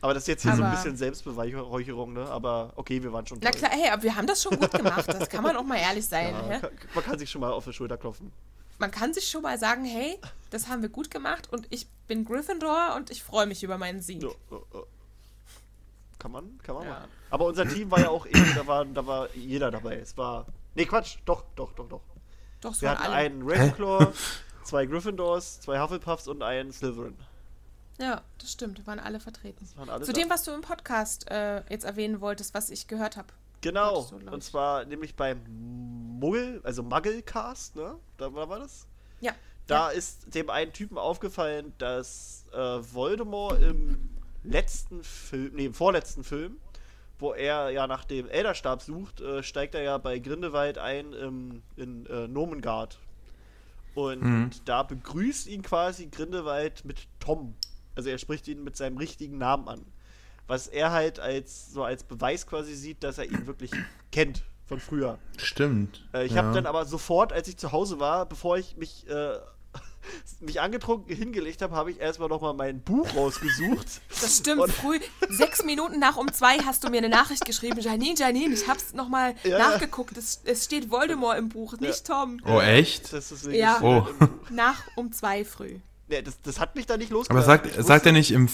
Aber 0.00 0.14
das 0.14 0.24
ist 0.24 0.26
jetzt 0.28 0.42
hier 0.42 0.56
so 0.56 0.62
ein 0.62 0.68
Aber- 0.68 0.76
bisschen 0.76 0.96
Selbstbeweihräucherung, 0.96 2.12
ne? 2.12 2.26
Aber 2.28 2.72
okay, 2.76 3.02
wir 3.02 3.12
waren 3.12 3.24
schon 3.26 3.38
Na 3.40 3.50
toll. 3.50 3.60
klar, 3.60 3.70
hey, 3.72 3.90
aber 3.90 4.02
wir 4.02 4.16
haben 4.16 4.26
das 4.26 4.42
schon 4.42 4.58
gut 4.58 4.72
gemacht. 4.72 5.06
Das 5.06 5.28
kann 5.28 5.44
man 5.44 5.56
auch 5.56 5.62
mal 5.64 5.76
ehrlich 5.78 6.06
sein. 6.08 6.34
Ja, 6.50 6.58
kann, 6.58 6.70
man 6.94 7.04
kann 7.04 7.18
sich 7.18 7.30
schon 7.30 7.40
mal 7.40 7.52
auf 7.52 7.64
die 7.64 7.72
Schulter 7.72 7.96
klopfen. 7.96 8.32
Man 8.78 8.90
kann 8.90 9.14
sich 9.14 9.28
schon 9.28 9.42
mal 9.42 9.58
sagen, 9.58 9.84
hey, 9.84 10.18
das 10.50 10.66
haben 10.66 10.82
wir 10.82 10.88
gut 10.88 11.08
gemacht 11.10 11.52
und 11.52 11.68
ich 11.70 11.86
bin 12.08 12.24
Gryffindor 12.24 12.94
und 12.96 13.10
ich 13.12 13.22
freue 13.22 13.46
mich 13.46 13.62
über 13.62 13.78
meinen 13.78 14.00
Sieg. 14.02 14.22
Ja. 14.24 14.30
Kann 16.18 16.32
man, 16.32 16.58
kann 16.64 16.74
man 16.76 16.84
Ja. 16.84 16.90
machen. 16.94 17.08
Aber 17.30 17.44
unser 17.46 17.68
Team 17.68 17.90
war 17.90 18.00
ja 18.00 18.08
auch 18.08 18.26
eben, 18.26 18.52
da 18.56 18.66
war, 18.66 18.84
da 18.84 19.06
war 19.06 19.28
jeder 19.34 19.70
dabei. 19.70 19.96
Es 19.98 20.16
war. 20.16 20.46
Nee, 20.74 20.84
Quatsch, 20.86 21.18
doch, 21.24 21.44
doch, 21.54 21.72
doch, 21.74 21.88
doch. 21.88 22.00
Doch, 22.62 22.72
es 22.72 22.80
Wir 22.80 22.90
hatten 22.92 23.02
alle. 23.02 23.14
einen 23.14 23.42
Ravenclaw, 23.42 24.12
zwei 24.64 24.86
Gryffindors, 24.86 25.60
zwei 25.60 25.78
Hufflepuffs 25.80 26.26
und 26.28 26.42
einen 26.42 26.72
Slytherin. 26.72 27.16
Ja, 28.00 28.22
das 28.38 28.50
stimmt, 28.52 28.84
waren 28.86 28.98
alle 28.98 29.20
vertreten. 29.20 29.68
waren 29.76 29.90
alle 29.90 30.04
Zu 30.04 30.12
da. 30.12 30.20
dem, 30.20 30.30
was 30.30 30.42
du 30.44 30.52
im 30.52 30.62
Podcast 30.62 31.30
äh, 31.30 31.62
jetzt 31.68 31.84
erwähnen 31.84 32.20
wolltest, 32.20 32.54
was 32.54 32.70
ich 32.70 32.86
gehört 32.88 33.16
habe. 33.18 33.28
Genau. 33.60 34.04
Du, 34.10 34.30
und 34.30 34.42
zwar 34.42 34.84
nämlich 34.86 35.14
beim 35.14 35.38
Muggel, 36.18 36.60
also 36.64 36.82
Mugglecast, 36.82 37.76
ne? 37.76 37.96
Da 38.16 38.32
war 38.32 38.58
das? 38.58 38.86
Ja. 39.20 39.32
Da 39.68 39.90
ist 39.90 40.34
dem 40.34 40.50
einen 40.50 40.72
Typen 40.72 40.98
aufgefallen, 40.98 41.72
dass 41.78 42.44
äh, 42.52 42.56
Voldemort 42.58 43.60
im 43.62 44.10
letzten 44.42 45.04
Film, 45.04 45.52
nee, 45.54 45.66
im 45.66 45.74
vorletzten 45.74 46.24
Film, 46.24 46.56
wo 47.22 47.32
er 47.32 47.70
ja 47.70 47.86
nach 47.86 48.04
dem 48.04 48.28
Elderstab 48.28 48.82
sucht, 48.82 49.20
äh, 49.20 49.42
steigt 49.42 49.74
er 49.74 49.82
ja 49.82 49.96
bei 49.98 50.18
Grindelwald 50.18 50.76
ein 50.76 51.12
im, 51.12 51.62
in 51.76 52.04
äh, 52.06 52.28
Nomengard. 52.28 52.98
Und 53.94 54.62
da 54.64 54.82
begrüßt 54.82 55.46
ihn 55.46 55.62
quasi 55.62 56.06
Grindelwald 56.06 56.84
mit 56.84 57.06
Tom. 57.20 57.54
Also 57.94 58.08
er 58.08 58.18
spricht 58.18 58.48
ihn 58.48 58.64
mit 58.64 58.76
seinem 58.76 58.96
richtigen 58.96 59.38
Namen 59.38 59.68
an. 59.68 59.84
Was 60.46 60.66
er 60.66 60.92
halt 60.92 61.20
als 61.20 61.72
so 61.72 61.84
als 61.84 62.02
Beweis 62.02 62.46
quasi 62.46 62.74
sieht, 62.74 63.04
dass 63.04 63.18
er 63.18 63.26
ihn 63.26 63.46
wirklich 63.46 63.70
kennt 64.12 64.44
von 64.66 64.80
früher. 64.80 65.18
Stimmt. 65.36 66.06
Äh, 66.14 66.24
ich 66.24 66.32
ja. 66.32 66.42
habe 66.42 66.54
dann 66.54 66.66
aber 66.66 66.86
sofort, 66.86 67.32
als 67.32 67.48
ich 67.48 67.56
zu 67.56 67.72
Hause 67.72 68.00
war, 68.00 68.26
bevor 68.26 68.56
ich 68.56 68.76
mich, 68.76 69.06
äh, 69.08 69.38
mich 70.40 70.60
angetrunken 70.60 71.14
hingelegt 71.14 71.62
habe, 71.62 71.74
habe 71.74 71.90
ich 71.90 72.00
erstmal 72.00 72.28
nochmal 72.28 72.54
mein 72.54 72.80
Buch 72.80 73.06
rausgesucht. 73.16 73.86
Das 74.20 74.36
stimmt, 74.38 74.60
Und- 74.62 74.72
früh, 74.72 74.98
sechs 75.30 75.64
Minuten 75.64 75.98
nach 75.98 76.16
um 76.16 76.32
zwei 76.32 76.58
hast 76.58 76.84
du 76.84 76.90
mir 76.90 76.98
eine 76.98 77.08
Nachricht 77.08 77.44
geschrieben. 77.44 77.80
Janine, 77.80 78.14
Janine, 78.16 78.54
ich 78.54 78.68
hab's 78.68 78.92
nochmal 78.94 79.34
Ja. 79.44 79.58
nachgeguckt. 79.58 80.16
Es, 80.16 80.40
es 80.44 80.64
steht 80.64 80.90
Voldemort 80.90 81.38
im 81.38 81.48
Buch, 81.48 81.78
nicht 81.78 82.06
Tom. 82.06 82.40
Oh, 82.46 82.60
echt? 82.60 83.12
Das 83.12 83.32
ist 83.32 83.46
Ja. 83.46 83.78
Oh. 83.82 84.06
Nach 84.50 84.82
um 84.96 85.12
zwei 85.12 85.44
früh. 85.44 85.76
Nee, 86.08 86.22
das, 86.22 86.40
das 86.42 86.60
hat 86.60 86.74
mich 86.76 86.86
da 86.86 86.96
nicht 86.96 87.10
Aber 87.10 87.18
losgelassen. 87.18 87.46
sagt, 87.46 87.66
Ich 87.66 87.72
sagt 87.74 87.88
wusste- 87.88 88.08
er 88.08 88.12
nicht 88.12 88.30
im, 88.32 88.48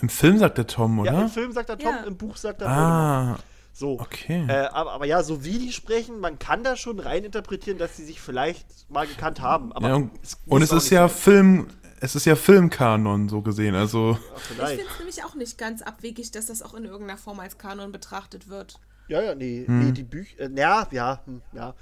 im 0.00 0.08
Film, 0.08 0.38
sagt 0.38 0.58
der 0.58 0.66
Tom, 0.66 0.98
oder? 1.00 1.12
Ja, 1.12 1.22
im 1.22 1.28
Film 1.30 1.52
sagt 1.52 1.68
er 1.70 1.78
Tom, 1.78 1.94
Ja. 1.94 2.02
im 2.04 2.16
Buch 2.16 2.36
sagt 2.36 2.60
er 2.62 2.68
Voldemort. 2.68 3.38
ah, 3.38 3.38
So. 3.72 3.98
okay. 3.98 4.44
Äh, 4.48 4.66
aber, 4.66 4.92
aber 4.92 5.06
ja, 5.06 5.22
so 5.22 5.44
wie 5.44 5.58
die 5.58 5.72
sprechen, 5.72 6.20
man 6.20 6.38
kann 6.38 6.62
da 6.62 6.76
schon 6.76 6.98
rein 6.98 7.24
interpretieren, 7.24 7.78
dass 7.78 7.96
sie 7.96 8.04
sich 8.04 8.20
vielleicht 8.20 8.66
mal 8.90 9.06
gekannt 9.06 9.40
haben. 9.40 9.72
Aber 9.72 9.88
ja, 9.88 9.94
und, 9.94 10.10
es 10.22 10.38
und 10.46 10.62
es 10.62 10.72
ist 10.72 10.90
ja 10.90 11.08
sein. 11.08 11.18
Film, 11.18 11.66
es 12.00 12.14
ist 12.14 12.26
ja 12.26 12.36
Filmkanon, 12.36 13.28
so 13.28 13.40
gesehen. 13.40 13.74
Also, 13.74 14.18
Ach, 14.20 14.36
Ich 14.36 14.42
vielleicht. 14.42 14.76
finde 14.76 14.92
es 14.92 14.98
nämlich 14.98 15.24
auch 15.24 15.34
nicht 15.34 15.56
ganz 15.56 15.82
abwegig, 15.82 16.30
dass 16.32 16.46
das 16.46 16.62
auch 16.62 16.74
in 16.74 16.84
irgendeiner 16.84 17.18
Form 17.18 17.40
als 17.40 17.58
Kanon 17.58 17.92
betrachtet 17.92 18.48
wird. 18.48 18.78
Ja, 19.08 19.22
ja, 19.22 19.34
nee, 19.34 19.64
nee 19.66 19.92
die 19.92 20.04
Bücher. 20.04 20.40
Äh, 20.40 20.50
ja, 20.54 20.86
ja, 20.90 21.22
hm, 21.24 21.42
ja. 21.52 21.74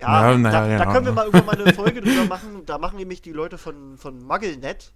Ja, 0.00 0.30
Ja, 0.32 0.38
na 0.38 0.50
da, 0.50 0.68
ja, 0.68 0.78
da 0.78 0.84
ja. 0.84 0.92
können 0.92 1.06
wir 1.06 1.12
mal 1.12 1.26
irgendwann 1.26 1.46
mal 1.46 1.62
eine 1.62 1.72
Folge 1.74 2.00
drüber 2.00 2.24
machen. 2.24 2.64
Da 2.66 2.78
machen 2.78 2.96
nämlich 2.98 3.22
die 3.22 3.32
Leute 3.32 3.56
von, 3.56 3.96
von 3.98 4.22
MuggleNet. 4.22 4.92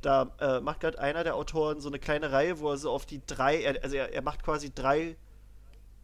Da 0.00 0.30
äh, 0.40 0.60
macht 0.60 0.80
gerade 0.80 0.98
einer 1.00 1.24
der 1.24 1.34
Autoren 1.34 1.80
so 1.80 1.88
eine 1.88 1.98
kleine 1.98 2.30
Reihe, 2.30 2.60
wo 2.60 2.70
er 2.70 2.76
so 2.76 2.90
auf 2.90 3.04
die 3.04 3.20
drei, 3.26 3.66
also 3.82 3.96
er, 3.96 4.12
er 4.12 4.22
macht 4.22 4.44
quasi 4.44 4.72
drei, 4.72 5.16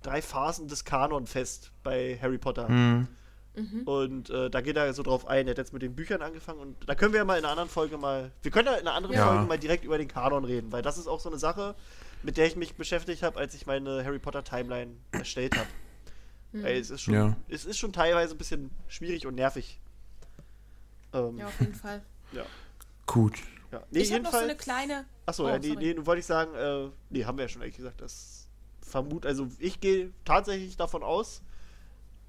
drei 0.05 0.23
Phasen 0.23 0.69
des 0.69 0.85
Kanon 0.85 1.27
fest 1.27 1.73
bei 1.83 2.19
Harry 2.23 2.39
Potter. 2.39 2.69
hm, 2.69 3.09
Und 3.87 4.31
äh, 4.31 4.51
da 4.51 4.61
geht 4.61 4.77
er 4.77 4.93
so 4.95 5.03
drauf 5.03 5.27
ein. 5.27 5.47
Er 5.47 5.53
hat 5.53 5.59
jetzt 5.59 5.73
mit 5.73 5.83
den 5.83 5.95
Büchern 5.95 6.23
angefangen 6.23 6.61
und 6.61 6.77
da 6.89 6.95
können 6.95 7.13
wir 7.13 7.19
ja 7.19 7.25
mal 7.25 7.39
in 7.39 7.45
einer 7.45 7.53
anderen 7.53 7.69
Folge 7.71 7.99
mal, 7.99 8.31
wir 8.43 8.51
können 8.51 8.67
ja 8.69 8.75
in 8.75 8.81
einer 8.87 8.95
anderen 8.95 9.17
Ja. 9.17 9.27
Folge 9.29 9.47
mal 9.47 9.59
direkt 9.59 9.85
über 9.85 9.99
den 9.99 10.09
Kanon 10.09 10.45
reden, 10.45 10.71
weil 10.73 10.83
das 10.83 10.99
ist 10.99 11.07
auch 11.07 11.21
so 11.21 11.29
eine 11.29 11.39
Sache, 11.39 11.75
mit 12.23 12.37
der 12.37 12.47
ich 12.47 12.57
mich 12.57 12.75
beschäftigt 12.75 13.23
habe, 13.23 13.39
als 13.39 13.55
ich 13.55 13.67
meine 13.67 14.05
Harry 14.05 14.19
Potter 14.19 14.43
Timeline 14.45 14.93
erstellt 15.13 15.57
habe. 15.57 15.69
Ey, 16.63 16.79
es 16.79 16.91
ist 16.91 17.01
schon, 17.03 17.15
Ja. 17.15 17.37
es 17.49 17.65
ist 17.65 17.79
schon 17.79 17.93
teilweise 17.93 18.35
ein 18.35 18.39
bisschen 18.39 18.71
schwierig 18.89 19.27
und 19.27 19.35
nervig. 19.35 19.81
Ähm, 21.13 21.39
Ja, 21.39 21.47
auf 21.47 21.59
jeden 21.61 21.75
Fall. 21.75 22.03
ja. 22.33 22.45
gut. 23.07 23.39
ja. 23.73 23.83
Nee, 23.91 24.01
ich 24.01 24.13
habe 24.13 24.23
noch 24.23 24.31
so 24.33 24.39
eine 24.39 24.57
kleine. 24.57 25.05
Achso, 25.27 25.45
Oh, 25.45 25.49
ja, 25.49 25.59
nee, 25.59 25.75
nee, 25.77 25.95
nun 25.95 26.07
wollte 26.07 26.21
ich 26.21 26.27
sagen, 26.27 26.55
äh, 26.55 26.91
nee, 27.11 27.25
haben 27.25 27.39
wir 27.39 27.45
ja 27.45 27.49
schon 27.49 27.63
ehrlich 27.63 27.77
gesagt, 27.77 28.01
das 28.01 28.44
vermut, 28.95 29.27
also 29.27 29.49
ich 29.59 29.81
gehe 29.81 30.13
tatsächlich 30.25 30.77
davon 30.77 31.03
aus, 31.03 31.43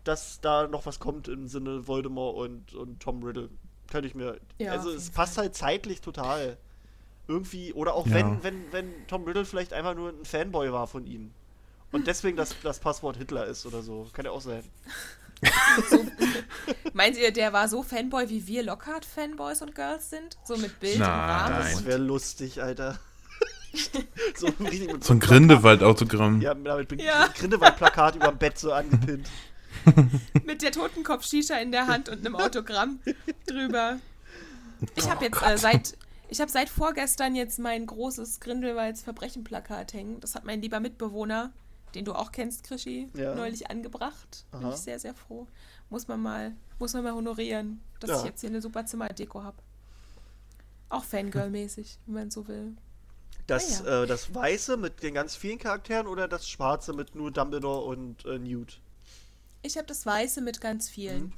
dass 0.03 0.41
da 0.41 0.67
noch 0.67 0.87
was 0.87 0.99
kommt 0.99 1.27
im 1.27 1.47
Sinne 1.47 1.87
Voldemort 1.87 2.37
und, 2.37 2.73
und 2.73 2.99
Tom 2.99 3.21
Riddle. 3.21 3.49
Könnte 3.91 4.07
ich 4.07 4.15
mir. 4.15 4.39
Ja, 4.57 4.71
also 4.71 4.89
es 4.89 5.11
passt 5.11 5.37
halt 5.37 5.53
zeitlich 5.53 6.01
total. 6.01 6.57
Irgendwie, 7.27 7.71
oder 7.73 7.93
auch 7.93 8.07
Ja. 8.07 8.15
wenn, 8.15 8.43
wenn, 8.43 8.71
wenn 8.71 9.07
Tom 9.07 9.25
Riddle 9.25 9.45
vielleicht 9.45 9.73
einfach 9.73 9.93
nur 9.93 10.09
ein 10.09 10.25
Fanboy 10.25 10.71
war 10.71 10.87
von 10.87 11.05
ihm. 11.05 11.31
Und 11.91 12.07
deswegen 12.07 12.35
das, 12.35 12.55
das 12.63 12.79
Passwort 12.79 13.17
Hitler 13.17 13.45
ist 13.45 13.67
oder 13.67 13.83
so. 13.83 14.07
Kann 14.11 14.25
ja 14.25 14.31
auch 14.31 14.41
sein. 14.41 14.63
Meint 16.93 17.17
ihr, 17.17 17.31
der 17.31 17.53
war 17.53 17.67
so 17.69 17.83
Fanboy, 17.83 18.27
wie 18.29 18.47
wir 18.47 18.63
Lockhart-Fanboys 18.63 19.61
und 19.61 19.75
Girls 19.75 20.09
sind? 20.09 20.37
So 20.45 20.57
mit 20.57 20.79
Bild 20.79 20.97
Nein. 20.97 21.09
und 21.09 21.15
Rahmen? 21.29 21.71
Das 21.73 21.85
wäre 21.85 21.99
lustig, 21.99 22.63
Alter. 22.63 22.99
so, 24.35 24.47
mit 24.59 25.03
So 25.03 25.13
ein. 25.13 25.19
Grindelwald-Autogramm. 25.19 26.41
Ja, 26.41 26.53
damit 26.53 26.87
bin 26.87 26.99
Ja. 26.99 27.27
Grindelwald-Plakat 27.27 28.15
über 28.15 28.27
dem 28.29 28.37
Bett 28.37 28.57
so 28.57 28.71
angepinnt. 28.73 29.29
Mit 30.45 30.61
der 30.61 30.71
Totenkopf-Shisha 30.71 31.57
in 31.57 31.71
der 31.71 31.87
Hand 31.87 32.09
und 32.09 32.25
einem 32.25 32.35
Autogramm 32.35 32.99
drüber. 33.45 33.99
Ich 34.95 35.09
habe 35.09 35.25
jetzt 35.25 35.41
äh, 35.45 35.57
seit. 35.57 35.97
Ich 36.27 36.41
habe 36.41 36.49
seit 36.49 36.69
vorgestern 36.69 37.35
jetzt 37.35 37.59
mein 37.59 37.85
großes 37.85 38.39
Grindelwalds 38.39 39.03
Verbrechen-Plakat 39.03 39.93
hängen. 39.93 40.19
Das 40.21 40.33
hat 40.33 40.43
mein 40.43 40.59
lieber 40.61 40.79
Mitbewohner, 40.79 41.51
den 41.93 42.03
du 42.03 42.13
auch 42.13 42.31
kennst, 42.31 42.63
Krischi, 42.63 43.09
Ja. 43.15 43.35
neulich 43.35 43.69
angebracht. 43.69 44.45
Bin 44.51 44.61
Aha. 44.61 44.69
ich 44.71 44.77
sehr, 44.77 44.97
sehr 44.97 45.13
froh. 45.13 45.45
Muss 45.91 46.07
man 46.07 46.19
mal, 46.21 46.55
muss 46.79 46.93
man 46.93 47.03
mal 47.03 47.13
honorieren, 47.13 47.79
dass 47.99 48.09
Ja. 48.09 48.17
ich 48.19 48.23
jetzt 48.25 48.41
hier 48.41 48.49
eine 48.49 48.61
super 48.61 48.85
Zimmerdeko 48.87 49.43
habe. 49.43 49.57
Auch 50.89 51.03
Fangirl-mäßig, 51.03 51.99
wenn 52.07 52.15
man 52.15 52.31
so 52.31 52.47
will. 52.47 52.75
Das, 53.47 53.85
Ah, 53.85 54.03
äh, 54.03 54.07
das 54.07 54.33
Weiße 54.33 54.75
mit 54.77 55.03
den 55.03 55.13
ganz 55.13 55.35
vielen 55.35 55.59
Charakteren 55.59 56.07
oder 56.07 56.27
das 56.27 56.49
Schwarze 56.49 56.93
mit 56.93 57.13
nur 57.15 57.31
Dumbledore 57.31 57.85
und 57.85 58.25
äh, 58.25 58.39
Newt? 58.39 58.79
Ich 59.61 59.77
habe 59.77 59.87
das 59.87 60.05
Weiße 60.05 60.41
mit 60.41 60.61
ganz 60.61 60.89
vielen. 60.89 61.33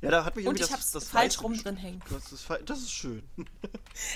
Ja, 0.00 0.10
da 0.10 0.24
hat 0.24 0.34
mich 0.34 0.46
Und 0.48 0.58
ich 0.58 0.66
das, 0.66 0.90
das 0.90 1.04
falsch 1.08 1.34
Weiße 1.34 1.40
rum 1.42 1.56
drin 1.56 1.76
hängen. 1.76 2.02
Das 2.10 2.32
ist, 2.32 2.46
das 2.66 2.78
ist 2.80 2.90
schön. 2.92 3.22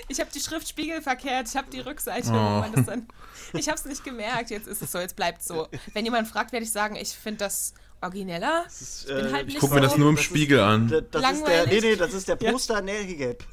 Ich 0.08 0.18
habe 0.20 0.30
die 0.34 0.40
Schriftspiegel 0.40 1.02
verkehrt, 1.02 1.48
ich 1.48 1.56
habe 1.56 1.70
die 1.70 1.80
Rückseite, 1.80 2.30
Oh. 2.32 2.64
das 2.74 2.86
dann. 2.86 3.06
Ich 3.52 3.68
habe 3.68 3.78
es 3.78 3.84
nicht 3.84 4.02
gemerkt, 4.02 4.50
jetzt 4.50 4.66
ist 4.66 4.80
es 4.82 4.90
so, 4.90 4.98
jetzt 4.98 5.14
bleibt 5.16 5.42
so. 5.42 5.68
Wenn 5.92 6.04
jemand 6.04 6.26
fragt, 6.28 6.52
werde 6.52 6.64
ich 6.64 6.72
sagen, 6.72 6.96
ich 6.96 7.10
finde 7.10 7.38
das 7.44 7.74
origineller. 8.00 8.62
Das 8.64 8.80
ist, 8.82 9.04
Ich 9.04 9.10
äh, 9.10 9.32
halt 9.32 9.46
ich 9.48 9.54
nicht 9.54 9.60
Guck 9.60 9.70
mir 9.70 9.76
so- 9.76 9.82
das 9.82 9.96
nur 9.98 10.08
im 10.08 10.16
das 10.16 10.24
ist- 10.24 10.30
Spiegel 10.30 10.60
an. 10.60 10.88
Da- 10.88 11.00
Das 11.02 11.32
ist 11.32 11.46
der, 11.46 11.66
nee, 11.66 11.80
nee, 11.80 11.96
das 11.96 12.14
ist 12.14 12.26
der 12.28 12.38
Ja. 12.40 12.50
Poster 12.52 12.80
Nelgap. 12.80 13.44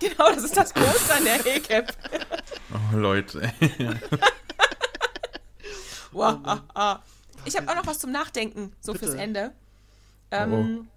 Genau, 0.00 0.30
das 0.32 0.44
ist 0.44 0.56
das 0.56 0.72
Poster 0.72 1.16
an 1.16 1.24
der 1.24 1.44
Recap. 1.44 1.92
Oh, 2.72 2.96
Leute. 2.96 3.52
Wow, 6.12 6.38
ah, 6.44 6.60
ah. 6.74 6.98
Ich 7.44 7.56
habe 7.56 7.70
auch 7.70 7.76
noch 7.76 7.86
was 7.86 7.98
zum 7.98 8.10
Nachdenken, 8.12 8.72
so 8.80 8.92
Bitte. 8.92 9.06
fürs 9.06 9.18
Ende. 9.18 9.52
Ähm, 10.30 10.88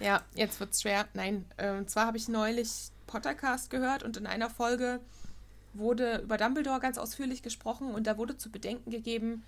Ja, 0.00 0.22
jetzt 0.34 0.58
wird's 0.58 0.82
schwer. 0.82 1.06
Nein, 1.14 1.44
ähm, 1.58 1.78
und 1.78 1.90
zwar 1.90 2.06
habe 2.06 2.16
ich 2.16 2.28
neulich 2.28 2.90
Pottercast 3.06 3.70
gehört 3.70 4.02
und 4.02 4.16
in 4.16 4.26
einer 4.26 4.50
Folge 4.50 5.00
wurde 5.74 6.18
über 6.18 6.36
Dumbledore 6.38 6.80
ganz 6.80 6.98
ausführlich 6.98 7.42
gesprochen 7.42 7.94
und 7.94 8.06
da 8.06 8.18
wurde 8.18 8.36
zu 8.36 8.50
bedenken 8.50 8.90
gegeben, 8.90 9.44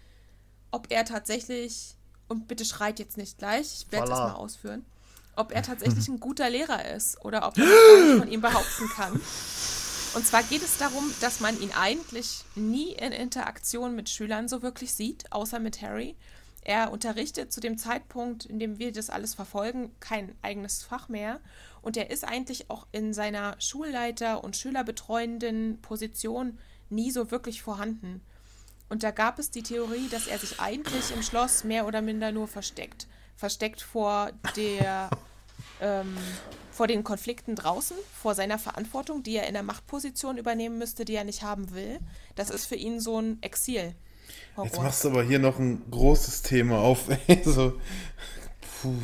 ob 0.71 0.91
er 0.91 1.05
tatsächlich, 1.05 1.97
und 2.29 2.47
bitte 2.49 2.65
schreit 2.65 2.99
jetzt 2.99 3.17
nicht 3.17 3.39
gleich, 3.39 3.85
ich 3.87 3.93
werde 3.93 4.09
das 4.09 4.19
mal 4.19 4.35
ausführen, 4.35 4.85
ob 5.37 5.53
er 5.53 5.63
tatsächlich 5.65 6.09
ein 6.09 6.21
guter 6.21 6.51
Lehrer 6.51 6.95
ist 6.95 7.25
oder 7.25 7.47
ob 7.47 7.57
man 7.57 7.69
von 8.19 8.29
ihm 8.29 8.41
behaupten 8.41 8.89
kann. 8.95 9.21
Und 10.15 10.25
zwar 10.25 10.45
geht 10.45 10.63
es 10.63 10.79
darum, 10.79 11.13
dass 11.21 11.41
man 11.41 11.61
ihn 11.61 11.73
eigentlich 11.73 12.45
nie 12.55 12.93
in 12.93 13.11
Interaktion 13.11 13.97
mit 13.97 14.09
Schülern 14.09 14.49
so 14.49 14.63
wirklich 14.63 14.95
sieht, 14.95 15.33
außer 15.33 15.59
mit 15.59 15.83
Harry. 15.83 16.15
Er 16.63 16.93
unterrichtet 16.93 17.53
zu 17.53 17.61
dem 17.61 17.77
Zeitpunkt, 17.77 18.47
in 18.47 18.59
dem 18.59 18.79
wir 18.79 18.93
das 18.93 19.11
alles 19.11 19.35
verfolgen, 19.35 19.91
kein 20.01 20.35
eigenes 20.41 20.83
Fach 20.83 21.09
mehr. 21.09 21.41
Und 21.83 21.97
er 21.97 22.11
ist 22.11 22.25
eigentlich 22.25 22.71
auch 22.71 22.87
in 22.93 23.13
seiner 23.13 23.57
Schulleiter- 23.61 24.43
und 24.43 24.57
Schülerbetreuenden 24.57 25.83
Position 25.83 26.59
nie 26.89 27.11
so 27.11 27.31
wirklich 27.31 27.63
vorhanden. 27.63 28.23
Und 28.89 29.03
da 29.03 29.11
gab 29.11 29.39
es 29.39 29.51
die 29.51 29.63
Theorie, 29.63 30.09
dass 30.09 30.27
er 30.27 30.39
sich 30.39 30.61
eigentlich 30.61 31.11
im 31.15 31.23
Schloss 31.23 31.65
mehr 31.65 31.87
oder 31.87 32.01
minder 32.01 32.33
nur 32.33 32.49
versteckt. 32.49 33.09
Versteckt 33.37 33.81
vor 33.83 34.31
der 34.57 35.11
ähm, 35.81 36.17
vor 36.73 36.87
den 36.89 37.05
Konflikten 37.05 37.55
draußen, 37.55 37.97
vor 38.21 38.35
seiner 38.35 38.59
Verantwortung, 38.59 39.23
die 39.23 39.37
er 39.37 39.47
in 39.47 39.55
der 39.55 39.63
Machtposition 39.63 40.39
übernehmen 40.39 40.77
müsste, 40.79 41.05
die 41.05 41.15
er 41.15 41.23
nicht 41.25 41.43
haben 41.43 41.73
will. 41.73 42.01
Das 42.35 42.51
ist 42.51 42.67
für 42.67 42.75
ihn 42.75 42.99
so 43.01 43.21
ein 43.21 43.39
Exil. 43.43 43.95
Jetzt 44.63 44.81
machst 44.81 45.05
du 45.05 45.09
aber 45.11 45.23
hier 45.23 45.39
noch 45.39 45.59
ein 45.59 45.83
großes 45.91 46.43
Thema 46.43 46.79
auf. 46.79 47.09
so. 47.45 47.79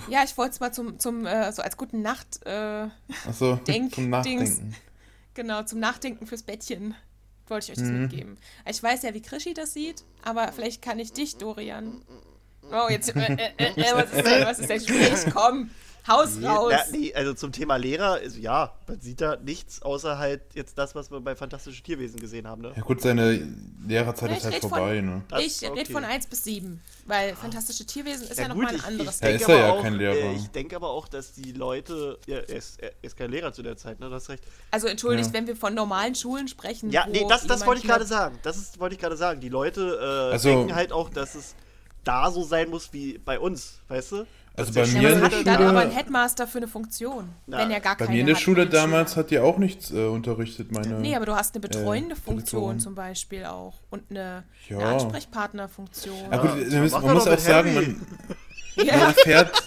Ja, 0.08 0.22
ich 0.24 0.36
wollte 0.36 0.52
es 0.54 0.60
mal 0.60 0.72
zum, 0.72 0.98
zum 0.98 1.26
äh, 1.26 1.50
so 1.52 1.62
als 1.62 1.76
guten 1.76 2.02
Nacht, 2.02 2.44
äh, 2.44 2.88
Achso, 3.26 3.54
Denk- 3.66 3.94
zum 3.94 4.10
Nachdenken. 4.10 4.74
genau, 5.34 5.62
zum 5.62 5.78
Nachdenken 5.80 6.26
fürs 6.26 6.42
Bettchen 6.42 6.94
wollte 7.46 7.66
ich 7.72 7.78
euch 7.78 7.84
das 7.84 7.88
Mhm. 7.92 8.02
mitgeben. 8.02 8.38
Ich 8.68 8.82
weiß 8.82 9.02
ja, 9.02 9.14
wie 9.14 9.22
Krischi 9.22 9.54
das 9.54 9.72
sieht, 9.72 10.04
aber 10.22 10.52
vielleicht 10.52 10.82
kann 10.82 10.98
ich 10.98 11.12
dich, 11.12 11.36
Dorian. 11.36 12.02
Oh, 12.72 12.88
jetzt, 12.90 13.14
äh, 13.14 13.20
äh, 13.20 13.50
äh, 13.58 13.80
äh, 13.80 13.84
was 13.94 14.12
ist 14.12 14.26
denn, 14.26 14.46
was 14.46 14.58
ist 14.58 14.68
denn 14.70 14.78
Gespräch? 14.78 15.32
Komm, 15.34 15.70
Haus 16.08 16.36
Nee, 16.36 16.46
raus. 16.46 16.72
na, 16.74 16.96
nee, 16.98 17.12
also 17.14 17.34
zum 17.34 17.52
Thema 17.52 17.76
Lehrer, 17.76 18.12
also 18.14 18.40
ja, 18.40 18.72
man 18.88 19.00
sieht 19.02 19.20
da 19.20 19.36
nichts, 19.36 19.82
außer 19.82 20.16
halt 20.18 20.40
jetzt 20.54 20.78
das, 20.78 20.94
was 20.94 21.10
wir 21.10 21.20
bei 21.20 21.36
Fantastische 21.36 21.82
Tierwesen 21.82 22.18
gesehen 22.18 22.48
haben, 22.48 22.62
ne? 22.62 22.72
Ja 22.74 22.82
gut, 22.82 23.02
seine 23.02 23.32
Lehrerzeit 23.86 24.30
Ja, 24.30 24.36
ist 24.38 24.44
halt 24.44 24.54
red 24.54 24.60
von- 24.62 24.70
vorbei, 24.70 25.00
ne? 25.02 25.22
Das- 25.28 25.42
ich 25.44 25.68
okay. 25.68 25.78
rede 25.78 25.92
von 25.92 26.02
1 26.02 26.26
bis 26.26 26.42
7, 26.44 26.80
weil 27.04 27.36
Fantastische 27.36 27.84
Tierwesen 27.84 28.26
ist 28.28 28.38
ja, 28.38 28.48
noch 28.48 28.54
nochmal 28.56 28.74
ein 28.76 28.80
anderes 28.82 29.20
Ja, 29.20 29.26
Ding. 29.28 29.36
ist 29.36 29.42
er 29.48 29.54
aber 29.56 29.58
ja 29.66 29.72
auch, 29.74 29.82
kein 29.82 29.94
Lehrer. 29.94 30.14
äh, 30.14 30.34
Ich 30.36 30.48
denke 30.48 30.74
aber 30.74 30.88
auch, 30.88 31.06
dass 31.06 31.32
die 31.32 31.52
Leute, 31.52 32.18
ja, 32.26 32.38
er 32.38 32.48
ist, 32.56 32.80
er 32.82 32.92
ist 33.02 33.16
kein 33.18 33.30
Lehrer 33.30 33.52
zu 33.52 33.62
der 33.62 33.76
Zeit, 33.76 34.00
ne? 34.00 34.08
Du 34.08 34.14
hast 34.14 34.30
recht. 34.30 34.42
Also 34.70 34.86
entschuldigt, 34.86 35.28
Ja. 35.28 35.34
wenn 35.34 35.46
wir 35.46 35.54
von 35.54 35.74
normalen 35.74 36.14
Schulen 36.14 36.48
sprechen. 36.48 36.90
Ja, 36.90 37.06
nee, 37.06 37.26
das, 37.28 37.46
das 37.46 37.66
wollte 37.66 37.82
ich 37.82 37.86
gerade 37.86 38.06
sagen. 38.06 38.38
Das 38.42 38.56
ist, 38.56 38.80
wollte 38.80 38.94
ich 38.94 39.00
gerade 39.00 39.18
sagen. 39.18 39.40
Die 39.40 39.50
Leute 39.50 39.98
äh, 40.30 40.32
Also- 40.32 40.48
denken 40.48 40.74
halt 40.74 40.92
auch, 40.92 41.10
dass 41.10 41.34
es 41.34 41.54
da 42.04 42.30
so 42.30 42.42
sein 42.42 42.70
muss 42.70 42.92
wie 42.92 43.18
bei 43.18 43.38
uns, 43.38 43.80
weißt 43.88 44.12
du? 44.12 44.26
Also 44.56 44.72
bei 44.74 44.86
mir 44.86 45.00
Ja, 45.02 45.08
in 45.10 45.20
was 45.22 45.30
der 45.30 45.38
hat 45.38 45.46
denn 45.46 45.54
dann 45.54 45.62
aber 45.68 45.78
ein 45.80 45.88
Schule, 45.88 45.96
Headmaster 46.00 46.46
für 46.46 46.58
eine 46.58 46.68
Funktion, 46.68 47.28
Na, 47.46 47.58
wenn 47.58 47.70
er 47.70 47.80
gar 47.80 47.96
bei 47.96 48.06
keine 48.06 48.16
mir 48.16 48.20
in 48.20 48.26
der 48.26 48.34
hat 48.34 48.42
Schule 48.42 48.66
damals 48.66 49.16
hat 49.16 49.30
die 49.30 49.38
auch 49.38 49.58
nichts 49.58 49.90
äh, 49.92 50.06
unterrichtet, 50.06 50.72
meine. 50.72 50.98
Nee, 51.00 51.14
aber 51.14 51.24
du 51.26 51.34
hast 51.36 51.54
eine 51.54 51.60
betreuende 51.60 52.14
äh, 52.14 52.18
Funktion 52.18 52.62
Position. 52.62 52.80
zum 52.80 52.94
Beispiel 52.94 53.44
auch 53.44 53.74
und 53.90 54.10
eine, 54.10 54.42
Ja. 54.68 54.78
eine 54.78 54.88
Ansprechpartnerfunktion. 54.88 56.30
Ja, 56.30 56.36
gut, 56.38 56.50
Ja, 56.70 56.80
man 57.00 57.14
muss 57.14 57.26
auch 57.26 57.38
sagen, 57.38 57.74
man, 57.74 57.84
man 58.76 58.86
Ja, 58.86 58.94
erfährt. 59.08 59.62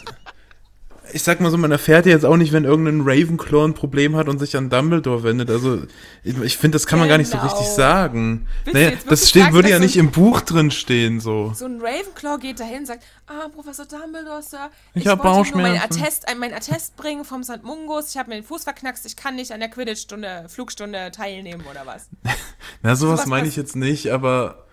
Ich 1.12 1.22
sag 1.24 1.42
mal 1.42 1.52
so, 1.52 1.58
man 1.58 1.72
erfährt 1.72 2.06
ja 2.06 2.14
jetzt 2.14 2.24
auch 2.26 2.38
nicht, 2.38 2.54
wenn 2.54 2.64
irgendein 2.64 3.02
Ravenclaw 3.02 3.66
ein 3.68 3.74
Problem 3.74 4.16
hat 4.16 4.30
und 4.30 4.40
sich 4.40 4.56
an 4.56 4.70
Dumbledore 4.70 5.24
wendet. 5.24 5.50
Also, 5.50 5.82
ich, 6.24 6.58
finde, 6.58 6.76
das 6.78 6.88
kann 6.88 6.98
man 6.98 7.10
gar 7.10 7.18
nicht 7.18 7.30
so 7.30 7.38
Genau. 7.38 7.50
richtig 7.52 7.68
sagen. 7.68 8.48
Naja, 8.72 8.92
das 9.10 9.30
steht, 9.30 9.52
würde 9.52 9.70
ja 9.70 9.78
so 9.78 9.84
nicht 9.84 9.96
ein- 9.98 10.06
im 10.06 10.12
Buch 10.12 10.42
drin 10.42 10.72
stehen, 10.72 11.20
so. 11.20 11.52
so 11.54 11.66
ein 11.66 11.82
Ravenclaw 11.82 12.38
geht 12.40 12.60
dahin 12.60 12.80
und 12.80 12.86
sagt, 12.88 13.04
ah, 13.28 13.50
Professor 13.54 13.86
Dumbledore, 13.86 14.42
Sir, 14.42 14.70
Ich 14.94 15.02
ich, 15.02 15.08
wollte 15.08 15.18
nur 15.18 15.26
mein 15.26 15.34
Bauchschmerzen." 15.74 16.02
Attest, 16.02 16.28
äh, 16.30 16.36
mein 16.36 16.54
Attest 16.54 16.96
bringen 16.96 17.26
vom 17.26 17.44
St. 17.44 17.64
Mungus, 17.64 18.12
ich 18.12 18.18
habe 18.18 18.30
mir 18.30 18.36
den 18.36 18.46
Fuß 18.46 18.64
verknackst, 18.64 19.06
ich 19.06 19.16
kann 19.18 19.36
nicht 19.36 19.52
an 19.52 19.60
der 19.60 19.70
Quidditch-Stunde, 19.70 20.46
Flugstunde 20.48 21.12
teilnehmen 21.12 21.64
oder 21.70 21.86
was. 21.86 22.08
Na, 22.82 22.96
sowas 22.96 23.20
Sowas 23.20 23.26
meine 23.28 23.48
ich 23.48 23.56
jetzt 23.58 23.76
nicht, 23.76 24.10
aber 24.12 24.66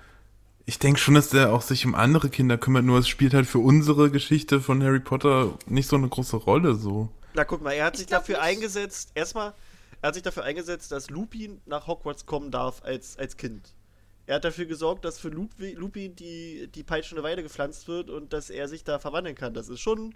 ich 0.71 0.79
denke 0.79 1.01
schon, 1.01 1.15
dass 1.15 1.31
der 1.31 1.53
auch 1.53 1.63
sich 1.63 1.85
um 1.85 1.97
andere 1.97 2.29
Kinder 2.31 2.57
kümmert, 2.57 2.85
nur 2.85 3.01
es 3.01 3.09
spielt 3.09 3.35
halt 3.35 3.49
für 3.49 3.59
unsere 3.59 4.09
Geschichte 4.09 4.61
von 4.61 4.81
Harry 4.85 5.01
Potter 5.01 5.59
nicht 5.67 5.89
so 5.89 5.97
eine 5.97 6.09
große 6.09 6.37
Rolle, 6.37 6.77
so. 6.77 7.09
Na 7.35 7.43
guck 7.43 7.61
mal, 7.61 7.73
er 7.73 7.87
hat 7.87 7.95
Ich 7.95 8.03
sich 8.03 8.07
dafür 8.07 8.37
nicht. 8.37 8.45
eingesetzt, 8.45 9.11
erstmal, 9.17 9.53
er 10.01 10.07
hat 10.07 10.15
sich 10.15 10.23
dafür 10.23 10.45
eingesetzt, 10.45 10.93
dass 10.93 11.11
Lupin 11.11 11.61
nach 11.67 11.89
Hogwarts 11.89 12.25
kommen 12.25 12.53
darf 12.53 12.83
als, 12.85 13.19
als 13.19 13.37
Kind. 13.37 13.75
Er 14.27 14.37
hat 14.37 14.45
dafür 14.45 14.67
gesorgt, 14.67 15.05
dass 15.05 15.19
für 15.19 15.31
Lupi, 15.31 15.73
Lupin 15.73 16.15
die, 16.15 16.69
die 16.73 16.85
peitschende 16.85 17.25
Weide 17.25 17.43
gepflanzt 17.43 17.89
wird 17.89 18.09
und 18.09 18.33
dass 18.33 18.49
er 18.49 18.69
sich 18.69 18.85
da 18.85 19.01
verwandeln 19.01 19.35
kann. 19.35 19.55
Das 19.55 19.69
ist 19.69 19.81
schon, 19.81 20.15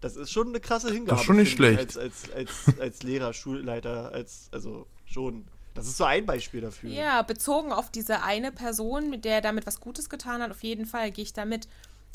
das 0.00 0.16
ist 0.16 0.32
schon 0.32 0.48
eine 0.48 0.58
krasse 0.58 0.88
Hingabe. 0.88 1.10
Das 1.10 1.20
ist 1.20 1.26
schon 1.26 1.36
nicht 1.36 1.52
schlecht. 1.52 1.78
Als, 1.78 1.96
als, 1.96 2.32
als, 2.32 2.80
als 2.80 3.02
Lehrer, 3.04 3.32
Schulleiter, 3.32 4.10
als, 4.10 4.48
also 4.50 4.88
schon. 5.04 5.44
Das 5.78 5.86
ist 5.86 5.96
so 5.96 6.04
ein 6.04 6.26
Beispiel 6.26 6.60
dafür. 6.60 6.90
Ja, 6.90 7.22
bezogen 7.22 7.70
auf 7.70 7.88
diese 7.88 8.24
eine 8.24 8.50
Person, 8.50 9.10
mit 9.10 9.24
der 9.24 9.36
er 9.36 9.40
damit 9.40 9.64
was 9.64 9.78
Gutes 9.78 10.10
getan 10.10 10.42
hat, 10.42 10.50
auf 10.50 10.64
jeden 10.64 10.86
Fall 10.86 11.12
gehe 11.12 11.22
ich 11.22 11.32
damit. 11.32 11.68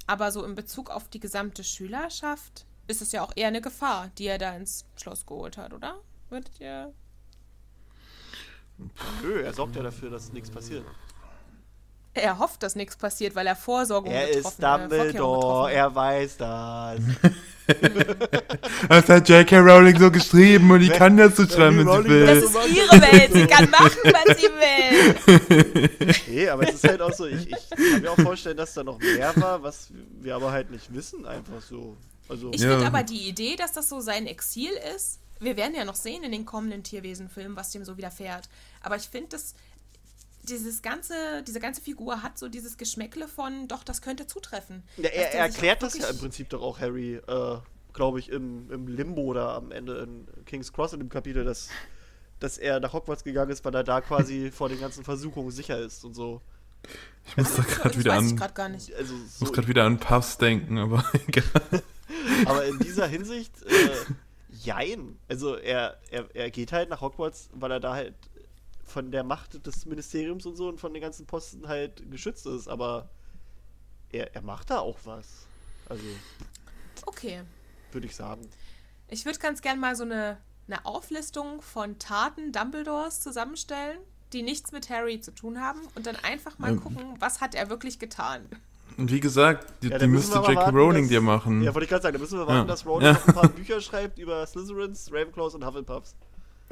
Aber 0.06 0.34
so 0.34 0.44
in 0.44 0.54
Bezug 0.54 0.90
auf 0.90 1.08
die 1.08 1.22
gesamte 1.22 1.64
Schülerschaft 1.64 2.66
ist 2.88 3.02
es 3.02 3.14
ja 3.14 3.22
auch 3.24 3.32
eher 3.38 3.48
eine 3.48 3.62
Gefahr, 3.62 4.12
die 4.18 4.26
er 4.26 4.38
da 4.38 4.54
ins 4.54 4.84
Schloss 4.98 5.26
geholt 5.26 5.56
hat, 5.56 5.72
oder? 5.72 5.96
Würdet 6.30 6.60
ihr? 6.60 6.94
Nö, 9.22 9.42
er 9.42 9.54
sorgt 9.54 9.78
ja 9.78 9.84
dafür, 9.84 10.10
dass 10.10 10.34
nichts 10.34 10.52
passiert. 10.52 10.84
Er 12.16 12.38
hofft, 12.38 12.62
dass 12.64 12.76
nichts 12.76 12.96
passiert, 12.96 13.34
weil 13.36 13.48
er 13.48 13.56
Vorsorgung 13.56 14.12
Er 14.12 14.30
ist 14.30 14.60
äh, 14.60 14.62
Dumbledore, 14.62 15.66
hat. 15.68 15.74
er 15.74 15.96
weiß 15.96 16.38
das. 16.38 17.00
Das 18.90 19.08
hat 19.08 19.30
J.K. 19.30 19.58
Rowling 19.60 19.98
so 19.98 20.12
geschrieben 20.12 20.70
und 20.72 20.82
die 20.82 20.90
kann 20.90 21.16
das 21.16 21.38
so 21.38 21.46
schreiben, 21.48 21.78
wenn 21.78 21.88
sie 21.88 21.94
Rowling 21.94 22.26
Das 22.26 22.36
will. 22.36 22.44
ist 22.44 22.76
ihre 22.78 23.02
Welt, 23.02 23.32
sie 23.34 23.48
kann 23.48 23.70
machen, 23.72 24.00
was 24.04 24.38
sie 24.38 24.50
will. 26.10 26.14
Nee, 26.28 26.50
aber 26.50 26.68
es 26.68 26.76
ist 26.76 26.88
halt 26.88 27.02
auch 27.02 27.14
so, 27.14 27.26
ich, 27.26 27.50
ich 27.50 27.70
kann 27.70 28.02
mir 28.02 28.12
auch 28.12 28.20
vorstellen, 28.20 28.58
dass 28.58 28.74
da 28.74 28.84
noch 28.84 29.00
mehr 29.00 29.34
war, 29.38 29.64
was 29.64 29.88
wir 30.22 30.36
aber 30.36 30.52
halt 30.52 30.72
nicht 30.72 30.94
wissen, 30.94 31.26
einfach 31.26 31.62
so. 31.62 31.96
Also, 32.28 32.52
Ich 32.54 32.62
Ja. 32.62 32.72
finde 32.72 32.88
aber 32.88 33.04
die 33.04 33.30
Idee, 33.30 33.56
dass 33.56 33.72
das 33.72 33.88
so 33.90 34.02
sein 34.02 34.28
Exil 34.28 34.72
ist, 34.96 35.20
wir 35.40 35.56
werden 35.58 35.74
ja 35.76 35.86
noch 35.86 35.96
sehen 35.96 36.24
in 36.24 36.32
den 36.34 36.46
kommenden 36.46 36.84
Tierwesenfilmen, 36.84 37.56
was 37.58 37.72
dem 37.72 37.84
so 37.86 37.98
widerfährt. 37.98 38.50
Aber 38.82 38.96
ich 38.98 39.04
finde, 39.10 39.30
dass 39.30 39.56
dieses 40.44 40.82
ganze, 40.82 41.44
diese 41.48 41.60
ganze 41.60 41.82
Figur 41.82 42.22
hat 42.22 42.38
so 42.38 42.50
dieses 42.50 42.78
Geschmäckle 42.78 43.28
von, 43.28 43.68
doch, 43.68 43.84
das 43.84 44.02
könnte 44.02 44.28
zutreffen. 44.28 44.84
ja, 44.98 45.10
er, 45.10 45.34
er 45.34 45.40
erklärt 45.46 45.82
das 45.84 45.98
ja 45.98 46.08
im 46.08 46.18
Prinzip 46.18 46.50
doch 46.50 46.62
auch 46.62 46.80
Harry, 46.80 47.16
äh, 47.16 47.58
glaube 47.94 48.20
ich, 48.20 48.30
im, 48.30 48.70
im 48.72 48.88
Limbo 48.88 49.34
da 49.34 49.56
am 49.56 49.72
Ende 49.72 49.98
in 50.00 50.28
King's 50.46 50.74
Cross 50.74 50.94
in 50.94 51.00
dem 51.00 51.10
Kapitel, 51.10 51.44
dass, 51.46 51.70
dass 52.40 52.58
er 52.58 52.80
nach 52.80 52.94
Hogwarts 52.94 53.24
gegangen 53.24 53.52
ist, 53.52 53.64
weil 53.64 53.74
er 53.76 53.84
da 53.84 54.02
quasi 54.02 54.52
vor 54.54 54.70
den 54.70 54.80
ganzen 54.80 55.04
Versuchungen 55.04 55.52
sicher 55.52 55.80
ist 55.80 56.04
und 56.04 56.14
so. 56.14 56.42
Ich 57.26 57.38
muss 57.38 57.56
da 57.56 57.62
Das 57.62 57.76
gerade 57.76 57.98
wieder 57.98 58.12
weiß 58.12 58.26
ich 58.26 58.32
an, 58.32 58.38
gerade 58.38 58.54
gar 58.54 58.70
nicht. 58.70 58.94
Also 58.96 59.14
ich 59.14 59.32
so 59.32 59.46
muss 59.46 59.54
gerade 59.54 59.68
wieder 59.70 59.86
an 59.86 60.00
Puffs 60.00 60.38
denken, 60.38 60.78
aber 60.78 61.06
egal. 61.28 61.44
Aber 62.46 62.66
in 62.66 62.80
dieser 62.80 63.08
Hinsicht, 63.08 63.52
äh, 63.64 64.14
jein. 64.50 65.18
Also 65.28 65.56
er, 65.56 65.98
er, 66.12 66.26
er 66.34 66.52
geht 66.52 66.72
halt 66.72 66.90
nach 66.90 67.02
Hogwarts, 67.02 67.50
weil 67.54 67.72
er 67.72 67.80
da 67.80 67.94
halt 67.94 68.14
von 68.94 69.12
der 69.12 69.24
Macht 69.24 69.66
des 69.66 69.86
Ministeriums 69.88 70.46
und 70.46 70.56
so 70.56 70.70
und 70.70 70.80
von 70.80 70.94
den 70.94 71.02
ganzen 71.02 71.26
Posten 71.26 71.68
halt 71.68 72.10
geschützt 72.12 72.46
ist. 72.46 72.68
Aber 72.68 73.10
er, 74.12 74.36
er 74.36 74.42
macht 74.44 74.70
da 74.70 74.80
auch 74.80 75.00
was. 75.06 75.48
Also, 75.90 76.04
Okay. 77.06 77.42
würde 77.92 78.06
ich 78.08 78.16
sagen. 78.16 78.48
Ich 79.10 79.26
würde 79.26 79.40
ganz 79.40 79.62
gern 79.62 79.80
mal 79.80 79.96
so 79.96 80.04
eine, 80.04 80.38
eine 80.68 80.86
Auflistung 80.86 81.62
von 81.62 81.98
Taten 82.00 82.52
Dumbledores 82.52 83.20
zusammenstellen, 83.20 83.98
die 84.32 84.44
nichts 84.44 84.72
mit 84.72 84.90
Harry 84.90 85.20
zu 85.20 85.32
tun 85.34 85.60
haben 85.60 85.80
und 85.96 86.06
dann 86.08 86.16
einfach 86.18 86.58
mal 86.60 86.72
Ähm. 86.72 86.82
gucken, 86.82 87.16
was 87.20 87.42
hat 87.42 87.56
er 87.56 87.70
wirklich 87.70 88.00
getan. 88.00 88.46
Und 88.98 89.12
wie 89.12 89.20
gesagt, 89.20 89.74
die, 89.82 89.88
Ja, 89.90 89.98
die 89.98 90.06
müsste 90.08 90.36
J.K. 90.38 90.56
warten, 90.56 90.78
Rowling 90.78 91.04
dass- 91.04 91.10
dir 91.10 91.22
machen. 91.22 91.64
Ja, 91.64 91.74
wollte 91.74 91.86
ich 91.86 91.90
gerade 91.90 92.04
sagen, 92.04 92.14
da 92.14 92.20
müssen 92.22 92.38
wir 92.38 92.46
warten, 92.48 92.60
Ja. 92.60 92.66
dass 92.66 92.86
Rowling 92.86 93.08
Ja. 93.08 93.14
noch 93.14 93.28
ein 93.28 93.34
paar 93.34 93.50
Bücher 93.50 93.82
schreibt 93.82 94.20
über 94.20 94.46
Slytherins, 94.46 95.12
Ravenclaws 95.12 95.56
und 95.56 95.66
Hufflepuffs. 95.66 96.16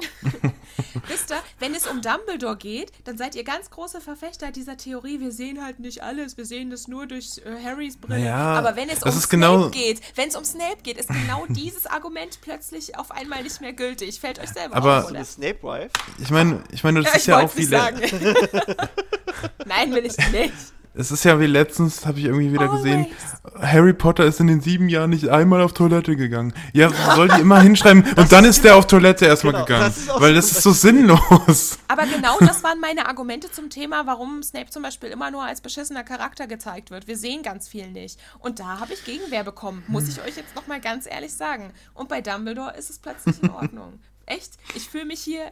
Wisst 1.08 1.32
ihr, 1.32 1.38
wenn 1.60 1.74
es 1.76 1.88
um 1.88 2.02
Dumbledore 2.02 2.58
geht, 2.58 2.92
dann 3.06 3.18
seid 3.18 3.36
ihr 3.36 3.44
ganz 3.44 3.70
große 3.70 4.02
Verfechter 4.02 4.52
dieser 4.52 4.78
Theorie, 4.78 5.20
wir 5.20 5.32
sehen 5.32 5.64
halt 5.64 5.80
nicht 5.80 6.04
alles, 6.04 6.38
wir 6.38 6.46
sehen 6.46 6.70
das 6.70 6.88
nur 6.88 7.06
durch 7.08 7.40
äh, 7.46 7.64
Harrys 7.64 7.98
Brille. 7.98 8.20
Naja, 8.20 8.36
Aber 8.54 8.76
wenn 8.76 8.90
es 8.90 9.02
um 9.04 9.10
ist 9.10 9.16
Snape 9.24 9.28
genau- 9.30 9.70
geht, 9.70 10.02
wenn 10.16 10.30
es 10.30 10.36
um 10.36 10.44
Snape 10.44 10.78
geht, 10.84 10.98
ist 10.98 11.10
genau 11.10 11.46
dieses 11.50 11.86
Argument 11.86 12.40
plötzlich 12.42 12.98
auf 12.98 13.12
einmal 13.12 13.44
nicht 13.44 13.62
mehr 13.62 13.74
gültig. 13.74 14.20
Fällt 14.20 14.40
euch 14.40 14.50
selber 14.50 14.76
Aber- 14.76 15.06
auf, 15.06 15.12
oder? 15.12 15.24
Snape-Wife. 15.24 15.92
Ich 16.20 16.30
meine, 16.30 16.64
ich 16.72 16.84
meine, 16.84 17.02
das 17.02 17.10
Ja, 17.12 17.16
ist 17.16 17.22
ich 17.22 17.28
ja 17.28 17.38
auch 17.38 17.42
wollte 17.42 17.58
wie 17.58 17.62
nicht 17.62 17.72
le- 17.72 17.78
sagen. 17.78 18.88
Nein, 19.66 19.94
will 19.94 20.06
ich 20.06 20.18
nicht. 20.32 20.54
Es 20.94 21.12
ist 21.12 21.24
ja 21.24 21.40
wie 21.40 21.46
letztens 21.46 22.06
habe 22.06 22.20
ich 22.20 22.26
irgendwie 22.26 22.52
wieder 22.52 22.68
gesehen, 22.68 23.08
Always. 23.44 23.72
Harry 23.72 23.94
Potter 23.94 24.26
ist 24.26 24.40
in 24.40 24.48
den 24.48 24.62
sieben 24.62 24.90
Jahren 24.90 25.10
nicht 25.12 25.30
einmal 25.30 25.62
auf 25.62 25.74
Toilette 25.74 26.16
gegangen. 26.16 26.54
Ja, 26.74 26.90
soll 27.16 27.30
die 27.30 27.42
immer 27.42 27.62
hinschreiben 27.62 28.04
und 28.16 28.32
dann 28.32 28.46
ist 28.46 28.64
der 28.64 28.76
auf 28.76 28.88
Toilette 28.88 29.26
erstmal 29.26 29.54
Genau, 29.54 29.66
gegangen, 29.66 29.94
das 30.08 30.22
weil 30.22 30.34
das 30.34 30.52
ist 30.52 30.64
so 30.64 30.72
sinnlos. 30.72 31.78
Aber 31.88 32.06
genau 32.06 32.38
das 32.40 32.64
waren 32.64 32.80
meine 32.80 33.08
Argumente 33.08 33.52
zum 33.52 33.70
Thema, 33.70 34.06
warum 34.06 34.44
Snape 34.44 34.70
zum 34.70 34.84
Beispiel 34.84 35.10
immer 35.10 35.32
nur 35.32 35.44
als 35.44 35.62
beschissener 35.62 36.04
Charakter 36.04 36.48
gezeigt 36.48 36.92
wird. 36.92 37.08
Wir 37.08 37.18
sehen 37.18 37.42
ganz 37.44 37.68
viel 37.68 37.90
nicht. 37.92 38.20
Und 38.40 38.60
da 38.60 38.80
habe 38.80 38.94
ich 38.94 39.06
Gegenwehr 39.06 39.44
bekommen, 39.44 39.84
muss 39.88 40.08
ich 40.08 40.22
euch 40.22 40.36
jetzt 40.36 40.56
nochmal 40.56 40.82
ganz 40.82 41.06
ehrlich 41.10 41.34
sagen. 41.34 41.72
Und 41.94 42.10
bei 42.10 42.22
Dumbledore 42.22 42.76
ist 42.78 42.90
es 42.90 43.00
plötzlich 43.00 43.42
in 43.42 43.50
Ordnung. 43.50 44.00
Echt? 44.26 44.54
Ich 44.76 44.90
fühle 44.90 45.06
mich 45.06 45.22
hier 45.22 45.52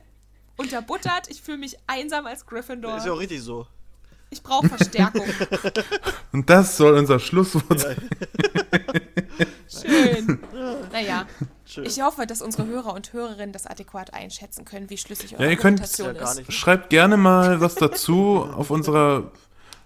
unterbuttert, 0.57 1.29
ich 1.29 1.41
fühle 1.41 1.57
mich 1.57 1.77
einsam 1.87 2.25
als 2.25 2.41
Ist 2.41 2.41
ja 2.41 2.45
auch 2.45 2.49
Gryffindor. 2.49 3.19
richtig 3.19 3.41
so. 3.41 3.67
Ich 4.31 4.43
brauche 4.43 4.67
Verstärkung. 4.69 5.25
Und 6.31 6.49
das 6.49 6.77
soll 6.77 6.93
unser 6.97 7.19
Schlusswort 7.19 7.79
sein. 7.79 7.97
Schön. 9.67 10.39
Naja, 10.91 11.25
Schön. 11.65 11.85
ich 11.85 12.01
hoffe, 12.01 12.25
dass 12.27 12.41
unsere 12.41 12.65
Hörer 12.67 12.93
und 12.93 13.13
Hörerinnen 13.13 13.53
das 13.53 13.65
adäquat 13.65 14.13
einschätzen 14.13 14.65
können, 14.65 14.89
wie 14.89 14.97
schlüssig 14.97 15.33
eure 15.35 15.45
Ja, 15.45 15.49
ihr 15.51 15.57
könnt- 15.57 15.81
Argumentation 15.81 16.15
Ja, 16.15 16.43
ist. 16.43 16.53
Schreibt 16.53 16.89
gerne 16.89 17.17
mal 17.17 17.61
was 17.61 17.75
dazu 17.75 18.47
auf 18.55 18.69
unserer 18.71 19.31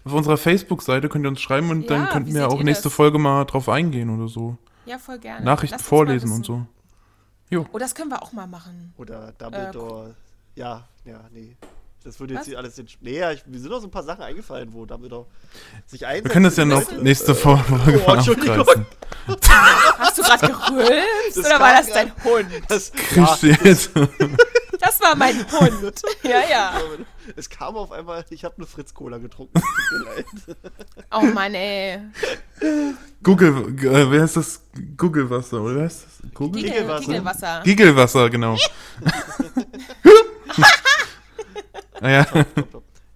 auf 0.06 0.12
unserer 0.12 0.36
Facebook-Seite 0.36 1.08
könnt 1.08 1.26
ihr 1.26 1.30
uns 1.30 1.40
schreiben 1.40 1.70
und 1.70 1.84
Ja, 1.84 1.88
dann 1.88 2.10
könnten 2.10 2.34
wir 2.34 2.50
auch 2.50 2.62
nächste 2.62 2.84
das? 2.90 2.94
Folge 2.94 3.20
mal 3.20 3.46
drauf 3.46 3.70
eingehen 3.70 4.10
oder 4.10 4.28
so. 4.28 4.58
Ja, 4.86 4.98
voll 5.00 5.18
gerne. 5.20 5.46
Nachrichten 5.46 5.80
vorlesen 5.80 6.30
und 6.34 6.46
so. 6.46 6.66
Oh, 7.72 7.78
das 7.78 7.96
können 7.96 8.10
wir 8.10 8.22
auch 8.22 8.34
mal 8.34 8.48
machen. 8.48 8.94
Oder 8.98 9.32
Dumbledore. 9.38 10.16
ja, 10.56 10.84
ja, 11.06 11.22
nee. 11.32 11.56
Das 12.04 12.20
würde 12.20 12.34
jetzt 12.34 12.48
hier 12.48 12.58
alles 12.58 12.76
den. 12.76 12.88
Nee, 13.00 13.20
ja, 13.20 13.32
ich, 13.32 13.46
mir 13.46 13.60
sind 13.60 13.70
noch 13.72 13.80
so 13.80 13.88
ein 13.88 13.92
paar 13.92 14.04
Sachen 14.04 14.24
eingefallen, 14.24 14.74
wo 14.74 14.86
Dumbledore 14.86 15.26
sich 15.86 16.06
einsetzt. 16.06 16.26
Wir 16.26 16.32
können 16.32 16.46
das 16.46 16.58
ja 16.58 16.66
noch 16.66 16.92
nächste 16.92 17.34
Folge 17.34 17.64
Oh, 18.06 18.12
Entschuldigung. 18.14 18.60
abreißen. 18.60 18.86
Hast 20.00 20.18
du 20.18 20.22
gerade 20.22 20.48
gerülpst 20.48 21.38
Das 21.38 21.46
oder 21.46 21.60
war 21.60 21.74
das 21.74 21.90
dein 21.90 22.12
Hund? 22.24 22.48
Das, 22.68 22.92
ja, 23.16 23.26
Christian. 23.26 24.10
Das 24.80 25.00
war 25.00 25.16
mein 25.16 25.50
Hund. 25.50 26.02
Ja, 26.24 26.42
ja. 26.50 26.74
es 27.38 27.50
kam 27.50 27.78
auf 27.78 27.94
einmal, 27.94 28.26
ich 28.30 28.44
habe 28.44 28.56
eine 28.58 28.66
Fritz-Cola 28.66 29.18
getrunken. 29.20 29.62
Tut 29.62 30.00
mir 30.00 30.16
leid. 30.16 30.26
Oh 31.12 31.22
Mann, 31.22 31.54
ey. 31.54 32.00
Google, 33.22 33.76
äh, 33.80 34.12
wer 34.12 34.24
heißt 34.24 34.36
das? 34.36 34.62
Google-Wasser, 34.98 35.62
oder 35.62 35.76
wer 35.76 35.84
heißt 35.86 36.04
das? 36.04 36.34
Google? 36.34 36.64
Gigel, 36.64 37.00
Gigelwasser. 37.00 37.62
Gigelwasser. 37.64 38.30
Ah 42.02 42.10
ja. 42.10 42.26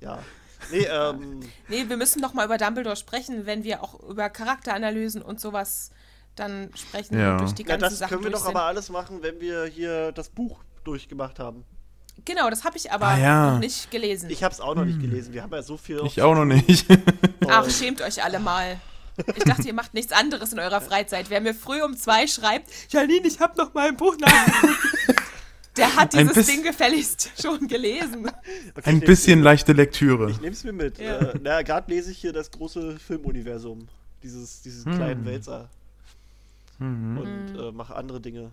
Ja. 0.02 0.20
Nee, 0.72 0.86
ähm, 0.86 1.40
Nee, 1.70 1.86
wir 1.88 1.98
müssen 1.98 2.22
noch 2.22 2.34
mal 2.34 2.46
über 2.46 2.58
Dumbledore 2.58 2.96
sprechen, 2.96 3.46
wenn 3.46 3.64
wir 3.64 3.82
auch 3.84 4.00
über 4.10 4.30
Charakteranalysen 4.30 5.22
und 5.22 5.40
sowas 5.40 5.92
dann 6.36 6.70
sprechen 6.76 7.18
Ja. 7.20 7.38
durch 7.38 7.54
die 7.54 7.64
ja, 7.64 7.70
ganzen 7.70 7.84
das 7.90 8.00
Sachen 8.00 8.10
können 8.10 8.24
wir 8.26 8.32
doch 8.32 8.46
aber 8.46 8.64
alles 8.64 8.90
machen, 8.90 9.24
wenn 9.24 9.40
wir 9.40 9.66
hier 9.66 10.12
das 10.12 10.30
Buch 10.30 10.60
durchgemacht 10.84 11.40
haben. 11.40 11.64
Genau, 12.26 12.50
das 12.50 12.64
habe 12.64 12.78
ich 12.78 12.92
aber 12.92 13.08
Ah, 13.08 13.18
ja. 13.18 13.52
noch 13.52 13.60
nicht 13.60 13.90
gelesen. 13.92 14.30
Ich 14.30 14.44
habe 14.44 14.54
es 14.54 14.60
auch 14.60 14.76
noch 14.76 14.86
nicht 14.86 15.00
gelesen. 15.00 15.34
Wir 15.34 15.44
haben 15.44 15.52
ja 15.54 15.62
so 15.62 15.78
viel. 15.78 16.02
Ich 16.06 16.22
auch 16.22 16.36
noch 16.36 16.46
nicht. 16.46 16.86
Ach, 17.48 17.70
schämt 17.70 18.02
euch 18.02 18.24
alle 18.24 18.40
mal. 18.40 18.78
Ich 19.36 19.44
dachte, 19.46 19.64
ihr 19.68 19.74
macht 19.74 19.94
nichts 19.96 20.12
anderes 20.12 20.54
in 20.54 20.60
eurer 20.60 20.82
Freizeit. 20.82 21.30
Wer 21.30 21.42
mir 21.42 21.54
früh 21.56 21.82
um 21.82 21.96
zwei 21.98 22.28
schreibt, 22.28 22.70
Janine, 22.90 23.28
ich 23.28 23.40
habe 23.40 23.58
noch 23.58 23.74
mal 23.74 23.88
ein 23.88 23.98
Buch 23.98 24.16
nachgeguckt. 24.18 24.78
Der 25.78 25.96
hat 25.96 26.16
Ein 26.16 26.28
dieses 26.28 26.48
Ding 26.48 26.64
gefälligst 26.64 27.32
schon 27.42 27.68
gelesen. 27.68 28.28
Okay, 28.76 28.90
Ein 28.90 29.00
bisschen 29.00 29.42
leichte 29.42 29.74
Lektüre. 29.74 30.30
Ich 30.32 30.42
nehme 30.42 30.54
es 30.54 30.64
mir 30.64 30.74
mit. 30.74 30.98
Ja. 30.98 31.18
Äh, 31.20 31.40
na, 31.42 31.62
gerade 31.62 31.90
lese 31.92 32.12
ich 32.12 32.18
hier 32.18 32.34
das 32.34 32.52
große 32.52 32.98
Filmuniversum. 33.00 33.88
Dieses, 34.24 34.62
dieses 34.62 34.86
Hm. 34.86 34.96
kleinen 34.96 35.26
Wälzer. 35.26 35.70
Mhm. 36.80 37.18
Und 37.18 37.56
äh, 37.60 37.72
mache 37.72 37.96
andere 37.96 38.20
Dinge. 38.22 38.52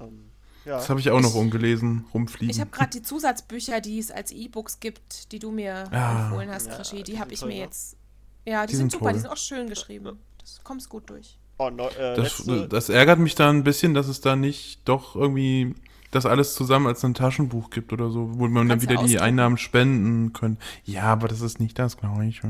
Ähm, 0.00 0.24
ja. 0.64 0.76
Das 0.78 0.88
habe 0.90 1.00
ich 1.00 1.10
auch 1.10 1.20
noch 1.20 1.34
ungelesen, 1.34 2.04
rumfliegen. 2.12 2.50
Ich 2.50 2.60
habe 2.60 2.70
gerade 2.70 2.90
die 2.90 3.02
Zusatzbücher, 3.02 3.80
die 3.80 3.98
es 3.98 4.10
als 4.10 4.32
E-Books 4.32 4.80
gibt, 4.80 5.32
die 5.32 5.38
du 5.38 5.50
mir 5.50 5.84
Ah. 5.92 6.24
empfohlen 6.26 6.50
hast, 6.50 6.66
Ja, 6.68 6.74
Krischi, 6.76 6.96
die 7.02 7.12
die 7.12 7.18
habe 7.20 7.32
ich 7.32 7.40
toll, 7.40 7.48
mir 7.48 7.58
jetzt. 7.58 7.96
Ja, 8.44 8.66
die, 8.66 8.72
Die 8.72 8.76
sind, 8.76 8.90
sind 8.90 8.98
super, 9.00 9.12
die 9.12 9.20
sind 9.20 9.30
auch 9.30 9.36
schön 9.36 9.68
geschrieben. 9.68 10.18
Das 10.40 10.60
kommst 10.64 10.88
gut 10.88 11.08
durch. 11.10 11.38
Oh, 11.58 11.70
no, 11.70 11.88
äh, 11.88 12.14
das, 12.14 12.44
das 12.68 12.88
ärgert 12.88 13.18
mich 13.18 13.34
da 13.34 13.50
ein 13.50 13.64
bisschen, 13.64 13.92
dass 13.94 14.06
es 14.08 14.20
da 14.20 14.36
nicht 14.36 14.80
doch 14.84 15.16
irgendwie 15.16 15.74
das 16.10 16.24
alles 16.26 16.54
zusammen 16.54 16.86
als 16.86 17.04
ein 17.04 17.14
Taschenbuch 17.14 17.70
gibt 17.70 17.92
oder 17.92 18.10
so, 18.10 18.30
wo 18.38 18.48
man 18.48 18.68
dann 18.68 18.78
Kannst 18.78 18.86
du 18.86 18.90
wieder 18.90 19.02
die. 19.04 19.20
Einnahmen 19.20 19.58
spenden 19.58 20.32
können. 20.32 20.58
Ja, 20.84 21.02
aber 21.04 21.28
das 21.28 21.40
ist 21.42 21.60
nicht 21.60 21.78
das 21.78 21.96
Gleiche. 21.96 22.46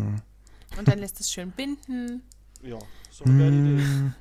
Und 0.78 0.86
dann 0.88 0.98
lässt 0.98 1.18
es 1.20 1.30
schön 1.32 1.50
binden. 1.50 2.22
ja, 2.62 2.78
so 3.10 3.24
eine 3.24 3.38
geile 3.38 3.56
Idee. 3.74 3.82
Hm. 3.82 4.14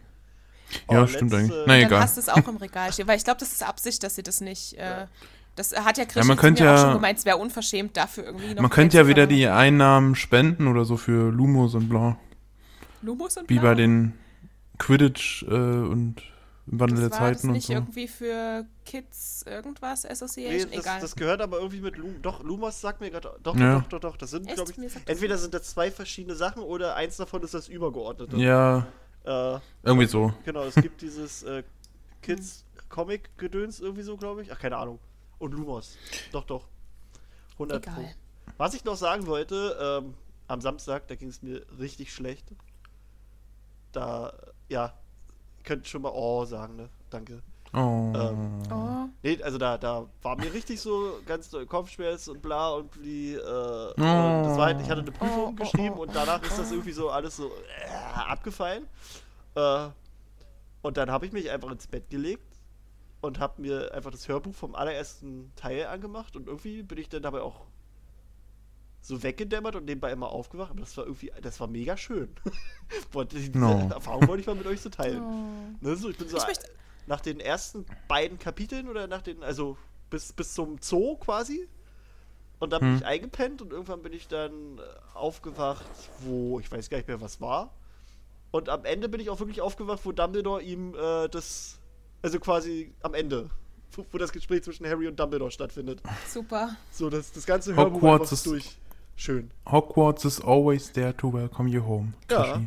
Oh, 0.88 0.94
Ja, 0.96 1.08
stimmt 1.08 1.32
letzte- 1.32 1.38
eigentlich. 1.38 1.64
Na 1.68 1.74
dann 1.78 1.86
egal. 1.88 2.02
hast 2.02 2.18
du 2.18 2.22
es 2.22 2.30
auch 2.30 2.48
im 2.48 2.58
Regal 2.58 2.92
stehen. 2.92 3.08
Weil 3.08 3.18
ich 3.18 3.24
glaube, 3.24 3.40
das 3.40 3.52
ist 3.54 3.64
Absicht, 3.64 4.04
dass 4.04 4.16
sie 4.16 4.24
das 4.24 4.42
nicht. 4.42 4.74
Äh, 4.74 5.06
das 5.56 5.72
hat 5.74 5.98
ja 5.98 6.04
Krischi 6.06 6.20
Ja, 6.20 6.26
man 6.26 6.38
könnte 6.38 6.64
mir 6.64 6.72
auch 6.72 6.76
ja- 6.76 6.82
schon 6.84 6.94
gemeint, 6.94 7.20
es 7.20 7.26
wäre 7.26 7.38
unverschämt, 7.38 7.96
dafür 7.96 8.26
irgendwie 8.26 8.54
noch. 8.54 8.62
Man 8.64 8.72
könnte 8.72 8.98
ja 8.98 9.08
wieder 9.08 9.28
die 9.28 9.48
Einnahmen 9.48 10.16
spenden 10.16 10.68
oder 10.68 10.84
so 10.84 10.98
für 10.98 11.32
Lumos 11.32 11.74
und 11.76 11.88
bla. 11.90 12.18
Lumos 13.02 13.38
und 13.38 13.50
Wie 13.50 13.56
Blau. 13.60 13.64
bei 13.70 13.76
den 13.76 14.14
Quidditch 14.78 15.44
äh, 15.44 15.54
und 15.54 16.22
Wandel 16.70 17.00
der 17.00 17.10
das 17.10 17.20
war 17.20 17.30
das 17.32 17.38
Zeiten 17.38 17.48
und 17.48 17.54
nicht 17.54 17.68
so. 17.68 17.74
irgendwie 17.74 18.08
für 18.08 18.66
Kids 18.86 19.44
irgendwas 19.48 20.04
Nee, 20.04 20.10
Association? 20.12 20.72
das, 20.72 20.80
Egal. 20.82 21.00
das 21.02 21.16
gehört 21.16 21.42
aber 21.42 21.58
irgendwie 21.58 21.80
mit 21.82 21.96
Lum 21.98 22.22
Doch, 22.22 22.44
Lumos 22.44 22.80
sagt 22.82 23.00
mir 23.02 23.10
gerade. 23.10 23.38
Doch, 23.42 23.56
Ja. 23.56 23.80
doch, 23.80 23.88
doch, 23.88 24.00
doch. 24.00 24.18
Das 24.18 24.32
sind, 24.32 24.48
glaube 24.54 24.72
ich. 24.72 24.94
Das 24.94 25.02
Entweder 25.06 25.38
sind 25.38 25.54
das 25.54 25.64
zwei 25.70 25.90
verschiedene 25.92 26.36
Sachen 26.36 26.62
oder 26.62 26.96
eins 26.96 27.16
davon 27.18 27.42
ist 27.44 27.54
das 27.54 27.68
Übergeordnete. 27.70 28.36
Ja, 28.38 28.86
Äh, 29.24 29.60
irgendwie 29.84 30.08
so. 30.08 30.34
genau, 30.46 30.64
es 30.66 30.76
gibt 30.76 31.02
dieses 31.02 31.44
äh, 31.44 31.64
Kids-Comic-Gedöns 32.22 33.80
irgendwie 33.80 34.04
so, 34.04 34.18
glaube 34.18 34.42
ich. 34.42 34.52
Ach, 34.52 34.60
keine 34.60 34.78
Ahnung. 34.78 35.00
Und 35.40 35.54
Lumos. 35.54 35.98
Doch, 36.32 36.44
doch. 36.46 36.66
100 37.54 37.82
Pro. 37.86 37.92
Egal. 38.02 38.16
Was 38.58 38.74
ich 38.74 38.84
noch 38.86 38.96
sagen 38.96 39.26
wollte, 39.28 39.78
ähm, 40.04 40.14
am 40.48 40.62
Samstag, 40.62 41.08
da 41.08 41.16
ging 41.16 41.30
es 41.30 41.42
mir 41.42 41.62
richtig 41.80 42.14
schlecht. 42.14 42.46
Da, 43.92 44.34
ja, 44.70 44.94
könnt 45.68 45.86
schon 45.88 46.02
mal 46.02 46.14
Oh 46.16 46.46
sagen, 46.46 46.78
ne? 46.78 46.90
Danke. 47.10 47.44
Oh. 47.74 48.14
Ähm, 48.16 48.64
Oh. 48.72 49.10
Nee, 49.22 49.42
also 49.44 49.58
da, 49.58 49.78
da 49.78 50.08
war 50.22 50.38
mir 50.38 50.54
richtig 50.54 50.80
so 50.80 51.20
ganz 51.26 51.50
doll 51.50 51.66
Kopfschmerz 51.66 52.30
und 52.30 52.42
bla 52.42 52.70
und 52.70 53.04
wie, 53.04 53.34
äh, 53.34 53.40
Oh. 53.42 53.92
und 53.98 53.98
das 53.98 54.58
war 54.58 54.68
halt, 54.68 54.82
ich 54.82 54.90
hatte 54.90 55.02
eine 55.02 55.12
Prüfung 55.12 55.44
Oh, 55.46 55.50
oh, 55.50 55.52
geschrieben 55.52 55.96
oh, 55.98 56.04
und 56.04 56.16
danach 56.16 56.42
ist 56.44 56.58
das 56.58 56.72
irgendwie 56.72 56.94
so 56.94 57.10
alles 57.10 57.36
so 57.36 57.48
äh, 57.48 58.22
abgefallen. 58.30 58.88
Äh, 59.56 59.90
und 60.84 60.96
dann 60.96 61.12
habe 61.12 61.26
ich 61.26 61.34
mich 61.34 61.52
einfach 61.52 61.70
ins 61.72 61.88
Bett 61.88 62.10
gelegt 62.10 62.46
und 63.20 63.40
habe 63.40 63.62
mir 63.62 63.94
einfach 63.94 64.12
das 64.12 64.28
Hörbuch 64.30 64.56
vom 64.56 64.74
allerersten 64.74 65.52
Teil 65.58 65.88
angemacht 65.88 66.38
und 66.38 66.48
irgendwie 66.48 66.84
bin 66.84 66.98
ich 66.98 67.10
dann 67.10 67.24
dabei 67.24 67.42
auch 67.42 67.66
so 69.08 69.24
weggedämmert 69.24 69.76
und 69.76 69.86
nebenbei 69.86 70.12
immer 70.12 70.30
aufgewacht. 70.30 70.72
Aber 70.72 70.82
das 70.82 70.96
war 70.98 71.06
irgendwie, 71.06 71.32
das 71.42 71.60
war 71.60 71.68
mega 71.68 71.96
schön. 71.98 72.30
Wollte- 73.12 73.38
Diese 73.38 73.58
No. 73.58 73.88
Erfahrung 73.90 74.28
wollte 74.28 74.42
ich 74.42 74.48
mal 74.48 74.56
mit 74.56 74.68
euch 74.68 74.82
so 74.82 74.90
teilen. 74.90 75.22
Oh. 75.24 75.86
Ne, 75.86 75.96
so, 75.96 76.10
ich 76.10 76.18
bin 76.18 76.28
so 76.28 76.38
Ich 76.38 76.46
möchte- 76.48 76.70
nach 77.08 77.22
den 77.22 77.40
ersten 77.40 77.86
beiden 78.10 78.38
Kapiteln 78.38 78.90
oder 78.90 79.08
nach 79.08 79.22
den, 79.22 79.42
also 79.44 79.78
bis, 80.10 80.34
bis 80.34 80.54
zum 80.54 80.78
Zoo 80.82 81.16
quasi. 81.16 81.68
Und 82.60 82.74
dann 82.74 82.82
bin 82.82 82.96
ich 82.98 83.06
eingepennt 83.06 83.62
und 83.62 83.72
irgendwann 83.72 84.02
bin 84.02 84.12
ich 84.14 84.28
dann 84.28 84.80
aufgewacht, 85.14 85.86
wo 86.22 86.60
ich 86.60 86.70
weiß 86.72 86.90
gar 86.90 86.98
nicht 86.98 87.08
mehr, 87.08 87.22
was 87.22 87.40
war. 87.40 87.72
Und 88.52 88.68
am 88.68 88.84
Ende 88.84 89.08
bin 89.10 89.22
ich 89.22 89.30
auch 89.30 89.40
wirklich 89.40 89.62
aufgewacht, 89.62 90.00
wo 90.04 90.12
Dumbledore 90.12 90.62
ihm 90.64 90.96
äh, 90.96 91.28
das, 91.30 91.78
also 92.24 92.40
quasi 92.40 92.94
am 93.04 93.14
Ende, 93.14 93.50
wo, 93.94 94.06
wo 94.12 94.18
das 94.18 94.32
Gespräch 94.32 94.64
zwischen 94.64 94.86
Harry 94.88 95.08
und 95.08 95.20
Dumbledore 95.20 95.52
stattfindet. 95.52 96.02
Super. 96.28 96.76
So, 96.92 97.10
das, 97.10 97.32
das 97.32 97.46
ganze 97.46 97.76
Hörbuch 97.76 98.02
Hogwarts 98.02 98.32
ist- 98.32 98.46
durch. 98.48 98.76
Schön. 99.20 99.50
Hogwarts 99.70 100.24
is 100.26 100.40
always 100.40 100.92
there 100.94 101.16
to 101.18 101.34
welcome 101.34 101.68
you 101.70 101.84
home. 101.84 102.14
Ja. 102.32 102.62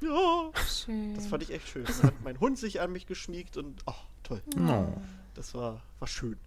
Ja, 0.00 0.50
Schön. 0.68 1.14
das 1.16 1.26
fand 1.26 1.42
ich 1.42 1.52
echt 1.52 1.68
schön. 1.68 1.84
Dann 1.84 2.02
hat 2.04 2.14
mein 2.22 2.38
Hund 2.38 2.58
sich 2.58 2.80
an 2.80 2.92
mich 2.92 3.06
geschmiegt 3.06 3.56
und, 3.56 3.80
ach, 3.86 3.94
toll. 4.22 4.40
Oh. 4.56 4.86
Das 5.34 5.52
war, 5.54 5.80
war 5.98 6.06
schön. 6.08 6.38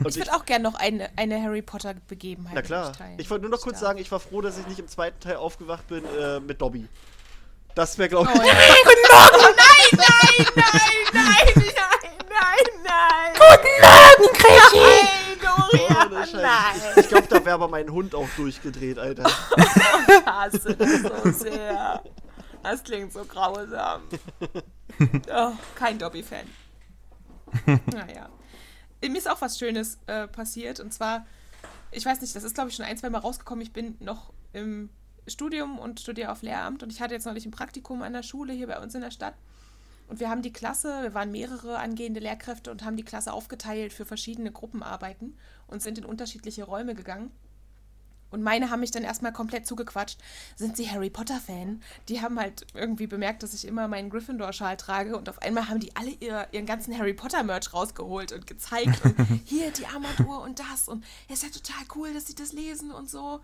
Und 0.00 0.08
ich 0.08 0.16
würde 0.16 0.32
auch 0.34 0.44
gerne 0.46 0.62
noch 0.64 0.74
eine, 0.76 1.10
eine 1.16 1.40
Harry 1.42 1.60
Potter 1.60 1.94
Begebenheit 2.08 2.54
Na 2.54 2.62
klar. 2.62 2.92
Ich 3.18 3.28
wollte 3.30 3.42
nur 3.42 3.50
noch 3.50 3.60
kurz 3.60 3.78
sagen, 3.78 3.98
ich 3.98 4.10
war 4.10 4.20
froh, 4.20 4.40
dass 4.40 4.58
ich 4.58 4.66
nicht 4.68 4.78
im 4.78 4.88
zweiten 4.88 5.20
Teil 5.20 5.36
aufgewacht 5.36 5.86
bin 5.88 6.02
äh, 6.18 6.40
mit 6.40 6.60
Dobby. 6.62 6.88
Das 7.74 7.98
wäre, 7.98 8.08
glaube 8.08 8.30
Oh, 8.32 8.40
ich. 8.40 8.46
ja. 8.46 8.54
Nein, 8.54 8.64
nein, 9.96 10.48
nein, 10.48 10.74
nein, 11.12 11.52
nein, 11.62 12.24
nein, 12.28 12.66
nein. 12.84 13.32
Guten 13.34 13.76
Morgen, 13.82 14.38
Krischi. 14.38 15.17
Ohne 15.72 16.26
Scheiß. 16.26 16.32
nein. 16.32 16.80
Ich, 16.96 17.02
ich 17.02 17.08
glaube, 17.08 17.26
da 17.28 17.44
wäre 17.44 17.54
aber 17.54 17.68
mein 17.68 17.90
Hund 17.90 18.14
auch 18.14 18.28
durchgedreht, 18.36 18.98
Alter. 18.98 19.24
Ich 20.08 20.26
hasse 20.26 20.76
das 20.76 21.02
so 21.02 21.30
sehr. 21.32 22.02
Das 22.62 22.82
klingt 22.82 23.12
so 23.12 23.24
grausam. 23.24 24.02
Oh, 25.30 25.52
kein 25.76 25.96
Dobby-Fan. 25.96 26.46
Naja. 27.86 28.30
Mir 29.00 29.16
ist 29.16 29.30
auch 29.30 29.40
was 29.40 29.58
Schönes 29.58 29.98
äh, 30.06 30.26
passiert. 30.26 30.80
Und 30.80 30.92
zwar, 30.92 31.24
ich 31.92 32.04
weiß 32.04 32.20
nicht, 32.20 32.34
das 32.34 32.42
ist 32.42 32.54
glaube 32.54 32.70
ich 32.70 32.74
schon 32.74 32.84
ein, 32.84 32.96
zwei 32.96 33.10
Mal 33.10 33.18
rausgekommen. 33.18 33.62
Ich 33.62 33.72
bin 33.72 33.96
noch 34.00 34.32
im 34.52 34.90
Studium 35.28 35.78
und 35.78 36.00
studiere 36.00 36.32
auf 36.32 36.42
Lehramt. 36.42 36.82
Und 36.82 36.92
ich 36.92 37.00
hatte 37.00 37.14
jetzt 37.14 37.26
neulich 37.26 37.46
ein 37.46 37.52
Praktikum 37.52 38.02
an 38.02 38.12
der 38.12 38.24
Schule 38.24 38.52
hier 38.52 38.66
bei 38.66 38.80
uns 38.80 38.94
in 38.94 39.02
der 39.02 39.12
Stadt. 39.12 39.34
Und 40.08 40.20
wir 40.20 40.30
haben 40.30 40.42
die 40.42 40.52
Klasse, 40.52 41.02
wir 41.02 41.14
waren 41.14 41.30
mehrere 41.30 41.78
angehende 41.78 42.20
Lehrkräfte 42.20 42.70
und 42.70 42.84
haben 42.84 42.96
die 42.96 43.04
Klasse 43.04 43.32
aufgeteilt 43.32 43.92
für 43.92 44.06
verschiedene 44.06 44.50
Gruppenarbeiten 44.50 45.36
und 45.68 45.82
sind 45.82 45.98
in 45.98 46.04
unterschiedliche 46.04 46.64
Räume 46.64 46.94
gegangen. 46.94 47.30
Und 48.30 48.42
meine 48.42 48.70
haben 48.70 48.80
mich 48.80 48.90
dann 48.90 49.04
erstmal 49.04 49.32
komplett 49.32 49.66
zugequatscht. 49.66 50.18
Sind 50.54 50.76
sie 50.76 50.90
Harry 50.90 51.08
Potter-Fan? 51.08 51.82
Die 52.08 52.20
haben 52.20 52.38
halt 52.38 52.66
irgendwie 52.74 53.06
bemerkt, 53.06 53.42
dass 53.42 53.54
ich 53.54 53.66
immer 53.66 53.88
meinen 53.88 54.10
Gryffindor-Schal 54.10 54.76
trage. 54.76 55.16
Und 55.16 55.30
auf 55.30 55.40
einmal 55.40 55.68
haben 55.68 55.80
die 55.80 55.96
alle 55.96 56.10
ihr, 56.20 56.46
ihren 56.52 56.66
ganzen 56.66 56.96
Harry 56.98 57.14
Potter-Merch 57.14 57.72
rausgeholt 57.72 58.32
und 58.32 58.46
gezeigt. 58.46 59.02
Und 59.02 59.16
hier 59.46 59.70
die 59.70 59.86
Armatur 59.86 60.42
und 60.42 60.58
das. 60.58 60.88
Und 60.88 61.04
es 61.28 61.42
ist 61.42 61.54
ja 61.54 61.60
total 61.60 61.84
cool, 61.96 62.12
dass 62.12 62.26
sie 62.26 62.34
das 62.34 62.52
lesen 62.52 62.90
und 62.90 63.08
so. 63.08 63.40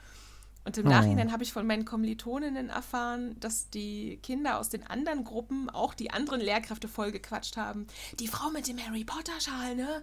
Und 0.67 0.77
im 0.79 0.87
Oh. 0.87 0.91
Nachhinein 0.91 1.33
habe 1.33 1.43
ich 1.45 1.53
von 1.53 1.67
meinen 1.67 1.85
Kommilitoninnen 1.87 2.69
erfahren, 2.69 3.39
dass 3.41 3.71
die 3.71 4.19
Kinder 4.23 4.59
aus 4.59 4.69
den 4.69 4.87
anderen 4.87 5.25
Gruppen 5.25 5.71
auch 5.71 5.95
die 5.95 6.11
anderen 6.11 6.41
Lehrkräfte 6.41 6.89
voll 6.89 7.11
gequatscht 7.11 7.57
haben. 7.57 7.87
Die 8.19 8.29
Frau 8.29 8.51
mit 8.51 8.69
dem 8.69 8.79
Harry 8.79 9.05
Potter-Schal, 9.05 9.77
ne? 9.77 10.03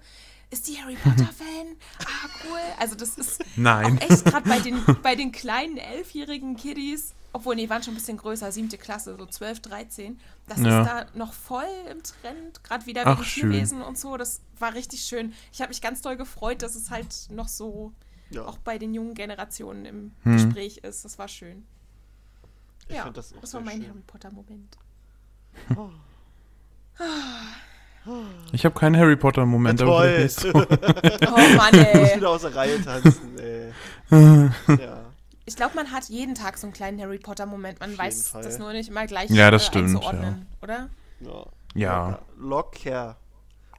Ist 0.51 0.67
die 0.67 0.77
Harry 0.81 0.95
Potter-Fan? 0.95 1.75
Ah, 1.99 2.29
cool. 2.45 2.59
Also 2.79 2.95
das 2.95 3.17
ist 3.17 3.43
Nein. 3.55 3.97
auch 3.97 4.09
echt 4.09 4.25
gerade 4.25 4.47
bei 4.49 4.59
den, 4.59 4.83
bei 5.01 5.15
den 5.15 5.31
kleinen 5.31 5.77
elfjährigen 5.77 6.57
Kiddies, 6.57 7.13
obwohl, 7.33 7.55
nee, 7.55 7.69
waren 7.69 7.81
schon 7.81 7.93
ein 7.93 7.95
bisschen 7.97 8.17
größer, 8.17 8.51
siebte 8.51 8.77
Klasse, 8.77 9.15
so 9.17 9.25
12, 9.25 9.61
13. 9.61 10.19
Das 10.47 10.59
Ja. 10.59 10.81
ist 10.81 10.87
da 10.89 11.05
noch 11.17 11.31
voll 11.31 11.63
im 11.89 12.03
Trend, 12.03 12.61
gerade 12.65 12.85
wieder 12.85 13.05
wegen 13.05 13.23
schön. 13.23 13.51
Tierwesen 13.51 13.81
und 13.81 13.97
so. 13.97 14.17
Das 14.17 14.41
war 14.59 14.73
richtig 14.73 15.01
schön. 15.03 15.33
Ich 15.53 15.61
habe 15.61 15.69
mich 15.69 15.81
ganz 15.81 16.01
doll 16.01 16.17
gefreut, 16.17 16.61
dass 16.61 16.75
es 16.75 16.91
halt 16.91 17.15
noch 17.29 17.47
so 17.47 17.93
Ja. 18.29 18.43
auch 18.45 18.57
bei 18.57 18.77
den 18.77 18.93
jungen 18.93 19.13
Generationen 19.13 19.85
im 19.85 20.11
Hm. 20.23 20.33
Gespräch 20.33 20.79
ist. 20.79 21.05
Das 21.05 21.17
war 21.17 21.29
schön. 21.29 21.65
Ich 22.89 22.95
ja, 22.97 23.09
das 23.09 23.33
auch 23.33 23.53
war 23.53 23.61
mein 23.61 23.77
schön. 23.81 23.89
Harry 23.89 24.01
Potter-Moment. 24.05 24.77
Ich 28.51 28.65
habe 28.65 28.77
keinen 28.77 28.97
Harry 28.97 29.15
Potter-Moment, 29.15 29.79
Ja, 29.79 29.85
aber 29.87 30.01
toll. 30.27 30.27
Oh 30.53 31.55
Mann, 31.57 31.69
Ich 31.73 31.93
muss 31.93 32.09
ey. 32.09 32.15
wieder 32.17 32.29
aus 32.29 32.41
der 32.41 32.55
Reihe 32.55 32.81
tanzen, 32.83 33.37
ey. 33.39 33.71
Ja. 34.67 35.05
Ich 35.45 35.55
glaube, 35.55 35.75
man 35.75 35.91
hat 35.91 36.05
jeden 36.05 36.33
Tag 36.35 36.57
so 36.57 36.67
einen 36.67 36.73
kleinen 36.73 36.99
Harry 37.01 37.19
Potter-Moment. 37.19 37.79
Man 37.79 37.97
weiß 37.97 38.29
Fall. 38.29 38.43
das 38.43 38.57
nur 38.57 38.71
nicht 38.73 38.89
immer 38.89 39.05
gleich 39.05 39.29
Ja, 39.29 39.51
das 39.51 39.63
äh, 39.63 39.67
stimmt, 39.67 39.85
einzuordnen, 39.95 40.47
oder? 40.61 40.89
ja. 41.19 41.45
Ja. 41.73 42.19
Locker. 42.37 43.17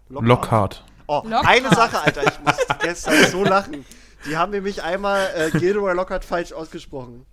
Lockhart. 0.09 0.85
Oh, 1.09 1.23
Lockhart. 1.24 1.47
eine 1.47 1.69
Sache, 1.70 2.01
Alter, 2.01 2.23
ich 2.24 2.40
musste 2.44 2.66
gestern 2.81 3.27
so 3.31 3.44
lachen. 3.44 3.85
Die 4.27 4.36
haben 4.36 4.53
nämlich 4.53 4.82
einmal 4.82 5.28
äh, 5.36 5.51
Gilderoy 5.51 5.94
Lockhart 5.94 6.24
falsch 6.24 6.53
ausgesprochen. 6.53 7.27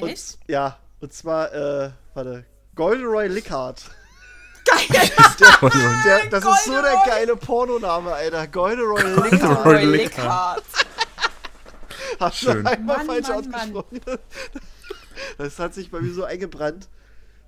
Und, 0.00 0.08
Echt? 0.08 0.38
Ja, 0.46 0.78
und 1.00 1.12
zwar, 1.12 1.52
äh, 1.52 1.90
warte, 2.14 2.44
Golderoy 2.74 3.26
Lickhart. 3.28 3.90
Geil! 4.64 5.10
Der, 6.04 6.26
das 6.30 6.44
ist 6.44 6.64
so 6.66 6.72
der 6.72 7.02
geile 7.06 7.36
Pornoname, 7.36 8.12
Alter. 8.12 8.46
Golderoy 8.46 9.02
Lickhart. 9.02 9.64
Golderoy 9.64 9.84
Lickhardt. 9.84 10.62
Lickhardt. 10.62 10.64
Hast 12.20 12.42
du 12.42 12.52
Schön. 12.52 12.66
einmal 12.66 13.04
Mann, 13.04 13.06
falsch 13.06 13.28
Mann, 13.28 13.50
Mann. 13.50 13.76
ausgesprochen. 13.76 14.00
Das 15.38 15.58
hat 15.58 15.74
sich 15.74 15.90
bei 15.90 16.00
mir 16.00 16.12
so 16.12 16.24
eingebrannt. 16.24 16.88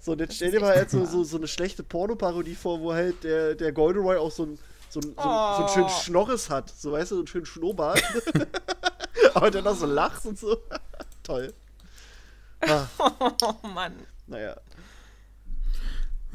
So, 0.00 0.12
und 0.12 0.20
jetzt 0.20 0.34
stell 0.36 0.50
dir 0.50 0.60
mal 0.60 0.86
so, 0.88 1.04
so, 1.06 1.24
so 1.24 1.36
eine 1.38 1.48
schlechte 1.48 1.82
Pornoparodie 1.82 2.54
vor, 2.54 2.80
wo 2.80 2.92
halt 2.92 3.24
der, 3.24 3.54
der 3.54 3.72
Golderoy 3.72 4.16
auch 4.18 4.30
so 4.30 4.44
ein, 4.44 4.58
so 4.90 5.00
ein, 5.00 5.02
so, 5.02 5.08
ein- 5.08 5.14
so 5.16 5.22
einen 5.22 5.64
Oh. 5.64 5.68
schönen 5.72 5.88
Schnorres 5.88 6.50
hat. 6.50 6.70
So, 6.70 6.92
weißt 6.92 7.10
du, 7.12 7.14
so 7.16 7.20
einen 7.22 7.26
schönen 7.26 7.46
Schnurrbart. 7.46 8.02
Aber 9.34 9.50
dann 9.50 9.66
auch 9.66 9.76
so 9.76 9.86
lacht 9.86 10.24
und 10.26 10.38
so. 10.38 10.56
Toll. 11.22 11.52
Ah, 12.60 12.84
Oh 12.98 13.66
Mann. 13.68 13.94
naja. 14.26 14.56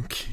Okay. 0.06 0.26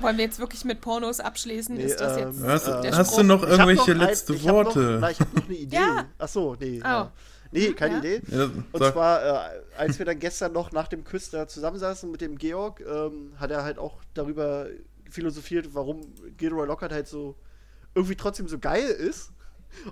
Wollen 0.00 0.16
wir 0.18 0.24
jetzt 0.24 0.38
wirklich 0.38 0.64
mit 0.64 0.80
Pornos 0.80 1.20
abschließen? 1.20 1.76
Nee, 1.76 1.84
ist 1.84 2.00
das 2.00 2.16
ähm, 2.18 2.28
jetzt 2.28 2.42
Was, 2.42 2.66
äh, 2.68 2.80
der 2.82 2.96
hast 2.96 3.16
du 3.16 3.22
noch 3.22 3.42
Ich 3.44 3.48
irgendwelche 3.50 3.94
noch 3.94 4.02
ein- 4.02 4.08
letzte 4.08 4.34
ich 4.34 4.46
hab 4.48 4.54
Worte? 4.54 4.78
Noch, 4.80 5.00
na, 5.00 5.10
ich 5.10 5.20
habe 5.20 5.30
noch 5.36 5.44
eine 5.46 5.54
Idee. 5.54 5.76
Ja. 5.76 6.04
Achso, 6.18 6.56
nee. 6.58 6.80
Oh. 6.82 6.86
Ja. 6.86 7.12
Nee, 7.52 7.72
keine 7.72 7.94
Ja. 7.94 7.98
Idee. 8.00 8.22
Ja, 8.28 8.44
Und 8.72 8.84
zwar, 8.84 9.24
äh, 9.54 9.60
als 9.76 9.98
wir 9.98 10.06
dann 10.06 10.18
gestern 10.18 10.52
noch 10.52 10.72
nach 10.72 10.88
dem 10.88 11.04
Quiz 11.04 11.30
da 11.30 11.46
zusammensaßen 11.46 12.10
mit 12.10 12.20
dem 12.20 12.36
Georg, 12.36 12.80
ähm, 12.80 13.32
hat 13.36 13.52
er 13.52 13.62
halt 13.62 13.78
auch 13.78 13.98
darüber 14.14 14.66
philosophiert, 15.08 15.68
warum 15.72 16.00
Gilderoy 16.36 16.66
Lockhart 16.66 16.90
halt 16.90 17.06
so 17.06 17.36
irgendwie 17.94 18.16
trotzdem 18.16 18.48
so 18.48 18.58
geil 18.58 18.82
ist, 18.88 19.30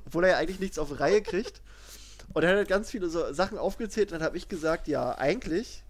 obwohl 0.04 0.24
er 0.24 0.30
ja 0.30 0.36
eigentlich 0.38 0.58
nichts 0.58 0.78
auf 0.80 0.88
die 0.88 0.94
Reihe 0.94 1.22
kriegt. 1.22 1.62
Und 2.34 2.42
er 2.42 2.50
hat 2.50 2.56
halt 2.56 2.68
ganz 2.68 2.90
viele 2.90 3.08
so 3.08 3.32
Sachen 3.32 3.58
aufgezählt 3.58 4.10
und 4.10 4.18
dann 4.18 4.26
habe 4.26 4.36
ich 4.36 4.48
gesagt, 4.48 4.88
ja, 4.88 5.16
eigentlich 5.16 5.84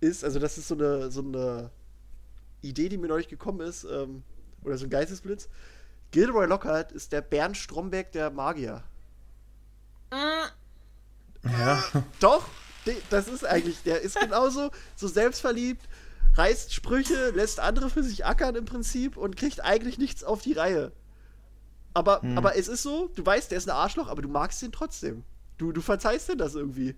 ist, 0.00 0.22
also 0.24 0.38
das 0.38 0.58
ist 0.58 0.68
so 0.68 0.74
eine, 0.76 1.10
so 1.10 1.22
eine 1.22 1.70
Idee, 2.62 2.88
die 2.88 2.98
mir 2.98 3.08
neulich 3.08 3.28
gekommen 3.28 3.60
ist, 3.60 3.84
ähm, 3.84 4.22
oder 4.64 4.76
so 4.76 4.86
ein 4.86 4.90
Geistesblitz. 4.90 5.48
Gilderoy 6.10 6.46
Lockhart 6.46 6.92
ist 6.92 7.12
der 7.12 7.20
Bernd 7.20 7.56
Stromberg 7.56 8.12
der 8.12 8.30
Magier. 8.30 8.82
ja. 11.44 11.84
Doch, 12.20 12.48
das 13.10 13.28
ist 13.28 13.44
eigentlich, 13.44 13.82
der 13.82 14.00
ist 14.00 14.18
genauso 14.18 14.70
so 14.96 15.08
selbstverliebt, 15.08 15.86
reißt 16.34 16.72
Sprüche, 16.72 17.30
lässt 17.30 17.60
andere 17.60 17.90
für 17.90 18.02
sich 18.02 18.24
ackern 18.24 18.54
im 18.54 18.64
Prinzip 18.64 19.16
und 19.16 19.36
kriegt 19.36 19.62
eigentlich 19.62 19.98
nichts 19.98 20.24
auf 20.24 20.42
die 20.42 20.54
Reihe. 20.54 20.92
Aber, 21.94 22.22
aber 22.36 22.56
es 22.56 22.68
ist 22.68 22.82
so, 22.82 23.08
du 23.16 23.26
weißt, 23.26 23.50
der 23.50 23.58
ist 23.58 23.68
ein 23.68 23.74
Arschloch, 23.74 24.08
aber 24.08 24.22
du 24.22 24.28
magst 24.28 24.62
ihn 24.62 24.72
trotzdem. 24.72 25.24
Du, 25.56 25.72
du 25.72 25.80
verzeihst 25.80 26.28
dir 26.28 26.36
das 26.36 26.54
irgendwie. 26.54 26.94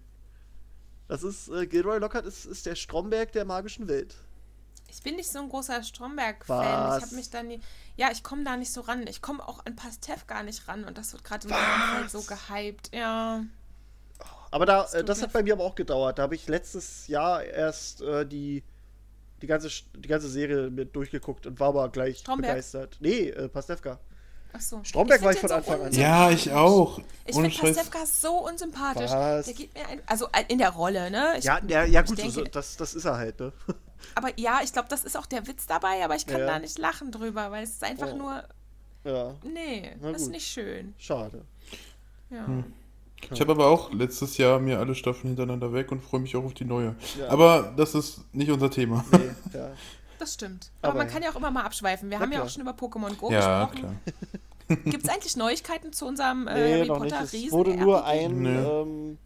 Das 1.08 1.22
ist, 1.22 1.48
äh, 1.48 1.66
Gilroy 1.66 1.98
Lockhart 1.98 2.26
ist, 2.26 2.44
ist 2.44 2.66
der 2.66 2.74
Stromberg 2.74 3.32
der 3.32 3.44
magischen 3.44 3.88
Welt. 3.88 4.14
Ich 4.92 5.02
bin 5.02 5.16
nicht 5.16 5.30
so 5.30 5.38
ein 5.40 5.48
großer 5.48 5.82
Stromberg-Fan. 5.82 6.98
Ich 6.98 7.04
habe 7.04 7.14
mich 7.14 7.30
da 7.30 7.42
nie. 7.42 7.60
Ja, 7.96 8.10
ich 8.10 8.22
komme 8.22 8.44
da 8.44 8.56
nicht 8.56 8.72
so 8.72 8.80
ran. 8.80 9.06
Ich 9.06 9.22
komme 9.22 9.46
auch 9.46 9.64
an 9.64 9.76
Pastef 9.76 10.26
gar 10.26 10.42
nicht 10.42 10.66
ran 10.68 10.84
und 10.84 10.98
das 10.98 11.12
wird 11.12 11.24
gerade 11.24 11.48
im 11.48 11.54
Umfeld 11.54 12.10
so 12.10 12.22
gehypt. 12.22 12.94
Ja. 12.94 13.44
Aber 14.50 14.66
da, 14.66 14.82
Das 14.82 15.04
das 15.04 15.22
hat 15.22 15.32
bei 15.32 15.42
mir 15.42 15.54
aber 15.54 15.64
auch 15.64 15.74
gedauert. 15.74 16.18
Da 16.18 16.22
habe 16.24 16.34
ich 16.34 16.48
letztes 16.48 17.06
Jahr 17.06 17.44
erst 17.44 18.02
äh, 18.02 18.26
die, 18.26 18.64
die, 19.42 19.46
ganze, 19.46 19.68
die 19.94 20.08
ganze 20.08 20.28
Serie 20.28 20.70
mit 20.70 20.94
durchgeguckt 20.96 21.46
und 21.46 21.60
war 21.60 21.68
aber 21.68 21.88
gleich 21.88 22.18
Stromberg? 22.18 22.52
begeistert. 22.52 22.96
Nee, 23.00 23.28
äh, 23.28 23.48
Pastewka. 23.48 24.00
Ach 24.52 24.60
so. 24.60 24.80
Stromberg 24.82 25.22
war 25.22 25.32
ich 25.32 25.38
von 25.38 25.52
Anfang 25.52 25.80
an. 25.80 25.92
ja, 25.92 26.30
ich 26.30 26.50
auch. 26.50 26.98
Ich 27.24 27.36
finde. 27.36 27.50
Pastewka 27.50 28.04
so 28.06 28.48
unsympathisch. 28.48 29.10
Was? 29.10 29.46
Der 29.46 29.54
geht 29.54 29.72
mir 29.74 29.86
ein, 29.86 30.02
also 30.06 30.26
äh, 30.32 30.44
in 30.48 30.58
der 30.58 30.70
Rolle, 30.70 31.10
ne? 31.10 31.34
Ich, 31.38 31.44
Ja, 31.44 31.60
ja, 31.68 31.84
ja 31.84 32.02
gut, 32.02 32.18
ich 32.18 32.32
so, 32.32 32.40
denke, 32.40 32.50
das, 32.50 32.76
das 32.76 32.94
ist 32.94 33.04
er 33.04 33.16
halt, 33.16 33.38
ne? 33.38 33.52
Aber 34.14 34.28
ja, 34.38 34.60
ich 34.62 34.72
glaube, 34.72 34.88
das 34.88 35.04
ist 35.04 35.16
auch 35.16 35.26
der 35.26 35.46
Witz 35.46 35.66
dabei, 35.66 36.04
aber 36.04 36.16
ich 36.16 36.26
kann 36.26 36.40
Ja. 36.40 36.46
da 36.46 36.58
nicht 36.58 36.78
lachen 36.78 37.10
drüber, 37.12 37.50
weil 37.50 37.64
es 37.64 37.70
ist 37.70 37.84
einfach 37.84 38.12
Oh. 38.12 38.16
nur, 38.16 38.44
ja, 39.04 39.34
nee, 39.44 39.96
das 40.02 40.22
ist 40.22 40.28
nicht 40.30 40.46
schön. 40.46 40.94
schade. 40.98 41.42
Ja. 42.30 42.46
Ich 43.30 43.40
habe 43.40 43.52
aber 43.52 43.66
auch 43.66 43.92
letztes 43.92 44.38
Jahr 44.38 44.58
mir 44.60 44.78
alle 44.78 44.94
Staffeln 44.94 45.28
hintereinander 45.28 45.72
weg 45.74 45.92
und 45.92 46.00
freue 46.02 46.20
mich 46.20 46.34
auch 46.36 46.44
auf 46.44 46.54
die 46.54 46.64
neue. 46.64 46.94
Ja. 47.18 47.28
Aber 47.28 47.74
das 47.76 47.94
ist 47.94 48.22
nicht 48.34 48.50
unser 48.50 48.70
Thema. 48.70 49.04
Nee, 49.12 49.30
ja. 49.52 49.70
Das 50.18 50.34
stimmt. 50.34 50.70
Aber, 50.82 50.90
Aber 50.90 50.98
man 50.98 51.06
ja. 51.06 51.12
kann 51.14 51.22
ja 51.22 51.30
auch 51.30 51.36
immer 51.36 51.50
mal 51.50 51.62
abschweifen. 51.62 52.10
Wir 52.10 52.18
Na 52.18 52.24
haben 52.24 52.30
ja 52.32 52.38
klar. 52.40 52.46
auch 52.46 52.50
schon 52.52 52.60
über 52.60 52.72
Pokémon 52.72 53.16
Go 53.16 53.30
Ja, 53.30 53.64
gesprochen. 53.64 53.98
klar. 54.68 54.76
Gibt 54.84 55.04
es 55.04 55.08
eigentlich 55.08 55.34
Neuigkeiten 55.36 55.94
zu 55.94 56.04
unserem 56.06 56.46
äh, 56.46 56.52
Nee, 56.54 56.74
Harry 56.74 56.88
noch 56.88 56.98
Potter 56.98 57.20
nicht. 57.22 57.24
Es 57.24 57.32
Riesen 57.32 57.50
wurde 57.52 57.74
nur 57.74 58.04
ein, 58.04 58.44
ähm, 58.44 59.18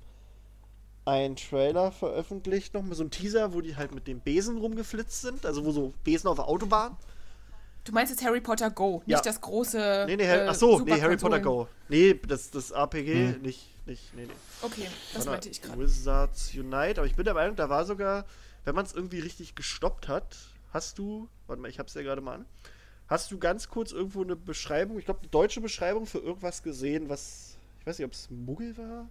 ein 1.07 1.37
Trailer 1.37 1.93
veröffentlicht, 1.93 2.75
noch 2.75 2.83
mal 2.83 2.95
so 2.95 3.05
ein 3.05 3.11
Teaser, 3.11 3.53
wo 3.53 3.61
die 3.61 3.77
halt 3.77 3.95
mit 3.95 4.07
dem 4.07 4.21
Besen 4.21 4.59
rumgeflitzt 4.59 5.21
sind. 5.23 5.45
Also 5.45 5.65
wo 5.65 5.71
so 5.71 5.93
Besen 6.03 6.29
auf 6.29 6.37
der 6.37 6.49
Autobahn. 6.49 6.97
Du 7.85 7.93
meinst 7.93 8.11
jetzt 8.11 8.25
Harry 8.25 8.41
Potter 8.41 8.71
Go, 8.71 9.03
Ja. 9.05 9.19
nicht 9.19 9.27
das 9.27 9.41
große. 9.43 10.05
Nee, 10.07 10.17
nee, 10.17 10.27
Harry, 10.27 10.47
äh, 10.47 10.49
ach 10.49 10.55
so, 10.55 10.81
nee, 10.81 10.99
Harry 11.01 11.19
Potter. 11.19 11.41
Go. 11.41 11.69
Nee, 11.91 12.19
das, 12.27 12.51
das 12.51 12.71
RPG, 12.71 13.37
nicht, 13.43 13.69
nicht, 13.87 14.15
nee, 14.15 14.25
nee. 14.25 14.33
Okay, 14.63 14.87
das 15.13 15.27
meinte 15.27 15.51
ich 15.51 15.61
gerade. 15.61 15.79
Wizards 15.79 16.55
Unite, 16.55 16.99
aber 16.99 17.07
ich 17.07 17.15
bin 17.15 17.27
der 17.27 17.35
Meinung, 17.35 17.57
da 17.57 17.69
war 17.69 17.85
sogar, 17.85 18.25
wenn 18.65 18.75
man 18.75 18.87
es 18.87 18.95
irgendwie 18.95 19.19
richtig 19.19 19.55
gestoppt 19.55 20.09
hat, 20.09 20.35
hast 20.73 20.99
du, 20.99 21.29
warte 21.47 21.61
mal, 21.61 21.69
ich 21.69 21.79
hab's 21.79 21.93
ja 21.93 22.01
gerade 22.01 22.23
mal 22.23 22.37
an, 22.37 22.47
hast 23.09 23.31
du 23.31 23.39
ganz 23.39 23.69
kurz 23.69 23.93
irgendwo 23.93 24.23
eine 24.23 24.35
Beschreibung, 24.35 24.99
ich 24.99 25.05
glaube, 25.05 25.21
eine 25.21 25.29
deutsche 25.29 25.61
Beschreibung 25.61 26.07
für 26.07 26.21
irgendwas 26.21 26.63
gesehen, 26.63 27.11
was, 27.11 27.59
ich 27.81 27.87
weiß 27.87 27.99
nicht, 27.99 28.07
ob 28.07 28.13
es 28.15 28.31
Muggel 28.31 28.79
war? 28.79 29.11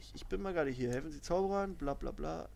Ich, 0.00 0.14
ich 0.14 0.26
bin 0.26 0.40
mal 0.40 0.54
gerade 0.54 0.70
hier, 0.70 0.90
helfen 0.90 1.10
Sie 1.10 1.20
Zauberern, 1.20 1.76
bla 1.76 1.92
bla 1.92 2.10
bla. 2.10 2.48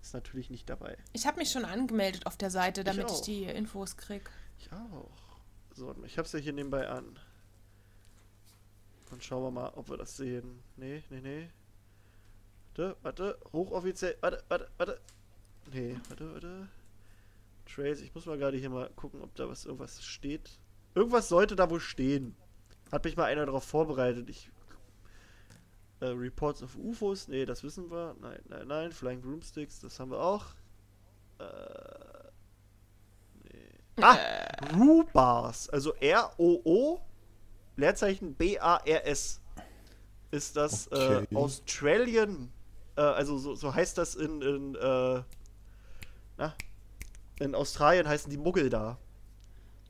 Ist 0.00 0.14
natürlich 0.14 0.48
nicht 0.48 0.68
dabei. 0.70 0.96
Ich 1.12 1.26
habe 1.26 1.38
mich 1.38 1.50
schon 1.50 1.66
angemeldet 1.66 2.26
auf 2.26 2.38
der 2.38 2.50
Seite, 2.50 2.84
damit 2.84 3.06
ich, 3.06 3.12
auch. 3.12 3.22
die 3.22 3.44
Infos 3.44 3.98
krieg. 3.98 4.30
Ich 4.58 4.72
auch. 4.72 5.10
So, 5.74 5.94
ich 6.04 6.16
hab's 6.16 6.32
ja 6.32 6.38
hier 6.38 6.54
nebenbei 6.54 6.88
an. 6.88 7.18
Dann 9.10 9.20
schauen 9.20 9.42
wir 9.42 9.50
mal, 9.50 9.72
ob 9.74 9.90
wir 9.90 9.98
das 9.98 10.16
sehen. 10.16 10.62
Nee, 10.76 11.02
nee, 11.10 11.20
nee. 11.20 11.50
Warte, 12.74 12.96
warte, 13.02 13.38
hochoffiziell. 13.52 14.16
Warte, 14.22 14.42
warte, 14.48 14.70
warte. 14.78 15.00
Nee, 15.72 15.96
warte, 16.08 16.32
warte. 16.32 16.68
Trace, 17.66 18.00
ich 18.00 18.14
muss 18.14 18.24
mal 18.24 18.38
gerade 18.38 18.56
hier 18.56 18.70
mal 18.70 18.88
gucken, 18.96 19.20
ob 19.20 19.34
da 19.34 19.48
was 19.48 19.66
irgendwas 19.66 20.02
steht. 20.02 20.58
Irgendwas 20.94 21.28
sollte 21.28 21.56
da 21.56 21.68
wohl 21.68 21.80
stehen. 21.80 22.36
Hat 22.90 23.04
mich 23.04 23.18
mal 23.18 23.24
einer 23.24 23.44
darauf 23.44 23.64
vorbereitet. 23.64 24.30
Ich. 24.30 24.50
Äh, 26.00 26.06
Reports 26.06 26.62
of 26.62 26.76
UFOs, 26.76 27.28
nee, 27.28 27.44
das 27.44 27.62
wissen 27.62 27.90
wir. 27.90 28.16
Nein, 28.20 28.40
nein, 28.48 28.66
nein. 28.66 28.92
Flying 28.92 29.20
Broomsticks, 29.20 29.80
das 29.80 30.00
haben 30.00 30.10
wir 30.10 30.20
auch. 30.20 30.46
Äh. 31.38 31.44
Nee. 33.44 34.02
Ah! 34.02 34.16
Rubars, 34.76 35.68
also 35.70 35.94
R-O-O, 35.94 37.00
Leerzeichen 37.76 38.34
B-A-R-S, 38.34 39.40
ist 40.30 40.56
das 40.56 40.90
Okay. 40.92 41.26
äh, 41.30 41.36
Australian, 41.36 42.50
äh, 42.96 43.00
also 43.00 43.38
so, 43.38 43.54
so 43.54 43.74
heißt 43.74 43.98
das 43.98 44.14
in, 44.14 44.40
in, 44.42 44.74
äh, 44.76 45.22
na, 46.38 46.54
in 47.40 47.54
Australien 47.54 48.06
heißen 48.08 48.30
die 48.30 48.36
Muggel 48.38 48.70
da. 48.70 48.98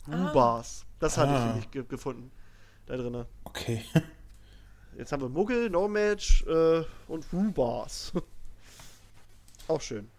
Rubars. 0.09 0.87
Das 0.99 1.17
hatte 1.19 1.33
Ah. 1.33 1.51
ich 1.51 1.55
nicht 1.57 1.73
ge 1.73 1.85
gefunden. 1.85 2.31
Da 2.87 2.97
drinne. 2.97 3.27
Okay. 3.45 3.85
Jetzt 5.01 5.13
haben 5.13 5.23
wir 5.23 5.31
Muggel, 5.31 5.71
No 5.71 5.89
Match 5.89 6.45
äh, 6.47 6.85
und 7.09 7.25
Rubars. 7.33 8.13
Auch 9.67 9.81
schön. 9.81 10.11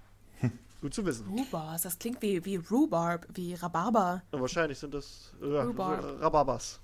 Gut 0.82 0.92
zu 0.92 1.06
wissen. 1.06 1.28
Rhubars, 1.28 1.84
das 1.84 2.00
klingt 2.00 2.20
wie, 2.24 2.44
wie 2.44 2.56
Rhubarb, 2.56 3.28
wie 3.32 3.54
Rhabarber. 3.54 4.24
Und 4.32 4.42
wahrscheinlich 4.42 4.80
sind 4.80 4.96
das 4.96 5.34
äh, 5.40 5.54
ja, 5.54 5.62
Rhabarbers. 5.66 6.80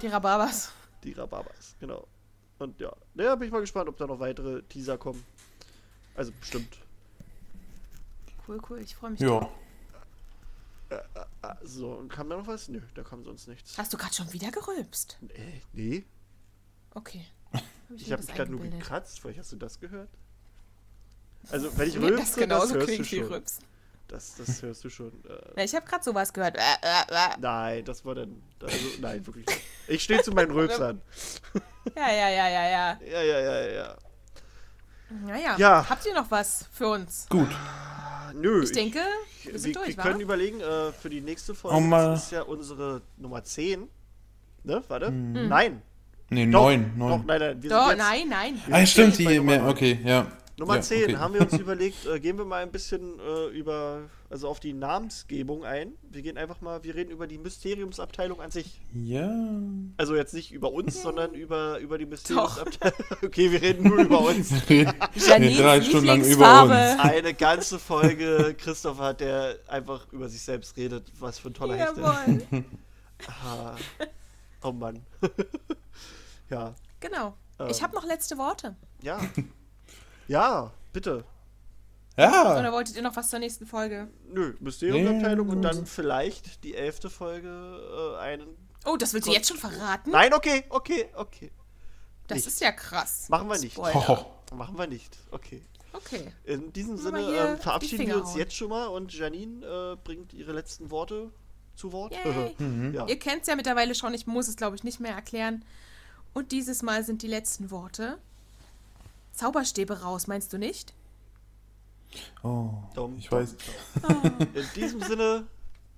Die 0.00 0.06
Rhabarbers. 0.06 0.72
Die 1.02 1.12
Rhabarbers, 1.12 1.74
genau. 1.80 2.06
Und 2.60 2.78
ja, 2.78 2.94
da 3.16 3.34
bin 3.34 3.48
ich 3.48 3.52
mal 3.52 3.62
gespannt, 3.62 3.88
ob 3.88 3.96
da 3.96 4.06
noch 4.06 4.20
weitere 4.20 4.62
Teaser 4.62 4.96
kommen. 4.96 5.24
Also 6.14 6.30
bestimmt. 6.38 6.78
Cool, 8.46 8.60
cool, 8.70 8.78
ich 8.78 8.94
freue 8.94 9.10
mich. 9.10 9.20
Ja. 9.20 9.50
Ah, 11.42 11.56
so, 11.64 11.94
und 11.94 12.10
kam 12.10 12.30
da 12.30 12.36
noch 12.36 12.46
was? 12.46 12.68
Nö, 12.68 12.80
da 12.94 13.02
kam 13.02 13.24
sonst 13.24 13.48
nichts. 13.48 13.76
Hast 13.76 13.92
du 13.92 13.96
gerade 13.96 14.14
schon 14.14 14.32
wieder 14.32 14.52
gerülpst? 14.52 15.18
Nee, 15.20 15.62
nee. 15.72 16.04
Okay. 16.98 17.24
Hab 17.52 17.62
Ich 17.96 18.06
mir 18.06 18.12
habe 18.12 18.16
das 18.22 18.26
mich 18.26 18.36
gerade 18.36 18.50
nur 18.50 18.60
gekratzt. 18.60 19.20
Vielleicht 19.20 19.38
hast 19.38 19.52
du 19.52 19.56
das 19.56 19.78
gehört? 19.80 20.08
Also, 21.50 21.76
wenn 21.78 21.88
ich 21.88 21.94
Nee, 21.96 22.06
rülpse, 22.06 22.18
das 22.20 22.30
das, 22.30 22.36
genauso 22.38 22.74
hörst 22.74 22.86
klingt 22.86 23.06
du 23.06 23.10
wie 23.12 23.16
schon. 23.20 23.28
Rülpsen. 23.28 23.64
Das, 24.08 24.34
das 24.36 24.62
hörst 24.62 24.84
du 24.84 24.90
schon. 24.90 25.12
Äh, 25.24 25.58
Ja, 25.58 25.64
ich 25.64 25.74
habe 25.74 25.86
gerade 25.86 26.02
sowas 26.02 26.32
gehört. 26.32 26.56
Äh, 26.56 26.60
äh, 26.60 27.02
äh. 27.10 27.36
nein, 27.38 27.84
das 27.84 28.04
war 28.04 28.14
dann... 28.14 28.42
Also, 28.62 28.76
nein, 29.00 29.26
wirklich 29.26 29.46
nicht. 29.46 29.60
Ich 29.86 30.02
stehe 30.02 30.22
zu 30.22 30.32
meinen 30.32 30.50
Rülpsern. 30.50 31.00
Ja, 31.94 32.10
ja, 32.10 32.28
ja, 32.28 32.48
ja, 32.48 32.68
ja. 32.68 32.98
Ja, 33.06 33.22
ja, 33.22 33.40
ja, 33.40 33.68
ja. 33.68 33.96
Naja, 35.10 35.56
Ja. 35.58 35.88
habt 35.88 36.04
ihr 36.06 36.14
noch 36.14 36.30
was 36.30 36.66
für 36.72 36.88
uns? 36.88 37.26
Gut. 37.28 37.48
Nö. 38.34 38.62
Ich 38.62 38.72
denke, 38.72 38.98
wir 39.44 39.52
wir, 39.52 39.58
sind 39.60 39.76
durch, 39.76 39.96
wir 39.96 40.02
können 40.02 40.20
überlegen, 40.20 40.60
äh, 40.60 40.92
für 40.92 41.08
die 41.08 41.20
nächste 41.22 41.54
Folge, 41.54 41.88
das 41.90 42.24
ist 42.24 42.32
ja 42.32 42.42
unsere 42.42 43.00
Nummer 43.16 43.42
10. 43.44 43.88
Ne, 44.64 44.82
warte. 44.88 45.06
Hm. 45.06 45.48
Nein. 45.48 45.82
Nee, 46.30 46.46
Doch, 46.46 46.64
neun. 46.64 46.92
Doch, 46.98 47.08
neun. 47.08 47.26
nein, 47.26 47.40
nein. 47.40 47.62
Wir 47.62 47.70
Doch, 47.70 47.88
sind 47.88 47.98
jetzt, 47.98 48.08
nein, 48.08 48.28
nein. 48.28 48.62
wir 48.66 48.74
Ah, 48.74 48.78
sind 48.78 48.88
stimmt, 48.88 49.18
die 49.18 49.24
Nummer 49.36 49.42
mehr. 49.42 49.66
Okay, 49.68 49.98
ja. 50.04 50.26
Nummer 50.58 50.74
ja, 50.76 50.82
10 50.82 51.04
okay. 51.04 51.16
haben 51.16 51.34
wir 51.34 51.40
uns 51.42 51.52
überlegt, 51.58 52.04
äh, 52.06 52.18
gehen 52.18 52.36
wir 52.36 52.44
mal 52.44 52.62
ein 52.64 52.72
bisschen 52.72 53.20
äh, 53.20 53.46
über, 53.56 54.02
also 54.28 54.48
auf 54.48 54.58
die 54.58 54.72
Namensgebung 54.72 55.64
ein. 55.64 55.92
Wir 56.10 56.20
gehen 56.20 56.36
einfach 56.36 56.60
mal, 56.60 56.82
wir 56.82 56.96
reden 56.96 57.12
über 57.12 57.28
die 57.28 57.38
Mysteriumsabteilung 57.38 58.40
an 58.40 58.50
sich. 58.50 58.80
Ja. 58.92 59.30
Also 59.98 60.16
jetzt 60.16 60.34
nicht 60.34 60.52
über 60.52 60.72
uns, 60.72 61.00
sondern 61.00 61.32
über, 61.32 61.78
über 61.78 61.96
die 61.96 62.06
Mysteriumsabteilung. 62.06 62.98
okay, 63.24 63.52
wir 63.52 63.62
reden 63.62 63.88
nur 63.88 63.98
über 63.98 64.20
uns. 64.20 64.50
Janines 64.68 65.58
drei 65.58 65.80
Stunden 65.80 66.06
lang 66.06 66.24
über 66.24 66.64
Lieblingsfarbe. 66.64 67.02
Eine 67.02 67.34
ganze 67.34 67.78
Folge 67.78 68.54
Christoph 68.58 68.98
hat, 68.98 69.20
der 69.20 69.56
einfach 69.68 70.12
über 70.12 70.28
sich 70.28 70.42
selbst 70.42 70.76
redet. 70.76 71.04
Was 71.20 71.38
für 71.38 71.50
ein 71.50 71.54
toller 71.54 71.76
Hecht 71.76 71.96
er 71.96 72.26
ist. 72.26 72.46
Jawohl. 72.50 72.64
Ah. 73.28 73.76
Oh 74.62 74.72
Mann. 74.72 75.00
Ja. 76.50 76.74
Genau. 77.00 77.34
Ähm. 77.58 77.68
Ich 77.68 77.82
habe 77.82 77.94
noch 77.94 78.04
letzte 78.04 78.38
Worte. 78.38 78.76
Ja. 79.02 79.20
Ja, 80.28 80.72
bitte. 80.92 81.24
Oder 82.18 82.64
Ja. 82.64 82.72
wolltet 82.72 82.96
ihr 82.96 83.02
noch 83.02 83.16
was 83.16 83.30
zur 83.30 83.38
nächsten 83.38 83.64
Folge? 83.66 84.08
Nö, 84.30 84.54
Mysteriumsabteilung 84.60 85.46
Nee. 85.46 85.52
und 85.54 85.62
dann 85.62 85.86
vielleicht 85.86 86.64
die 86.64 86.74
elfte 86.74 87.08
Folge 87.08 87.48
äh, 87.48 88.18
einen. 88.20 88.46
Oh, 88.84 88.98
das 88.98 89.14
willst 89.14 89.26
du 89.26 89.32
jetzt 89.32 89.48
schon 89.48 89.56
verraten? 89.56 90.10
Nein, 90.10 90.34
okay, 90.34 90.64
okay, 90.68 91.08
okay. 91.14 91.50
das 92.26 92.36
nicht. 92.36 92.48
ist 92.48 92.60
ja 92.60 92.72
krass. 92.72 93.30
Machen 93.30 93.48
wir 93.48 93.58
nicht. 93.58 93.78
Oh. 93.78 94.26
Machen 94.54 94.76
wir 94.76 94.86
nicht. 94.86 95.16
Okay. 95.30 95.62
Okay. 95.94 96.30
In 96.44 96.72
diesem 96.74 96.98
Sinne 96.98 97.20
ähm, 97.20 97.58
verabschieden 97.58 98.06
wir 98.06 98.16
uns 98.16 98.30
hauen. 98.32 98.38
jetzt 98.38 98.54
schon 98.54 98.68
mal 98.68 98.88
und 98.88 99.12
Janine 99.12 99.64
äh, 99.64 99.96
bringt 100.04 100.34
ihre 100.34 100.52
letzten 100.52 100.90
Worte 100.90 101.30
zu 101.74 101.92
Wort. 101.92 102.12
Yay. 102.12 102.54
ja. 102.92 103.06
Ihr 103.06 103.18
kennt 103.18 103.42
es 103.42 103.48
ja 103.48 103.56
mittlerweile 103.56 103.94
schon, 103.94 104.12
ich 104.12 104.26
muss 104.26 104.48
es, 104.48 104.56
glaube 104.56 104.76
ich, 104.76 104.84
nicht 104.84 105.00
mehr 105.00 105.14
erklären. 105.14 105.64
Und 106.38 106.52
dieses 106.52 106.84
Mal 106.84 107.02
sind 107.02 107.22
die 107.22 107.26
letzten 107.26 107.72
Worte. 107.72 108.16
Zauberstäbe 109.32 110.02
raus, 110.02 110.28
meinst 110.28 110.52
du 110.52 110.58
nicht? 110.58 110.94
Oh. 112.44 112.70
Dom, 112.94 113.16
Ich 113.18 113.28
dom, 113.28 113.40
weiß. 113.40 113.56
dom. 114.00 114.22
In 114.54 114.64
diesem 114.76 115.02
Sinne 115.02 115.48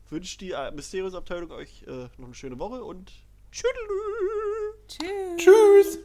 wünscht 0.09 0.41
die 0.41 0.53
äh, 0.53 0.71
Mysteriumsabteilung 0.71 1.51
euch 1.51 1.83
äh, 1.87 2.09
noch 2.17 2.25
eine 2.25 2.35
schöne 2.35 2.59
Woche 2.59 2.83
und 2.83 3.13
tschüss. 3.53 3.71
Tschüss. 4.89 5.37
Tschüss. 5.37 5.99